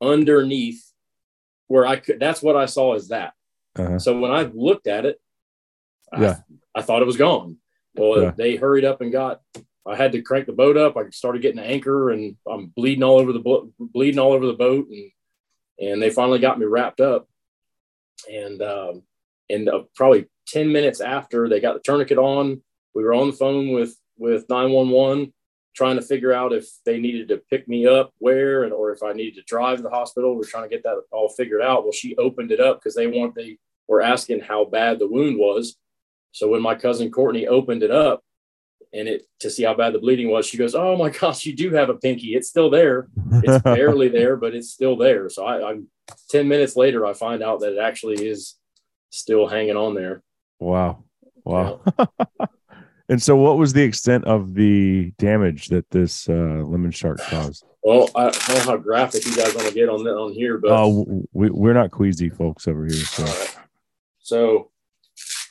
underneath 0.01 0.90
where 1.71 1.85
I 1.87 1.95
could. 1.95 2.19
That's 2.19 2.41
what 2.41 2.57
I 2.57 2.65
saw 2.65 2.95
as 2.95 3.07
that. 3.07 3.33
Uh-huh. 3.77 3.97
So 3.97 4.19
when 4.19 4.31
I 4.31 4.43
looked 4.53 4.87
at 4.87 5.05
it, 5.05 5.17
Yeah. 6.17 6.39
I, 6.75 6.79
I 6.79 6.81
thought 6.81 7.01
it 7.01 7.07
was 7.07 7.17
gone. 7.17 7.57
Well, 7.95 8.21
Yeah. 8.21 8.31
they 8.35 8.55
hurried 8.57 8.83
up 8.85 8.99
and 9.01 9.11
got. 9.11 9.41
I 9.87 9.95
had 9.95 10.11
to 10.11 10.21
crank 10.21 10.45
the 10.45 10.53
boat 10.63 10.77
up. 10.77 10.97
I 10.97 11.09
started 11.09 11.41
getting 11.41 11.59
an 11.59 11.71
anchor, 11.75 12.11
and 12.11 12.35
I'm 12.47 12.67
bleeding 12.75 13.03
all 13.03 13.19
over 13.19 13.31
the 13.33 13.39
boat, 13.39 13.71
bleeding 13.79 14.19
all 14.19 14.33
over 14.33 14.45
the 14.45 14.53
boat, 14.67 14.87
and 14.89 15.11
and 15.79 16.01
they 16.01 16.09
finally 16.11 16.39
got 16.39 16.59
me 16.59 16.65
wrapped 16.65 17.01
up. 17.01 17.27
And 18.31 18.61
um, 18.61 19.03
and 19.49 19.67
uh, 19.69 19.83
probably 19.95 20.27
ten 20.47 20.71
minutes 20.71 20.99
after 21.01 21.49
they 21.49 21.59
got 21.59 21.73
the 21.73 21.79
tourniquet 21.79 22.17
on, 22.19 22.61
we 22.93 23.03
were 23.03 23.13
on 23.13 23.27
the 23.31 23.37
phone 23.43 23.69
with 23.71 23.95
with 24.17 24.45
nine 24.49 24.71
one 24.71 24.89
one, 24.89 25.33
trying 25.75 25.95
to 25.95 26.01
figure 26.01 26.33
out 26.33 26.53
if 26.53 26.67
they 26.85 26.99
needed 26.99 27.29
to 27.29 27.37
pick 27.49 27.67
me 27.67 27.87
up 27.87 28.13
where, 28.19 28.63
and 28.63 28.73
or 28.73 28.91
if 28.91 29.03
I 29.03 29.13
needed 29.13 29.35
to 29.35 29.43
drive 29.43 29.77
to 29.77 29.83
the 29.83 29.89
hospital. 29.89 30.35
We're 30.35 30.43
trying 30.43 30.69
to 30.69 30.75
get 30.75 30.83
that 30.83 31.01
all 31.11 31.29
figured 31.29 31.61
out. 31.61 31.83
Well, 31.83 31.93
she 31.93 32.15
opened 32.17 32.51
it 32.51 32.59
up 32.59 32.79
because 32.79 32.95
they 32.95 33.07
want 33.07 33.35
they 33.35 33.57
were 33.87 34.01
asking 34.01 34.41
how 34.41 34.65
bad 34.65 34.99
the 34.99 35.07
wound 35.07 35.37
was. 35.37 35.77
So 36.31 36.49
when 36.49 36.61
my 36.61 36.75
cousin 36.75 37.11
Courtney 37.11 37.47
opened 37.47 37.83
it 37.83 37.91
up 37.91 38.21
and 38.93 39.07
it 39.07 39.23
to 39.39 39.49
see 39.49 39.63
how 39.63 39.73
bad 39.73 39.93
the 39.93 39.99
bleeding 39.99 40.29
was, 40.29 40.45
she 40.45 40.57
goes, 40.57 40.75
"Oh 40.75 40.97
my 40.97 41.09
gosh, 41.19 41.45
you 41.45 41.55
do 41.55 41.71
have 41.71 41.89
a 41.89 41.95
pinky. 41.95 42.35
It's 42.35 42.49
still 42.49 42.69
there. 42.69 43.07
It's 43.43 43.63
barely 43.63 44.09
there, 44.09 44.35
but 44.35 44.53
it's 44.53 44.71
still 44.71 44.97
there." 44.97 45.29
So 45.29 45.45
I, 45.45 45.69
I'm 45.69 45.87
ten 46.29 46.47
minutes 46.47 46.75
later, 46.75 47.05
I 47.05 47.13
find 47.13 47.41
out 47.41 47.61
that 47.61 47.73
it 47.73 47.79
actually 47.79 48.27
is 48.27 48.55
still 49.09 49.47
hanging 49.47 49.77
on 49.77 49.95
there. 49.95 50.23
Wow. 50.59 51.03
Wow. 51.43 51.81
and 53.11 53.21
so, 53.21 53.35
what 53.35 53.57
was 53.57 53.73
the 53.73 53.83
extent 53.83 54.23
of 54.23 54.53
the 54.53 55.11
damage 55.17 55.67
that 55.67 55.89
this 55.91 56.29
uh, 56.29 56.63
lemon 56.65 56.91
shark 56.91 57.19
caused? 57.19 57.65
Well, 57.83 58.09
I 58.15 58.29
don't 58.29 58.49
know 58.49 58.59
how 58.61 58.77
graphic 58.77 59.25
you 59.25 59.35
guys 59.35 59.53
want 59.53 59.67
to 59.67 59.73
get 59.73 59.89
on 59.89 60.05
that 60.05 60.15
on 60.15 60.31
here, 60.31 60.57
but 60.57 60.71
Oh, 60.71 61.25
we, 61.33 61.49
we're 61.49 61.73
not 61.73 61.91
queasy 61.91 62.29
folks 62.29 62.69
over 62.69 62.85
here. 62.85 62.93
So, 62.93 63.23
right. 63.25 63.55
So 64.19 64.71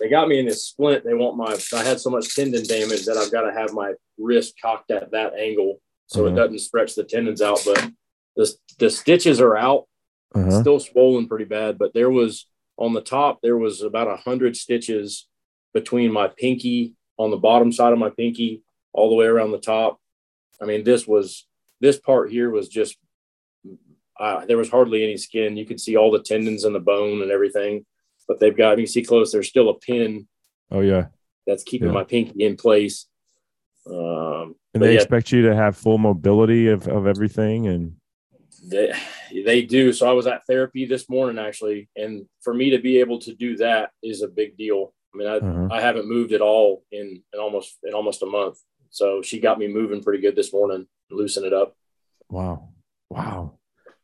they 0.00 0.08
got 0.08 0.26
me 0.26 0.38
in 0.38 0.46
this 0.46 0.64
splint. 0.64 1.04
They 1.04 1.12
want 1.12 1.36
my, 1.36 1.54
I 1.78 1.84
had 1.84 2.00
so 2.00 2.08
much 2.08 2.34
tendon 2.34 2.64
damage 2.64 3.04
that 3.04 3.18
I've 3.18 3.30
got 3.30 3.42
to 3.42 3.52
have 3.52 3.74
my 3.74 3.92
wrist 4.16 4.54
cocked 4.62 4.90
at 4.90 5.10
that 5.10 5.34
angle 5.34 5.82
so 6.06 6.26
it 6.26 6.30
Mhm. 6.30 6.36
doesn't 6.36 6.58
stretch 6.60 6.94
the 6.94 7.04
tendons 7.04 7.42
out. 7.42 7.60
But 7.66 7.90
the, 8.36 8.50
the 8.78 8.88
stitches 8.88 9.38
are 9.38 9.56
out, 9.56 9.86
uh-huh. 10.34 10.62
still 10.62 10.80
swollen 10.80 11.28
pretty 11.28 11.44
bad. 11.44 11.76
But 11.76 11.92
there 11.92 12.10
was 12.10 12.46
on 12.78 12.94
the 12.94 13.02
top, 13.02 13.40
there 13.42 13.58
was 13.58 13.82
about 13.82 14.08
a 14.08 14.16
hundred 14.16 14.56
stitches 14.56 15.28
between 15.74 16.10
my 16.10 16.28
pinky 16.28 16.94
on 17.20 17.30
the 17.30 17.36
bottom 17.36 17.70
side 17.72 17.92
of 17.92 17.98
my 17.98 18.10
pinky 18.10 18.62
all 18.92 19.10
the 19.10 19.16
way 19.16 19.26
around 19.26 19.52
the 19.52 19.58
top. 19.58 20.00
I 20.60 20.64
mean, 20.64 20.84
this 20.84 21.06
was, 21.06 21.46
this 21.80 21.98
part 21.98 22.30
here 22.30 22.50
was 22.50 22.68
just, 22.68 22.96
uh, 24.18 24.44
there 24.46 24.58
was 24.58 24.70
hardly 24.70 25.02
any 25.02 25.16
skin. 25.16 25.56
You 25.56 25.64
could 25.64 25.80
see 25.80 25.96
all 25.96 26.10
the 26.10 26.22
tendons 26.22 26.64
and 26.64 26.74
the 26.74 26.80
bone 26.80 27.22
and 27.22 27.30
everything 27.30 27.84
but 28.30 28.38
they've 28.38 28.56
got 28.56 28.78
you 28.78 28.84
can 28.84 28.92
see 28.92 29.02
close 29.02 29.32
there's 29.32 29.48
still 29.48 29.70
a 29.70 29.74
pin 29.74 30.28
oh 30.70 30.80
yeah, 30.80 31.06
that's 31.48 31.64
keeping 31.64 31.88
Yeah. 31.88 31.94
my 31.94 32.04
pinky 32.04 32.44
in 32.44 32.56
place 32.56 33.06
um 33.90 34.54
and 34.72 34.80
they 34.80 34.94
yeah, 34.94 35.00
expect 35.00 35.32
you 35.32 35.42
to 35.48 35.56
have 35.56 35.76
full 35.76 35.98
mobility 35.98 36.68
of, 36.68 36.86
of 36.86 37.08
everything. 37.08 37.66
And 37.66 37.96
they, 38.62 38.92
they 39.44 39.62
do 39.62 39.92
so 39.92 40.08
i 40.08 40.12
was 40.12 40.26
at 40.26 40.46
therapy 40.46 40.84
this 40.84 41.08
morning 41.08 41.44
actually 41.44 41.88
and 41.96 42.26
for 42.42 42.52
me 42.54 42.70
to 42.70 42.78
be 42.78 43.00
able 43.00 43.18
to 43.18 43.34
do 43.34 43.56
that 43.56 43.90
is 44.02 44.22
a 44.22 44.28
big 44.28 44.56
deal 44.56 44.92
i 45.12 45.16
mean 45.16 45.28
i, 45.28 45.36
Uh-huh. 45.36 45.68
I 45.70 45.80
haven't 45.80 46.08
moved 46.08 46.32
at 46.32 46.40
all 46.40 46.84
in, 46.92 47.22
in 47.32 47.40
almost 47.40 47.78
in 47.84 47.94
almost 47.94 48.22
a 48.22 48.26
month 48.26 48.58
so 48.90 49.22
she 49.22 49.38
got 49.40 49.58
me 49.58 49.68
moving 49.68 50.02
pretty 50.02 50.20
good 50.20 50.36
this 50.36 50.52
morning 50.52 50.86
loosen 51.10 51.44
it 51.44 51.52
up 51.52 51.76
wow, 52.28 52.68
wow, 53.10 53.54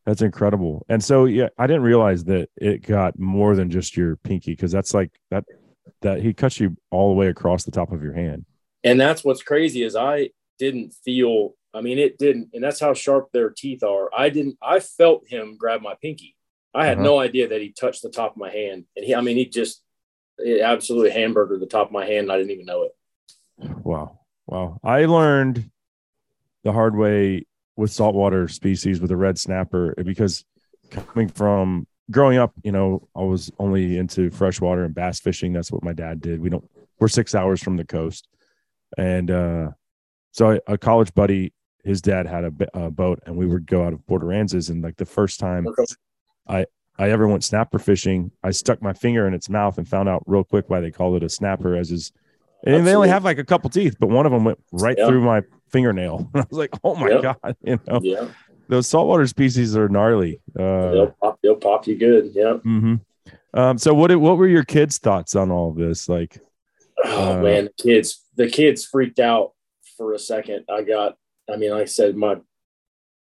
that's 0.05 0.21
incredible. 0.23 0.85
And 0.89 1.03
so, 1.03 1.27
yeah, 1.27 1.49
I 1.59 1.69
didn't 1.69 1.83
realize 1.83 2.25
that 2.25 2.49
it 2.57 2.83
got 2.83 3.17
more 3.19 3.55
than 3.55 3.71
just 3.71 3.97
your 3.97 4.17
pinky 4.17 4.51
because 4.53 4.73
that's 4.73 4.93
like 4.95 5.13
that 5.31 5.45
that 6.03 6.21
he 6.23 6.33
cuts 6.35 6.59
you 6.59 6.77
all 6.91 7.09
the 7.11 7.15
way 7.15 7.29
across 7.29 7.63
the 7.63 7.71
top 7.71 7.93
of 7.93 8.03
your 8.03 8.13
hand. 8.15 8.45
and 8.83 9.01
that's 9.01 9.23
what's 9.25 9.43
crazy 9.43 9.83
is 9.85 9.95
i 9.97 10.29
didn't 10.59 10.93
feel 11.05 11.55
i 11.73 11.81
mean 11.81 11.99
it 11.99 12.19
didn't 12.19 12.49
and 12.53 12.63
that's 12.65 12.81
how 12.81 12.93
sharp 12.95 13.29
their 13.33 13.51
teeth 13.51 13.83
are 13.85 14.11
i 14.17 14.29
didn't 14.29 14.57
i 14.63 14.81
felt 14.81 15.23
him 15.29 15.57
grab 15.57 15.81
my 15.83 15.95
pinky 16.03 16.35
i 16.75 16.85
had 16.85 16.99
Uh-huh. 16.99 17.05
no 17.11 17.19
idea 17.21 17.47
that 17.49 17.61
he 17.61 17.71
touched 17.71 18.03
the 18.03 18.11
top 18.11 18.33
of 18.33 18.37
my 18.37 18.51
hand 18.51 18.85
and 18.97 19.05
he 19.07 19.15
i 19.15 19.21
mean 19.21 19.37
he 19.37 19.47
just 19.47 19.83
it 20.39 20.61
absolutely 20.61 21.11
hamburgered 21.11 21.61
the 21.61 21.67
top 21.67 21.87
of 21.87 21.93
my 21.93 22.05
hand 22.05 22.25
and 22.25 22.33
i 22.33 22.37
didn't 22.37 22.51
even 22.53 22.67
know 22.67 22.83
it 22.85 22.93
Wow. 23.59 24.21
Wow. 24.47 24.79
I 24.85 25.07
learned 25.07 25.71
the 26.63 26.73
hard 26.73 26.95
way 26.95 27.47
with 27.77 27.91
saltwater 27.91 28.49
species 28.49 29.01
with 29.01 29.11
a 29.11 29.17
red 29.17 29.39
snapper 29.39 29.95
because 30.05 30.45
coming 30.91 31.29
from 31.29 31.87
growing 32.11 32.37
up, 32.37 32.53
you 32.63 32.71
know, 32.73 33.09
I 33.17 33.21
was 33.23 33.51
only 33.59 33.97
into 33.97 34.29
freshwater 34.31 34.85
and 34.85 34.95
bass 34.95 35.21
fishing. 35.21 35.53
That's 35.55 35.73
what 35.73 35.83
my 35.83 35.95
dad 35.95 36.21
did. 36.21 36.41
We 36.41 36.51
don't, 36.51 36.69
we're 37.01 37.09
six 37.09 37.35
hours 37.35 37.63
from 37.63 37.77
the 37.79 37.85
coast. 37.87 38.29
And 38.99 39.31
uh, 39.31 39.71
so 40.33 40.51
I- 40.53 40.61
a 40.67 40.77
college 40.77 41.15
buddy, 41.15 41.55
his 41.83 42.03
dad 42.03 42.27
had 42.27 42.45
a 42.75 42.91
boat 42.91 43.21
and 43.25 43.37
we 43.37 43.47
would 43.47 43.67
go 43.67 43.85
out 43.87 43.95
of 43.95 44.07
Port 44.07 44.21
Aransas. 44.23 44.69
And 44.69 44.83
like 44.83 44.97
the 44.97 45.07
first 45.07 45.41
time 45.41 45.65
I 46.47 46.67
ever 46.99 47.29
went 47.29 47.45
snapper 47.45 47.79
fishing, 47.79 48.31
I 48.43 48.51
stuck 48.51 48.81
my 48.83 48.93
finger 48.93 49.27
in 49.27 49.35
its 49.35 49.49
mouth 49.49 49.79
and 49.79 49.89
found 49.89 50.09
out 50.09 50.23
real 50.27 50.45
quick 50.45 50.71
why 50.71 50.81
they 50.81 50.91
called 50.91 51.17
it 51.17 51.23
a 51.23 51.29
snapper 51.29 51.77
as 51.77 51.91
is. 51.91 52.13
And 52.65 52.87
they 52.87 52.95
only 52.95 53.09
have 53.11 53.23
like 53.25 53.39
a 53.39 53.45
couple 53.45 53.69
teeth, 53.71 53.97
but 54.01 54.09
one 54.09 54.27
of 54.27 54.33
them 54.33 54.45
went 54.45 54.59
right 54.73 54.97
Yeah. 54.99 55.07
through 55.09 55.21
my 55.23 55.43
fingernail. 55.71 56.31
I 56.35 56.39
was 56.49 56.59
like, 56.59 56.71
oh 56.83 56.95
my 56.97 57.11
Yeah. 57.11 57.21
God, 57.21 57.57
you 57.63 57.79
know, 57.87 58.01
yeah 58.03 58.29
those 58.69 58.89
saltwater 58.89 59.27
species 59.29 59.77
are 59.77 59.89
gnarly. 59.89 60.41
Uh, 60.59 60.91
they'll, 60.91 61.15
pop, 61.21 61.39
they'll 61.41 61.55
pop 61.55 61.87
you 61.87 61.97
good 61.97 62.33
yeah 62.35 62.55
mhm. 62.65 63.01
um, 63.55 63.79
so 63.79 63.95
what, 63.95 64.15
what 64.17 64.37
were 64.39 64.49
your 64.49 64.65
kids' 64.65 64.99
thoughts 64.99 65.37
on 65.37 65.53
all 65.53 65.71
of 65.71 65.77
this? 65.77 66.09
Like, 66.09 66.41
oh 67.05 67.39
Uh, 67.39 67.43
man 67.43 67.65
the 67.67 67.83
kids 67.83 68.25
the 68.37 68.49
kids 68.49 68.85
freaked 68.85 69.21
out 69.21 69.53
for 69.97 70.15
a 70.15 70.19
second 70.19 70.65
i 70.71 70.83
got 70.83 71.17
i 71.51 71.57
mean 71.57 71.71
like 71.71 71.83
i 71.83 71.85
said 71.85 72.17
my 72.17 72.37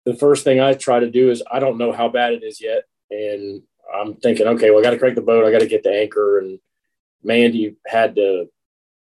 the 0.06 0.14
first 0.14 0.44
thing 0.44 0.60
i 0.60 0.72
try 0.74 0.98
to 1.00 1.10
do 1.10 1.30
is 1.30 1.42
i 1.50 1.58
don't 1.58 1.76
know 1.76 1.92
how 1.92 2.08
bad 2.08 2.32
it 2.32 2.42
is 2.42 2.60
yet 2.60 2.84
and 3.10 3.62
i'm 3.94 4.14
thinking 4.16 4.46
okay 4.46 4.70
well 4.70 4.80
i 4.80 4.82
got 4.82 4.90
to 4.90 4.98
crank 4.98 5.14
the 5.14 5.20
boat 5.22 5.44
i 5.44 5.50
got 5.50 5.60
to 5.60 5.66
get 5.66 5.82
the 5.82 5.90
anchor 5.92 6.38
and 6.38 6.58
mandy 7.22 7.76
had 7.86 8.14
to 8.14 8.46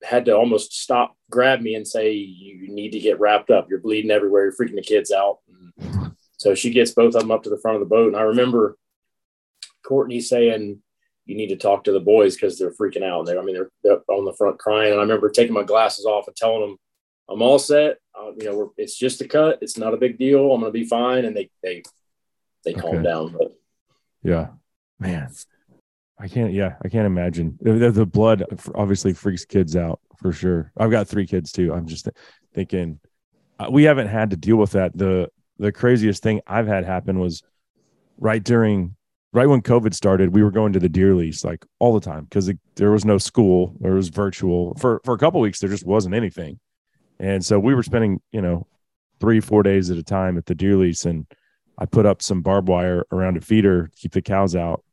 had 0.04 0.26
to 0.26 0.36
almost 0.36 0.74
stop 0.74 1.16
grab 1.30 1.62
me 1.62 1.76
and 1.76 1.88
say 1.88 2.12
you 2.12 2.68
need 2.68 2.92
to 2.92 3.00
get 3.00 3.20
wrapped 3.20 3.50
up 3.50 3.68
you're 3.70 3.80
bleeding 3.80 4.12
everywhere 4.12 4.44
you're 4.44 4.54
freaking 4.56 4.76
the 4.76 4.82
kids 4.82 5.12
out 5.12 5.40
And 5.48 6.16
so 6.38 6.54
she 6.54 6.70
gets 6.72 6.92
both 6.92 7.16
of 7.16 7.22
them 7.22 7.32
up 7.32 7.44
to 7.44 7.50
the 7.50 7.58
front 7.60 7.76
of 7.76 7.80
the 7.82 7.94
boat 7.96 8.08
and 8.08 8.18
i 8.18 8.22
remember 8.22 8.78
courtney 9.84 10.20
saying 10.20 10.82
you 11.26 11.36
need 11.36 11.48
to 11.48 11.56
talk 11.56 11.84
to 11.84 11.92
the 11.92 12.00
boys 12.00 12.36
because 12.36 12.60
they're 12.60 12.74
freaking 12.74 13.04
out. 13.04 13.26
They, 13.26 13.36
I 13.36 13.42
mean, 13.42 13.56
they're, 13.56 13.72
they're 13.84 14.00
on 14.10 14.26
the 14.26 14.34
front 14.34 14.60
crying. 14.60 14.92
And 14.92 15.00
I 15.00 15.04
remember 15.04 15.28
taking 15.28 15.56
my 15.56 15.64
glasses 15.64 16.06
off 16.06 16.28
and 16.28 16.36
telling 16.36 16.62
them, 16.62 16.78
"I'm 17.28 17.42
all 17.42 17.58
set. 17.58 17.98
Uh, 18.14 18.30
you 18.38 18.46
know, 18.46 18.56
we're, 18.56 18.68
it's 18.78 18.96
just 18.96 19.22
a 19.22 19.28
cut. 19.28 19.58
It's 19.60 19.76
not 19.76 19.96
a 19.96 19.98
big 19.98 20.20
deal. 20.20 20.52
I'm 20.54 20.62
going 20.62 20.72
to 20.72 20.80
be 20.80 20.86
fine." 20.86 21.26
And 21.26 21.36
they 21.36 21.50
they 21.64 21.82
they 22.64 22.74
calmed 22.74 23.00
Okay. 23.00 23.10
down. 23.10 23.32
But 23.36 23.58
yeah, 24.26 24.47
man, 24.99 25.30
I 26.19 26.27
can't, 26.27 26.53
yeah, 26.53 26.76
I 26.84 26.89
can't 26.89 27.06
imagine 27.06 27.57
the, 27.61 27.91
the- 27.91 28.06
blood 28.06 28.43
obviously 28.73 29.14
freaks 29.14 29.45
kids 29.45 29.76
out 29.76 29.99
for 30.18 30.31
sure. 30.31 30.72
I've 30.77 30.91
got 30.91 31.07
three 31.07 31.27
kids 31.27 31.52
too. 31.52 31.73
I'm 31.73 31.88
just 31.88 32.10
thinking 32.53 32.99
uh, 33.60 33.68
we 33.72 33.84
haven't 33.84 34.07
had 34.07 34.31
to 34.31 34.35
deal 34.38 34.57
with 34.57 34.72
that. 34.72 34.97
The, 34.97 35.30
the 35.60 35.72
craziest 35.72 36.23
thing 36.23 36.41
I've 36.47 36.68
had 36.68 36.85
happen 36.85 37.19
was 37.19 37.43
right 38.18 38.43
during 38.43 38.95
right 39.35 39.49
when 39.49 39.61
COVID 39.61 39.93
started, 39.93 40.34
we 40.34 40.43
were 40.43 40.52
going 40.52 40.72
to 40.73 40.80
the 40.80 40.89
deer 40.89 41.14
lease 41.14 41.43
like 41.43 41.65
all 41.80 41.93
the 41.93 41.99
time 41.99 42.23
because 42.23 42.49
there 42.76 42.91
was 42.91 43.03
no 43.03 43.18
school, 43.18 43.76
there 43.81 43.93
was 43.93 44.07
virtual 44.07 44.73
for 44.76 45.02
for 45.03 45.14
a 45.14 45.18
couple 45.18 45.41
weeks. 45.41 45.60
There 45.60 45.69
just 45.69 45.85
wasn't 45.85 46.15
anything, 46.15 46.60
and 47.19 47.43
so 47.43 47.60
we 47.60 47.76
were 47.76 47.84
spending 47.84 48.22
you 48.31 48.41
know 48.41 48.65
three 49.19 49.41
four 49.41 49.61
days 49.61 49.91
at 49.91 49.97
a 49.97 50.03
time 50.03 50.38
at 50.38 50.45
the 50.45 50.56
deer 50.56 50.77
lease, 50.77 51.06
and 51.06 51.27
I 51.77 51.85
put 51.85 52.06
up 52.06 52.22
some 52.22 52.41
barbed 52.41 52.68
wire 52.68 53.06
around 53.11 53.38
a 53.38 53.41
feeder 53.41 53.88
to 53.88 53.97
keep 53.97 54.14
the 54.14 54.22
cows 54.22 54.56
out, 54.56 54.84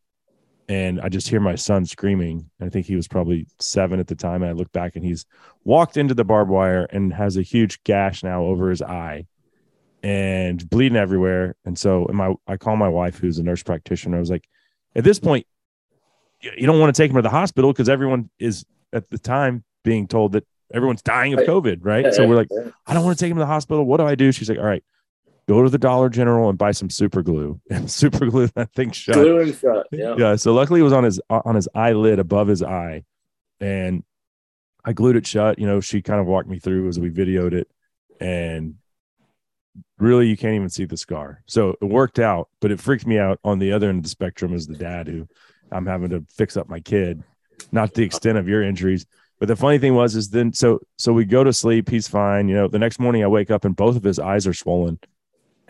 and 0.68 1.00
I 1.00 1.09
just 1.09 1.28
hear 1.28 1.40
my 1.40 1.54
son 1.54 1.84
screaming. 1.84 2.50
I 2.60 2.68
think 2.68 2.86
he 2.86 2.96
was 2.96 3.09
probably 3.09 3.46
seven 3.59 4.00
at 4.00 4.06
the 4.06 4.14
time. 4.14 4.42
And 4.42 4.50
I 4.50 4.52
look 4.52 4.72
back 4.72 4.96
and 4.96 5.04
he's 5.04 5.26
walked 5.64 5.96
into 5.96 6.14
the 6.14 6.24
barbed 6.24 6.50
wire 6.50 6.84
and 6.84 7.12
has 7.12 7.36
a 7.36 7.42
huge 7.42 7.82
gash 7.84 8.22
now 8.22 8.44
over 8.44 8.70
his 8.70 8.80
eye 8.80 9.26
and 10.02 10.68
bleeding 10.70 10.96
everywhere. 10.96 11.56
And 11.64 11.78
so, 11.78 12.06
and 12.06 12.16
my 12.16 12.34
I 12.46 12.56
call 12.56 12.76
my 12.76 12.88
wife, 12.88 13.18
who's 13.18 13.38
a 13.38 13.42
nurse 13.42 13.62
practitioner. 13.62 14.16
I 14.16 14.20
was 14.20 14.30
like, 14.30 14.48
at 14.94 15.04
this 15.04 15.18
point, 15.18 15.46
you 16.40 16.50
you 16.56 16.66
don't 16.66 16.80
want 16.80 16.94
to 16.94 17.02
take 17.02 17.10
him 17.10 17.16
to 17.16 17.22
the 17.22 17.30
hospital 17.30 17.72
because 17.72 17.88
everyone 17.88 18.30
is 18.38 18.64
at 18.92 19.10
the 19.10 19.18
time 19.18 19.64
being 19.84 20.06
told 20.06 20.32
that 20.32 20.46
everyone's 20.72 21.02
dying 21.02 21.34
of 21.34 21.40
COVID, 21.40 21.80
right? 21.82 22.14
So 22.14 22.26
we're 22.26 22.36
like, 22.36 22.48
I 22.86 22.94
don't 22.94 23.04
want 23.04 23.18
to 23.18 23.22
take 23.22 23.30
him 23.30 23.36
to 23.36 23.42
the 23.42 23.46
hospital. 23.46 23.84
What 23.84 23.98
do 23.98 24.06
I 24.06 24.14
do? 24.14 24.32
She's 24.32 24.48
like, 24.48 24.59
all 24.59 24.64
right, 24.64 24.84
go 25.48 25.62
to 25.62 25.70
the 25.70 25.78
Dollar 25.78 26.09
General 26.09 26.48
and 26.48 26.59
buy 26.59 26.73
some 26.73 26.90
super 26.90 27.23
glue 27.23 27.60
and 27.70 27.90
super 27.90 28.27
glue 28.27 28.48
that 28.55 28.73
thing 28.73 28.90
shut. 28.90 29.14
glue 29.14 29.40
and 29.40 29.55
shut. 29.55 29.86
Yeah. 29.90 30.14
Yeah. 30.16 30.36
So 30.36 30.52
luckily 30.52 30.81
it 30.81 30.85
was 30.85 30.93
on 30.93 31.05
his 31.05 31.20
uh, 31.31 31.43
on 31.44 31.55
his 31.55 31.69
eyelid 31.74 32.19
above 32.19 32.48
his 32.48 32.62
eye, 32.62 33.05
and 33.60 34.05
I 34.85 34.93
glued 34.93 35.16
it 35.16 35.27
shut. 35.27 35.59
You 35.59 35.66
know, 35.66 35.81
she 35.81 36.02
kind 36.02 36.20
of 36.20 36.27
walked 36.27 36.48
me 36.48 36.59
through 36.59 36.89
as 36.89 36.98
we 36.98 37.10
videoed 37.10 37.52
it, 37.52 37.69
and 38.20 38.77
really 39.98 40.28
you 40.28 40.36
can't 40.36 40.55
even 40.55 40.69
see 40.69 40.85
the 40.85 40.97
scar. 40.97 41.43
So 41.47 41.77
it 41.81 41.85
worked 41.85 42.19
out, 42.19 42.48
but 42.60 42.70
it 42.70 42.81
freaked 42.81 43.06
me 43.06 43.19
out 43.19 43.39
on 43.44 43.59
the 43.59 43.73
other 43.73 43.89
end 43.89 43.98
of 43.98 44.02
the 44.05 44.09
spectrum 44.10 44.52
as 44.52 44.66
the 44.66 44.77
dad 44.77 45.06
who 45.06 45.28
I'm 45.70 45.86
having 45.86 46.10
to 46.10 46.24
fix 46.31 46.56
up 46.56 46.69
my 46.69 46.81
kid, 46.81 47.23
not 47.70 47.94
the 47.94 48.02
extent 48.02 48.39
of 48.39 48.48
your 48.48 48.62
injuries. 48.62 49.06
But 49.39 49.48
the 49.48 49.56
funny 49.56 49.78
thing 49.78 49.94
was, 49.94 50.14
is 50.14 50.31
then 50.31 50.52
so 50.52 50.81
so 50.98 51.12
we 51.12 51.24
go 51.24 51.43
to 51.43 51.52
sleep. 51.52 51.89
He's 51.89 52.06
fine. 52.06 52.48
You 52.48 52.55
know, 52.55 52.69
the 52.69 52.78
next 52.78 53.01
morning 53.01 53.24
I 53.24 53.28
wake 53.28 53.51
up 53.51 53.64
and 53.64 53.74
both 53.74 53.97
of 53.97 54.05
his 54.05 54.19
eyes 54.19 54.47
are 54.47 54.55
swollen. 54.55 55.01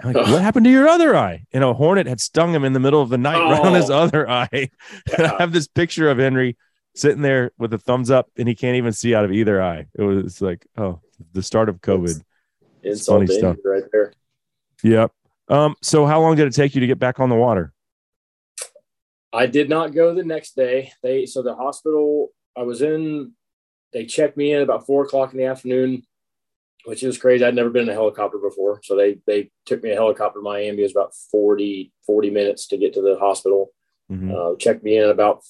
I'm 0.02 0.12
like, 0.12 0.26
what 0.26 0.42
happened 0.42 0.64
to 0.64 0.70
your 0.70 0.88
other 0.88 1.16
eye? 1.16 1.44
And 1.52 1.62
a 1.62 1.72
hornet 1.74 2.06
had 2.06 2.20
stung 2.20 2.54
him 2.54 2.64
in 2.64 2.72
the 2.72 2.80
middle 2.80 3.00
of 3.02 3.08
the 3.08 3.18
night 3.18 3.38
right 3.38 3.60
on 3.60 3.74
his 3.74 3.90
Oh. 3.90 3.98
other 3.98 4.28
eye. 4.28 4.70
And 5.16 5.26
I 5.26 5.36
have 5.38 5.52
this 5.52 5.66
picture 5.68 6.10
of 6.10 6.18
Henry 6.18 6.56
sitting 6.94 7.22
there 7.22 7.52
with 7.58 7.72
a 7.72 7.78
thumbs 7.78 8.10
up, 8.10 8.28
and 8.36 8.48
he 8.48 8.54
can't 8.54 8.76
even 8.76 8.92
see 8.92 9.14
out 9.14 9.24
of 9.24 9.32
either 9.32 9.62
eye. 9.62 9.86
It 9.94 10.02
was 10.02 10.40
like, 10.42 10.66
oh, 10.76 11.00
the 11.32 11.42
start 11.42 11.68
of 11.68 11.80
COVID. 11.80 12.20
It's 12.82 13.06
funny 13.06 13.26
funny 13.26 13.38
stuff. 13.38 13.56
stuff 13.56 13.64
right 13.64 13.84
there. 13.92 14.12
Yep. 14.82 15.12
Um. 15.48 15.76
So 15.82 16.04
how 16.06 16.20
long 16.20 16.36
did 16.36 16.46
it 16.48 16.54
take 16.54 16.74
you 16.74 16.80
to 16.80 16.86
get 16.86 16.98
back 16.98 17.20
on 17.20 17.28
the 17.28 17.36
water? 17.36 17.72
I 19.32 19.46
did 19.46 19.68
not 19.68 19.94
go 19.94 20.14
the 20.14 20.24
next 20.24 20.56
day. 20.56 20.92
They 21.02 21.26
so 21.26 21.42
the 21.42 21.54
hospital 21.54 22.28
I 22.56 22.62
was 22.62 22.82
in, 22.82 23.32
they 23.92 24.04
checked 24.04 24.36
me 24.36 24.52
in 24.52 24.62
about 24.62 24.84
four 24.86 25.04
o'clock 25.04 25.32
in 25.32 25.38
the 25.38 25.44
afternoon, 25.46 26.02
which 26.84 27.02
is 27.02 27.18
crazy. 27.18 27.44
I'd 27.44 27.54
never 27.54 27.70
been 27.70 27.84
in 27.84 27.88
a 27.90 27.94
helicopter 27.94 28.38
before. 28.38 28.80
So 28.82 28.96
they 28.96 29.18
they 29.26 29.50
took 29.66 29.82
me 29.82 29.90
a 29.90 29.96
helicopter 29.96 30.38
to 30.38 30.42
Miami. 30.42 30.80
It 30.80 30.82
was 30.82 30.92
about 30.92 31.14
40, 31.30 31.92
40 32.06 32.30
minutes 32.30 32.66
to 32.68 32.76
get 32.78 32.94
to 32.94 33.02
the 33.02 33.18
hospital. 33.18 33.70
Mhm. 34.10 34.32
Uh, 34.34 34.56
checked 34.56 34.82
me 34.82 34.98
in 34.98 35.08
about 35.08 35.42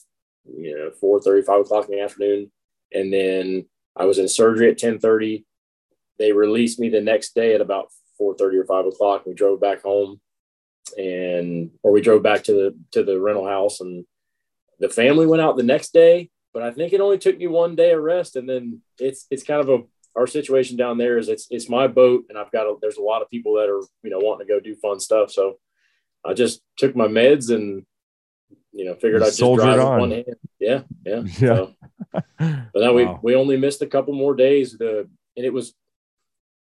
you 0.44 0.76
know 0.76 0.90
four 0.90 1.20
thirty, 1.20 1.42
five 1.42 1.60
o'clock 1.60 1.88
in 1.88 1.96
the 1.96 2.02
afternoon, 2.02 2.50
and 2.92 3.12
then 3.12 3.66
I 3.96 4.04
was 4.04 4.18
in 4.18 4.28
surgery 4.28 4.70
at 4.70 4.78
ten 4.78 4.98
thirty. 4.98 5.44
They 6.18 6.32
released 6.32 6.78
me 6.78 6.88
the 6.88 7.00
next 7.00 7.34
day 7.34 7.54
at 7.54 7.60
about 7.60 7.88
four 8.18 8.34
thirty 8.36 8.58
or 8.58 8.64
five 8.64 8.86
o'clock. 8.86 9.24
We 9.26 9.34
drove 9.34 9.60
back 9.60 9.82
home, 9.82 10.20
and 10.98 11.70
or 11.82 11.92
we 11.92 12.00
drove 12.00 12.22
back 12.22 12.44
to 12.44 12.52
the 12.52 12.78
to 12.92 13.02
the 13.02 13.20
rental 13.20 13.46
house, 13.46 13.80
and 13.80 14.04
the 14.78 14.88
family 14.88 15.26
went 15.26 15.42
out 15.42 15.56
the 15.56 15.62
next 15.62 15.92
day. 15.92 16.30
But 16.52 16.62
I 16.62 16.70
think 16.70 16.92
it 16.92 17.00
only 17.00 17.18
took 17.18 17.38
me 17.38 17.46
one 17.46 17.74
day 17.76 17.92
of 17.92 18.02
rest, 18.02 18.36
and 18.36 18.48
then 18.48 18.82
it's 18.98 19.26
it's 19.30 19.42
kind 19.42 19.60
of 19.60 19.68
a 19.68 19.82
our 20.14 20.26
situation 20.26 20.76
down 20.76 20.98
there 20.98 21.18
is 21.18 21.28
it's 21.28 21.46
it's 21.50 21.68
my 21.68 21.86
boat, 21.86 22.24
and 22.28 22.38
I've 22.38 22.52
got 22.52 22.66
a, 22.66 22.76
there's 22.80 22.98
a 22.98 23.02
lot 23.02 23.22
of 23.22 23.30
people 23.30 23.54
that 23.54 23.68
are 23.68 23.82
you 24.02 24.10
know 24.10 24.18
wanting 24.18 24.46
to 24.46 24.52
go 24.52 24.60
do 24.60 24.74
fun 24.74 25.00
stuff. 25.00 25.30
So 25.30 25.58
I 26.24 26.34
just 26.34 26.62
took 26.76 26.94
my 26.94 27.06
meds 27.06 27.54
and 27.54 27.84
you 28.72 28.84
know 28.84 28.94
figured 28.94 29.22
I'd 29.22 29.26
just 29.34 29.38
drive 29.38 29.80
on. 29.80 30.00
one 30.00 30.10
hand. 30.10 30.36
Yeah, 30.58 30.82
yeah. 31.04 31.22
Yeah. 31.40 31.56
So, 31.56 31.74
but 32.38 32.82
now 32.82 32.92
we 32.92 33.08
we 33.22 33.34
only 33.34 33.56
missed 33.56 33.82
a 33.82 33.86
couple 33.86 34.14
more 34.14 34.34
days. 34.34 34.76
The 34.76 35.08
and 35.36 35.46
it 35.46 35.52
was 35.52 35.74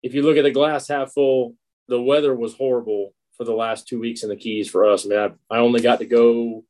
if 0.02 0.14
you 0.14 0.24
look 0.24 0.38
at 0.38 0.44
the 0.44 0.52
glass 0.52 0.88
half 0.88 1.14
full, 1.14 1.56
the 1.88 2.02
weather 2.02 2.36
was 2.36 2.56
horrible 2.56 3.14
for 3.38 3.44
the 3.44 3.54
last 3.54 3.88
two 3.88 4.00
weeks 4.00 4.24
in 4.24 4.30
the 4.30 4.36
Keys 4.36 4.70
for 4.70 4.86
us. 4.86 5.06
I 5.06 5.10
mean, 5.10 5.20
I, 5.20 5.56
I 5.56 5.60
only 5.60 5.82
got 5.82 6.00
to 6.00 6.06
go. 6.06 6.64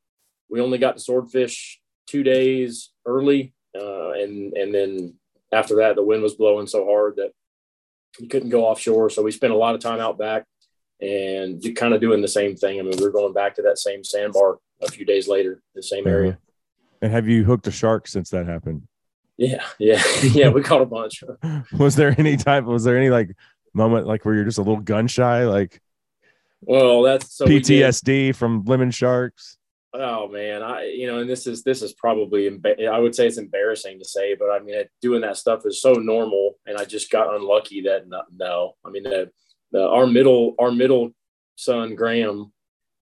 We 0.49 0.61
only 0.61 0.77
got 0.77 0.97
to 0.97 1.03
swordfish 1.03 1.80
two 2.07 2.23
days 2.23 2.91
early, 3.06 3.53
uh, 3.77 4.11
and 4.11 4.53
and 4.53 4.73
then 4.73 5.15
after 5.56 5.77
that, 5.77 5.95
the 5.95 6.03
wind 6.03 6.22
was 6.22 6.36
blowing 6.36 6.68
so 6.68 6.86
hard 6.86 7.15
that 7.15 7.32
you 8.19 8.27
couldn't 8.27 8.49
go 8.49 8.65
offshore. 8.65 9.10
So 9.10 9.23
we 9.23 9.32
spent 9.32 9.53
a 9.53 9.57
lot 9.57 9.76
of 9.76 9.82
time 9.82 9.99
out 9.99 10.18
back 10.18 10.45
and 11.02 11.61
kind 11.76 11.94
of 11.94 12.02
doing 12.02 12.22
the 12.22 12.27
same 12.27 12.56
thing. 12.56 12.80
I 12.80 12.84
mean, 12.84 12.98
we 12.98 13.03
were 13.03 13.11
going 13.11 13.34
back 13.34 13.56
to 13.56 13.61
that 13.64 13.77
same 13.77 14.03
sandbar 14.03 14.57
a 14.82 14.91
few 14.91 15.06
days 15.06 15.27
later, 15.27 15.61
the 15.73 15.84
same 15.84 16.07
area. 16.07 16.32
Uh-huh. 16.32 16.40
And 17.02 17.11
have 17.11 17.27
you 17.27 17.44
hooked 17.44 17.68
a 17.68 17.72
shark 17.72 18.07
since 18.07 18.30
that 18.30 18.48
happened? 18.48 18.84
Yeah, 19.38 19.64
yeah, 19.80 20.02
yeah. 20.23 20.49
We 20.49 20.61
caught 20.61 20.82
a 20.82 20.86
bunch. 20.86 21.23
Was 21.77 21.95
there 21.95 22.15
any 22.18 22.38
type? 22.38 22.64
Was 22.64 22.84
there 22.84 22.98
any 22.98 23.10
like 23.10 23.36
moment 23.73 24.07
like 24.07 24.23
where 24.23 24.34
you're 24.34 24.45
just 24.45 24.57
a 24.57 24.61
little 24.61 24.82
gun 24.82 25.07
shy, 25.07 25.44
like 25.45 25.82
Well, 26.61 27.02
that's 27.03 27.36
so 27.36 27.45
we 27.45 27.60
PTSD 27.60 28.36
from 28.36 28.64
lemon 28.65 28.91
sharks? 28.91 29.57
Oh 29.98 30.28
man, 30.28 30.62
I 30.62 30.86
you 30.86 31.08
know, 31.08 31.20
and 31.20 31.30
this 31.30 31.48
is 31.48 31.64
this 31.64 31.82
is 31.82 31.94
probably 31.94 32.48
I 32.90 33.00
would 33.00 33.16
say 33.16 33.28
it's 33.28 33.38
embarrassing 33.38 34.00
to 34.00 34.06
say, 34.06 34.36
but 34.36 34.50
I 34.50 34.60
mean, 34.60 34.84
doing 35.02 35.22
that 35.22 35.38
stuff 35.38 35.66
is 35.66 35.82
so 35.82 35.94
normal, 35.94 36.56
and 36.66 36.78
I 36.78 36.86
just 36.86 37.10
got 37.10 37.34
unlucky 37.34 37.82
that 37.82 38.08
no, 38.08 38.22
no. 38.36 38.76
I 38.86 38.90
mean, 38.90 39.04
the, 39.04 39.32
the 39.72 39.88
our 39.88 40.08
middle 40.08 40.56
our 40.60 40.72
middle 40.72 41.12
son 41.56 41.96
Graham, 41.96 42.52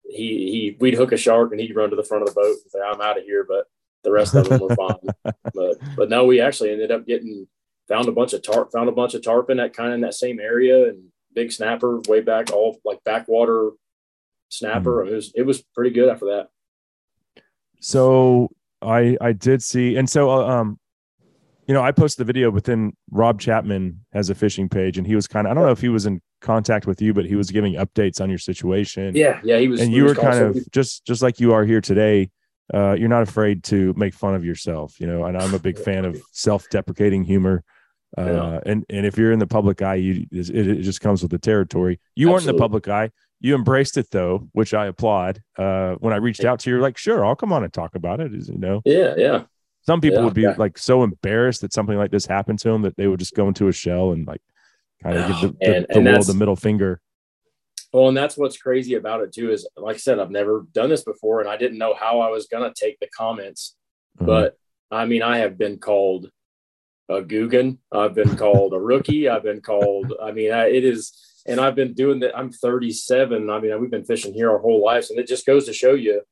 he 0.04 0.50
he 0.50 0.76
we'd 0.80 0.94
hook 0.94 1.12
a 1.12 1.16
shark 1.16 1.52
and 1.52 1.60
he'd 1.60 1.76
run 1.76 1.90
to 1.90 1.96
the 1.96 2.04
front 2.04 2.22
of 2.22 2.28
the 2.28 2.40
boat 2.40 2.56
and 2.62 2.70
say, 2.70 2.80
"I'm 2.80 3.00
out 3.00 3.18
of 3.18 3.24
here," 3.24 3.46
but 3.48 3.66
the 4.02 4.12
rest 4.12 4.34
of 4.34 4.48
them 4.48 4.60
were 4.60 4.74
fine. 4.74 4.96
But 5.54 5.76
but 5.96 6.08
no, 6.08 6.24
we 6.24 6.40
actually 6.40 6.72
ended 6.72 6.90
up 6.90 7.06
getting 7.06 7.46
found 7.86 8.08
a 8.08 8.12
bunch 8.12 8.32
of 8.32 8.42
tarp 8.42 8.72
found 8.72 8.88
a 8.88 8.92
bunch 8.92 9.12
of 9.14 9.22
tarpon 9.22 9.58
that 9.58 9.74
kind 9.74 9.90
of 9.90 9.96
in 9.96 10.00
that 10.00 10.14
same 10.14 10.40
area 10.40 10.88
and 10.88 11.08
big 11.34 11.52
snapper 11.52 12.00
way 12.08 12.20
back 12.20 12.50
all 12.52 12.78
like 12.84 13.04
backwater 13.04 13.72
snapper. 14.48 15.02
Hmm. 15.02 15.08
It 15.08 15.14
was 15.14 15.32
it 15.34 15.42
was 15.42 15.62
pretty 15.74 15.90
good 15.90 16.08
after 16.08 16.26
that. 16.26 16.48
So 17.82 18.48
I 18.80 19.16
I 19.20 19.32
did 19.32 19.62
see, 19.62 19.96
and 19.96 20.08
so 20.08 20.30
uh, 20.30 20.46
um, 20.46 20.78
you 21.66 21.74
know, 21.74 21.82
I 21.82 21.90
posted 21.92 22.24
the 22.24 22.32
video, 22.32 22.50
but 22.50 22.64
then 22.64 22.92
Rob 23.10 23.40
Chapman 23.40 24.04
has 24.12 24.30
a 24.30 24.34
fishing 24.34 24.68
page, 24.68 24.98
and 24.98 25.06
he 25.06 25.14
was 25.16 25.26
kind 25.26 25.46
of 25.46 25.50
I 25.50 25.54
don't 25.54 25.64
know 25.64 25.72
if 25.72 25.80
he 25.80 25.88
was 25.88 26.06
in 26.06 26.20
contact 26.40 26.86
with 26.86 27.02
you, 27.02 27.12
but 27.12 27.24
he 27.24 27.34
was 27.34 27.50
giving 27.50 27.74
updates 27.74 28.20
on 28.20 28.28
your 28.30 28.38
situation. 28.38 29.14
Yeah, 29.16 29.40
yeah, 29.44 29.58
he 29.58 29.68
was. 29.68 29.80
and 29.80 29.92
you 29.92 30.04
were 30.04 30.14
kind 30.14 30.38
of 30.44 30.70
just 30.70 31.04
just 31.04 31.22
like 31.22 31.40
you 31.40 31.52
are 31.52 31.64
here 31.64 31.80
today. 31.80 32.30
Uh, 32.72 32.92
you're 32.98 33.08
not 33.08 33.22
afraid 33.22 33.64
to 33.64 33.92
make 33.96 34.14
fun 34.14 34.34
of 34.34 34.44
yourself, 34.44 35.00
you 35.00 35.06
know. 35.06 35.24
And 35.24 35.36
I'm 35.36 35.52
a 35.52 35.58
big 35.58 35.76
fan 35.86 36.04
of 36.04 36.20
self-deprecating 36.30 37.24
humor. 37.24 37.64
Uh, 38.16 38.22
Yeah. 38.24 38.60
and 38.66 38.84
and 38.90 39.06
if 39.06 39.18
you're 39.18 39.32
in 39.32 39.38
the 39.40 39.46
public 39.46 39.82
eye, 39.82 39.96
you 39.96 40.26
it, 40.30 40.48
it 40.50 40.82
just 40.82 41.00
comes 41.00 41.22
with 41.22 41.32
the 41.32 41.38
territory. 41.38 41.98
You 42.14 42.28
weren't 42.30 42.42
in 42.42 42.54
the 42.54 42.58
public 42.60 42.86
eye. 42.88 43.10
You 43.44 43.54
embraced 43.56 43.98
it 43.98 44.08
though, 44.10 44.48
which 44.52 44.72
I 44.72 44.86
applaud. 44.86 45.42
Uh, 45.58 45.94
when 45.96 46.12
I 46.12 46.16
reached 46.16 46.44
out 46.44 46.60
to 46.60 46.70
you, 46.70 46.76
you're 46.76 46.82
like, 46.82 46.96
sure, 46.96 47.24
I'll 47.26 47.34
come 47.36 47.52
on 47.52 47.64
and 47.64 47.72
talk 47.72 47.94
about 47.96 48.20
it. 48.20 48.32
Is 48.34 48.48
you 48.48 48.56
know, 48.56 48.80
Yeah, 48.84 49.14
yeah. 49.18 49.42
some 49.82 50.00
people 50.00 50.20
Yeah, 50.20 50.24
would 50.26 50.34
be 50.34 50.42
yeah. 50.42 50.54
like 50.56 50.78
so 50.78 51.02
embarrassed 51.02 51.60
that 51.62 51.72
something 51.72 51.98
like 51.98 52.12
this 52.12 52.24
happened 52.24 52.60
to 52.60 52.68
them 52.70 52.82
that 52.82 52.96
they 52.96 53.08
would 53.08 53.18
just 53.18 53.34
go 53.34 53.48
into 53.48 53.66
a 53.66 53.72
shell 53.72 54.12
and 54.12 54.26
like 54.26 54.40
kind 55.02 55.18
of 55.18 55.26
give 55.28 55.40
the, 55.40 55.48
the, 55.60 55.76
And- 55.76 55.86
the 55.88 55.96
and 55.96 56.04
world 56.06 56.26
the 56.26 56.34
middle 56.34 56.56
finger. 56.56 57.00
Well, 57.92 58.08
and 58.08 58.16
that's 58.16 58.38
what's 58.38 58.56
crazy 58.56 58.94
about 58.94 59.20
it 59.20 59.32
too 59.34 59.50
is, 59.50 59.68
like 59.76 59.96
I 59.96 59.98
said, 59.98 60.18
I've 60.18 60.30
never 60.30 60.64
done 60.72 60.88
this 60.88 61.02
before, 61.04 61.40
and 61.40 61.48
I 61.50 61.58
didn't 61.58 61.76
know 61.76 61.92
how 61.94 62.20
I 62.20 62.30
was 62.30 62.46
gonna 62.46 62.72
take 62.74 62.98
the 63.00 63.08
comments. 63.08 63.76
Uh-huh. 64.18 64.26
But 64.26 64.56
I 64.90 65.04
mean, 65.04 65.22
I 65.22 65.38
have 65.38 65.58
been 65.58 65.78
called 65.78 66.30
a 67.10 67.20
Guggen. 67.22 67.78
I've 67.90 68.14
been 68.14 68.36
called 68.36 68.72
a 68.72 68.78
rookie. 68.78 69.28
I've 69.28 69.42
been 69.42 69.60
called. 69.60 70.14
I 70.22 70.30
mean, 70.32 70.52
I, 70.52 70.68
it 70.70 70.84
is, 70.84 71.12
and 71.46 71.60
I've 71.60 71.74
been 71.74 71.94
doing 71.94 72.20
that. 72.20 72.36
I'm 72.36 72.50
37. 72.52 73.50
I 73.50 73.60
mean, 73.60 73.80
we've 73.80 73.90
been 73.90 74.04
fishing 74.04 74.32
here 74.34 74.50
our 74.50 74.58
whole 74.58 74.84
lives, 74.84 75.10
and 75.10 75.18
it 75.18 75.26
just 75.26 75.46
goes 75.46 75.66
to 75.66 75.72
show 75.72 75.94
you, 75.94 76.22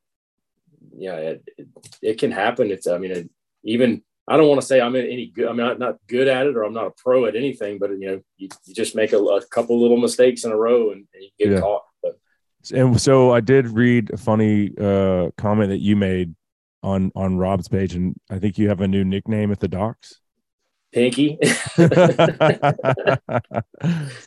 yeah, 0.97 1.16
it, 1.16 1.45
it, 1.57 1.69
it 2.03 2.19
can 2.19 2.31
happen. 2.31 2.70
It's, 2.70 2.87
I 2.87 2.99
mean, 2.99 3.11
it, 3.11 3.31
even 3.65 4.03
I 4.28 4.37
don't 4.37 4.49
want 4.49 4.61
to 4.61 4.66
say 4.66 4.81
I'm 4.81 4.95
in 4.95 5.07
any 5.07 5.27
good. 5.27 5.49
I'm 5.49 5.57
not 5.57 5.78
not 5.78 5.97
good 6.07 6.28
at 6.28 6.47
it, 6.47 6.57
or 6.57 6.62
I'm 6.62 6.73
not 6.74 6.87
a 6.87 6.93
pro 6.97 7.27
at 7.27 7.35
anything. 7.37 7.78
But 7.78 7.91
you 7.91 8.07
know, 8.07 8.20
you, 8.37 8.49
you 8.65 8.74
just 8.74 8.95
make 8.95 9.12
a, 9.12 9.19
a 9.19 9.45
couple 9.47 9.81
little 9.81 9.97
mistakes 9.97 10.45
in 10.45 10.53
a 10.53 10.57
row, 10.57 10.91
and, 10.93 11.07
and 11.15 11.23
you 11.24 11.31
get 11.39 11.53
Yeah. 11.53 11.61
caught. 11.61 11.82
But 12.03 12.19
and 12.73 13.01
so 13.01 13.32
I 13.32 13.41
did 13.41 13.69
read 13.69 14.11
a 14.12 14.16
funny 14.16 14.73
uh, 14.78 15.31
comment 15.37 15.70
that 15.70 15.81
you 15.81 15.97
made 15.97 16.35
on 16.82 17.11
on 17.16 17.39
Rob's 17.39 17.69
page, 17.69 17.95
and 17.95 18.15
I 18.31 18.39
think 18.39 18.57
you 18.59 18.69
have 18.69 18.81
a 18.81 18.89
new 18.89 19.05
nickname 19.05 19.51
at 19.51 19.61
the 19.61 19.69
docks. 19.69 20.20
Pinky. 20.93 21.39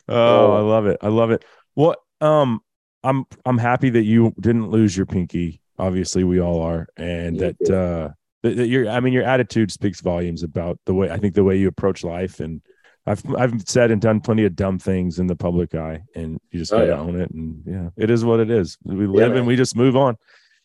oh, 0.08 0.52
I 0.52 0.60
love 0.60 0.86
it. 0.86 0.98
I 1.02 1.08
love 1.08 1.30
it. 1.30 1.44
Well, 1.76 1.96
um, 2.20 2.60
I'm 3.02 3.24
I'm 3.44 3.58
happy 3.58 3.90
that 3.90 4.04
you 4.04 4.32
didn't 4.40 4.70
lose 4.70 4.96
your 4.96 5.06
pinky. 5.06 5.60
Obviously, 5.78 6.24
we 6.24 6.40
all 6.40 6.62
are, 6.62 6.86
and 6.96 7.36
Yeah, 7.36 7.52
that 7.58 7.70
uh, 7.70 8.10
that, 8.42 8.56
that 8.56 8.66
your 8.68 8.88
I 8.88 9.00
mean, 9.00 9.12
your 9.12 9.24
attitude 9.24 9.70
speaks 9.72 10.00
volumes 10.00 10.42
about 10.42 10.78
the 10.86 10.94
way 10.94 11.10
I 11.10 11.18
think 11.18 11.34
the 11.34 11.44
way 11.44 11.56
you 11.58 11.68
approach 11.68 12.02
life. 12.04 12.40
And 12.40 12.62
I've 13.06 13.22
I've 13.36 13.68
said 13.68 13.90
and 13.90 14.00
done 14.00 14.20
plenty 14.20 14.44
of 14.44 14.56
dumb 14.56 14.78
things 14.78 15.18
in 15.18 15.26
the 15.26 15.36
public 15.36 15.74
eye, 15.74 16.02
and 16.14 16.40
you 16.50 16.58
just 16.60 16.72
Oh, 16.72 16.78
gotta 16.78 16.92
yeah. 16.92 16.98
own 16.98 17.20
it. 17.20 17.30
And 17.30 17.62
yeah, 17.66 17.88
it 17.96 18.10
is 18.10 18.24
what 18.24 18.40
it 18.40 18.50
is. 18.50 18.78
We 18.84 19.06
live 19.06 19.34
and 19.36 19.46
we 19.46 19.56
just 19.56 19.76
move 19.76 19.96
on 19.96 20.16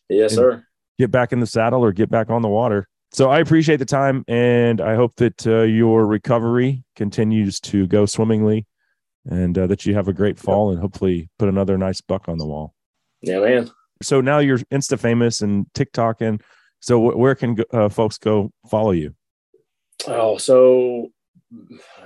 yes, 0.08 0.34
sir. 0.34 0.64
get 0.98 1.10
back 1.10 1.32
in 1.32 1.40
the 1.40 1.46
saddle 1.46 1.84
or 1.84 1.92
get 1.92 2.10
back 2.10 2.30
on 2.30 2.40
the 2.42 2.48
water. 2.48 2.88
So 3.12 3.28
I 3.28 3.40
appreciate 3.40 3.78
the 3.78 3.84
time, 3.84 4.24
and 4.28 4.80
I 4.80 4.94
hope 4.94 5.16
that 5.16 5.44
uh, 5.46 5.62
your 5.62 6.06
recovery 6.06 6.84
continues 6.94 7.58
to 7.60 7.88
go 7.88 8.06
swimmingly, 8.06 8.66
and 9.28 9.56
uh, 9.58 9.66
that 9.66 9.84
you 9.84 9.94
have 9.94 10.06
a 10.06 10.12
great 10.12 10.38
fall, 10.38 10.70
and 10.70 10.80
hopefully 10.80 11.28
put 11.38 11.48
another 11.48 11.76
nice 11.76 12.00
buck 12.00 12.28
on 12.28 12.38
the 12.38 12.46
wall. 12.46 12.74
Yeah, 13.20 13.40
man. 13.40 13.70
So 14.02 14.20
now 14.20 14.38
you're 14.38 14.58
Insta 14.58 14.98
famous 14.98 15.42
and 15.42 15.66
TikTok, 15.74 16.20
and 16.20 16.40
so 16.78 17.00
wh- 17.00 17.18
where 17.18 17.34
can 17.34 17.56
uh, 17.72 17.88
folks 17.88 18.16
go 18.16 18.52
follow 18.70 18.92
you? 18.92 19.14
Oh, 20.06 20.38
so 20.38 21.08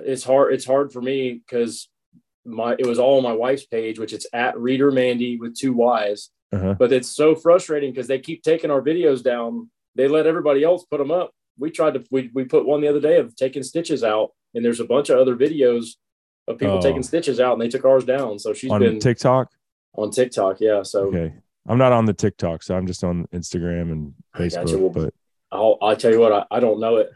it's 0.00 0.24
hard. 0.24 0.54
It's 0.54 0.64
hard 0.64 0.90
for 0.90 1.02
me 1.02 1.34
because 1.46 1.88
my 2.46 2.76
it 2.78 2.86
was 2.86 2.98
all 2.98 3.18
on 3.18 3.22
my 3.22 3.32
wife's 3.32 3.66
page, 3.66 3.98
which 3.98 4.12
it's 4.12 4.26
at 4.32 4.58
Reeder 4.58 4.90
Mandy 4.90 5.36
with 5.36 5.56
two 5.56 5.74
Y's. 5.74 6.30
Uh-huh. 6.52 6.74
But 6.78 6.92
it's 6.92 7.08
so 7.08 7.34
frustrating 7.34 7.90
because 7.92 8.06
they 8.06 8.18
keep 8.18 8.42
taking 8.42 8.70
our 8.70 8.80
videos 8.80 9.22
down. 9.22 9.70
They 9.96 10.08
let 10.08 10.26
everybody 10.26 10.64
else 10.64 10.84
put 10.84 10.98
them 10.98 11.10
up. 11.10 11.30
We 11.58 11.70
tried 11.70 11.94
to 11.94 12.04
we 12.10 12.30
we 12.34 12.44
put 12.44 12.66
one 12.66 12.80
the 12.80 12.88
other 12.88 13.00
day 13.00 13.16
of 13.18 13.36
taking 13.36 13.62
stitches 13.62 14.02
out, 14.02 14.30
and 14.54 14.64
there's 14.64 14.80
a 14.80 14.84
bunch 14.84 15.08
of 15.10 15.18
other 15.18 15.36
videos 15.36 15.90
of 16.48 16.58
people 16.58 16.78
Oh. 16.78 16.80
taking 16.80 17.02
stitches 17.02 17.38
out, 17.40 17.52
and 17.54 17.62
they 17.62 17.68
took 17.68 17.84
ours 17.84 18.04
down. 18.04 18.38
So 18.38 18.52
she's 18.52 18.70
on 18.70 18.80
been 18.80 18.98
TikTok. 18.98 19.50
on 19.96 20.10
TikTok. 20.10 20.60
Yeah. 20.60 20.82
So 20.82 21.04
Okay, 21.08 21.32
I'm 21.68 21.78
not 21.78 21.92
on 21.92 22.06
the 22.06 22.12
TikTok, 22.12 22.62
so 22.64 22.74
I'm 22.76 22.86
just 22.86 23.04
on 23.04 23.26
Instagram 23.32 23.92
and. 23.92 24.14
Facebook. 24.36 24.80
Well, 24.80 24.90
But 24.90 25.14
I'll 25.52 25.78
I'll 25.80 25.96
tell 25.96 26.10
you 26.12 26.18
what 26.20 26.32
I, 26.32 26.44
I 26.50 26.58
don't 26.60 26.80
know 26.80 26.96
it. 26.96 27.10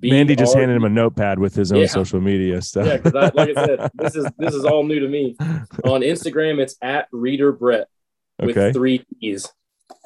Mandy 0.00 0.34
just 0.34 0.54
BR 0.54 0.60
handed 0.60 0.76
him 0.78 0.84
a 0.84 0.88
notepad 0.88 1.38
with 1.38 1.54
his 1.54 1.70
own 1.70 1.80
Yeah. 1.80 1.86
social 1.86 2.18
media 2.20 2.62
stuff. 2.62 2.86
Yeah, 2.86 2.96
because 2.96 3.12
like 3.34 3.50
I 3.50 3.66
said, 3.66 3.90
this 3.94 4.16
is 4.16 4.26
this 4.38 4.54
is 4.54 4.64
all 4.64 4.84
new 4.84 5.00
to 5.00 5.06
me. 5.08 5.36
On 5.84 6.00
Instagram, 6.00 6.58
it's 6.60 6.76
at 6.80 7.08
Reeder 7.12 7.52
Brett 7.52 7.88
with 8.40 8.56
Okay. 8.56 8.72
three 8.72 9.04
E's. 9.20 9.52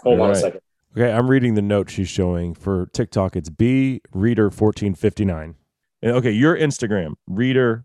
Hold 0.01 0.19
All 0.19 0.23
on 0.25 0.29
right. 0.31 0.37
a 0.37 0.41
second. 0.41 0.61
Okay, 0.97 1.13
I'm 1.13 1.29
reading 1.31 1.55
the 1.55 1.63
note 1.63 1.91
she's 1.91 2.09
showing 2.09 2.55
for 2.55 2.87
TikTok. 2.87 3.37
It's 3.37 3.51
B 3.51 4.01
Reeder 4.15 4.45
1459. 4.45 5.55
Okay, 6.03 6.31
your 6.31 6.57
Instagram, 6.57 7.15
Reeder 7.27 7.85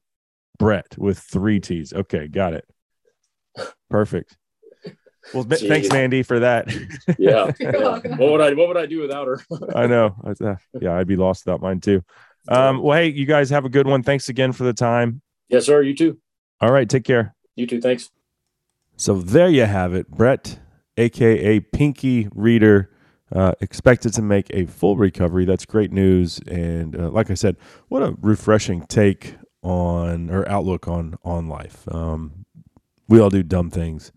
Brett 0.57 0.97
with 0.97 1.19
three 1.19 1.59
T's. 1.59 1.91
Okay, 1.91 2.27
got 2.27 2.53
it. 2.53 2.65
Perfect. 3.89 4.37
Well, 5.33 5.43
ma- 5.43 5.55
thanks, 5.57 5.89
Mandy, 5.89 6.23
for 6.23 6.39
that. 6.39 6.67
Yeah. 7.17 7.51
You're 7.59 7.75
yeah. 7.75 7.79
welcome. 7.81 8.17
What 8.17 8.31
would 8.31 8.41
I 8.41 8.53
What 8.53 8.67
would 8.69 8.77
I 8.77 8.85
do 8.85 9.01
without 9.01 9.27
her? 9.27 9.41
I 9.75 9.87
know. 9.87 10.15
I- 10.23 10.43
uh, 10.43 10.55
yeah, 10.79 10.95
I'd 10.95 11.07
be 11.07 11.17
lost 11.17 11.45
without 11.45 11.61
mine 11.61 11.81
too. 11.81 12.03
Um, 12.47 12.81
well, 12.81 12.97
hey, 12.97 13.09
you 13.09 13.25
guys 13.25 13.49
have 13.49 13.65
a 13.65 13.69
good 13.69 13.87
one. 13.87 14.03
Thanks 14.03 14.29
again 14.29 14.51
for 14.53 14.63
the 14.63 14.73
time. 14.73 15.21
yes, 15.49 15.65
sir. 15.65 15.81
You 15.81 15.95
too. 15.95 16.17
All 16.61 16.71
right, 16.71 16.89
take 16.89 17.03
care. 17.03 17.35
You 17.55 17.67
too. 17.67 17.81
Thanks. 17.81 18.09
So 18.95 19.15
there 19.19 19.49
you 19.49 19.65
have 19.65 19.93
it, 19.93 20.09
Brett, 20.09 20.59
aka 20.97 21.59
Pinky 21.59 22.29
Reeder, 22.33 22.89
uh, 23.33 23.53
expected 23.61 24.13
to 24.13 24.21
make 24.21 24.47
a 24.51 24.65
full 24.65 24.97
recovery. 24.97 25.45
That's 25.45 25.65
great 25.65 25.91
news, 25.91 26.39
and 26.47 26.95
uh, 26.95 27.09
like 27.09 27.29
I 27.29 27.35
said, 27.35 27.57
what 27.87 28.03
a 28.03 28.15
refreshing 28.21 28.85
take 28.87 29.35
on 29.63 30.29
or 30.29 30.47
outlook 30.49 30.87
on 30.87 31.15
on 31.23 31.47
life. 31.47 31.87
Um, 31.91 32.45
we 33.07 33.19
all 33.19 33.29
do 33.29 33.43
dumb 33.43 33.69
things. 33.69 34.11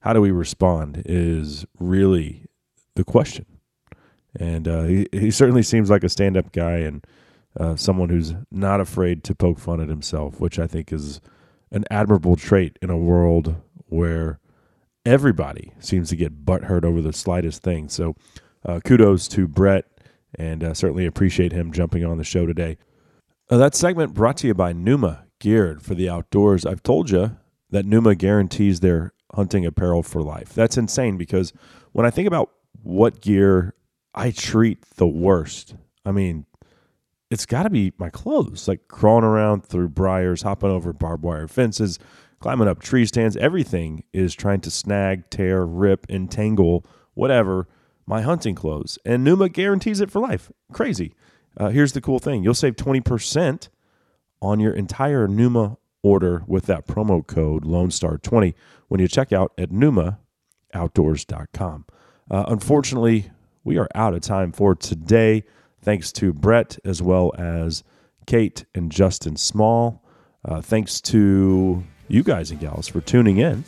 How 0.00 0.12
do 0.12 0.20
we 0.20 0.30
respond? 0.30 1.02
Is 1.04 1.64
really 1.78 2.46
the 2.94 3.04
question. 3.04 3.46
And 4.38 4.68
uh, 4.68 4.82
he, 4.82 5.06
he 5.12 5.30
certainly 5.30 5.62
seems 5.62 5.88
like 5.88 6.04
a 6.04 6.08
stand 6.08 6.36
up 6.36 6.52
guy 6.52 6.78
and 6.78 7.06
uh, 7.58 7.76
someone 7.76 8.08
who's 8.08 8.34
not 8.50 8.80
afraid 8.80 9.24
to 9.24 9.34
poke 9.34 9.58
fun 9.58 9.80
at 9.80 9.88
himself, 9.88 10.40
which 10.40 10.58
I 10.58 10.66
think 10.66 10.92
is 10.92 11.20
an 11.70 11.84
admirable 11.90 12.36
trait 12.36 12.78
in 12.82 12.90
a 12.90 12.98
world 12.98 13.56
where 13.86 14.40
everybody 15.04 15.72
seems 15.78 16.10
to 16.10 16.16
get 16.16 16.44
butthurt 16.44 16.84
over 16.84 17.00
the 17.00 17.12
slightest 17.12 17.62
thing. 17.62 17.88
So 17.88 18.14
uh, 18.66 18.80
kudos 18.84 19.28
to 19.28 19.46
Brett 19.46 19.84
and 20.34 20.62
uh, 20.62 20.74
certainly 20.74 21.06
appreciate 21.06 21.52
him 21.52 21.72
jumping 21.72 22.04
on 22.04 22.18
the 22.18 22.24
show 22.24 22.44
today. 22.44 22.76
Uh, 23.48 23.56
that 23.56 23.74
segment 23.74 24.12
brought 24.12 24.36
to 24.38 24.48
you 24.48 24.54
by 24.54 24.72
Numa, 24.72 25.24
geared 25.38 25.82
for 25.82 25.94
the 25.94 26.08
outdoors. 26.08 26.66
I've 26.66 26.82
told 26.82 27.10
you 27.10 27.36
that 27.70 27.86
Numa 27.86 28.14
guarantees 28.14 28.80
their 28.80 29.12
hunting 29.34 29.64
apparel 29.64 30.02
for 30.02 30.22
life. 30.22 30.52
That's 30.52 30.76
insane 30.76 31.16
because 31.16 31.52
when 31.92 32.06
I 32.06 32.10
think 32.10 32.26
about 32.26 32.50
what 32.82 33.20
gear 33.20 33.74
I 34.14 34.30
treat 34.30 34.82
the 34.96 35.06
worst, 35.06 35.74
I 36.04 36.12
mean, 36.12 36.46
it's 37.30 37.46
got 37.46 37.64
to 37.64 37.70
be 37.70 37.92
my 37.98 38.08
clothes, 38.10 38.68
like 38.68 38.88
crawling 38.88 39.24
around 39.24 39.64
through 39.64 39.88
briars, 39.88 40.42
hopping 40.42 40.70
over 40.70 40.92
barbed 40.92 41.24
wire 41.24 41.48
fences, 41.48 41.98
climbing 42.40 42.68
up 42.68 42.80
tree 42.80 43.04
stands. 43.06 43.36
Everything 43.36 44.04
is 44.12 44.34
trying 44.34 44.60
to 44.60 44.70
snag, 44.70 45.28
tear, 45.30 45.64
rip, 45.64 46.06
entangle, 46.08 46.84
whatever, 47.14 47.66
my 48.06 48.22
hunting 48.22 48.54
clothes. 48.54 48.98
And 49.04 49.24
Numa 49.24 49.48
guarantees 49.48 50.00
it 50.00 50.10
for 50.10 50.20
life. 50.20 50.50
Crazy. 50.72 51.12
Uh, 51.56 51.70
here's 51.70 51.92
the 51.92 52.00
cool 52.00 52.18
thing 52.18 52.44
you'll 52.44 52.54
save 52.54 52.76
20% 52.76 53.68
on 54.42 54.60
your 54.60 54.72
entire 54.72 55.26
Numa 55.26 55.78
order 56.02 56.42
with 56.46 56.66
that 56.66 56.86
promo 56.86 57.26
code 57.26 57.64
Lone 57.64 57.90
Star 57.90 58.18
20 58.18 58.54
when 58.88 59.00
you 59.00 59.08
check 59.08 59.32
out 59.32 59.52
at 59.58 59.70
numaoutdoors.com. 59.70 61.86
Uh, 62.30 62.44
unfortunately, 62.48 63.30
we 63.64 63.78
are 63.78 63.88
out 63.94 64.14
of 64.14 64.20
time 64.20 64.52
for 64.52 64.74
today. 64.74 65.44
Thanks 65.80 66.12
to 66.12 66.32
Brett 66.32 66.78
as 66.84 67.02
well 67.02 67.32
as 67.36 67.82
Kate 68.26 68.64
and 68.74 68.92
Justin 68.92 69.36
Small. 69.36 70.02
Uh, 70.44 70.60
thanks 70.60 71.00
to 71.00 71.82
you 72.08 72.22
guys 72.22 72.50
and 72.50 72.60
gals 72.60 72.86
for 72.86 73.00
tuning 73.00 73.38
in. 73.38 73.64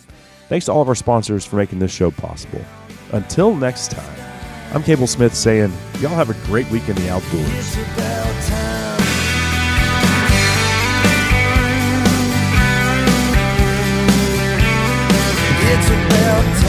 Thanks 0.48 0.66
to 0.66 0.72
all 0.72 0.82
of 0.82 0.88
our 0.88 0.94
sponsors 0.94 1.44
for 1.44 1.56
making 1.56 1.80
this 1.80 1.92
show 1.92 2.10
possible. 2.10 2.64
Until 3.12 3.54
next 3.54 3.90
time, 3.90 4.27
I'm 4.72 4.82
Cable 4.82 5.06
Smith 5.06 5.34
saying, 5.34 5.72
y'all 6.00 6.14
have 6.14 6.28
a 6.28 6.46
great 6.46 6.70
week 6.70 6.88
in 6.88 6.96
the 6.96 7.08
outdoors. 7.08 7.48
It's 7.48 7.76
about 15.88 16.58
time. 16.58 16.67